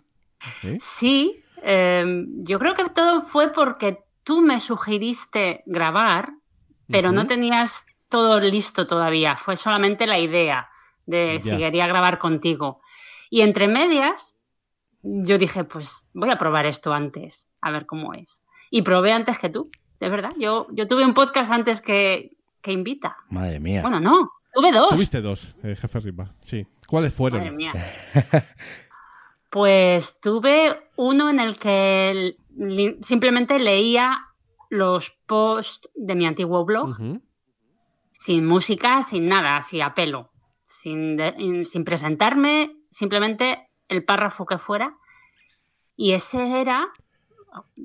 ¿Eh? 0.63 0.77
Sí, 0.79 1.43
eh, 1.63 2.25
yo 2.37 2.59
creo 2.59 2.73
que 2.75 2.85
todo 2.89 3.21
fue 3.21 3.51
porque 3.51 3.99
tú 4.23 4.41
me 4.41 4.59
sugeriste 4.59 5.63
grabar 5.65 6.33
pero 6.91 7.11
no 7.11 7.21
Ujú. 7.21 7.27
tenías 7.27 7.85
todo 8.09 8.39
listo 8.39 8.87
todavía. 8.87 9.37
Fue 9.37 9.55
solamente 9.57 10.07
la 10.07 10.17
idea 10.17 10.69
de 11.05 11.39
si 11.39 11.49
Ya. 11.49 11.57
quería 11.57 11.85
grabar 11.85 12.17
contigo. 12.17 12.81
Y 13.29 13.41
entre 13.41 13.67
medias, 13.67 14.35
yo 15.03 15.37
dije, 15.37 15.65
pues 15.65 16.07
voy 16.13 16.31
a 16.31 16.39
probar 16.39 16.65
esto 16.65 16.91
antes, 16.91 17.47
a 17.61 17.69
ver 17.69 17.85
cómo 17.85 18.15
es. 18.15 18.41
Y 18.71 18.81
probé 18.81 19.11
antes 19.11 19.37
que 19.37 19.49
tú, 19.49 19.69
de 19.99 20.09
verdad. 20.09 20.31
Yo, 20.39 20.65
yo 20.71 20.87
tuve 20.87 21.05
un 21.05 21.13
podcast 21.13 21.51
antes 21.51 21.79
que, 21.79 22.35
que 22.61 22.71
Invita. 22.71 23.17
Madre 23.29 23.59
mía. 23.59 23.83
Bueno, 23.83 23.99
no, 23.99 24.31
tuve 24.51 24.71
dos. 24.71 24.89
Tuviste 24.89 25.21
dos, 25.21 25.55
eh, 25.61 25.75
jefe 25.75 25.99
Rima. 25.99 26.31
Sí. 26.37 26.65
¿Cuáles 26.87 27.13
fueron? 27.13 27.41
Madre 27.41 27.51
mía. 27.55 27.73
Pues 29.49 30.19
tuve 30.19 30.79
uno 30.95 31.29
en 31.29 31.39
el 31.39 31.57
que 31.57 32.35
simplemente 33.01 33.57
leía 33.59 34.27
los 34.69 35.09
posts 35.25 35.89
de 35.95 36.15
mi 36.15 36.25
antiguo 36.27 36.65
blog, 36.65 36.95
sin 38.11 38.45
música, 38.45 39.01
sin 39.01 39.27
nada, 39.27 39.57
así 39.57 39.81
a 39.81 39.95
pelo, 39.95 40.31
sin, 40.63 41.17
de- 41.17 41.33
in- 41.37 41.65
sin 41.65 41.83
presentarme, 41.83 42.75
simplemente 42.91 43.69
el 43.87 44.03
párrafo 44.03 44.45
que 44.45 44.57
fuera. 44.57 44.95
Y 45.95 46.11
ese 46.13 46.61
era... 46.61 46.87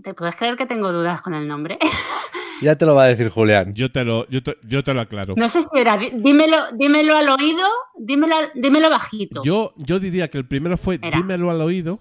¿Te 0.02 0.12
puedes 0.12 0.36
creer 0.36 0.56
que 0.56 0.66
tengo 0.66 0.92
dudas 0.92 1.22
con 1.22 1.32
el 1.32 1.48
nombre? 1.48 1.78
Ya 2.62 2.76
te 2.76 2.86
lo 2.86 2.94
va 2.94 3.04
a 3.04 3.06
decir 3.08 3.28
Julián. 3.28 3.74
Yo 3.74 3.90
te 3.90 4.04
lo, 4.04 4.28
yo 4.28 4.42
te, 4.42 4.56
yo 4.62 4.82
te 4.84 4.94
lo 4.94 5.00
aclaro. 5.00 5.34
No 5.36 5.48
sé 5.48 5.62
si 5.62 5.68
era... 5.74 5.96
Dímelo, 5.98 6.56
dímelo 6.72 7.16
al 7.16 7.28
oído, 7.28 7.66
dímelo, 7.98 8.36
dímelo 8.54 8.90
bajito. 8.90 9.42
Yo, 9.44 9.74
yo 9.76 9.98
diría 9.98 10.28
que 10.28 10.38
el 10.38 10.46
primero 10.46 10.76
fue 10.76 10.98
Era. 11.02 11.16
dímelo 11.18 11.50
al 11.50 11.60
oído, 11.60 12.00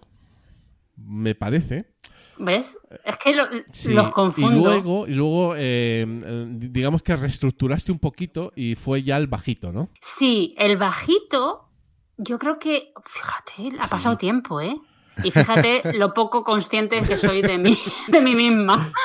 me 0.95 1.35
parece. 1.35 1.91
¿Ves? 2.37 2.77
Es 3.05 3.17
que 3.17 3.35
lo- 3.35 3.45
Sí, 3.71 3.93
los 3.93 4.09
confundo. 4.09 4.59
Y 4.59 4.63
luego, 4.63 5.07
y 5.07 5.13
luego 5.13 5.55
eh, 5.55 6.05
eh, 6.07 6.45
digamos 6.49 7.03
que 7.03 7.15
reestructuraste 7.15 7.91
un 7.91 7.99
poquito 7.99 8.51
y 8.55 8.75
fue 8.75 9.03
ya 9.03 9.17
el 9.17 9.27
bajito, 9.27 9.71
¿no? 9.71 9.89
Sí, 10.01 10.55
el 10.57 10.77
bajito, 10.77 11.69
yo 12.17 12.39
creo 12.39 12.57
que, 12.57 12.91
fíjate, 13.05 13.77
ha 13.79 13.87
pasado 13.87 14.17
tiempo, 14.17 14.61
¿eh? 14.61 14.75
Y 15.23 15.29
fíjate 15.29 15.93
lo 15.93 16.11
poco 16.13 16.43
consciente 16.43 16.99
que 17.01 17.17
soy 17.17 17.43
de 17.43 17.59
mí, 17.59 17.77
de 18.07 18.21
mí 18.21 18.35
misma. 18.35 18.91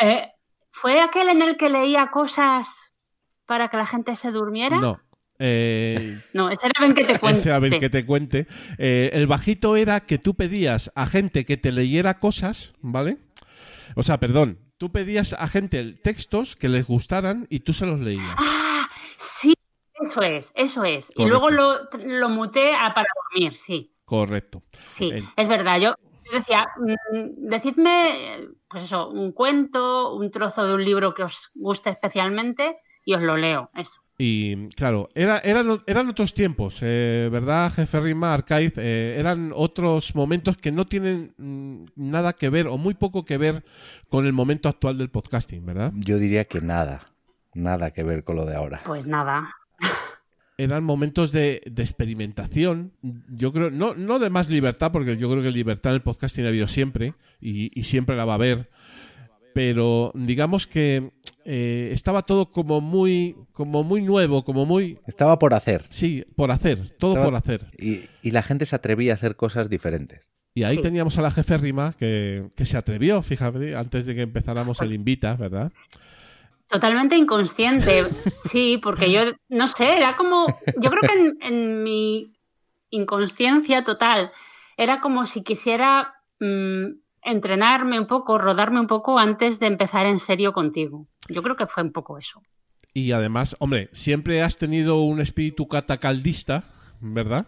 Eh, 0.00 0.26
¿Fue 0.84 1.00
aquel 1.00 1.30
en 1.30 1.40
el 1.40 1.56
que 1.56 1.70
leía 1.70 2.10
cosas 2.10 2.90
para 3.46 3.70
que 3.70 3.78
la 3.78 3.86
gente 3.86 4.16
se 4.16 4.30
durmiera? 4.30 4.76
No. 4.80 5.00
Eh, 5.38 6.20
No, 6.34 6.50
ese 6.50 6.66
era 6.66 6.78
ven 6.78 6.92
que 6.92 7.04
te 7.06 7.18
cuente. 7.20 7.40
ese, 7.40 7.52
a 7.52 7.58
ver 7.58 7.78
que 7.78 7.88
te 7.88 8.04
cuente. 8.04 8.46
Eh, 8.76 9.08
el 9.14 9.26
bajito 9.26 9.76
era 9.76 10.00
que 10.00 10.18
tú 10.18 10.34
pedías 10.34 10.92
a 10.94 11.06
gente 11.06 11.46
que 11.46 11.56
te 11.56 11.72
leyera 11.72 12.18
cosas, 12.18 12.74
¿vale? 12.82 13.16
O 13.96 14.02
sea, 14.02 14.20
perdón, 14.20 14.58
tú 14.76 14.92
pedías 14.92 15.32
a 15.32 15.48
gente 15.48 15.94
textos 15.94 16.54
que 16.54 16.68
les 16.68 16.86
gustaran 16.86 17.46
y 17.48 17.60
tú 17.60 17.72
se 17.72 17.86
los 17.86 17.98
leías. 18.00 18.34
Ah, 18.36 18.86
sí, 19.16 19.54
eso 20.02 20.20
es, 20.20 20.52
eso 20.54 20.84
es. 20.84 21.12
Y 21.16 21.24
luego 21.24 21.48
lo, 21.48 21.78
lo 22.04 22.28
muté 22.28 22.74
a 22.74 22.92
para 22.92 23.08
dormir, 23.32 23.54
sí. 23.54 23.90
Correcto. 24.04 24.62
Sí, 24.90 25.10
es 25.34 25.48
verdad. 25.48 25.80
Yo, 25.80 25.94
yo 26.24 26.38
decía, 26.38 26.66
mm, 26.76 27.48
decidme, 27.48 28.48
pues 28.68 28.84
eso, 28.84 29.10
un 29.10 29.32
cuento, 29.32 30.14
un 30.14 30.30
trozo 30.30 30.66
de 30.66 30.74
un 30.74 30.84
libro 30.84 31.14
que 31.14 31.22
os 31.22 31.50
guste 31.54 31.90
especialmente 31.90 32.78
y 33.04 33.14
os 33.14 33.22
lo 33.22 33.36
leo. 33.36 33.70
Eso. 33.74 34.00
Y 34.16 34.68
claro, 34.68 35.08
era, 35.14 35.38
eran, 35.38 35.82
eran 35.86 36.08
otros 36.08 36.34
tiempos, 36.34 36.78
eh, 36.82 37.28
¿verdad, 37.32 37.72
jefe 37.72 38.00
Rima, 38.00 38.32
Archive? 38.32 38.72
Eh, 38.76 39.16
eran 39.18 39.52
otros 39.54 40.14
momentos 40.14 40.56
que 40.56 40.70
no 40.70 40.86
tienen 40.86 41.34
mm, 41.36 41.86
nada 41.96 42.32
que 42.32 42.48
ver 42.48 42.68
o 42.68 42.78
muy 42.78 42.94
poco 42.94 43.24
que 43.24 43.38
ver 43.38 43.64
con 44.08 44.24
el 44.24 44.32
momento 44.32 44.68
actual 44.68 44.98
del 44.98 45.10
podcasting, 45.10 45.66
¿verdad? 45.66 45.92
Yo 45.96 46.18
diría 46.18 46.44
que 46.44 46.60
nada. 46.60 47.00
Nada 47.54 47.92
que 47.92 48.02
ver 48.02 48.24
con 48.24 48.36
lo 48.36 48.46
de 48.46 48.54
ahora. 48.54 48.82
Pues 48.84 49.06
nada. 49.06 49.54
Eran 50.56 50.84
momentos 50.84 51.32
de, 51.32 51.62
de 51.66 51.82
experimentación, 51.82 52.92
yo 53.28 53.50
creo, 53.52 53.70
no, 53.72 53.94
no 53.94 54.18
de 54.20 54.30
más 54.30 54.48
libertad, 54.48 54.92
porque 54.92 55.16
yo 55.16 55.28
creo 55.30 55.42
que 55.42 55.50
libertad 55.50 55.90
en 55.92 55.96
el 55.96 56.02
podcasting 56.02 56.44
ha 56.44 56.48
habido 56.48 56.68
siempre 56.68 57.14
y, 57.40 57.70
y 57.78 57.82
siempre 57.84 58.16
la 58.16 58.24
va 58.24 58.32
a 58.32 58.36
haber, 58.36 58.70
pero 59.52 60.12
digamos 60.14 60.66
que 60.66 61.10
eh, 61.44 61.90
estaba 61.92 62.22
todo 62.22 62.50
como 62.50 62.80
muy, 62.80 63.36
como 63.52 63.84
muy 63.84 64.00
nuevo, 64.02 64.44
como 64.44 64.64
muy... 64.66 64.98
Estaba 65.06 65.38
por 65.38 65.54
hacer. 65.54 65.84
Sí, 65.88 66.24
por 66.36 66.50
hacer, 66.50 66.90
todo 66.98 67.12
Estaba- 67.12 67.26
por 67.26 67.34
hacer. 67.36 67.66
Y, 67.78 68.02
y 68.22 68.30
la 68.32 68.42
gente 68.42 68.66
se 68.66 68.76
atrevía 68.76 69.12
a 69.12 69.16
hacer 69.16 69.36
cosas 69.36 69.68
diferentes. 69.70 70.20
Y 70.56 70.62
ahí 70.62 70.76
Sí. 70.76 70.82
teníamos 70.82 71.18
a 71.18 71.22
la 71.22 71.32
jefe 71.32 71.56
Rima 71.56 71.94
que, 71.98 72.48
que 72.54 72.64
se 72.64 72.76
atrevió, 72.76 73.20
fíjate, 73.22 73.74
antes 73.74 74.06
de 74.06 74.14
que 74.14 74.22
empezáramos 74.22 74.80
el 74.82 74.92
Invita, 74.92 75.34
¿verdad? 75.34 75.72
Totalmente 76.74 77.16
inconsciente. 77.16 78.04
Sí, 78.42 78.80
porque 78.82 79.12
yo, 79.12 79.20
no 79.48 79.68
sé, 79.68 79.96
era 79.96 80.16
como, 80.16 80.48
yo 80.76 80.90
creo 80.90 81.02
que 81.02 81.12
en, 81.12 81.38
en 81.40 81.82
mi 81.84 82.34
inconsciencia 82.90 83.84
total, 83.84 84.32
era 84.76 85.00
como 85.00 85.24
si 85.24 85.44
quisiera 85.44 86.14
mm, 86.40 86.86
entrenarme 87.22 88.00
un 88.00 88.08
poco, 88.08 88.38
rodarme 88.38 88.80
un 88.80 88.88
poco 88.88 89.20
antes 89.20 89.60
de 89.60 89.68
empezar 89.68 90.06
en 90.06 90.18
serio 90.18 90.52
contigo. 90.52 91.06
Yo 91.28 91.44
creo 91.44 91.54
que 91.54 91.68
fue 91.68 91.84
un 91.84 91.92
poco 91.92 92.18
eso. 92.18 92.42
Y 92.92 93.12
además, 93.12 93.54
hombre, 93.60 93.88
siempre 93.92 94.42
has 94.42 94.58
tenido 94.58 95.00
un 95.00 95.20
espíritu 95.20 95.68
catacaldista, 95.68 96.64
¿verdad? 97.00 97.46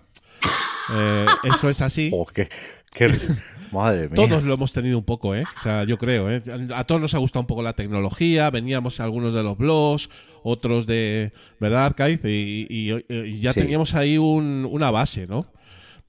Eh, 0.95 1.27
eso 1.43 1.69
es 1.69 1.83
así. 1.83 2.11
Oh, 2.15 2.27
qué, 2.27 2.49
qué- 2.97 3.11
Madre 3.73 4.09
mía. 4.09 4.15
Todos 4.15 4.45
lo 4.45 4.55
hemos 4.55 4.73
tenido 4.73 4.97
un 4.97 5.05
poco, 5.05 5.35
¿eh? 5.35 5.43
O 5.59 5.61
sea, 5.61 5.83
yo 5.85 5.99
creo, 5.99 6.31
¿eh? 6.31 6.41
A 6.75 6.85
todos 6.85 7.01
nos 7.01 7.15
ha 7.15 7.19
gustado 7.19 7.41
un 7.41 7.47
poco 7.49 7.63
la 7.63 7.73
tecnología, 7.73 8.49
veníamos 8.51 9.01
algunos 9.01 9.35
de 9.35 9.43
los 9.43 9.59
blogs, 9.59 10.09
otros 10.45 10.87
de, 10.87 11.33
¿verdad, 11.59 11.87
Archive? 11.87 12.21
Y, 12.31 12.67
y- 12.71 13.05
y 13.13 13.41
ya 13.41 13.53
Sí. 13.53 13.61
teníamos 13.61 13.95
ahí 13.97 14.19
un- 14.19 14.67
una 14.71 14.93
base, 14.93 15.27
¿no? 15.27 15.45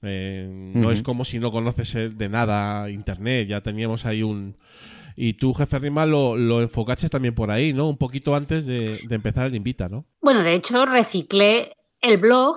Eh, 0.02 0.46
no 0.74 0.92
es 0.92 1.02
como 1.02 1.24
si 1.24 1.40
no 1.40 1.50
conoces 1.50 1.92
eh, 1.96 2.08
de 2.10 2.28
nada 2.28 2.88
Internet, 2.90 3.48
ya 3.48 3.60
teníamos 3.60 4.06
ahí 4.06 4.22
un... 4.22 4.56
Y 5.16 5.32
tú, 5.32 5.52
jefe 5.52 5.80
Rima, 5.80 6.06
lo, 6.06 6.36
lo 6.36 6.62
enfocaste 6.62 7.08
también 7.08 7.34
por 7.34 7.50
ahí, 7.50 7.72
¿no? 7.72 7.88
Un 7.88 7.96
poquito 7.96 8.36
antes 8.36 8.66
de, 8.66 8.98
de 8.98 9.14
empezar 9.16 9.46
el 9.46 9.56
Invita, 9.56 9.88
¿no? 9.88 10.04
Bueno, 10.20 10.44
de 10.44 10.54
hecho, 10.54 10.86
reciclé 10.86 11.72
el 12.00 12.18
blog 12.18 12.56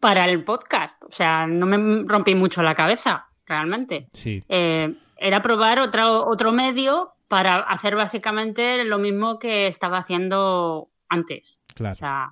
para 0.00 0.26
el 0.28 0.44
podcast. 0.44 1.02
O 1.04 1.12
sea, 1.12 1.46
no 1.46 1.64
me 1.64 2.04
rompí 2.06 2.34
mucho 2.34 2.62
la 2.62 2.74
cabeza, 2.74 3.24
realmente. 3.46 4.08
Sí. 4.12 4.42
Eh, 4.48 4.94
era 5.16 5.42
probar 5.42 5.78
otro, 5.80 6.26
otro 6.26 6.52
medio 6.52 7.12
para 7.28 7.60
hacer 7.60 7.96
básicamente 7.96 8.84
lo 8.84 8.98
mismo 8.98 9.38
que 9.38 9.66
estaba 9.66 9.98
haciendo 9.98 10.90
antes. 11.08 11.60
Claro. 11.74 11.92
O 11.94 11.96
sea, 11.96 12.28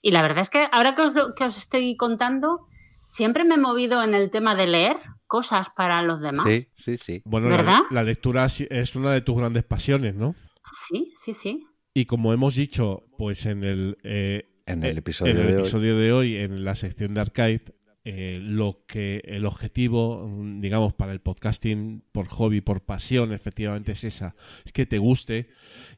y 0.00 0.10
la 0.12 0.22
verdad 0.22 0.40
es 0.40 0.50
que 0.50 0.66
ahora 0.70 0.94
que 0.94 1.02
os, 1.02 1.12
que 1.34 1.44
os 1.44 1.56
estoy 1.58 1.96
contando, 1.96 2.66
siempre 3.04 3.44
me 3.44 3.54
he 3.54 3.58
movido 3.58 4.02
en 4.02 4.14
el 4.14 4.30
tema 4.30 4.54
de 4.54 4.66
leer 4.66 4.96
cosas 5.26 5.68
para 5.76 6.02
los 6.02 6.20
demás. 6.20 6.46
Sí, 6.48 6.68
sí, 6.76 6.96
sí. 6.98 7.22
Bueno, 7.24 7.48
¿Verdad? 7.48 7.80
la, 7.90 7.96
la 7.96 8.02
lectura 8.04 8.46
es 8.46 8.94
una 8.96 9.10
de 9.12 9.20
tus 9.20 9.36
grandes 9.36 9.64
pasiones, 9.64 10.14
¿no? 10.14 10.34
sí, 10.88 11.12
sí. 11.16 11.34
sí. 11.34 11.64
Y 11.94 12.04
como 12.04 12.32
hemos 12.32 12.54
dicho, 12.54 13.04
pues 13.16 13.44
en 13.46 13.64
el, 13.64 13.96
eh, 14.04 14.44
En 14.66 14.84
el 14.84 14.96
eh, 14.96 14.98
episodio 15.00 15.32
en 15.32 15.38
el 15.38 15.46
de 15.46 15.52
hoy. 15.54 15.60
episodio 15.60 15.98
de 15.98 16.12
hoy, 16.12 16.36
en 16.36 16.62
la 16.64 16.74
sección 16.76 17.14
de 17.14 17.20
Archive, 17.22 17.62
eh, 18.10 18.38
lo 18.40 18.84
que 18.86 19.20
el 19.26 19.44
objetivo, 19.44 20.26
mm, 20.26 20.60
digamos, 20.62 20.94
para 20.94 21.12
el 21.12 21.20
podcasting 21.20 22.02
por 22.10 22.26
hobby, 22.28 22.62
por 22.62 22.80
pasión, 22.80 23.32
efectivamente 23.34 23.92
es 23.92 24.02
esa, 24.04 24.34
es 24.64 24.72
que 24.72 24.86
te 24.86 24.96
guste 24.96 25.48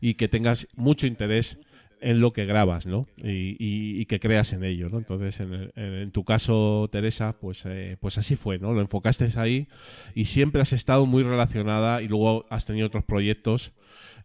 y 0.01 0.15
que 0.15 0.27
tengas 0.27 0.67
mucho 0.75 1.07
interés 1.07 1.59
en 2.01 2.19
lo 2.21 2.33
que 2.33 2.47
grabas, 2.47 2.87
¿no? 2.87 3.07
Y, 3.19 3.57
y- 3.65 4.01
y 4.01 4.07
que 4.07 4.19
creas 4.19 4.53
en 4.55 4.65
ello, 4.65 4.89
¿no? 4.89 4.99
Entonces, 4.99 5.39
en, 5.39 5.53
el- 5.53 5.73
en- 5.77 6.11
tu 6.11 6.25
caso, 6.25 6.89
Teresa, 6.91 7.39
pues, 7.39 7.65
eh, 7.67 7.97
pues 8.01 8.19
así 8.19 8.35
fue, 8.37 8.59
¿no? 8.59 8.73
Lo 8.73 8.81
enfocaste 8.81 9.29
ahí 9.37 9.69
y 10.15 10.25
siempre 10.25 10.63
has 10.63 10.73
estado 10.73 11.07
muy 11.07 11.23
relacionada 11.23 12.03
y 12.03 12.09
luego 12.09 12.45
has 12.51 12.67
tenido 12.67 12.87
otros 12.87 13.05
proyectos 13.05 13.73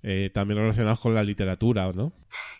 eh, 0.07 0.29
también 0.31 0.59
relacionados 0.59 0.99
con 0.99 1.15
la 1.15 1.23
literatura, 1.23 1.91
¿no? 1.91 2.11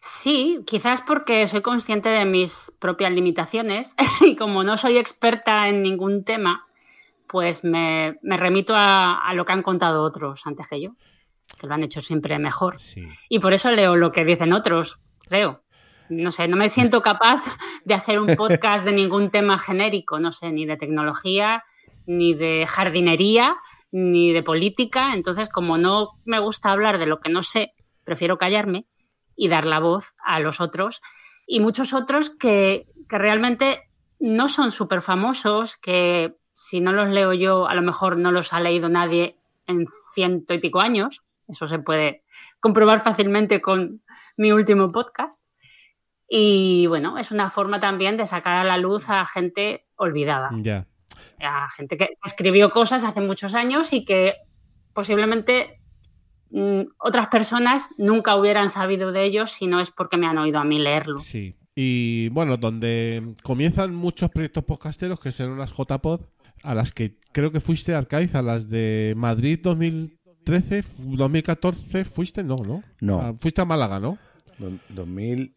Sí, 0.02 0.64
quizás 0.66 1.02
porque 1.02 1.48
soy 1.48 1.62
consciente 1.62 2.10
de 2.10 2.26
mis 2.26 2.74
propias 2.80 3.12
limitaciones 3.12 3.94
y 4.22 4.36
como 4.36 4.64
no 4.64 4.78
soy 4.78 4.98
experta 4.98 5.70
en 5.70 5.84
ningún 5.84 6.24
tema, 6.24 6.66
pues 7.28 7.64
me, 7.64 8.18
me 8.24 8.38
remito 8.38 8.76
a, 8.76 9.20
a 9.20 9.36
lo 9.36 9.46
que 9.46 9.54
han 9.54 9.62
contado 9.62 10.02
otros 10.02 10.42
antes 10.48 10.68
que 10.68 10.82
yo, 10.82 10.96
que 11.60 11.68
lo 11.68 11.76
han 11.76 11.84
hecho 11.84 12.02
siempre 12.02 12.40
mejor. 12.40 12.80
Sí. 12.80 13.08
Y 13.30 13.38
por 13.38 13.54
eso 13.54 13.70
leo 13.70 13.96
lo 13.96 14.12
que 14.12 14.26
dicen 14.26 14.52
otros, 14.52 14.98
creo. 15.30 15.62
No 16.10 16.32
sé, 16.32 16.48
no 16.48 16.58
me 16.58 16.70
siento 16.70 17.04
capaz 17.04 17.44
de 17.84 17.94
hacer 17.94 18.20
un 18.20 18.36
podcast 18.36 18.86
de 18.86 18.92
ningún 18.92 19.30
tema 19.30 19.60
genérico, 19.60 20.20
no 20.20 20.32
sé, 20.32 20.52
ni 20.52 20.66
de 20.66 20.78
tecnología, 20.78 21.64
ni 22.08 22.34
de 22.34 22.66
jardinería, 22.68 23.56
ni 23.98 24.34
de 24.34 24.44
política. 24.44 25.14
Entonces, 25.14 25.48
como 25.48 25.78
no 25.78 26.20
me 26.26 26.40
gusta 26.40 26.70
hablar 26.70 26.98
de 26.98 27.06
lo 27.06 27.22
que 27.22 27.32
no 27.32 27.44
sé, 27.44 27.74
prefiero 28.04 28.38
callarme 28.38 28.88
y 29.38 29.48
dar 29.48 29.66
la 29.66 29.80
voz 29.80 30.14
a 30.22 30.42
los 30.42 30.60
otros. 30.60 31.02
Y 31.48 31.62
muchos 31.62 31.94
otros 31.94 32.30
que, 32.30 32.88
que 33.08 33.18
realmente 33.18 33.90
no 34.20 34.50
son 34.50 34.74
súper 34.74 35.02
famosos, 35.02 35.78
que 35.78 36.36
si 36.52 36.82
no 36.82 36.92
los 36.92 37.08
leo 37.08 37.32
yo, 37.32 37.68
a 37.68 37.76
lo 37.76 37.82
mejor 37.84 38.20
no 38.20 38.34
los 38.34 38.52
ha 38.52 38.60
leído 38.60 38.90
nadie 38.90 39.38
en 39.66 39.86
ciento 40.14 40.54
y 40.54 40.60
pico 40.60 40.82
años. 40.82 41.24
Eso 41.48 41.66
se 41.66 41.80
puede 41.80 42.26
comprobar 42.60 43.00
fácilmente 43.00 43.62
con 43.62 44.02
mi 44.36 44.52
último 44.52 44.92
podcast. 44.92 45.42
Y 46.28 46.88
bueno, 46.88 47.18
es 47.18 47.32
una 47.32 47.50
forma 47.50 47.80
también 47.80 48.18
de 48.18 48.26
sacar 48.26 48.58
a 48.58 48.66
la 48.66 48.78
luz 48.78 49.10
a 49.10 49.26
gente 49.26 49.88
olvidada. 49.96 50.50
Ya. 50.62 50.86
A 51.40 51.68
gente 51.70 51.98
que 51.98 52.10
escribió 52.26 52.72
cosas 52.72 53.04
hace 53.04 53.22
muchos 53.22 53.54
años 53.56 53.94
y 53.94 54.06
que 54.06 54.36
posiblemente 54.94 55.82
mm, 56.52 56.82
otras 57.00 57.28
personas 57.28 57.90
nunca 57.98 58.36
hubieran 58.36 58.70
sabido 58.70 59.12
de 59.12 59.24
ellos 59.24 59.52
si 59.52 59.68
no 59.68 59.80
es 59.80 59.92
porque 59.92 60.18
me 60.18 60.28
han 60.28 60.38
oído 60.38 60.60
a 60.60 60.64
mí 60.64 60.80
leerlo. 60.80 61.20
Sí. 61.20 61.56
Y 61.76 62.30
bueno, 62.30 62.56
donde 62.58 63.36
comienzan 63.44 63.94
muchos 63.94 64.30
proyectos 64.30 64.64
podcasteros 64.64 65.20
que 65.20 65.32
son 65.32 65.58
las 65.58 65.72
JPod, 65.74 66.22
a 66.64 66.74
las 66.74 66.92
que 66.94 67.18
creo 67.34 67.52
que 67.52 67.60
fuiste 67.60 67.94
Arcaiz, 67.94 68.34
a 68.34 68.42
las 68.42 68.70
de 68.70 69.14
Madrid 69.18 69.60
2013, 69.62 70.84
2014, 71.00 72.06
fuiste, 72.06 72.44
no, 72.44 72.56
¿no? 72.58 72.82
No. 73.02 73.20
Ah, 73.20 73.34
fuiste 73.38 73.60
a 73.62 73.66
Málaga, 73.66 74.00
¿no? 74.00 74.18
Do- 74.58 74.80
2000. 74.90 75.54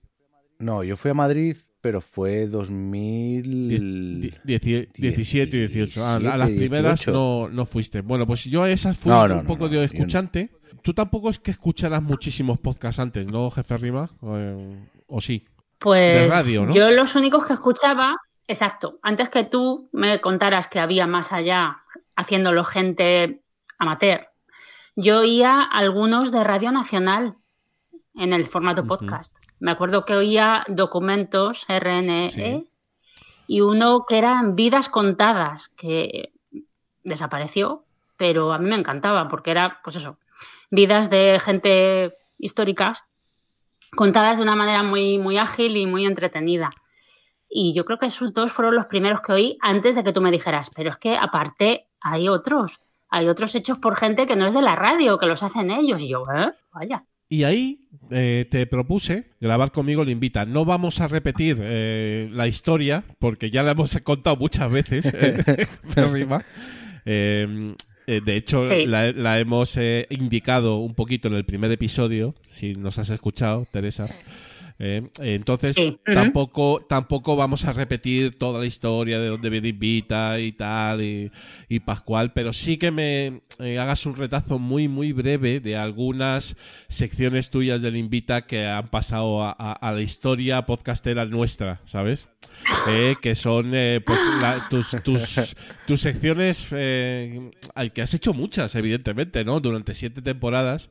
No, 0.59 0.83
yo 0.83 0.97
fui 0.97 1.12
a 1.12 1.14
Madrid, 1.14 1.57
pero 1.81 2.01
fue 2.01 2.47
2000. 2.47 4.20
Die- 4.20 4.33
dieci- 4.45 4.89
17 4.93 5.57
y 5.57 5.61
18. 5.68 6.05
Ah, 6.05 6.12
a, 6.12 6.16
a 6.16 6.18
17, 6.18 6.39
las 6.39 6.51
primeras 6.51 7.01
18. 7.01 7.12
no, 7.12 7.49
no 7.49 7.66
fuiste. 7.66 8.01
Bueno, 8.03 8.26
pues 8.26 8.45
yo 8.45 8.62
a 8.62 8.70
esas 8.70 8.99
fui 8.99 9.11
No, 9.11 9.22
un 9.22 9.29
no, 9.29 9.35
no, 9.37 9.45
poco 9.45 9.68
no, 9.68 9.70
de 9.79 9.85
escuchante. 9.85 10.51
Tú 10.83 10.95
tampoco 10.95 11.31
es 11.31 11.39
que 11.39 11.51
escucharas 11.51 12.03
muchísimos 12.03 12.59
podcasts 12.59 12.99
antes, 13.01 13.29
¿no, 13.31 13.51
jefe 13.51 13.76
Rima? 13.76 14.11
Eh, 14.22 14.87
¿O 15.07 15.20
sí? 15.20 15.45
Pues 15.79 16.22
De 16.22 16.29
radio, 16.29 16.66
¿no? 16.66 16.72
yo 16.72 16.91
los 16.91 17.14
únicos 17.14 17.47
que 17.47 17.53
escuchaba, 17.53 18.16
exacto, 18.47 18.99
antes 19.03 19.29
que 19.29 19.45
tú 19.45 19.89
me 19.93 20.20
contaras 20.20 20.66
que 20.68 20.81
había 20.81 21.07
más 21.07 21.33
allá 21.33 21.79
haciéndolo 22.16 22.64
gente 22.64 23.41
amateur, 23.79 24.26
yo 24.97 25.20
oía 25.20 25.62
algunos 25.62 26.33
de 26.33 26.43
Radio 26.43 26.72
Nacional 26.72 27.37
en 28.14 28.33
el 28.33 28.45
formato 28.45 28.85
podcast. 28.87 29.37
Me 29.61 29.71
acuerdo 29.71 30.05
que 30.05 30.15
oía 30.15 30.65
documentos 30.69 31.67
RNE 31.69 32.29
Sí. 32.31 32.71
y 33.47 33.61
uno 33.61 34.05
que 34.09 34.19
eran 34.19 34.55
Vidas 34.57 34.89
Contadas, 34.89 35.69
que 35.71 36.33
desapareció, 37.03 37.85
pero 38.17 38.53
a 38.53 38.59
mí 38.59 38.69
me 38.69 38.77
encantaba 38.77 39.29
porque 39.29 39.51
era, 39.51 39.81
pues 39.83 39.97
eso, 39.97 40.19
vidas 40.71 41.11
de 41.11 41.41
gente 41.41 42.15
históricas 42.39 43.05
contadas 43.97 44.37
de 44.37 44.43
una 44.43 44.55
manera 44.55 44.83
muy, 44.83 45.19
muy 45.19 45.39
ágil 45.39 45.77
y 45.77 45.87
muy 45.87 46.05
entretenida. 46.05 46.71
Y 47.49 47.73
yo 47.73 47.87
creo 47.87 47.99
que 47.99 48.07
esos 48.07 48.35
dos 48.35 48.53
fueron 48.53 48.75
los 48.75 48.87
primeros 48.87 49.23
que 49.23 49.33
oí 49.33 49.59
antes 49.63 49.95
de 49.97 50.05
que 50.05 50.13
tú 50.13 50.21
me 50.21 50.31
dijeras, 50.31 50.71
pero 50.75 50.91
es 50.91 50.99
que 50.99 51.17
aparte 51.17 51.89
hay 52.01 52.29
otros, 52.29 52.81
hay 53.09 53.29
otros 53.29 53.55
hechos 53.55 53.79
por 53.79 53.97
gente 53.97 54.27
que 54.27 54.37
no 54.37 54.45
es 54.47 54.53
de 54.53 54.61
la 54.61 54.77
radio, 54.77 55.19
que 55.19 55.25
los 55.27 55.43
hacen 55.43 55.71
ellos. 55.71 56.03
Y 56.03 56.09
yo, 56.09 56.25
¿eh? 56.31 56.53
Vaya. 56.73 57.07
Y 57.29 57.45
ahí 57.45 57.89
eh, 58.11 58.47
te 58.51 58.66
propuse 58.66 59.31
grabar 59.41 59.70
conmigo 59.70 60.03
el 60.03 60.09
invita. 60.11 60.45
No 60.47 60.64
vamos 60.64 61.01
a 61.01 61.09
repetir 61.09 61.59
eh, 61.61 62.31
la 62.33 62.47
historia, 62.47 63.05
porque 63.18 63.51
ya 63.51 63.62
la 63.62 63.72
hemos 63.72 63.97
contado 64.03 64.37
muchas 64.37 64.70
veces. 64.70 65.05
eh. 67.05 67.74
Eh, 68.09 68.22
de 68.24 68.37
hecho, 68.37 68.64
Sí. 68.64 68.87
la, 68.87 69.12
la 69.12 69.39
hemos 69.39 69.76
eh, 69.76 70.07
indicado 70.09 70.79
un 70.79 70.95
poquito 70.95 71.29
en 71.29 71.35
el 71.35 71.45
primer 71.45 71.70
episodio, 71.70 72.35
si 72.51 72.74
nos 72.74 72.97
has 72.99 73.11
escuchado, 73.11 73.66
Teresa. 73.70 74.09
Eh, 74.81 75.03
entonces, 75.20 75.74
Sí. 75.74 75.99
Tampoco, 76.14 76.85
tampoco 76.89 77.35
vamos 77.35 77.64
a 77.64 77.72
repetir 77.72 78.39
toda 78.39 78.61
la 78.61 78.66
historia 78.66 79.18
de 79.18 79.26
dónde 79.29 79.51
viene 79.51 79.68
Invita 79.68 80.39
y 80.39 80.53
tal, 80.53 81.03
y, 81.03 81.31
y 81.68 81.81
Pascual, 81.81 82.33
pero 82.33 82.53
sí 82.53 82.76
que 82.76 82.91
me 82.93 83.43
eh, 83.59 83.79
hagas 83.79 84.07
un 84.07 84.14
retazo 84.14 84.59
muy, 84.61 84.87
muy 84.87 85.12
breve 85.12 85.59
de 85.61 85.76
algunas 85.76 86.57
secciones 86.89 87.51
tuyas 87.51 87.83
del 87.83 87.97
Invita 87.97 88.47
que 88.47 88.66
han 88.66 88.89
pasado 88.89 89.43
a, 89.43 89.51
a- 89.59 89.72
a 89.72 89.93
la 89.93 90.01
historia 90.01 90.64
podcastera 90.64 91.24
nuestra, 91.24 91.81
¿sabes? 91.85 92.29
Eh, 92.86 93.16
que 93.20 93.34
son 93.34 93.70
eh, 93.74 94.01
pues 94.05 94.20
la- 94.41 94.68
tus, 94.68 94.91
tus, 95.03 95.55
tus 95.86 96.01
secciones 96.01 96.68
eh, 96.72 97.51
que 97.95 98.03
has 98.03 98.12
hecho 98.14 98.34
muchas, 98.34 98.74
evidentemente, 98.74 99.45
¿no? 99.45 99.59
Durante 99.61 99.95
siete 99.95 100.20
temporadas. 100.22 100.91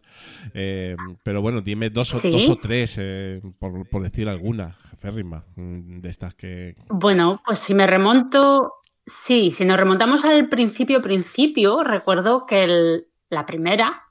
Eh, 0.53 0.95
pero 1.23 1.41
bueno, 1.41 1.61
dime 1.61 1.89
dos 1.89 2.13
o, 2.15 2.19
Sí. 2.19 2.31
dos 2.31 2.49
o 2.49 2.55
tres, 2.55 2.99
por, 3.59 3.87
por 3.89 4.03
decir 4.03 4.27
alguna, 4.27 4.75
férrima, 4.97 5.43
mm, 5.55 5.99
de 6.01 6.09
estas 6.09 6.33
que... 6.35 6.75
Bueno, 6.89 7.41
pues 7.45 7.59
si 7.59 7.73
me 7.75 7.85
remonto, 7.87 8.73
sí, 9.05 9.51
si 9.51 9.63
nos 9.65 9.77
remontamos 9.77 10.25
al 10.25 10.49
principio, 10.49 11.01
principio, 11.01 11.83
recuerdo 11.83 12.45
que 12.45 12.63
el- 12.63 13.07
la 13.29 13.45
primera, 13.45 14.03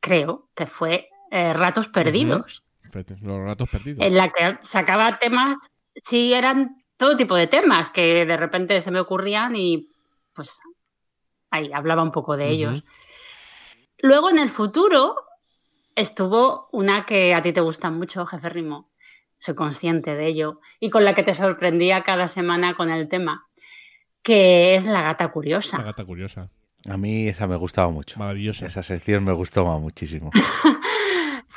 creo, 0.00 0.50
que 0.54 0.66
fue 0.66 1.08
Ratos 1.30 1.88
Perdidos, 1.88 2.62
Los 3.22 3.40
ratos 3.44 3.68
perdidos. 3.68 4.06
en 4.06 4.14
la 4.16 4.30
que 4.30 4.58
sacaba 4.62 5.18
temas, 5.18 5.58
sí, 6.02 6.32
eran 6.34 6.82
todo 6.96 7.16
tipo 7.16 7.34
de 7.36 7.46
temas 7.46 7.90
que 7.90 8.24
de 8.26 8.36
repente 8.36 8.80
se 8.80 8.90
me 8.90 9.00
ocurrían 9.00 9.54
y 9.56 9.90
pues 10.32 10.58
ahí 11.50 11.70
hablaba 11.72 12.02
un 12.02 12.12
poco 12.12 12.36
de 12.36 12.48
ellos. 12.48 12.84
Luego 13.98 14.30
en 14.30 14.38
el 14.38 14.48
futuro 14.48 15.16
estuvo 15.94 16.68
una 16.72 17.04
que 17.04 17.34
a 17.34 17.42
ti 17.42 17.52
te 17.52 17.60
gusta 17.60 17.90
mucho, 17.90 18.26
Jefe 18.26 18.48
Rimo. 18.48 18.90
Soy 19.38 19.54
consciente 19.54 20.14
de 20.16 20.26
ello. 20.26 20.60
Y 20.80 20.90
con 20.90 21.04
la 21.04 21.14
que 21.14 21.22
te 21.22 21.34
sorprendía 21.34 22.02
cada 22.02 22.26
semana 22.28 22.74
con 22.74 22.90
el 22.90 23.08
tema, 23.08 23.48
que 24.22 24.74
es 24.74 24.86
La 24.86 25.02
Gata 25.02 25.28
Curiosa. 25.28 25.78
La 25.78 25.84
gata 25.84 26.04
curiosa, 26.04 26.50
A 26.88 26.96
mí 26.96 27.28
esa 27.28 27.46
me 27.46 27.56
gustaba 27.56 27.90
mucho. 27.90 28.18
maravillosa. 28.18 28.66
Esa 28.66 28.82
sección 28.82 29.24
me 29.24 29.32
gustaba 29.32 29.78
muchísimo. 29.78 30.30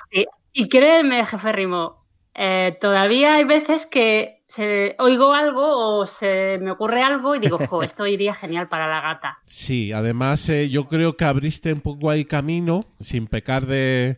Sí. 0.09 0.25
Y 0.53 0.69
créeme, 0.69 1.25
Jefe 1.25 1.51
Rimo, 1.51 2.00
eh, 2.33 2.77
todavía 2.79 3.35
hay 3.35 3.43
veces 3.43 3.85
que 3.85 4.43
se, 4.47 4.95
oigo 4.99 5.33
algo 5.33 5.99
o 5.99 6.05
se 6.05 6.57
me 6.59 6.71
ocurre 6.71 7.01
algo 7.01 7.35
y 7.35 7.39
digo, 7.39 7.57
jo, 7.67 7.83
esto 7.83 8.05
iría 8.07 8.33
genial 8.33 8.67
para 8.67 8.87
la 8.87 9.01
gata. 9.01 9.39
Sí, 9.43 9.91
además 9.93 10.47
eh, 10.49 10.69
yo 10.69 10.85
creo 10.85 11.15
que 11.15 11.25
abriste 11.25 11.73
un 11.73 11.81
poco 11.81 12.09
ahí 12.09 12.25
camino, 12.25 12.85
sin 12.99 13.27
pecar 13.27 13.65
de, 13.65 14.17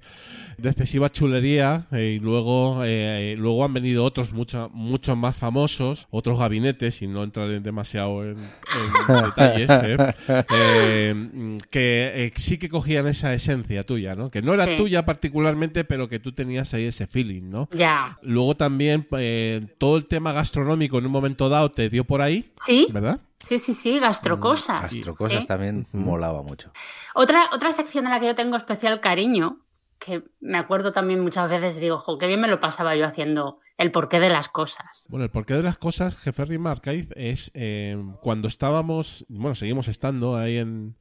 de 0.57 0.69
excesiva 0.69 1.11
chulería, 1.11 1.85
eh, 1.91 2.17
y 2.17 2.19
luego, 2.19 2.81
eh, 2.85 3.35
luego 3.37 3.63
han 3.65 3.73
venido 3.73 4.03
otros 4.03 4.31
mucho, 4.33 4.69
muchos 4.73 5.15
más 5.17 5.35
famosos, 5.35 6.07
otros 6.11 6.37
gabinetes, 6.39 7.01
y 7.01 7.07
no 7.07 7.23
entraré 7.23 7.59
demasiado 7.59 8.23
en, 8.23 8.37
en 8.37 9.15
detalles, 9.25 9.69
eh, 9.69 10.13
eh, 10.49 11.13
mm, 11.15 11.57
que 11.69 12.11
eh, 12.25 12.31
sí 12.35 12.57
que 12.57 12.69
cogían 12.69 13.07
esa 13.07 13.33
esencia 13.33 13.85
tuya, 13.85 14.15
¿no? 14.15 14.29
Que 14.31 14.41
no 14.41 14.53
era 14.53 14.65
Sí. 14.65 14.75
tuya 14.77 15.05
particularmente, 15.05 15.83
pero 15.83 16.07
que 16.07 16.19
tú 16.19 16.31
tenías 16.33 16.73
ahí 16.73 16.85
ese 16.85 17.07
feeling, 17.07 17.49
¿no? 17.49 17.69
Ya. 17.71 18.17
Luego 18.21 18.55
también 18.55 19.07
eh, 19.17 19.65
todo 19.77 19.97
el 19.97 20.05
tema 20.05 20.31
gastronómico 20.33 20.97
en 20.99 21.05
un 21.05 21.11
momento 21.11 21.49
dado 21.49 21.71
te 21.71 21.89
dio 21.89 22.03
por 22.05 22.21
ahí, 22.21 22.51
Sí, 22.65 22.87
¿verdad? 22.91 23.19
sí, 23.43 23.59
sí, 23.59 23.73
sí, 23.73 23.99
gastrocosas. 23.99 24.81
Astrocosas 24.81 25.41
Sí. 25.43 25.47
también 25.47 25.87
molaba 25.91 26.41
mucho. 26.43 26.71
Otra, 27.15 27.49
otra 27.53 27.71
sección 27.73 28.07
a 28.07 28.09
la 28.11 28.19
que 28.19 28.27
yo 28.27 28.35
tengo 28.35 28.55
especial 28.55 28.99
cariño, 29.01 29.59
que 29.99 30.23
me 30.39 30.57
acuerdo 30.57 30.91
también 30.91 31.19
muchas 31.19 31.49
veces, 31.49 31.79
digo, 31.79 31.99
jo, 31.99 32.17
qué 32.17 32.27
bien 32.27 32.41
me 32.41 32.47
lo 32.47 32.59
pasaba 32.59 32.95
yo 32.95 33.05
haciendo 33.05 33.59
el 33.77 33.91
porqué 33.91 34.19
de 34.19 34.29
las 34.29 34.49
cosas. 34.49 35.07
Bueno, 35.09 35.25
el 35.25 35.31
porqué 35.31 35.53
de 35.53 35.63
las 35.63 35.77
cosas, 35.77 36.19
jefe 36.19 36.43
Arcaiz, 36.65 37.09
es 37.15 37.51
eh, 37.53 37.97
cuando 38.21 38.47
estábamos, 38.47 39.25
bueno, 39.29 39.55
seguimos 39.55 39.87
estando 39.87 40.35
ahí 40.35 40.57
en, 40.57 40.97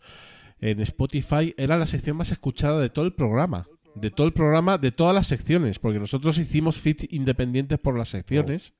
en 0.60 0.80
Spotify, 0.80 1.54
era 1.56 1.76
la 1.76 1.86
sección 1.86 2.16
más 2.16 2.30
escuchada 2.30 2.80
de 2.80 2.90
todo 2.90 3.04
el 3.04 3.14
programa. 3.14 3.66
De 3.94 4.10
todo 4.10 4.26
el 4.26 4.32
programa, 4.32 4.78
de 4.78 4.90
todas 4.90 5.14
las 5.14 5.26
secciones, 5.26 5.78
porque 5.78 5.98
nosotros 5.98 6.38
hicimos 6.38 6.78
feed 6.78 7.08
independientes 7.10 7.78
por 7.78 7.96
las 7.96 8.08
secciones. 8.08 8.72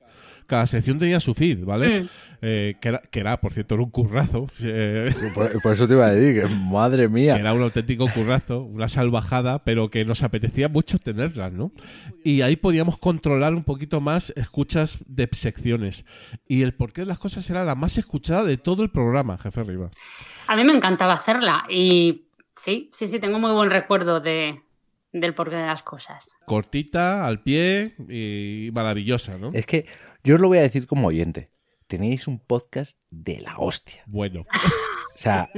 Cada 0.47 0.67
sección 0.67 0.99
tenía 0.99 1.19
su 1.19 1.33
feed, 1.33 1.63
¿vale? 1.63 2.01
Mm. 2.01 2.09
Eh, 2.41 2.75
que, 2.81 2.89
era, 2.89 2.99
que 2.99 3.19
era, 3.19 3.39
por 3.39 3.53
cierto, 3.53 3.75
era 3.75 3.83
un 3.83 3.91
currazo. 3.91 4.47
eh, 4.61 5.13
Por, 5.33 5.61
por 5.61 5.73
eso 5.73 5.87
te 5.87 5.93
iba 5.93 6.07
a 6.07 6.11
decir 6.11 6.41
que, 6.41 6.55
madre 6.55 7.03
que 7.03 7.09
mía. 7.09 7.35
era 7.35 7.53
un 7.53 7.61
auténtico 7.61 8.07
currazo, 8.13 8.61
una 8.61 8.89
salvajada, 8.89 9.63
pero 9.63 9.87
que 9.87 10.03
nos 10.03 10.23
apetecía 10.23 10.67
mucho 10.67 10.97
tenerlas, 10.99 11.53
¿no? 11.53 11.71
Y 12.23 12.41
ahí 12.41 12.55
podíamos 12.55 12.97
controlar 12.97 13.53
un 13.53 13.63
poquito 13.63 14.01
más 14.01 14.33
escuchas 14.35 14.97
de 15.07 15.29
secciones. 15.31 16.05
Y 16.47 16.63
el 16.63 16.73
porqué 16.73 17.01
de 17.01 17.07
las 17.07 17.19
cosas 17.19 17.49
era 17.49 17.63
la 17.63 17.75
más 17.75 17.97
escuchada 17.97 18.43
de 18.43 18.57
todo 18.57 18.83
el 18.83 18.89
programa, 18.89 19.37
jefe 19.37 19.63
Riva. 19.63 19.89
A 20.47 20.55
mí 20.55 20.63
me 20.63 20.73
encantaba 20.73 21.13
hacerla 21.13 21.63
y 21.69 22.25
sí, 22.55 22.89
sí, 22.91 23.07
sí, 23.07 23.19
tengo 23.19 23.39
muy 23.39 23.51
buen 23.51 23.69
recuerdo 23.69 24.19
de, 24.19 24.61
del 25.13 25.33
porqué 25.33 25.55
de 25.55 25.65
las 25.65 25.83
cosas. 25.83 26.35
Cortita, 26.45 27.25
al 27.25 27.41
pie 27.41 27.95
y 28.09 28.69
maravillosa, 28.73 29.37
¿no? 29.37 29.51
Es 29.53 29.65
que 29.65 29.85
yo 30.23 30.35
os 30.35 30.41
lo 30.41 30.47
voy 30.49 30.57
a 30.57 30.63
decir 30.63 30.87
como 30.87 31.07
oyente. 31.07 31.51
Tenéis 31.87 32.27
un 32.27 32.39
podcast 32.39 32.99
de 33.11 33.39
la 33.39 33.57
hostia. 33.57 34.03
Bueno, 34.07 34.43
O 35.15 35.17
sea, 35.17 35.49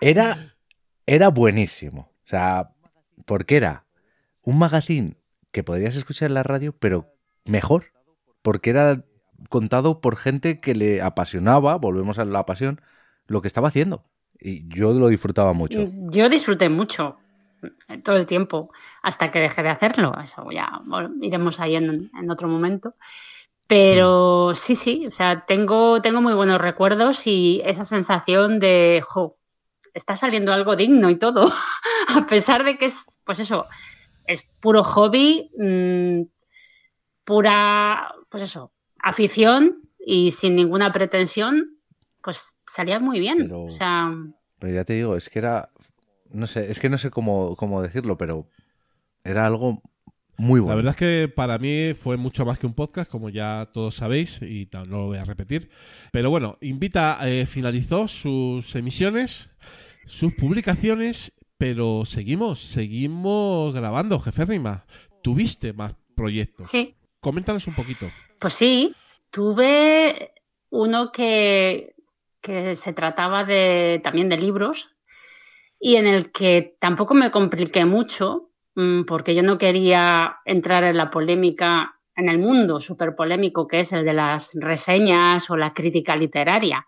era, 0.00 0.56
era 1.06 1.28
buenísimo. 1.28 2.12
O 2.24 2.28
sea, 2.28 2.74
porque 3.24 3.56
era 3.56 3.86
un 4.42 4.58
magazine 4.58 5.16
que 5.52 5.62
podrías 5.62 5.96
escuchar 5.96 6.28
en 6.28 6.34
la 6.34 6.42
radio, 6.42 6.74
pero 6.76 7.14
mejor. 7.44 7.92
Porque 8.42 8.70
era 8.70 9.04
contado 9.48 10.00
por 10.00 10.16
gente 10.16 10.60
que 10.60 10.74
le 10.74 11.02
apasionaba, 11.02 11.76
volvemos 11.76 12.18
a 12.18 12.24
la 12.24 12.46
pasión, 12.46 12.80
lo 13.26 13.42
que 13.42 13.48
estaba 13.48 13.68
haciendo. 13.68 14.04
Y 14.38 14.68
yo 14.68 14.92
lo 14.92 15.08
disfrutaba 15.08 15.52
mucho. 15.52 15.88
Yo 16.10 16.28
disfruté 16.28 16.68
mucho. 16.68 17.18
Todo 18.02 18.16
el 18.16 18.26
tiempo 18.26 18.70
hasta 19.02 19.30
que 19.30 19.40
dejé 19.40 19.62
de 19.62 19.68
hacerlo. 19.70 20.14
Eso 20.22 20.50
ya 20.50 20.80
iremos 21.20 21.60
ahí 21.60 21.76
en, 21.76 22.10
en 22.18 22.30
otro 22.30 22.48
momento. 22.48 22.94
Pero 23.66 24.54
sí, 24.54 24.76
sí, 24.76 25.06
o 25.06 25.10
sea, 25.10 25.44
tengo, 25.44 26.00
tengo 26.00 26.22
muy 26.22 26.34
buenos 26.34 26.60
recuerdos 26.60 27.26
y 27.26 27.60
esa 27.64 27.84
sensación 27.84 28.60
de, 28.60 29.02
jo, 29.04 29.38
está 29.92 30.14
saliendo 30.14 30.52
algo 30.52 30.76
digno 30.76 31.10
y 31.10 31.16
todo, 31.16 31.50
a 32.08 32.26
pesar 32.26 32.62
de 32.62 32.78
que 32.78 32.84
es, 32.84 33.18
pues 33.24 33.40
eso, 33.40 33.66
es 34.24 34.52
puro 34.60 34.84
hobby, 34.84 35.50
mmm, 35.58 36.22
pura, 37.24 38.14
pues 38.28 38.44
eso, 38.44 38.72
afición 39.02 39.82
y 39.98 40.30
sin 40.30 40.54
ninguna 40.54 40.92
pretensión, 40.92 41.80
pues 42.22 42.54
salía 42.66 43.00
muy 43.00 43.18
bien. 43.18 43.38
Pero, 43.38 43.64
o 43.64 43.70
sea, 43.70 44.12
pero 44.60 44.74
ya 44.74 44.84
te 44.84 44.92
digo, 44.92 45.16
es 45.16 45.28
que 45.28 45.40
era, 45.40 45.70
no 46.36 46.46
sé, 46.46 46.70
es 46.70 46.78
que 46.80 46.88
no 46.88 46.98
sé 46.98 47.10
cómo, 47.10 47.56
cómo 47.56 47.82
decirlo, 47.82 48.16
pero 48.16 48.48
era 49.24 49.46
algo 49.46 49.82
muy 50.38 50.60
bueno. 50.60 50.72
La 50.72 50.76
verdad 50.76 50.90
es 50.90 50.96
que 50.96 51.32
para 51.34 51.58
mí 51.58 51.94
fue 51.94 52.16
mucho 52.16 52.44
más 52.44 52.58
que 52.58 52.66
un 52.66 52.74
podcast, 52.74 53.10
como 53.10 53.30
ya 53.30 53.70
todos 53.72 53.96
sabéis, 53.96 54.42
y 54.42 54.68
no 54.72 54.84
lo 54.84 55.06
voy 55.06 55.18
a 55.18 55.24
repetir. 55.24 55.70
Pero 56.12 56.30
bueno, 56.30 56.58
Invita 56.60 57.18
eh, 57.22 57.46
finalizó 57.46 58.06
sus 58.06 58.74
emisiones, 58.74 59.50
sus 60.04 60.34
publicaciones, 60.34 61.32
pero 61.58 62.04
seguimos, 62.04 62.60
seguimos 62.60 63.72
grabando, 63.74 64.20
jefe 64.20 64.44
Rima. 64.44 64.84
Tuviste 65.22 65.72
más 65.72 65.96
proyectos. 66.14 66.70
sí, 66.70 66.94
Coméntanos 67.20 67.66
un 67.66 67.74
poquito. 67.74 68.06
Pues 68.38 68.54
sí, 68.54 68.94
tuve 69.30 70.32
uno 70.70 71.10
que, 71.10 71.94
que 72.40 72.76
se 72.76 72.92
trataba 72.92 73.44
de, 73.44 74.00
también 74.04 74.28
de 74.28 74.36
libros 74.36 74.95
y 75.78 75.96
en 75.96 76.06
el 76.06 76.32
que 76.32 76.76
tampoco 76.80 77.14
me 77.14 77.30
compliqué 77.30 77.84
mucho 77.84 78.50
mm, 78.74 79.02
porque 79.02 79.34
yo 79.34 79.42
no 79.42 79.58
quería 79.58 80.38
entrar 80.44 80.84
en 80.84 80.96
la 80.96 81.10
polémica, 81.10 81.98
en 82.14 82.28
el 82.28 82.38
mundo 82.38 82.80
súper 82.80 83.14
polémico 83.14 83.66
que 83.66 83.80
es 83.80 83.92
el 83.92 84.04
de 84.04 84.14
las 84.14 84.52
reseñas 84.54 85.50
o 85.50 85.56
la 85.56 85.72
crítica 85.72 86.16
literaria. 86.16 86.86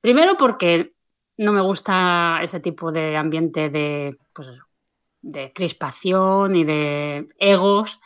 Primero 0.00 0.36
porque 0.36 0.94
no 1.38 1.52
me 1.52 1.60
gusta 1.60 2.40
ese 2.42 2.60
tipo 2.60 2.92
de 2.92 3.16
ambiente 3.16 3.70
de, 3.70 4.16
pues 4.32 4.48
de 5.22 5.52
crispación 5.52 6.56
y 6.56 6.64
de 6.64 7.26
egos. 7.38 8.00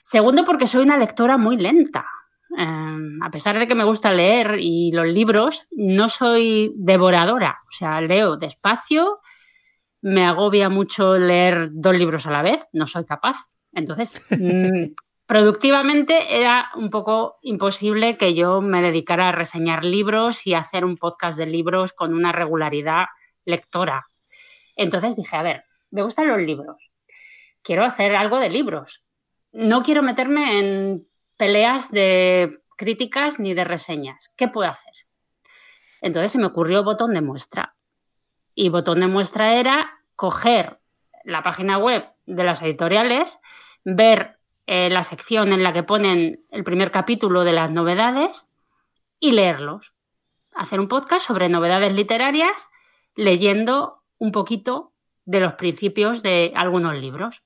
Segundo, 0.00 0.44
porque 0.44 0.66
soy 0.66 0.82
una 0.82 0.96
lectora 0.96 1.36
muy 1.36 1.56
lenta. 1.56 2.06
Eh, 2.56 3.18
a 3.22 3.30
pesar 3.30 3.58
de 3.58 3.66
que 3.66 3.74
me 3.74 3.84
gusta 3.84 4.12
leer 4.12 4.56
y 4.58 4.92
los 4.92 5.06
libros, 5.06 5.66
no 5.70 6.08
soy 6.08 6.72
devoradora. 6.76 7.58
O 7.68 7.72
sea, 7.72 8.00
leo 8.00 8.36
despacio, 8.36 9.20
me 10.00 10.24
agobia 10.24 10.68
mucho 10.68 11.14
leer 11.14 11.68
dos 11.72 11.94
libros 11.96 12.26
a 12.26 12.30
la 12.30 12.42
vez, 12.42 12.66
no 12.72 12.86
soy 12.86 13.04
capaz. 13.04 13.36
Entonces, 13.72 14.14
mm, 14.30 14.94
productivamente 15.26 16.38
era 16.40 16.70
un 16.76 16.90
poco 16.90 17.36
imposible 17.42 18.16
que 18.16 18.34
yo 18.34 18.60
me 18.60 18.82
dedicara 18.82 19.28
a 19.28 19.32
reseñar 19.32 19.84
libros 19.84 20.46
y 20.46 20.54
hacer 20.54 20.84
un 20.84 20.96
podcast 20.96 21.36
de 21.36 21.46
libros 21.46 21.92
con 21.92 22.14
una 22.14 22.32
regularidad 22.32 23.06
lectora. 23.44 24.06
Entonces 24.76 25.16
dije, 25.16 25.36
a 25.36 25.42
ver, 25.42 25.64
me 25.90 26.02
gustan 26.02 26.28
los 26.28 26.40
libros, 26.40 26.90
quiero 27.62 27.84
hacer 27.84 28.16
algo 28.16 28.38
de 28.38 28.50
libros 28.50 29.02
no 29.56 29.82
quiero 29.82 30.02
meterme 30.02 30.58
en 30.58 31.08
peleas 31.36 31.90
de 31.90 32.60
críticas 32.76 33.38
ni 33.38 33.54
de 33.54 33.64
reseñas. 33.64 34.32
¿Qué 34.36 34.48
puedo 34.48 34.68
hacer? 34.68 34.92
Entonces 36.00 36.32
se 36.32 36.38
me 36.38 36.46
ocurrió 36.46 36.84
botón 36.84 37.14
de 37.14 37.22
muestra. 37.22 37.76
Y 38.54 38.68
botón 38.68 39.00
de 39.00 39.08
muestra 39.08 39.54
era 39.54 40.02
coger 40.14 40.80
la 41.24 41.42
página 41.42 41.78
web 41.78 42.08
de 42.26 42.44
las 42.44 42.62
editoriales, 42.62 43.38
ver 43.84 44.38
eh, 44.66 44.90
la 44.90 45.04
sección 45.04 45.52
en 45.52 45.62
la 45.62 45.72
que 45.72 45.82
ponen 45.82 46.44
el 46.50 46.64
primer 46.64 46.90
capítulo 46.90 47.44
de 47.44 47.52
las 47.52 47.70
novedades 47.70 48.48
y 49.20 49.32
leerlos. 49.32 49.94
Hacer 50.54 50.80
un 50.80 50.88
podcast 50.88 51.26
sobre 51.26 51.48
novedades 51.48 51.92
literarias 51.92 52.68
leyendo 53.14 54.02
un 54.18 54.32
poquito 54.32 54.92
de 55.24 55.40
los 55.40 55.54
principios 55.54 56.22
de 56.22 56.52
algunos 56.54 56.94
libros. 56.94 57.42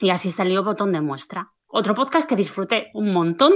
Y 0.00 0.10
así 0.10 0.30
salió 0.30 0.64
botón 0.64 0.92
de 0.92 1.00
muestra. 1.00 1.53
Otro 1.76 1.96
podcast 1.96 2.28
que 2.28 2.36
disfruté 2.36 2.90
un 2.94 3.12
montón 3.12 3.54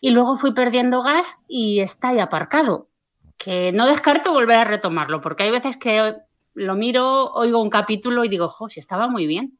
y 0.00 0.08
luego 0.10 0.36
fui 0.38 0.54
perdiendo 0.54 1.02
gas 1.02 1.36
y 1.46 1.80
está 1.80 2.08
ahí 2.08 2.18
aparcado. 2.18 2.88
Que 3.36 3.72
no 3.72 3.84
descarto 3.86 4.32
volver 4.32 4.56
a 4.56 4.64
retomarlo, 4.64 5.20
porque 5.20 5.42
hay 5.42 5.50
veces 5.50 5.76
que 5.76 6.14
lo 6.54 6.74
miro, 6.76 7.30
oigo 7.32 7.60
un 7.62 7.68
capítulo 7.68 8.24
y 8.24 8.28
digo, 8.28 8.48
jo, 8.48 8.70
si 8.70 8.80
estaba 8.80 9.06
muy 9.06 9.26
bien. 9.26 9.58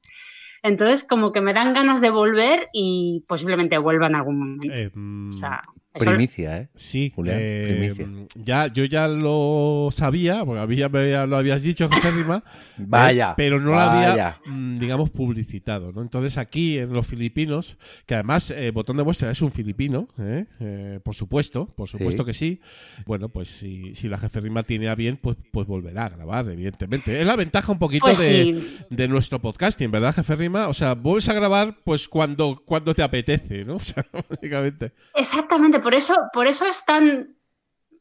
Entonces, 0.63 1.05
como 1.05 1.33
que 1.33 1.43
me 1.43 1.53
dan 1.53 1.75
ganas 1.75 2.01
de 2.01 2.09
volver 2.09 2.71
y 2.73 3.25
posiblemente 3.29 3.77
vuelva 3.77 4.07
en 4.07 4.15
algún 4.15 4.39
momento. 4.39 4.67
Eh, 4.73 4.91
mm, 4.95 5.35
o 5.35 5.37
sea, 5.37 5.61
eso- 5.61 5.90
Primicia, 5.93 6.59
¿eh? 6.59 6.69
Sí, 6.75 7.13
Julián, 7.15 7.37
eh, 7.41 7.93
primicia. 7.97 8.27
ya, 8.37 8.67
yo 8.73 8.85
ya 8.85 9.09
lo 9.09 9.89
sabía, 9.91 10.45
porque 10.45 10.61
había, 10.61 10.89
me 10.89 11.27
lo 11.27 11.37
habías 11.37 11.63
dicho, 11.63 11.89
José 11.89 12.11
Rima, 12.13 12.45
eh, 12.79 12.85
Vaya, 12.87 13.35
pero 13.37 13.59
no 13.59 13.67
lo 13.71 13.77
vaya. 13.77 14.11
había, 14.13 14.37
mm, 14.47 14.77
digamos, 14.79 15.11
publicitado. 15.11 15.91
¿no? 15.93 16.01
Entonces 16.03 16.39
aquí 16.39 16.79
en 16.79 16.93
los 16.93 17.07
filipinos, 17.07 17.77
que 18.07 18.15
además 18.15 18.51
eh, 18.53 18.71
Botón 18.71 18.99
de 18.99 19.05
Muestra 19.05 19.31
es 19.33 19.43
un 19.43 19.51
filipino, 19.51 20.09
¿eh? 20.19 20.47
Eh, 20.61 21.01
por 21.03 21.15
supuesto, 21.15 21.67
por 21.75 21.89
supuesto 21.89 22.23
Sí. 22.23 22.27
que 22.27 22.35
sí. 22.35 22.61
Bueno, 23.07 23.29
pues 23.29 23.49
si, 23.49 23.95
si 23.97 24.09
la 24.09 24.19
jefe 24.19 24.41
Rima 24.41 24.63
tiene 24.63 24.89
a 24.89 24.95
bien, 24.95 25.17
pues, 25.17 25.37
pues 25.51 25.67
volverá 25.67 26.05
a 26.07 26.09
grabar, 26.11 26.49
evidentemente. 26.49 27.21
Es 27.21 27.27
la 27.27 27.35
ventaja 27.37 27.73
un 27.73 27.79
poquito 27.79 28.07
Pues 28.07 28.19
de, 28.19 28.45
sí. 28.63 28.77
de 28.91 29.09
nuestro 29.09 29.41
podcasting, 29.41 29.91
¿verdad, 29.91 30.15
jefe 30.15 30.37
Rima? 30.37 30.69
O 30.69 30.75
sea, 30.75 30.95
vuelves 30.95 31.29
a 31.29 31.33
grabar 31.35 31.79
pues 31.85 32.07
cuando, 32.09 32.63
cuando 32.65 32.95
te 32.95 33.03
apetece, 33.03 33.65
¿no? 33.65 33.75
O 33.81 33.81
sea, 33.81 34.05
básicamente. 34.29 34.93
Exactamente, 35.15 35.80
por 35.81 35.95
eso, 35.95 36.15
por 36.33 36.47
eso 36.47 36.65
es 36.67 36.85
tan, 36.85 37.37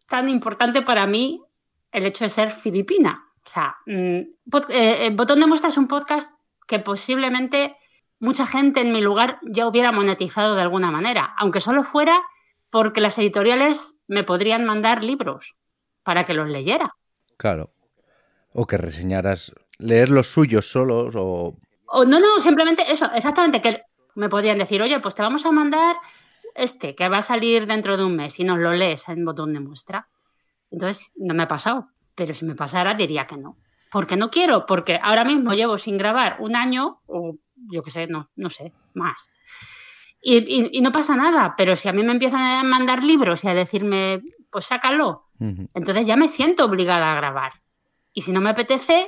tan 0.08 0.30
importante 0.30 0.82
para 0.82 1.08
mí 1.08 1.42
el 1.92 2.06
hecho 2.06 2.26
de 2.26 2.30
ser 2.30 2.52
filipina. 2.52 3.26
O 3.46 3.50
sea, 3.50 3.78
mm, 3.86 4.20
pod- 4.50 4.70
eh, 4.70 5.08
eh, 5.08 5.10
Botón 5.14 5.40
de 5.40 5.48
Muestra 5.48 5.70
es 5.70 5.78
un 5.78 5.88
podcast 5.88 6.32
que 6.68 6.80
posiblemente 6.80 7.76
mucha 8.20 8.46
gente 8.46 8.82
en 8.82 8.92
mi 8.92 9.02
lugar 9.02 9.40
ya 9.44 9.68
hubiera 9.68 9.92
monetizado 9.92 10.56
de 10.56 10.62
alguna 10.62 10.92
manera, 10.92 11.34
aunque 11.38 11.62
solo 11.62 11.84
fuera 11.84 12.22
porque 12.70 13.02
las 13.02 13.18
editoriales 13.18 13.96
me 14.08 14.24
podrían 14.24 14.66
mandar 14.66 15.04
libros 15.04 15.56
para 16.04 16.26
que 16.26 16.34
los 16.34 16.50
leyera. 16.50 16.96
Claro. 17.38 17.72
O 18.54 18.68
que 18.68 18.78
reseñaras, 18.78 19.54
leer 19.78 20.10
los 20.10 20.28
suyos 20.28 20.70
solos 20.72 21.16
o... 21.18 21.56
O 21.86 22.06
no, 22.06 22.20
no, 22.20 22.40
simplemente 22.42 22.84
eso, 22.92 23.10
exactamente, 23.16 23.62
que 23.62 23.82
me 24.16 24.30
podrían 24.30 24.58
decir, 24.60 24.82
oye, 24.82 25.00
pues 25.00 25.16
te 25.16 25.22
vamos 25.24 25.46
a 25.46 25.52
mandar 25.52 25.96
este, 26.60 26.96
que 26.96 27.10
va 27.10 27.20
a 27.20 27.22
salir 27.22 27.66
dentro 27.68 27.98
de 27.98 28.04
un 28.06 28.16
mes 28.16 28.40
y 28.40 28.44
nos 28.44 28.58
lo 28.60 28.74
lees 28.74 29.08
en 29.10 29.26
botón 29.26 29.54
de 29.54 29.60
muestra. 29.60 30.08
Entonces, 30.72 31.12
no 31.16 31.34
me 31.34 31.44
ha 31.44 31.48
pasado, 31.48 31.88
pero 32.16 32.34
si 32.34 32.46
me 32.46 32.56
pasara 32.56 32.94
diría 32.94 33.26
que 33.26 33.38
no. 33.38 33.58
Porque 33.92 34.18
no 34.18 34.30
quiero, 34.30 34.66
porque 34.66 35.00
ahora 35.02 35.26
mismo 35.26 35.54
llevo 35.54 35.78
sin 35.78 35.98
grabar 35.98 36.38
un 36.40 36.56
año, 36.56 37.02
o 37.08 37.36
yo 37.72 37.82
qué 37.82 37.90
sé, 37.92 38.08
no, 38.08 38.30
no 38.36 38.50
sé, 38.50 38.74
más. 38.94 39.30
Y, 40.22 40.38
y- 40.38 40.70
y 40.74 40.82
no 40.82 40.92
pasa 40.92 41.16
nada, 41.16 41.56
pero 41.58 41.76
si 41.76 41.88
a 41.90 41.94
mí 41.94 42.04
me 42.04 42.12
empiezan 42.12 42.42
a 42.42 42.64
mandar 42.64 43.04
libros 43.04 43.44
y 43.44 43.48
a 43.48 43.54
decirme, 43.54 44.22
pues 44.52 44.66
sácalo, 44.66 45.26
entonces 45.74 46.06
ya 46.06 46.18
me 46.18 46.28
siento 46.28 46.66
obligada 46.66 47.12
a 47.12 47.16
grabar. 47.16 47.54
Y 48.14 48.22
si 48.22 48.32
no 48.32 48.42
me 48.42 48.50
apetece, 48.50 49.08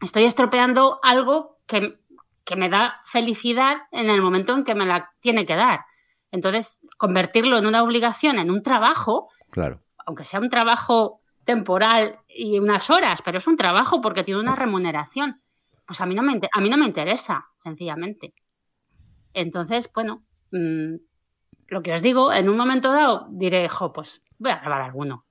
estoy 0.00 0.24
estropeando 0.24 0.98
algo 1.02 1.58
que, 1.66 1.98
que 2.44 2.56
me 2.56 2.68
da 2.68 3.00
felicidad 3.04 3.76
en 3.92 4.10
el 4.10 4.20
momento 4.20 4.54
en 4.54 4.64
que 4.64 4.74
me 4.74 4.86
la 4.86 5.10
tiene 5.20 5.46
que 5.46 5.54
dar. 5.56 5.80
Entonces, 6.30 6.80
convertirlo 6.96 7.56
en 7.58 7.66
una 7.66 7.82
obligación, 7.82 8.38
en 8.38 8.50
un 8.50 8.62
trabajo, 8.62 9.28
Claro. 9.50 9.80
aunque 10.06 10.24
sea 10.24 10.40
un 10.40 10.50
trabajo 10.50 11.20
temporal 11.44 12.18
y 12.28 12.58
unas 12.58 12.90
horas, 12.90 13.22
pero 13.22 13.38
es 13.38 13.46
un 13.46 13.56
trabajo 13.56 14.00
porque 14.00 14.24
tiene 14.24 14.40
una 14.40 14.54
remuneración, 14.54 15.40
pues 15.86 16.00
a 16.02 16.06
mí 16.06 16.14
no 16.14 16.22
me, 16.22 16.38
a 16.52 16.60
mí 16.60 16.68
no 16.68 16.76
me 16.76 16.84
interesa, 16.86 17.46
sencillamente. 17.56 18.34
Entonces, 19.32 19.90
bueno, 19.94 20.24
mm, 20.52 20.94
lo 21.68 21.82
que 21.82 21.92
os 21.94 22.02
digo, 22.02 22.32
en 22.32 22.48
un 22.48 22.56
momento 22.56 22.92
dado 22.92 23.26
diré, 23.30 23.68
jo, 23.68 23.92
pues 23.92 24.20
voy 24.38 24.50
a 24.50 24.58
grabar 24.58 24.82
alguno. 24.82 25.24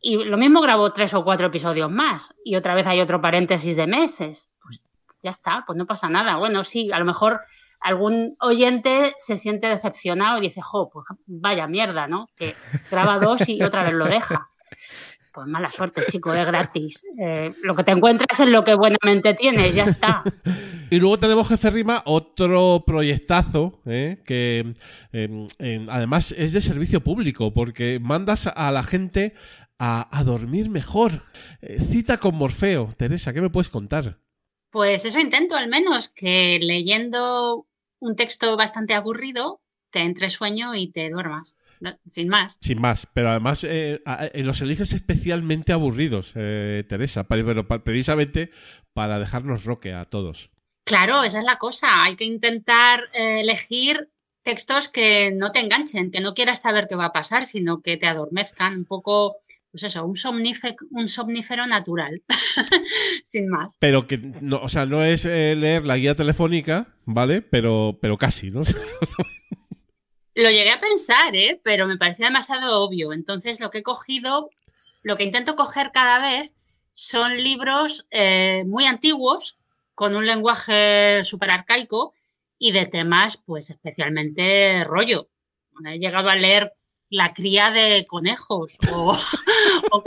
Y 0.00 0.16
lo 0.24 0.36
mismo 0.36 0.60
grabo 0.60 0.92
tres 0.92 1.14
o 1.14 1.22
cuatro 1.24 1.46
episodios 1.46 1.90
más 1.90 2.34
y 2.44 2.56
otra 2.56 2.74
vez 2.74 2.86
hay 2.86 3.00
otro 3.00 3.20
paréntesis 3.20 3.76
de 3.76 3.86
meses. 3.86 4.50
Pues 4.60 4.84
ya 5.22 5.30
está, 5.30 5.62
pues 5.66 5.76
no 5.78 5.86
pasa 5.86 6.08
nada. 6.08 6.36
Bueno, 6.36 6.64
sí, 6.64 6.90
a 6.90 6.98
lo 6.98 7.04
mejor 7.04 7.40
algún 7.82 8.36
oyente 8.40 9.14
se 9.18 9.36
siente 9.36 9.68
decepcionado 9.68 10.38
y 10.38 10.42
dice, 10.42 10.60
jo, 10.62 10.90
pues 10.92 11.06
vaya 11.26 11.66
mierda, 11.66 12.06
¿no? 12.08 12.28
Que 12.36 12.54
graba 12.90 13.18
dos 13.18 13.48
y 13.48 13.62
otra 13.62 13.82
vez 13.84 13.92
lo 13.94 14.06
deja. 14.06 14.48
Pues 15.32 15.46
mala 15.46 15.70
suerte, 15.72 16.04
chico, 16.10 16.34
es 16.34 16.46
gratis. 16.46 17.02
Eh, 17.18 17.54
lo 17.62 17.74
que 17.74 17.84
te 17.84 17.90
encuentras 17.92 18.38
es 18.38 18.48
lo 18.48 18.64
que 18.64 18.74
buenamente 18.74 19.32
tienes, 19.32 19.74
ya 19.74 19.84
está. 19.84 20.22
Y 20.90 20.98
luego 21.00 21.18
tenemos 21.18 21.48
Jefe 21.48 21.70
Rima, 21.70 22.02
otro 22.04 22.84
proyectazo, 22.86 23.80
¿eh? 23.86 24.22
que 24.26 24.74
eh, 25.14 25.46
en- 25.58 25.88
además 25.88 26.32
es 26.36 26.52
de 26.52 26.60
servicio 26.60 27.02
público, 27.02 27.50
porque 27.54 27.98
mandas 27.98 28.46
a 28.46 28.70
la 28.70 28.82
gente 28.82 29.32
a, 29.78 30.06
a 30.16 30.22
dormir 30.22 30.68
mejor. 30.68 31.22
Eh, 31.62 31.80
cita 31.80 32.18
con 32.18 32.34
Morfeo. 32.34 32.90
Teresa, 32.98 33.32
¿qué 33.32 33.40
me 33.40 33.48
puedes 33.48 33.70
contar? 33.70 34.18
Pues 34.70 35.06
eso 35.06 35.18
intento 35.18 35.56
al 35.56 35.68
menos, 35.68 36.10
que 36.10 36.58
leyendo 36.60 37.66
un 38.02 38.16
texto 38.16 38.56
bastante 38.56 38.94
aburrido 38.94 39.60
te 39.90 40.00
entre 40.00 40.30
sueño 40.30 40.74
y 40.74 40.90
te 40.90 41.10
duermas. 41.10 41.56
¿no? 41.80 41.98
Sin 42.04 42.28
más. 42.28 42.58
Sin 42.60 42.80
más, 42.80 43.06
pero 43.12 43.30
además 43.30 43.64
eh, 43.64 44.02
eh, 44.32 44.42
los 44.42 44.60
eliges 44.60 44.92
especialmente 44.92 45.72
aburridos, 45.72 46.32
eh, 46.34 46.84
Teresa, 46.88 47.24
pero 47.24 47.66
precisamente 47.66 48.50
para 48.94 49.18
dejarnos 49.18 49.64
roque 49.64 49.92
a 49.92 50.04
todos. 50.06 50.50
Claro, 50.84 51.22
esa 51.22 51.38
es 51.38 51.44
la 51.44 51.58
cosa. 51.58 52.02
Hay 52.02 52.16
que 52.16 52.24
intentar 52.24 53.04
eh, 53.14 53.40
elegir 53.40 54.10
textos 54.42 54.88
que 54.88 55.30
no 55.32 55.52
te 55.52 55.60
enganchen, 55.60 56.10
que 56.10 56.20
no 56.20 56.34
quieras 56.34 56.62
saber 56.62 56.86
qué 56.88 56.96
va 56.96 57.06
a 57.06 57.12
pasar, 57.12 57.46
sino 57.46 57.80
que 57.80 57.96
te 57.96 58.06
adormezcan 58.06 58.74
un 58.74 58.84
poco, 58.84 59.36
pues 59.72 59.82
eso, 59.84 60.04
un, 60.04 60.14
somnífe- 60.14 60.76
un 60.90 61.08
somnífero 61.08 61.66
natural, 61.66 62.22
sin 63.24 63.48
más. 63.48 63.78
Pero 63.80 64.06
que, 64.06 64.18
no, 64.18 64.58
o 64.62 64.68
sea, 64.68 64.86
no 64.86 65.02
es 65.02 65.24
eh, 65.24 65.54
leer 65.56 65.84
la 65.86 65.96
guía 65.96 66.14
telefónica, 66.14 66.94
¿vale? 67.06 67.42
Pero, 67.42 67.98
pero 68.00 68.16
casi, 68.16 68.50
¿no? 68.50 68.62
Lo 70.34 70.50
llegué 70.50 70.70
a 70.70 70.80
pensar, 70.80 71.36
¿eh? 71.36 71.60
pero 71.62 71.86
me 71.86 71.98
parecía 71.98 72.26
demasiado 72.26 72.80
obvio. 72.82 73.12
Entonces, 73.12 73.60
lo 73.60 73.70
que 73.70 73.78
he 73.78 73.82
cogido, 73.82 74.48
lo 75.02 75.16
que 75.16 75.24
intento 75.24 75.56
coger 75.56 75.90
cada 75.92 76.18
vez 76.20 76.54
son 76.92 77.36
libros 77.42 78.06
eh, 78.10 78.64
muy 78.66 78.84
antiguos, 78.86 79.58
con 79.94 80.16
un 80.16 80.24
lenguaje 80.26 81.22
súper 81.24 81.50
arcaico 81.50 82.12
y 82.58 82.72
de 82.72 82.86
temas, 82.86 83.36
pues 83.44 83.68
especialmente 83.70 84.84
rollo. 84.84 85.28
He 85.86 85.98
llegado 85.98 86.30
a 86.30 86.36
leer 86.36 86.72
La 87.12 87.32
cría 87.34 87.70
de 87.70 88.06
conejos 88.08 88.78
o, 88.92 89.12
o- 89.92 90.04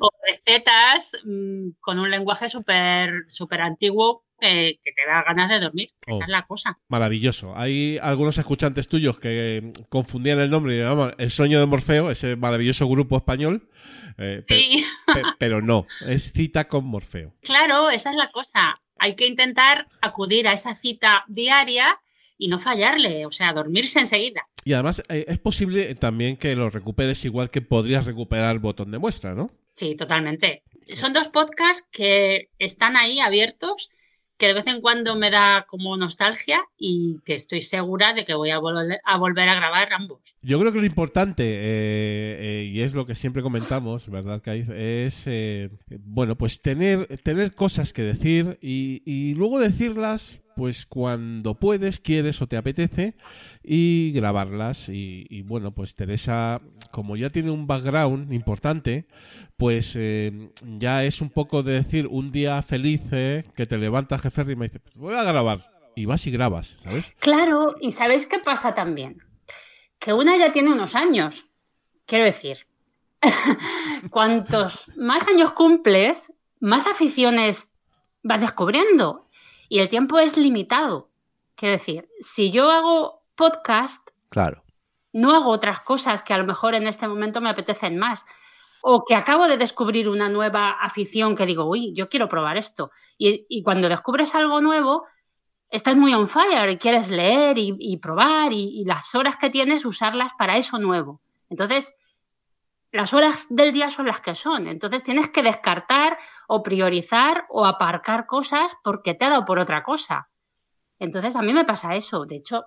o 0.00 0.10
recetas 0.28 1.16
mm, 1.24 1.70
con 1.80 1.98
un 1.98 2.10
lenguaje 2.10 2.48
súper 2.48 3.10
súper 3.26 3.62
antiguo 3.62 4.24
que, 4.38 4.78
que 4.82 4.92
te 4.92 5.06
da 5.06 5.22
ganas 5.22 5.48
de 5.48 5.60
dormir. 5.60 5.88
Esa 6.06 6.18
Oh. 6.18 6.22
es 6.22 6.28
la 6.28 6.42
cosa. 6.42 6.78
Maravilloso. 6.88 7.56
Hay 7.56 7.98
algunos 8.02 8.36
escuchantes 8.36 8.88
tuyos 8.88 9.18
que 9.18 9.56
eh, 9.58 9.72
confundían 9.88 10.40
el 10.40 10.50
nombre 10.50 10.74
y 10.76 10.80
llamaban 10.80 11.14
El 11.18 11.30
sueño 11.30 11.58
de 11.60 11.66
Morfeo, 11.66 12.10
ese 12.10 12.36
maravilloso 12.36 12.86
grupo 12.88 13.16
español. 13.16 13.70
eh, 14.18 14.42
Sí. 14.46 14.84
pe- 15.06 15.22
pero 15.38 15.62
no, 15.62 15.86
es 16.06 16.32
cita 16.32 16.68
con 16.68 16.84
Morfeo. 16.84 17.34
Claro, 17.42 17.88
esa 17.90 18.10
es 18.10 18.16
la 18.16 18.28
cosa. 18.28 18.78
Hay 18.98 19.16
que 19.16 19.26
intentar 19.26 19.88
acudir 20.02 20.46
a 20.48 20.52
esa 20.52 20.74
cita 20.74 21.24
diaria 21.28 21.98
y 22.38 22.48
no 22.48 22.58
fallarle, 22.58 23.26
o 23.26 23.30
sea, 23.30 23.52
dormirse 23.52 24.00
enseguida. 24.00 24.46
Y 24.64 24.72
además 24.72 25.02
eh, 25.08 25.26
es 25.28 25.38
posible 25.38 25.94
también 25.94 26.36
que 26.36 26.54
lo 26.56 26.70
recuperes 26.70 27.24
igual 27.24 27.50
que 27.50 27.60
podrías 27.60 28.06
recuperar 28.06 28.58
botón 28.58 28.90
de 28.90 28.98
muestra, 28.98 29.34
¿no? 29.34 29.50
Sí, 29.72 29.96
totalmente. 29.96 30.62
Son 30.88 31.12
dos 31.12 31.28
podcasts 31.28 31.88
que 31.90 32.50
están 32.58 32.96
ahí 32.96 33.20
abiertos, 33.20 33.90
que 34.36 34.48
de 34.48 34.54
vez 34.54 34.66
en 34.66 34.80
cuando 34.80 35.16
me 35.16 35.30
da 35.30 35.64
como 35.68 35.96
nostalgia 35.96 36.64
y 36.76 37.20
que 37.24 37.34
estoy 37.34 37.60
segura 37.60 38.14
de 38.14 38.24
que 38.24 38.34
voy 38.34 38.50
a 38.50 38.58
volver 38.58 39.00
a, 39.04 39.16
volver 39.16 39.48
a 39.48 39.54
grabar 39.54 39.92
ambos. 39.92 40.36
Yo 40.42 40.58
creo 40.58 40.72
que 40.72 40.80
lo 40.80 40.86
importante, 40.86 41.44
eh, 41.44 42.36
eh, 42.40 42.70
y 42.70 42.80
es 42.80 42.94
lo 42.94 43.06
que 43.06 43.14
siempre 43.14 43.42
comentamos, 43.42 44.08
¿verdad, 44.10 44.42
Kai? 44.42 44.66
Es, 44.74 45.28
bueno, 46.00 46.36
pues 46.36 46.60
tener, 46.60 47.06
tener 47.22 47.54
cosas 47.54 47.92
que 47.92 48.02
decir 48.02 48.58
y, 48.60 49.02
y 49.06 49.34
luego 49.34 49.60
decirlas, 49.60 50.40
pues 50.54 50.86
cuando 50.86 51.54
puedes, 51.54 52.00
quieres 52.00 52.40
o 52.42 52.46
te 52.46 52.56
apetece, 52.56 53.14
y 53.62 54.12
grabarlas. 54.12 54.88
Y, 54.88 55.42
bueno, 55.42 55.72
pues 55.72 55.94
Teresa, 55.94 56.60
como 56.90 57.16
ya 57.16 57.30
tiene 57.30 57.50
un 57.50 57.66
background 57.66 58.32
importante, 58.32 59.06
pues 59.56 59.94
eh, 59.96 60.50
ya 60.78 61.04
es 61.04 61.20
un 61.20 61.30
poco 61.30 61.62
de 61.62 61.74
decir 61.74 62.06
un 62.06 62.30
día 62.30 62.60
feliz 62.62 63.02
eh, 63.12 63.44
que 63.54 63.66
te 63.66 63.78
levantas, 63.78 64.20
jefe, 64.20 64.52
y 64.52 64.56
me 64.56 64.68
dice, 64.68 64.80
pues 64.80 64.94
voy 64.94 65.14
a 65.14 65.22
grabar. 65.22 65.72
Y 65.96 66.06
vas 66.06 66.26
y 66.26 66.30
grabas, 66.32 66.76
¿sabes? 66.82 67.12
Claro, 67.20 67.76
y 67.80 67.92
¿sabéis 67.92 68.26
qué 68.26 68.40
pasa 68.40 68.74
también? 68.74 69.22
Que 69.98 70.12
una 70.12 70.36
ya 70.36 70.52
tiene 70.52 70.72
unos 70.72 70.96
años. 70.96 71.46
Quiero 72.04 72.24
decir, 72.24 72.66
cuantos 74.10 74.90
más 74.96 75.26
años 75.28 75.52
cumples, 75.52 76.32
más 76.60 76.86
aficiones 76.86 77.74
vas 78.22 78.40
descubriendo. 78.40 79.23
Y 79.68 79.78
el 79.80 79.88
tiempo 79.88 80.18
es 80.18 80.36
limitado. 80.36 81.10
Quiero 81.54 81.74
decir, 81.74 82.08
si 82.20 82.50
yo 82.50 82.70
hago 82.70 83.22
podcast, 83.34 84.06
Claro. 84.28 84.64
no 85.12 85.34
hago 85.34 85.50
otras 85.50 85.80
cosas 85.80 86.22
que 86.22 86.34
a 86.34 86.38
lo 86.38 86.44
mejor 86.44 86.74
en 86.74 86.86
este 86.86 87.06
momento 87.08 87.40
me 87.40 87.50
apetecen 87.50 87.98
más. 87.98 88.24
O 88.82 89.04
que 89.04 89.14
acabo 89.14 89.46
de 89.46 89.56
descubrir 89.56 90.08
una 90.08 90.28
nueva 90.28 90.72
afición 90.72 91.34
que 91.34 91.46
digo, 91.46 91.64
uy, 91.64 91.94
yo 91.94 92.08
quiero 92.08 92.28
probar 92.28 92.56
esto. 92.58 92.90
Y, 93.16 93.46
y 93.48 93.62
cuando 93.62 93.88
descubres 93.88 94.34
algo 94.34 94.60
nuevo, 94.60 95.06
estás 95.70 95.96
muy 95.96 96.12
on 96.12 96.28
fire 96.28 96.68
y 96.70 96.76
quieres 96.76 97.08
leer 97.10 97.56
y, 97.56 97.74
y 97.78 97.96
probar 97.96 98.52
y, 98.52 98.80
y 98.80 98.84
las 98.84 99.14
horas 99.14 99.36
que 99.36 99.48
tienes 99.50 99.84
usarlas 99.86 100.32
para 100.38 100.56
eso 100.58 100.78
nuevo. 100.78 101.22
Entonces, 101.48 101.94
las 102.94 103.12
horas 103.12 103.48
del 103.50 103.72
día 103.72 103.90
son 103.90 104.06
las 104.06 104.20
que 104.20 104.36
son. 104.36 104.68
Entonces 104.68 105.02
tienes 105.02 105.28
que 105.28 105.42
descartar 105.42 106.16
o 106.46 106.62
priorizar 106.62 107.44
o 107.48 107.66
aparcar 107.66 108.24
cosas 108.24 108.76
porque 108.84 109.14
te 109.14 109.24
ha 109.24 109.30
dado 109.30 109.44
por 109.44 109.58
otra 109.58 109.82
cosa. 109.82 110.28
Entonces 111.00 111.34
a 111.34 111.42
mí 111.42 111.52
me 111.52 111.64
pasa 111.64 111.96
eso. 111.96 112.24
De 112.24 112.36
hecho, 112.36 112.66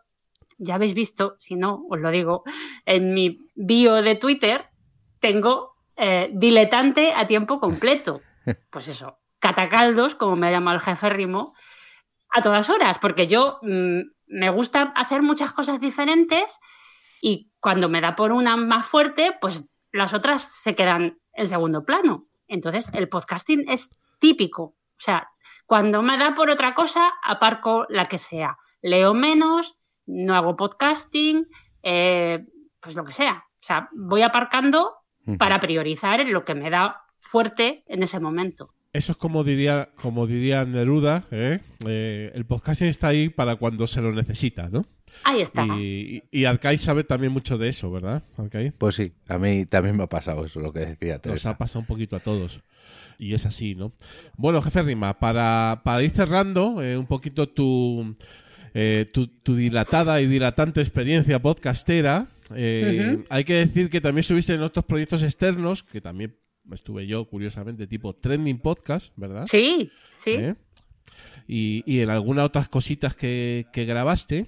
ya 0.57 0.75
habéis 0.75 0.93
visto, 0.93 1.37
si 1.39 1.55
no, 1.55 1.85
os 1.89 2.01
lo 2.01 2.11
digo, 2.11 2.43
en 2.85 3.13
mi 3.13 3.39
bio 3.55 4.01
de 4.01 4.15
Twitter 4.15 4.67
tengo 5.21 5.77
eh, 5.95 6.29
diletante 6.33 7.13
a 7.13 7.25
tiempo 7.25 7.59
completo. 7.59 8.21
Pues 8.69 8.87
eso, 8.87 9.19
catacaldos, 9.39 10.15
como 10.15 10.37
me 10.37 10.47
ha 10.47 10.51
llamado 10.51 10.75
el 10.75 10.81
jefe 10.81 11.09
Rimo, 11.09 11.53
a 12.29 12.41
todas 12.41 12.69
horas, 12.69 12.97
porque 12.97 13.27
yo 13.27 13.59
mm, 13.61 13.99
me 14.27 14.49
gusta 14.49 14.93
hacer 14.95 15.21
muchas 15.21 15.51
cosas 15.51 15.81
diferentes 15.81 16.57
y 17.21 17.51
cuando 17.59 17.89
me 17.89 17.99
da 17.99 18.15
por 18.15 18.31
una 18.31 18.55
más 18.55 18.85
fuerte, 18.85 19.35
pues 19.41 19.65
las 19.91 20.13
otras 20.13 20.43
se 20.43 20.75
quedan 20.75 21.19
en 21.33 21.47
segundo 21.47 21.85
plano. 21.85 22.27
Entonces, 22.47 22.89
el 22.93 23.09
podcasting 23.09 23.65
es 23.69 23.91
típico. 24.19 24.63
O 24.63 24.99
sea, 24.99 25.29
cuando 25.65 26.01
me 26.01 26.17
da 26.17 26.33
por 26.33 26.49
otra 26.49 26.73
cosa, 26.73 27.13
aparco 27.23 27.85
la 27.89 28.05
que 28.05 28.17
sea. 28.17 28.57
Leo 28.81 29.13
menos, 29.13 29.77
no 30.05 30.35
hago 30.35 30.55
podcasting, 30.55 31.47
eh, 31.83 32.45
pues 32.79 32.95
lo 32.95 33.03
que 33.03 33.13
sea. 33.13 33.45
O 33.53 33.63
sea, 33.63 33.89
voy 33.93 34.21
aparcando 34.21 34.95
para 35.37 35.59
priorizar 35.59 36.25
lo 36.25 36.45
que 36.45 36.55
me 36.55 36.69
da 36.69 37.01
fuerte 37.17 37.83
en 37.87 38.01
ese 38.01 38.19
momento. 38.19 38.73
Eso 38.93 39.11
es 39.11 39.17
como 39.17 39.43
diría, 39.43 39.89
como 39.95 40.25
diría 40.25 40.63
Neruda, 40.63 41.25
¿eh? 41.31 41.59
Eh, 41.85 42.31
el 42.33 42.45
podcasting 42.45 42.87
está 42.87 43.09
ahí 43.09 43.29
para 43.29 43.57
cuando 43.57 43.85
se 43.85 44.01
lo 44.01 44.13
necesita, 44.13 44.69
¿no? 44.69 44.85
Ahí 45.23 45.41
está. 45.41 45.65
Y, 45.65 46.23
y 46.31 46.45
Arcai 46.45 46.77
sabe 46.77 47.03
también 47.03 47.31
mucho 47.33 47.57
de 47.57 47.69
eso, 47.69 47.91
¿verdad? 47.91 48.23
Arcai. 48.37 48.71
Pues 48.71 48.95
sí, 48.95 49.11
a 49.27 49.37
mí 49.37 49.65
también 49.65 49.95
me 49.97 50.03
ha 50.03 50.07
pasado 50.07 50.45
eso, 50.45 50.59
lo 50.59 50.71
que 50.71 50.79
decía 50.79 51.13
Nos 51.15 51.21
Teresa. 51.21 51.49
ha 51.51 51.57
pasado 51.57 51.81
un 51.81 51.85
poquito 51.85 52.15
a 52.15 52.19
todos. 52.19 52.61
Y 53.19 53.33
es 53.33 53.45
así, 53.45 53.75
¿no? 53.75 53.93
Bueno, 54.37 54.61
jefe 54.61 54.81
Rima, 54.83 55.17
para, 55.19 55.81
para 55.83 56.03
ir 56.03 56.11
cerrando 56.11 56.81
eh, 56.83 56.97
un 56.97 57.07
poquito 57.07 57.49
tu, 57.49 58.15
eh, 58.73 59.05
tu, 59.11 59.27
tu 59.27 59.55
dilatada 59.55 60.21
y 60.21 60.27
dilatante 60.27 60.81
experiencia 60.81 61.41
podcastera, 61.41 62.27
eh, 62.55 63.23
hay 63.29 63.43
que 63.43 63.55
decir 63.55 63.89
que 63.89 63.99
también 64.01 64.19
estuviste 64.21 64.53
en 64.53 64.61
otros 64.61 64.85
proyectos 64.85 65.23
externos, 65.23 65.83
que 65.83 65.99
también 65.99 66.37
estuve 66.71 67.07
yo, 67.07 67.25
curiosamente, 67.27 67.87
tipo 67.87 68.13
Trending 68.13 68.59
Podcast, 68.59 69.11
¿verdad? 69.17 69.45
Sí, 69.49 69.89
sí. 70.15 70.31
¿eh? 70.31 70.55
y, 71.47 71.81
y 71.87 72.01
en 72.01 72.09
algunas 72.09 72.45
otras 72.45 72.69
cositas 72.69 73.15
que, 73.15 73.65
que 73.73 73.85
grabaste. 73.85 74.45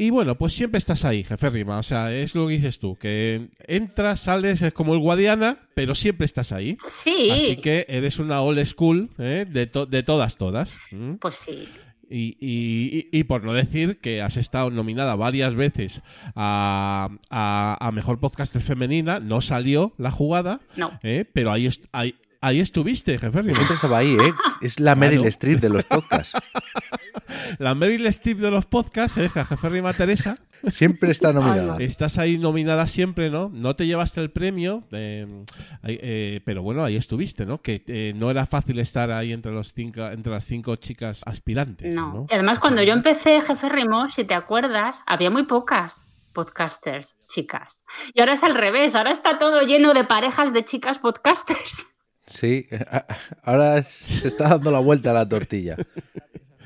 Y 0.00 0.10
bueno, 0.10 0.38
pues 0.38 0.52
siempre 0.52 0.78
estás 0.78 1.04
ahí, 1.04 1.24
jefe 1.24 1.50
Rima. 1.50 1.78
O 1.78 1.82
sea, 1.82 2.14
es 2.14 2.34
lo 2.36 2.46
que 2.46 2.52
dices 2.54 2.78
tú, 2.78 2.96
que 2.96 3.48
entras, 3.66 4.20
sales, 4.20 4.62
es 4.62 4.72
como 4.72 4.94
el 4.94 5.00
Guadiana, 5.00 5.68
pero 5.74 5.94
siempre 5.96 6.24
estás 6.24 6.52
ahí. 6.52 6.76
Sí. 6.88 7.30
Así 7.32 7.56
que 7.56 7.84
eres 7.88 8.20
una 8.20 8.40
old 8.40 8.64
school 8.64 9.10
¿eh? 9.18 9.44
de, 9.48 9.66
to- 9.66 9.86
de 9.86 10.04
todas, 10.04 10.36
todas. 10.36 10.72
¿m? 10.92 11.18
Pues 11.20 11.34
sí. 11.34 11.68
Y, 12.10 12.36
y- 12.40 13.08
y- 13.12 13.24
por 13.24 13.44
no 13.44 13.52
decir 13.52 13.98
que 13.98 14.22
has 14.22 14.36
estado 14.38 14.70
nominada 14.70 15.14
varias 15.16 15.54
veces 15.56 16.00
a, 16.36 17.08
a- 17.28 17.76
a 17.86 17.92
Mejor 17.92 18.18
Podcaster 18.20 18.62
Femenina, 18.62 19.20
no 19.20 19.40
salió 19.42 19.92
la 19.98 20.10
jugada, 20.10 20.60
No. 20.76 20.98
¿eh? 21.02 21.24
pero 21.32 21.50
ahí, 21.52 21.68
ahí, 21.92 22.14
ahí 22.40 22.60
estuviste, 22.60 23.18
jefe. 23.18 23.42
Siempre 23.42 23.74
estaba 23.74 23.98
ahí, 23.98 24.14
¿eh? 24.14 24.32
Es 24.60 24.80
la 24.80 24.94
Meryl 24.94 25.18
Claro. 25.18 25.28
Streep 25.28 25.60
de 25.60 25.68
los 25.68 25.84
podcasts. 25.84 26.32
La 27.58 27.74
Meryl 27.74 28.06
Streep 28.06 28.38
de 28.38 28.50
los 28.50 28.66
podcasts, 28.66 29.18
¿eh? 29.18 29.28
jefe 29.28 29.68
Rima 29.68 29.92
Teresa. 29.92 30.38
Siempre 30.70 31.10
está 31.10 31.32
nominada. 31.32 31.76
Estás 31.78 32.18
ahí 32.18 32.38
nominada 32.38 32.86
siempre, 32.86 33.30
¿no? 33.30 33.50
No 33.52 33.76
te 33.76 33.86
llevaste 33.86 34.20
el 34.20 34.30
premio, 34.30 34.84
eh, 34.90 35.44
eh, 35.84 36.40
pero 36.44 36.62
bueno, 36.62 36.84
ahí 36.84 36.96
estuviste, 36.96 37.46
¿no? 37.46 37.62
Que 37.62 37.84
eh, 37.86 38.12
no 38.16 38.30
era 38.30 38.44
fácil 38.46 38.78
estar 38.78 39.10
ahí 39.10 39.32
entre, 39.32 39.52
los 39.52 39.72
cinco, 39.72 40.06
entre 40.06 40.32
las 40.32 40.44
cinco 40.44 40.76
chicas 40.76 41.22
aspirantes, 41.26 41.94
¿no? 41.94 42.12
No. 42.12 42.26
Y 42.28 42.34
además, 42.34 42.58
cuando 42.58 42.82
yo 42.82 42.92
empecé 42.92 43.40
Jefe 43.40 43.68
Rimo, 43.68 44.08
si 44.08 44.24
te 44.24 44.34
acuerdas, 44.34 45.02
había 45.06 45.30
muy 45.30 45.44
pocas 45.44 46.06
podcasters, 46.32 47.16
chicas. 47.28 47.84
Y 48.14 48.20
ahora 48.20 48.34
es 48.34 48.42
al 48.42 48.54
revés, 48.54 48.94
ahora 48.94 49.10
está 49.10 49.38
todo 49.38 49.62
lleno 49.62 49.94
de 49.94 50.04
parejas 50.04 50.52
de 50.52 50.64
chicas 50.64 50.98
podcasters. 50.98 51.88
Sí, 52.28 52.66
ahora 53.42 53.82
se 53.82 54.28
está 54.28 54.48
dando 54.50 54.70
la 54.70 54.78
vuelta 54.80 55.10
a 55.10 55.14
la 55.14 55.28
tortilla. 55.28 55.76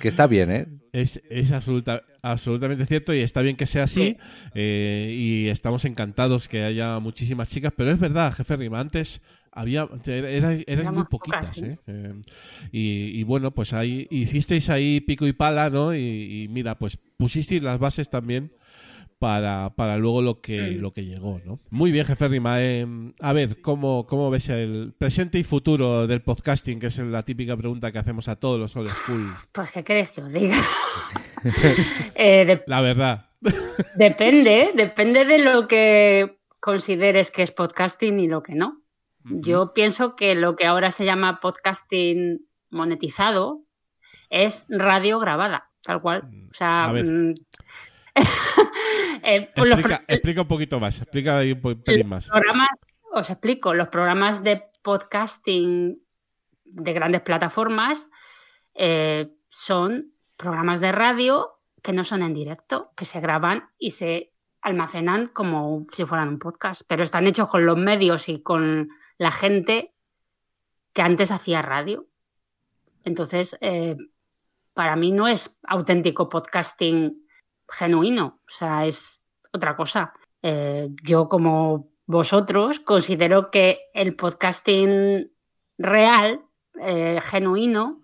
Que 0.01 0.09
está 0.09 0.27
bien, 0.27 0.51
¿eh? 0.51 0.67
Es, 0.93 1.23
es 1.31 1.53
absoluta- 1.53 2.03
absolutamente 2.23 2.85
cierto 2.87 3.15
y 3.15 3.21
está 3.21 3.41
bien 3.41 3.57
que 3.57 3.67
sea 3.67 3.85
así 3.85 4.17
eh, 4.55 5.15
y 5.17 5.49
estamos 5.49 5.85
encantados 5.85 6.49
que 6.49 6.65
haya 6.65 6.99
muchísimas 6.99 7.49
chicas, 7.49 7.73
pero 7.77 7.93
es 7.93 7.99
verdad, 8.01 8.33
jefe 8.35 8.57
Rima, 8.57 8.81
antes 8.81 9.23
había 9.53 9.89
era, 10.07 10.29
era- 10.29 10.53
erais 10.67 10.91
muy 10.93 11.05
poquitas, 11.05 11.57
¿eh? 11.63 11.79
Eh, 11.87 12.13
y, 12.73 13.21
y 13.21 13.23
bueno, 13.23 13.53
pues 13.53 13.73
ahí 13.73 14.09
hicisteis 14.11 14.69
ahí 14.71 15.01
pico 15.01 15.27
y 15.27 15.33
pala, 15.33 15.71
¿no? 15.71 15.95
Y, 15.95 15.99
y 16.43 16.49
mira, 16.49 16.77
pues 16.79 16.99
pusisteis 17.17 17.63
las 17.63 17.79
bases 17.79 18.11
también 18.11 18.53
para, 19.27 19.71
para 19.77 19.97
luego 19.99 20.21
lo 20.21 20.41
que, 20.41 20.61
Mm. 20.79 20.81
lo 20.81 20.91
que 20.93 21.05
llegó, 21.05 21.41
¿no? 21.45 21.61
Muy 21.71 21.93
bien, 21.93 22.05
jefe 22.05 22.27
Rima. 22.27 22.57
eh, 22.61 22.85
a 23.21 23.33
ver, 23.33 23.61
¿cómo, 23.63 24.05
¿cómo 24.05 24.31
ves 24.31 24.49
el 24.49 24.95
presente 24.99 25.39
y 25.39 25.45
futuro 25.45 26.09
del 26.09 26.23
podcasting? 26.23 26.81
Que 26.81 26.89
es 26.89 26.99
la 26.99 27.23
típica 27.23 27.57
pregunta 27.57 27.93
que 27.93 27.99
hacemos 28.01 28.27
a 28.27 28.35
todos 28.35 28.59
los 28.59 28.75
old 28.75 28.89
school. 28.91 29.33
Pues, 29.53 29.71
¿qué 29.71 29.85
queréis 29.85 30.11
que 30.11 30.23
os 30.23 30.33
diga? 30.33 30.57
Eh, 32.17 32.45
de- 32.45 32.65
La 32.67 32.81
verdad. 32.81 33.31
depende, 33.95 34.73
depende 34.75 35.25
de 35.25 35.39
lo 35.39 35.69
que 35.69 36.41
consideres 36.59 37.31
que 37.31 37.43
es 37.45 37.53
podcasting 37.53 38.19
y 38.19 38.27
lo 38.27 38.43
que 38.43 38.57
no. 38.57 38.83
Yo 39.25 39.73
pienso 39.73 40.17
que 40.17 40.35
lo 40.35 40.57
que 40.57 40.67
ahora 40.67 40.91
se 40.91 41.05
llama 41.05 41.39
podcasting 41.41 42.45
monetizado 42.71 43.63
es 44.31 44.67
radio 44.69 45.21
grabada, 45.21 45.71
tal 45.85 46.03
cual. 46.03 46.29
O 46.51 46.55
sea, 46.55 46.87
A 46.87 46.93
ver. 46.93 47.07
mm, 47.07 47.35
eh, 49.23 49.51
pues 49.55 49.71
Explica, 50.09 50.43
un 50.43 50.49
poquito 50.49 50.81
más, 50.81 51.01
explica 51.01 51.39
ahí 51.39 51.53
un 51.53 51.61
po- 51.61 51.77
pelín 51.77 52.09
más. 52.09 52.29
programas, 52.29 52.71
os 53.13 53.31
explico, 53.31 53.75
los 53.75 53.89
programas 53.89 54.43
de 54.43 54.63
podcasting 54.83 56.03
de 56.65 56.93
grandes 56.93 57.21
plataformas 57.21 58.09
eh, 58.75 59.31
son 59.49 60.13
programas 60.37 60.81
de 60.81 60.93
radio 60.93 61.61
que 61.83 61.93
no 61.93 62.05
son 62.05 62.23
en 62.23 62.33
directo, 62.35 62.93
que 62.97 63.05
se 63.05 63.21
graban 63.21 63.69
y 63.79 63.91
se 63.91 64.33
almacenan 64.61 65.27
como 65.27 65.83
si 65.93 66.05
fueran 66.05 66.29
un 66.29 66.39
podcast, 66.39 66.83
pero 66.87 67.03
están 67.03 67.27
hechos 67.27 67.49
con 67.49 67.67
los 67.67 67.77
medios 67.77 68.29
y 68.29 68.43
con 68.43 68.89
la 69.19 69.31
gente 69.33 69.93
que 70.93 71.03
antes 71.03 71.31
hacía 71.31 71.63
radio. 71.63 72.07
Entonces, 73.05 73.59
eh, 73.61 73.97
para 74.75 74.95
mí 74.97 75.11
no 75.11 75.27
es 75.27 75.57
auténtico 75.65 76.29
podcasting 76.29 77.22
genuino, 77.73 78.41
o 78.47 78.51
sea, 78.51 78.87
es 78.87 79.23
otra 79.53 79.77
cosa. 79.77 80.13
Eh, 80.43 80.91
yo, 81.03 81.29
como 81.29 81.91
vosotros, 82.07 82.81
considero 82.81 83.51
que 83.51 83.81
el 83.95 84.15
podcasting 84.15 85.33
real, 85.79 86.43
eh, 86.81 87.21
genuino, 87.23 88.03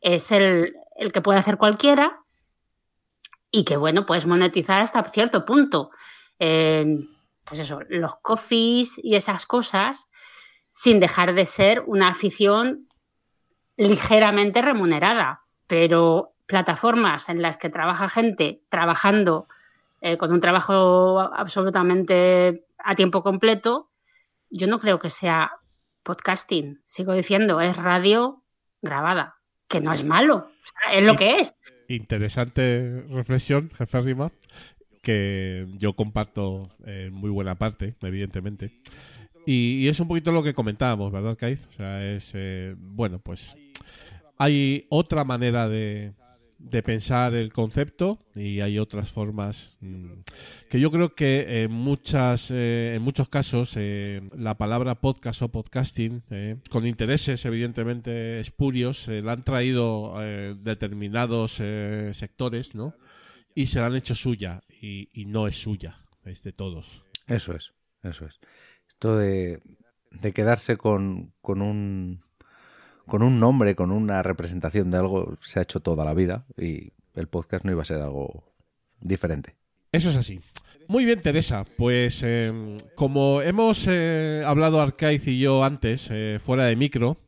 es 0.00 0.32
el, 0.32 0.74
el 0.96 1.12
que 1.12 1.20
puede 1.20 1.38
hacer 1.38 1.58
cualquiera 1.58 2.24
y 3.50 3.64
que, 3.64 3.76
bueno, 3.76 4.06
puedes 4.06 4.26
monetizar 4.26 4.82
hasta 4.82 5.02
cierto 5.04 5.44
punto. 5.44 5.90
Eh, 6.38 6.86
pues 7.44 7.60
eso, 7.60 7.80
los 7.88 8.14
coffees 8.22 8.98
y 9.02 9.16
esas 9.16 9.44
cosas, 9.44 10.08
sin 10.68 11.00
dejar 11.00 11.34
de 11.34 11.46
ser 11.46 11.82
una 11.86 12.08
afición 12.08 12.88
ligeramente 13.76 14.62
remunerada, 14.62 15.42
pero 15.66 16.34
plataformas 16.50 17.28
en 17.28 17.42
las 17.42 17.56
que 17.56 17.70
trabaja 17.70 18.08
gente 18.08 18.60
trabajando 18.68 19.46
eh, 20.00 20.16
con 20.16 20.32
un 20.32 20.40
trabajo 20.40 21.20
absolutamente 21.20 22.66
a 22.76 22.96
tiempo 22.96 23.22
completo, 23.22 23.88
yo 24.50 24.66
no 24.66 24.80
creo 24.80 24.98
que 24.98 25.10
sea 25.10 25.52
podcasting. 26.02 26.80
Sigo 26.84 27.12
diciendo, 27.12 27.60
es 27.60 27.76
radio 27.76 28.42
grabada, 28.82 29.36
que 29.68 29.80
no 29.80 29.92
es 29.92 30.02
malo, 30.02 30.36
o 30.36 30.66
sea, 30.66 30.98
es 30.98 31.04
lo 31.04 31.14
que 31.14 31.36
es. 31.36 31.54
Interesante 31.86 33.04
reflexión, 33.10 33.70
jefe 33.70 34.00
Rima, 34.00 34.32
que 35.02 35.68
yo 35.78 35.94
comparto 35.94 36.68
en 36.84 37.12
muy 37.12 37.30
buena 37.30 37.54
parte, 37.54 37.94
evidentemente. 38.02 38.72
Y, 39.46 39.84
y 39.84 39.88
es 39.88 40.00
un 40.00 40.08
poquito 40.08 40.32
lo 40.32 40.42
que 40.42 40.52
comentábamos, 40.52 41.12
¿verdad, 41.12 41.36
Kaiz? 41.38 41.64
O 41.68 41.72
sea, 41.72 42.04
es, 42.04 42.32
eh, 42.34 42.74
bueno, 42.76 43.20
pues 43.20 43.56
hay 44.36 44.86
otra 44.88 45.22
manera 45.24 45.68
de, 45.68 46.14
de 46.60 46.82
pensar 46.82 47.34
el 47.34 47.52
concepto 47.52 48.18
y 48.34 48.60
hay 48.60 48.78
otras 48.78 49.10
formas 49.10 49.78
mm, 49.80 50.20
que 50.68 50.78
yo 50.78 50.90
creo 50.90 51.14
que 51.14 51.62
en 51.62 51.72
muchas 51.72 52.50
eh, 52.50 52.94
en 52.94 53.02
muchos 53.02 53.28
casos 53.28 53.74
eh, 53.76 54.20
la 54.36 54.56
palabra 54.58 55.00
podcast 55.00 55.42
o 55.42 55.48
podcasting 55.48 56.22
eh, 56.30 56.56
con 56.70 56.86
intereses 56.86 57.44
evidentemente 57.46 58.38
espurios 58.40 59.08
eh, 59.08 59.22
la 59.22 59.32
han 59.32 59.42
traído 59.42 60.14
eh, 60.20 60.54
determinados 60.58 61.56
eh, 61.60 62.10
sectores 62.12 62.74
no 62.74 62.94
y 63.54 63.66
se 63.66 63.80
la 63.80 63.86
han 63.86 63.96
hecho 63.96 64.14
suya 64.14 64.60
y, 64.80 65.08
y 65.12 65.24
no 65.24 65.46
es 65.48 65.56
suya 65.60 66.04
es 66.24 66.42
de 66.42 66.52
todos 66.52 67.02
Eso 67.26 67.54
es, 67.54 67.72
eso 68.02 68.26
es. 68.26 68.38
Esto 68.88 69.16
de, 69.16 69.62
de 70.10 70.32
quedarse 70.32 70.76
con, 70.76 71.32
con 71.40 71.62
un 71.62 72.22
con 73.10 73.22
un 73.22 73.38
nombre, 73.38 73.74
con 73.74 73.90
una 73.90 74.22
representación 74.22 74.90
de 74.90 74.96
algo, 74.96 75.36
se 75.42 75.58
ha 75.58 75.62
hecho 75.62 75.80
toda 75.80 76.04
la 76.04 76.14
vida 76.14 76.46
y 76.56 76.92
el 77.14 77.26
podcast 77.28 77.64
no 77.64 77.72
iba 77.72 77.82
a 77.82 77.84
ser 77.84 78.00
algo 78.00 78.44
diferente. 79.00 79.56
Eso 79.92 80.10
es 80.10 80.16
así. 80.16 80.40
Muy 80.88 81.04
bien, 81.04 81.20
Teresa. 81.20 81.64
Pues 81.76 82.22
eh, 82.24 82.76
como 82.94 83.42
hemos 83.42 83.86
eh, 83.88 84.42
hablado 84.44 84.80
Arcaiz 84.80 85.26
y 85.26 85.38
yo 85.38 85.62
antes, 85.62 86.08
eh, 86.10 86.38
fuera 86.40 86.64
de 86.64 86.76
micro, 86.76 87.18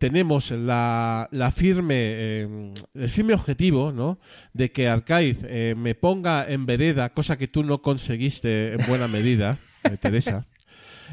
tenemos 0.00 0.50
la, 0.50 1.28
la 1.30 1.50
firme, 1.50 1.94
eh, 1.98 2.72
el 2.94 3.10
firme 3.10 3.34
objetivo, 3.34 3.92
¿no? 3.92 4.18
De 4.54 4.72
que 4.72 4.88
Arcaiz 4.88 5.36
eh, 5.42 5.74
me 5.76 5.94
ponga 5.94 6.46
en 6.48 6.64
vereda, 6.64 7.12
cosa 7.12 7.36
que 7.36 7.48
tú 7.48 7.62
no 7.64 7.82
conseguiste 7.82 8.72
en 8.72 8.86
buena 8.86 9.08
medida, 9.08 9.58
eh, 9.84 9.98
Teresa. 10.00 10.46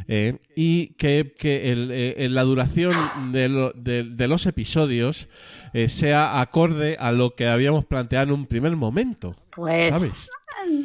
Eh, 0.07 0.37
y 0.55 0.87
que, 0.95 1.33
que 1.37 1.71
el, 1.71 1.91
eh, 1.91 2.15
en 2.25 2.33
la 2.35 2.43
duración 2.43 2.95
de, 3.31 3.49
lo- 3.49 3.71
de- 3.73 4.03
de 4.03 4.27
los 4.27 4.45
episodios 4.45 5.27
eh, 5.73 5.89
sea 5.89 6.39
acorde 6.39 6.95
a 6.99 7.11
lo 7.11 7.35
que 7.35 7.47
habíamos 7.47 7.85
planteado 7.85 8.25
en 8.27 8.31
un 8.31 8.45
primer 8.45 8.75
momento. 8.75 9.35
Pues 9.51 9.87
¿Sabes? 9.95 10.29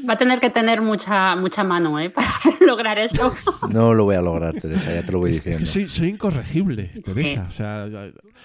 va 0.09 0.15
a 0.15 0.19
tener 0.19 0.39
que 0.41 0.49
tener 0.51 0.81
mucha, 0.81 1.35
mucha 1.37 1.63
mano 1.65 1.99
¿eh? 2.01 2.11
para 2.15 2.29
lograr 2.67 2.99
eso. 2.99 3.35
No 3.71 3.95
lo 3.95 4.05
voy 4.05 4.17
a 4.17 4.23
lograr, 4.23 4.55
Teresa, 4.55 4.93
ya 4.95 5.03
te 5.05 5.13
lo 5.13 5.19
voy 5.19 5.31
Es, 5.31 5.37
es 5.39 5.45
diciendo. 5.45 5.61
que 5.61 5.67
soy, 5.67 5.89
soy 5.89 6.09
incorregible, 6.09 6.85
Teresa. 7.05 7.47
O 7.49 7.53
sea, 7.53 7.89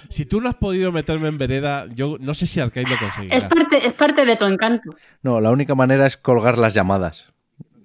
si 0.10 0.26
tú 0.26 0.42
no 0.42 0.50
has 0.50 0.56
podido 0.56 0.92
meterme 0.92 1.28
en 1.28 1.38
vereda, 1.38 1.86
yo 1.94 2.18
no 2.20 2.34
sé 2.34 2.46
si 2.48 2.60
Arcade 2.60 2.88
lo 2.90 2.98
conseguirá. 2.98 3.36
Es 3.36 3.44
parte, 3.46 3.86
es 3.88 3.94
parte 3.94 4.26
de 4.26 4.36
tu 4.36 4.46
encanto. 4.46 4.92
No, 5.24 5.40
la 5.42 5.52
única 5.52 5.76
manera 5.76 6.06
es 6.06 6.18
colgar 6.18 6.58
las 6.58 6.74
llamadas. 6.74 7.28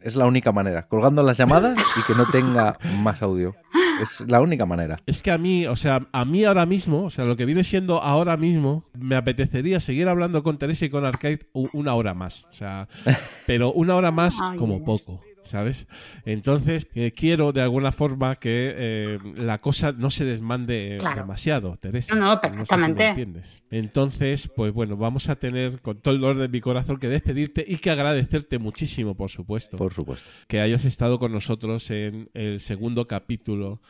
Es 0.05 0.17
la 0.17 0.27
única 0.27 0.53
manera. 0.53 0.87
Colgando 0.89 1.23
las 1.23 1.39
llamadas 1.39 1.79
y 1.99 2.03
que 2.07 2.15
no 2.15 2.27
tenga 2.27 2.77
más 3.03 3.23
audio. 3.23 3.55
Es 4.03 4.21
la 4.29 4.41
única 4.41 4.67
manera. 4.67 4.97
Es 5.07 5.23
que 5.23 5.31
a 5.31 5.39
mí, 5.39 5.67
o 5.67 5.77
sea, 5.77 6.07
a 6.13 6.25
mí 6.25 6.45
ahora 6.45 6.67
mismo, 6.67 7.05
o 7.05 7.11
sea, 7.11 7.25
lo 7.25 7.37
que 7.37 7.45
viene 7.45 7.63
siendo 7.65 8.03
ahora 8.03 8.37
mismo, 8.37 8.85
me 8.99 9.17
apetecería 9.17 9.81
seguir 9.81 10.09
hablando 10.09 10.43
con 10.43 10.59
Teresa 10.59 10.87
y 10.87 10.91
con 10.91 11.05
Arcade 11.05 11.41
una 11.53 11.95
hora 11.95 12.15
más. 12.15 12.45
O 12.45 12.53
sea, 12.53 12.89
pero 13.47 13.73
una 13.73 13.95
hora 13.95 14.11
más 14.11 14.37
como 14.57 14.85
poco. 14.85 15.21
¿Sabes? 15.43 15.87
Entonces, 16.25 16.87
eh, 16.95 17.13
quiero 17.13 17.53
de 17.53 17.61
alguna 17.63 17.91
forma 17.93 18.37
que 18.37 18.73
eh, 18.77 19.19
la 19.37 19.61
cosa 19.61 19.93
no 19.93 20.11
se 20.11 20.25
desmande 20.25 20.97
eh, 20.97 20.99
Claro. 20.99 21.21
demasiado, 21.23 21.77
Teresa. 21.77 22.15
No, 22.15 22.35
no, 22.35 22.41
sé 22.41 22.49
si 22.49 22.49
me 22.51 22.55
perfectamente. 22.65 23.07
entiendes. 23.09 23.63
Entonces, 23.71 24.49
pues 24.55 24.73
bueno, 24.73 24.97
vamos 24.97 25.29
a 25.29 25.37
tener 25.37 25.81
con 25.83 26.01
todo 26.01 26.15
el 26.15 26.21
dolor 26.21 26.37
de 26.37 26.49
mi 26.49 26.61
corazón 26.61 26.99
que 26.99 27.09
despedirte 27.09 27.65
y 27.67 27.79
que 27.79 27.91
agradecerte 27.91 28.59
muchísimo, 28.59 29.15
por 29.17 29.31
supuesto 29.31 29.77
Por 29.77 29.93
supuesto. 29.93 30.25
que 30.47 30.61
hayas 30.61 30.85
estado 30.85 31.19
con 31.19 31.33
nosotros 31.33 31.91
en 31.91 32.31
el 32.35 32.61
segundo 32.61 33.07
capítulo 33.07 33.81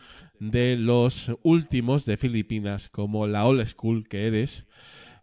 de 0.41 0.77
los 0.77 1.31
últimos 1.43 2.05
de 2.07 2.17
Filipinas, 2.17 2.89
como 2.89 3.27
la 3.27 3.45
old 3.45 3.65
school 3.67 4.09
que 4.09 4.27
eres. 4.27 4.65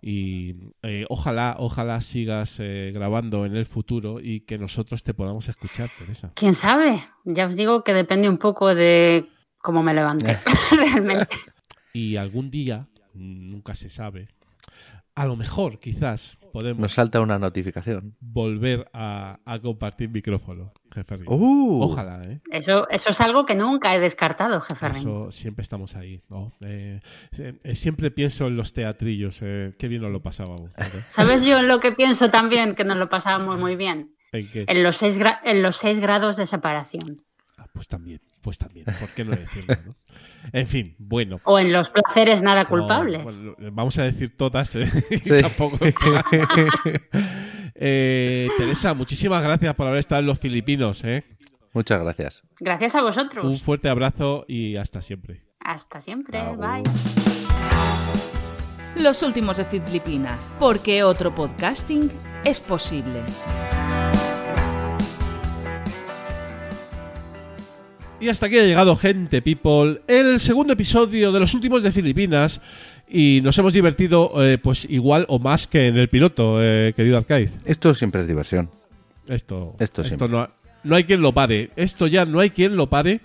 Y 0.01 0.55
eh, 0.81 1.05
ojalá, 1.09 1.55
ojalá 1.59 1.99
sigas 2.01 2.59
eh, 2.59 2.91
grabando 2.93 3.45
en 3.45 3.55
el 3.55 3.65
futuro 3.65 4.19
y 4.21 4.41
que 4.41 4.57
nosotros 4.57 5.03
te 5.03 5.13
podamos 5.13 5.49
escuchar, 5.49 5.89
Teresa. 5.97 6.31
¿Quién 6.35 6.55
sabe? 6.55 7.03
Ya 7.25 7.47
os 7.47 7.55
digo 7.55 7.83
que 7.83 7.93
depende 7.93 8.29
un 8.29 8.37
poco 8.37 8.73
de 8.73 9.27
cómo 9.57 9.83
me 9.83 9.93
levante, 9.93 10.39
realmente. 10.71 11.35
Y 11.93 12.15
algún 12.15 12.49
día, 12.49 12.87
nunca 13.13 13.75
se 13.75 13.89
sabe, 13.89 14.27
a 15.21 15.25
lo 15.25 15.35
mejor 15.35 15.79
quizás 15.79 16.37
podemos 16.53 16.79
Nos 16.81 16.93
salta 16.93 17.19
una 17.21 17.37
notificación. 17.37 18.15
volver 18.19 18.89
a, 18.93 19.39
a 19.45 19.59
compartir 19.59 20.09
micrófono, 20.09 20.71
jefe. 20.91 21.19
¡Uh! 21.27 21.83
Ojalá, 21.83 22.21
¿eh? 22.23 22.41
Eso, 22.51 22.89
eso 22.89 23.09
es 23.11 23.21
algo 23.21 23.45
que 23.45 23.53
nunca 23.55 23.93
he 23.93 23.99
descartado, 23.99 24.59
jefe. 24.61 24.87
Eso 24.87 25.31
siempre 25.31 25.61
estamos 25.63 25.95
ahí, 25.95 26.19
¿no? 26.29 26.53
Eh, 26.61 27.01
eh, 27.37 27.75
siempre 27.75 28.09
pienso 28.11 28.47
en 28.47 28.55
los 28.55 28.73
teatrillos, 28.73 29.39
eh, 29.41 29.75
qué 29.77 29.87
bien 29.87 30.01
nos 30.01 30.11
lo 30.11 30.21
pasábamos. 30.21 30.71
¿Sabes 31.07 31.43
yo 31.43 31.59
en 31.59 31.67
lo 31.67 31.79
que 31.79 31.91
pienso 31.91 32.29
también? 32.31 32.73
Que 32.73 32.83
nos 32.83 32.97
lo 32.97 33.09
pasábamos 33.09 33.59
muy 33.59 33.75
bien. 33.75 34.15
¿En 34.31 34.49
qué? 34.49 34.65
En 34.67 34.83
los 34.83 34.95
seis, 34.95 35.19
gra- 35.19 35.39
en 35.43 35.61
los 35.61 35.75
seis 35.75 35.99
grados 35.99 36.35
de 36.37 36.45
separación. 36.47 37.23
Pues 37.79 37.87
también, 37.87 38.19
pues 38.41 38.57
también. 38.57 38.85
¿Por 38.99 39.07
qué 39.11 39.23
no 39.23 39.31
decirlo? 39.33 39.73
no? 39.85 39.95
En 40.51 40.67
fin, 40.67 40.97
bueno. 40.99 41.39
O 41.45 41.57
en 41.59 41.71
los 41.71 41.89
placeres 41.89 42.41
nada 42.43 42.65
culpables. 42.65 43.23
Bueno, 43.23 43.55
vamos 43.71 43.97
a 43.99 44.03
decir 44.03 44.35
todas. 44.35 44.75
¿eh? 44.75 44.85
Sí. 44.85 45.37
tampoco- 45.39 45.79
Eh, 47.81 48.49
Teresa, 48.57 48.93
muchísimas 48.93 49.41
gracias 49.41 49.73
por 49.75 49.87
haber 49.87 49.99
estado 49.99 50.19
en 50.19 50.25
los 50.25 50.37
Filipinos. 50.37 51.05
¿eh? 51.05 51.23
Muchas 51.71 52.01
gracias. 52.01 52.41
Gracias 52.59 52.95
a 52.95 53.01
vosotros. 53.01 53.45
Un 53.45 53.57
fuerte 53.57 53.87
abrazo 53.87 54.43
y 54.49 54.75
hasta 54.75 55.01
siempre. 55.01 55.45
Hasta 55.61 56.01
siempre. 56.01 56.41
Bye. 56.57 56.83
Los 58.97 59.23
últimos 59.23 59.55
de 59.55 59.63
Filipinas, 59.63 60.51
porque 60.59 61.01
otro 61.03 61.33
podcasting 61.33 62.11
es 62.43 62.59
posible. 62.59 63.23
Y 68.21 68.27
hasta 68.27 68.47
aquí 68.47 68.57
ha 68.57 68.63
llegado 68.63 68.95
Gente 68.97 69.41
People, 69.41 70.01
el 70.07 70.39
segundo 70.41 70.73
episodio 70.73 71.31
de 71.31 71.39
los 71.39 71.53
últimos 71.53 71.83
de 71.83 71.91
Filipinas. 71.91 72.59
Y 73.07 73.39
nos 73.43 73.57
hemos 73.57 73.73
divertido, 73.73 74.31
eh, 74.43 74.57
pues 74.57 74.85
igual 74.89 75.25
o 75.29 75.39
más 75.39 75.67
que 75.67 75.87
en 75.87 75.97
el 75.97 76.09
piloto, 76.09 76.61
eh, 76.61 76.93
querido 76.95 77.17
Arcaiz. 77.17 77.51
Esto 77.65 77.93
siempre 77.95 78.21
es 78.21 78.27
diversión. 78.27 78.69
Esto, 79.27 79.75
Esto 79.79 80.03
siempre. 80.03 80.27
no, 80.27 80.47
no 80.83 80.95
hay 80.95 81.05
quien 81.05 81.21
lo 81.21 81.33
pare. 81.33 81.71
Esto 81.75 82.05
ya 82.07 82.25
no 82.25 82.39
hay 82.39 82.49
quien 82.51 82.75
lo 82.75 82.87
pare. 82.87 83.21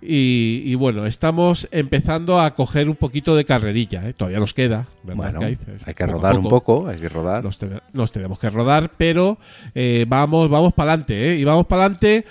Y, 0.00 0.62
y 0.64 0.74
bueno, 0.76 1.04
estamos 1.06 1.68
empezando 1.70 2.40
a 2.40 2.52
coger 2.54 2.88
un 2.88 2.96
poquito 2.96 3.36
de 3.36 3.44
carrerilla. 3.44 4.08
¿eh? 4.08 4.12
Todavía 4.14 4.40
nos 4.40 4.54
queda, 4.54 4.86
¿verdad, 5.04 5.16
Bueno, 5.34 5.40
hay 5.42 5.56
que 5.56 6.04
poco 6.06 6.12
rodar 6.18 6.38
un 6.38 6.48
poco. 6.48 6.88
hay 6.88 6.98
que 6.98 7.08
rodar. 7.08 7.44
Nos, 7.44 7.58
te- 7.58 7.68
nos 7.92 8.10
tenemos 8.10 8.38
que 8.40 8.50
rodar, 8.50 8.90
pero 8.96 9.38
eh, 9.74 10.04
vamos, 10.08 10.48
vamos 10.48 10.72
para 10.72 10.92
adelante, 10.92 11.32
¿eh? 11.34 11.36
Y 11.38 11.44
vamos 11.44 11.66
para 11.66 11.82
adelante 11.84 12.24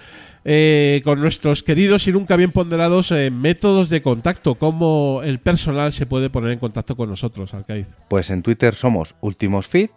eh, 0.50 1.02
con 1.04 1.20
nuestros 1.20 1.62
queridos 1.62 2.08
y 2.08 2.14
nunca 2.14 2.38
bien 2.38 2.54
ponderados 2.54 3.12
eh, 3.12 3.32
métodos 3.32 3.90
de 3.90 4.02
contacto, 4.02 4.56
cómo 4.56 5.20
el 5.22 5.40
personal 5.40 5.92
se 5.92 6.06
puede 6.06 6.30
poner 6.30 6.52
en 6.52 6.60
contacto 6.60 6.96
con 6.96 7.10
nosotros, 7.10 7.54
Alcaiz. 7.54 7.90
Pues 8.08 8.32
en 8.32 8.44
Twitter 8.44 8.74
somos 8.74 9.16
Últimos 9.20 9.68
Feed 9.68 9.90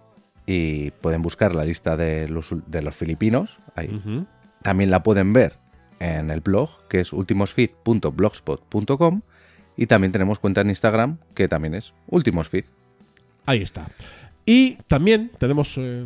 y 0.46 0.90
pueden 0.90 1.22
buscar 1.22 1.54
la 1.54 1.64
lista 1.64 1.96
de 1.96 2.28
los, 2.28 2.52
de 2.66 2.82
los 2.82 2.96
filipinos. 2.96 3.60
Ahí. 3.76 4.26
También 4.62 4.90
la 4.90 5.04
pueden 5.04 5.32
ver 5.32 5.56
en 6.00 6.32
el 6.32 6.40
blog, 6.40 6.88
que 6.88 6.98
es 6.98 7.12
ultimosfeed.blogspot.com. 7.12 9.20
Y 9.76 9.86
también 9.86 10.10
tenemos 10.10 10.40
cuenta 10.40 10.62
en 10.62 10.70
Instagram, 10.70 11.18
que 11.32 11.46
también 11.46 11.74
es 11.74 11.94
Ultimosfeed. 12.08 12.64
Ahí 13.46 13.62
está. 13.62 13.88
Y 14.44 14.78
también 14.88 15.30
tenemos 15.38 15.74
eh, 15.76 16.04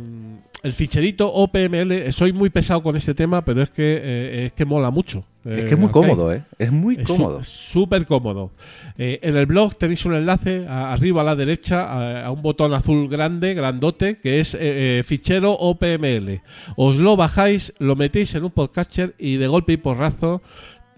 el 0.65 0.73
ficherito 0.73 1.31
OPML. 1.31 2.11
Soy 2.11 2.33
muy 2.33 2.49
pesado 2.49 2.81
con 2.83 2.95
este 2.95 3.13
tema, 3.13 3.45
pero 3.45 3.61
es 3.61 3.69
que, 3.69 3.99
eh, 4.03 4.45
es 4.47 4.53
que 4.53 4.65
mola 4.65 4.89
mucho. 4.91 5.23
es 5.45 5.59
eh, 5.63 5.65
que 5.65 5.75
es 5.75 5.79
muy 5.79 5.89
cómodo, 5.91 6.33
¿eh? 6.33 6.43
Es 6.59 6.71
muy 6.71 6.95
Es 6.97 7.07
cómodo. 7.07 7.43
Súper 7.43 8.05
cómodo. 8.05 8.51
Eh, 8.97 9.19
en 9.21 9.37
el 9.37 9.45
blog 9.45 9.75
tenéis 9.77 10.03
un 10.05 10.15
enlace 10.15 10.65
a- 10.67 10.91
arriba 10.93 11.21
a 11.21 11.23
la 11.23 11.35
derecha 11.35 11.83
a, 11.83 12.25
a 12.25 12.31
un 12.31 12.41
botón 12.41 12.73
azul 12.73 13.07
grande, 13.07 13.53
grandote, 13.53 14.17
que 14.19 14.39
es 14.39 14.55
eh, 14.55 14.59
eh, 14.99 15.03
fichero 15.05 15.53
OPML. 15.53 16.41
Os 16.75 16.99
lo 16.99 17.15
bajáis, 17.15 17.73
lo 17.79 17.95
metéis 17.95 18.33
en 18.35 18.43
un 18.45 18.51
podcatcher 18.51 19.13
y 19.19 19.35
de 19.37 19.47
golpe 19.47 19.73
y 19.73 19.77
porrazo 19.77 20.41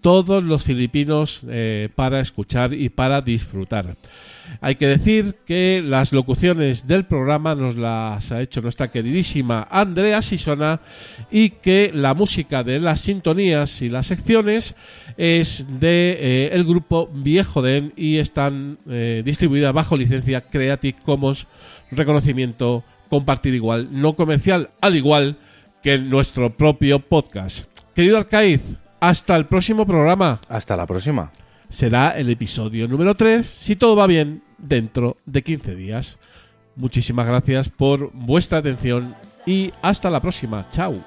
todos 0.02 0.44
los 0.44 0.64
filipinos 0.64 1.42
eh, 1.50 1.90
para 1.96 2.20
escuchar 2.22 2.74
y 2.74 2.90
para 2.90 3.22
disfrutar. 3.22 3.96
Hay 4.62 4.76
que 4.76 4.88
decir 4.88 5.36
que 5.46 5.84
las 5.86 6.14
locuciones 6.14 6.88
del 6.88 7.06
programa 7.06 7.56
nos 7.56 7.76
las 7.76 8.32
ha 8.32 8.42
hecho 8.42 8.62
nuestra 8.62 8.90
queridísima 8.90 9.68
Andrea 9.70 10.22
Sisona 10.22 10.82
y 11.32 11.52
que 11.52 11.92
la 11.94 12.14
música 12.14 12.64
de 12.64 12.80
las 12.80 13.02
sintonías 13.02 13.82
y 13.82 13.90
las 13.90 14.08
secciones 14.08 14.76
es 15.18 15.80
de 15.80 16.18
eh, 16.20 16.50
el 16.54 16.64
grupo 16.64 17.10
Viejo 17.14 17.62
Den 17.62 17.94
y 17.96 18.18
están 18.18 18.80
eh, 18.90 19.22
distribuidas 19.24 19.74
bajo 19.74 19.98
licencia 19.98 20.42
Creative 20.42 20.98
Commons 21.04 21.48
reconocimiento 21.92 22.84
compartir 23.10 23.54
igual 23.54 23.90
no 23.92 24.16
comercial 24.16 24.72
al 24.82 24.96
igual 24.96 25.38
que 25.82 25.98
nuestro 25.98 26.56
propio 26.56 27.00
podcast. 27.00 27.66
Querido 27.94 28.18
Arcaiz, 28.18 28.62
hasta 29.00 29.36
el 29.36 29.46
próximo 29.46 29.86
programa 29.86 30.40
Hasta 30.50 30.76
la 30.76 30.86
próxima. 30.86 31.32
será 31.70 32.12
el 32.18 32.30
episodio 32.30 32.88
número 32.88 33.16
3, 33.16 33.46
si 33.46 33.76
todo 33.76 33.96
va 33.96 34.08
bien, 34.08 34.44
dentro 34.58 35.18
de 35.26 35.44
15 35.44 35.76
días. 35.76 36.20
Muchísimas 36.76 37.26
gracias 37.26 37.70
por 37.70 38.12
vuestra 38.14 38.60
atención 38.60 39.16
y 39.46 39.74
hasta 39.82 40.10
la 40.10 40.22
próxima. 40.22 40.68
Chao. 40.70 41.02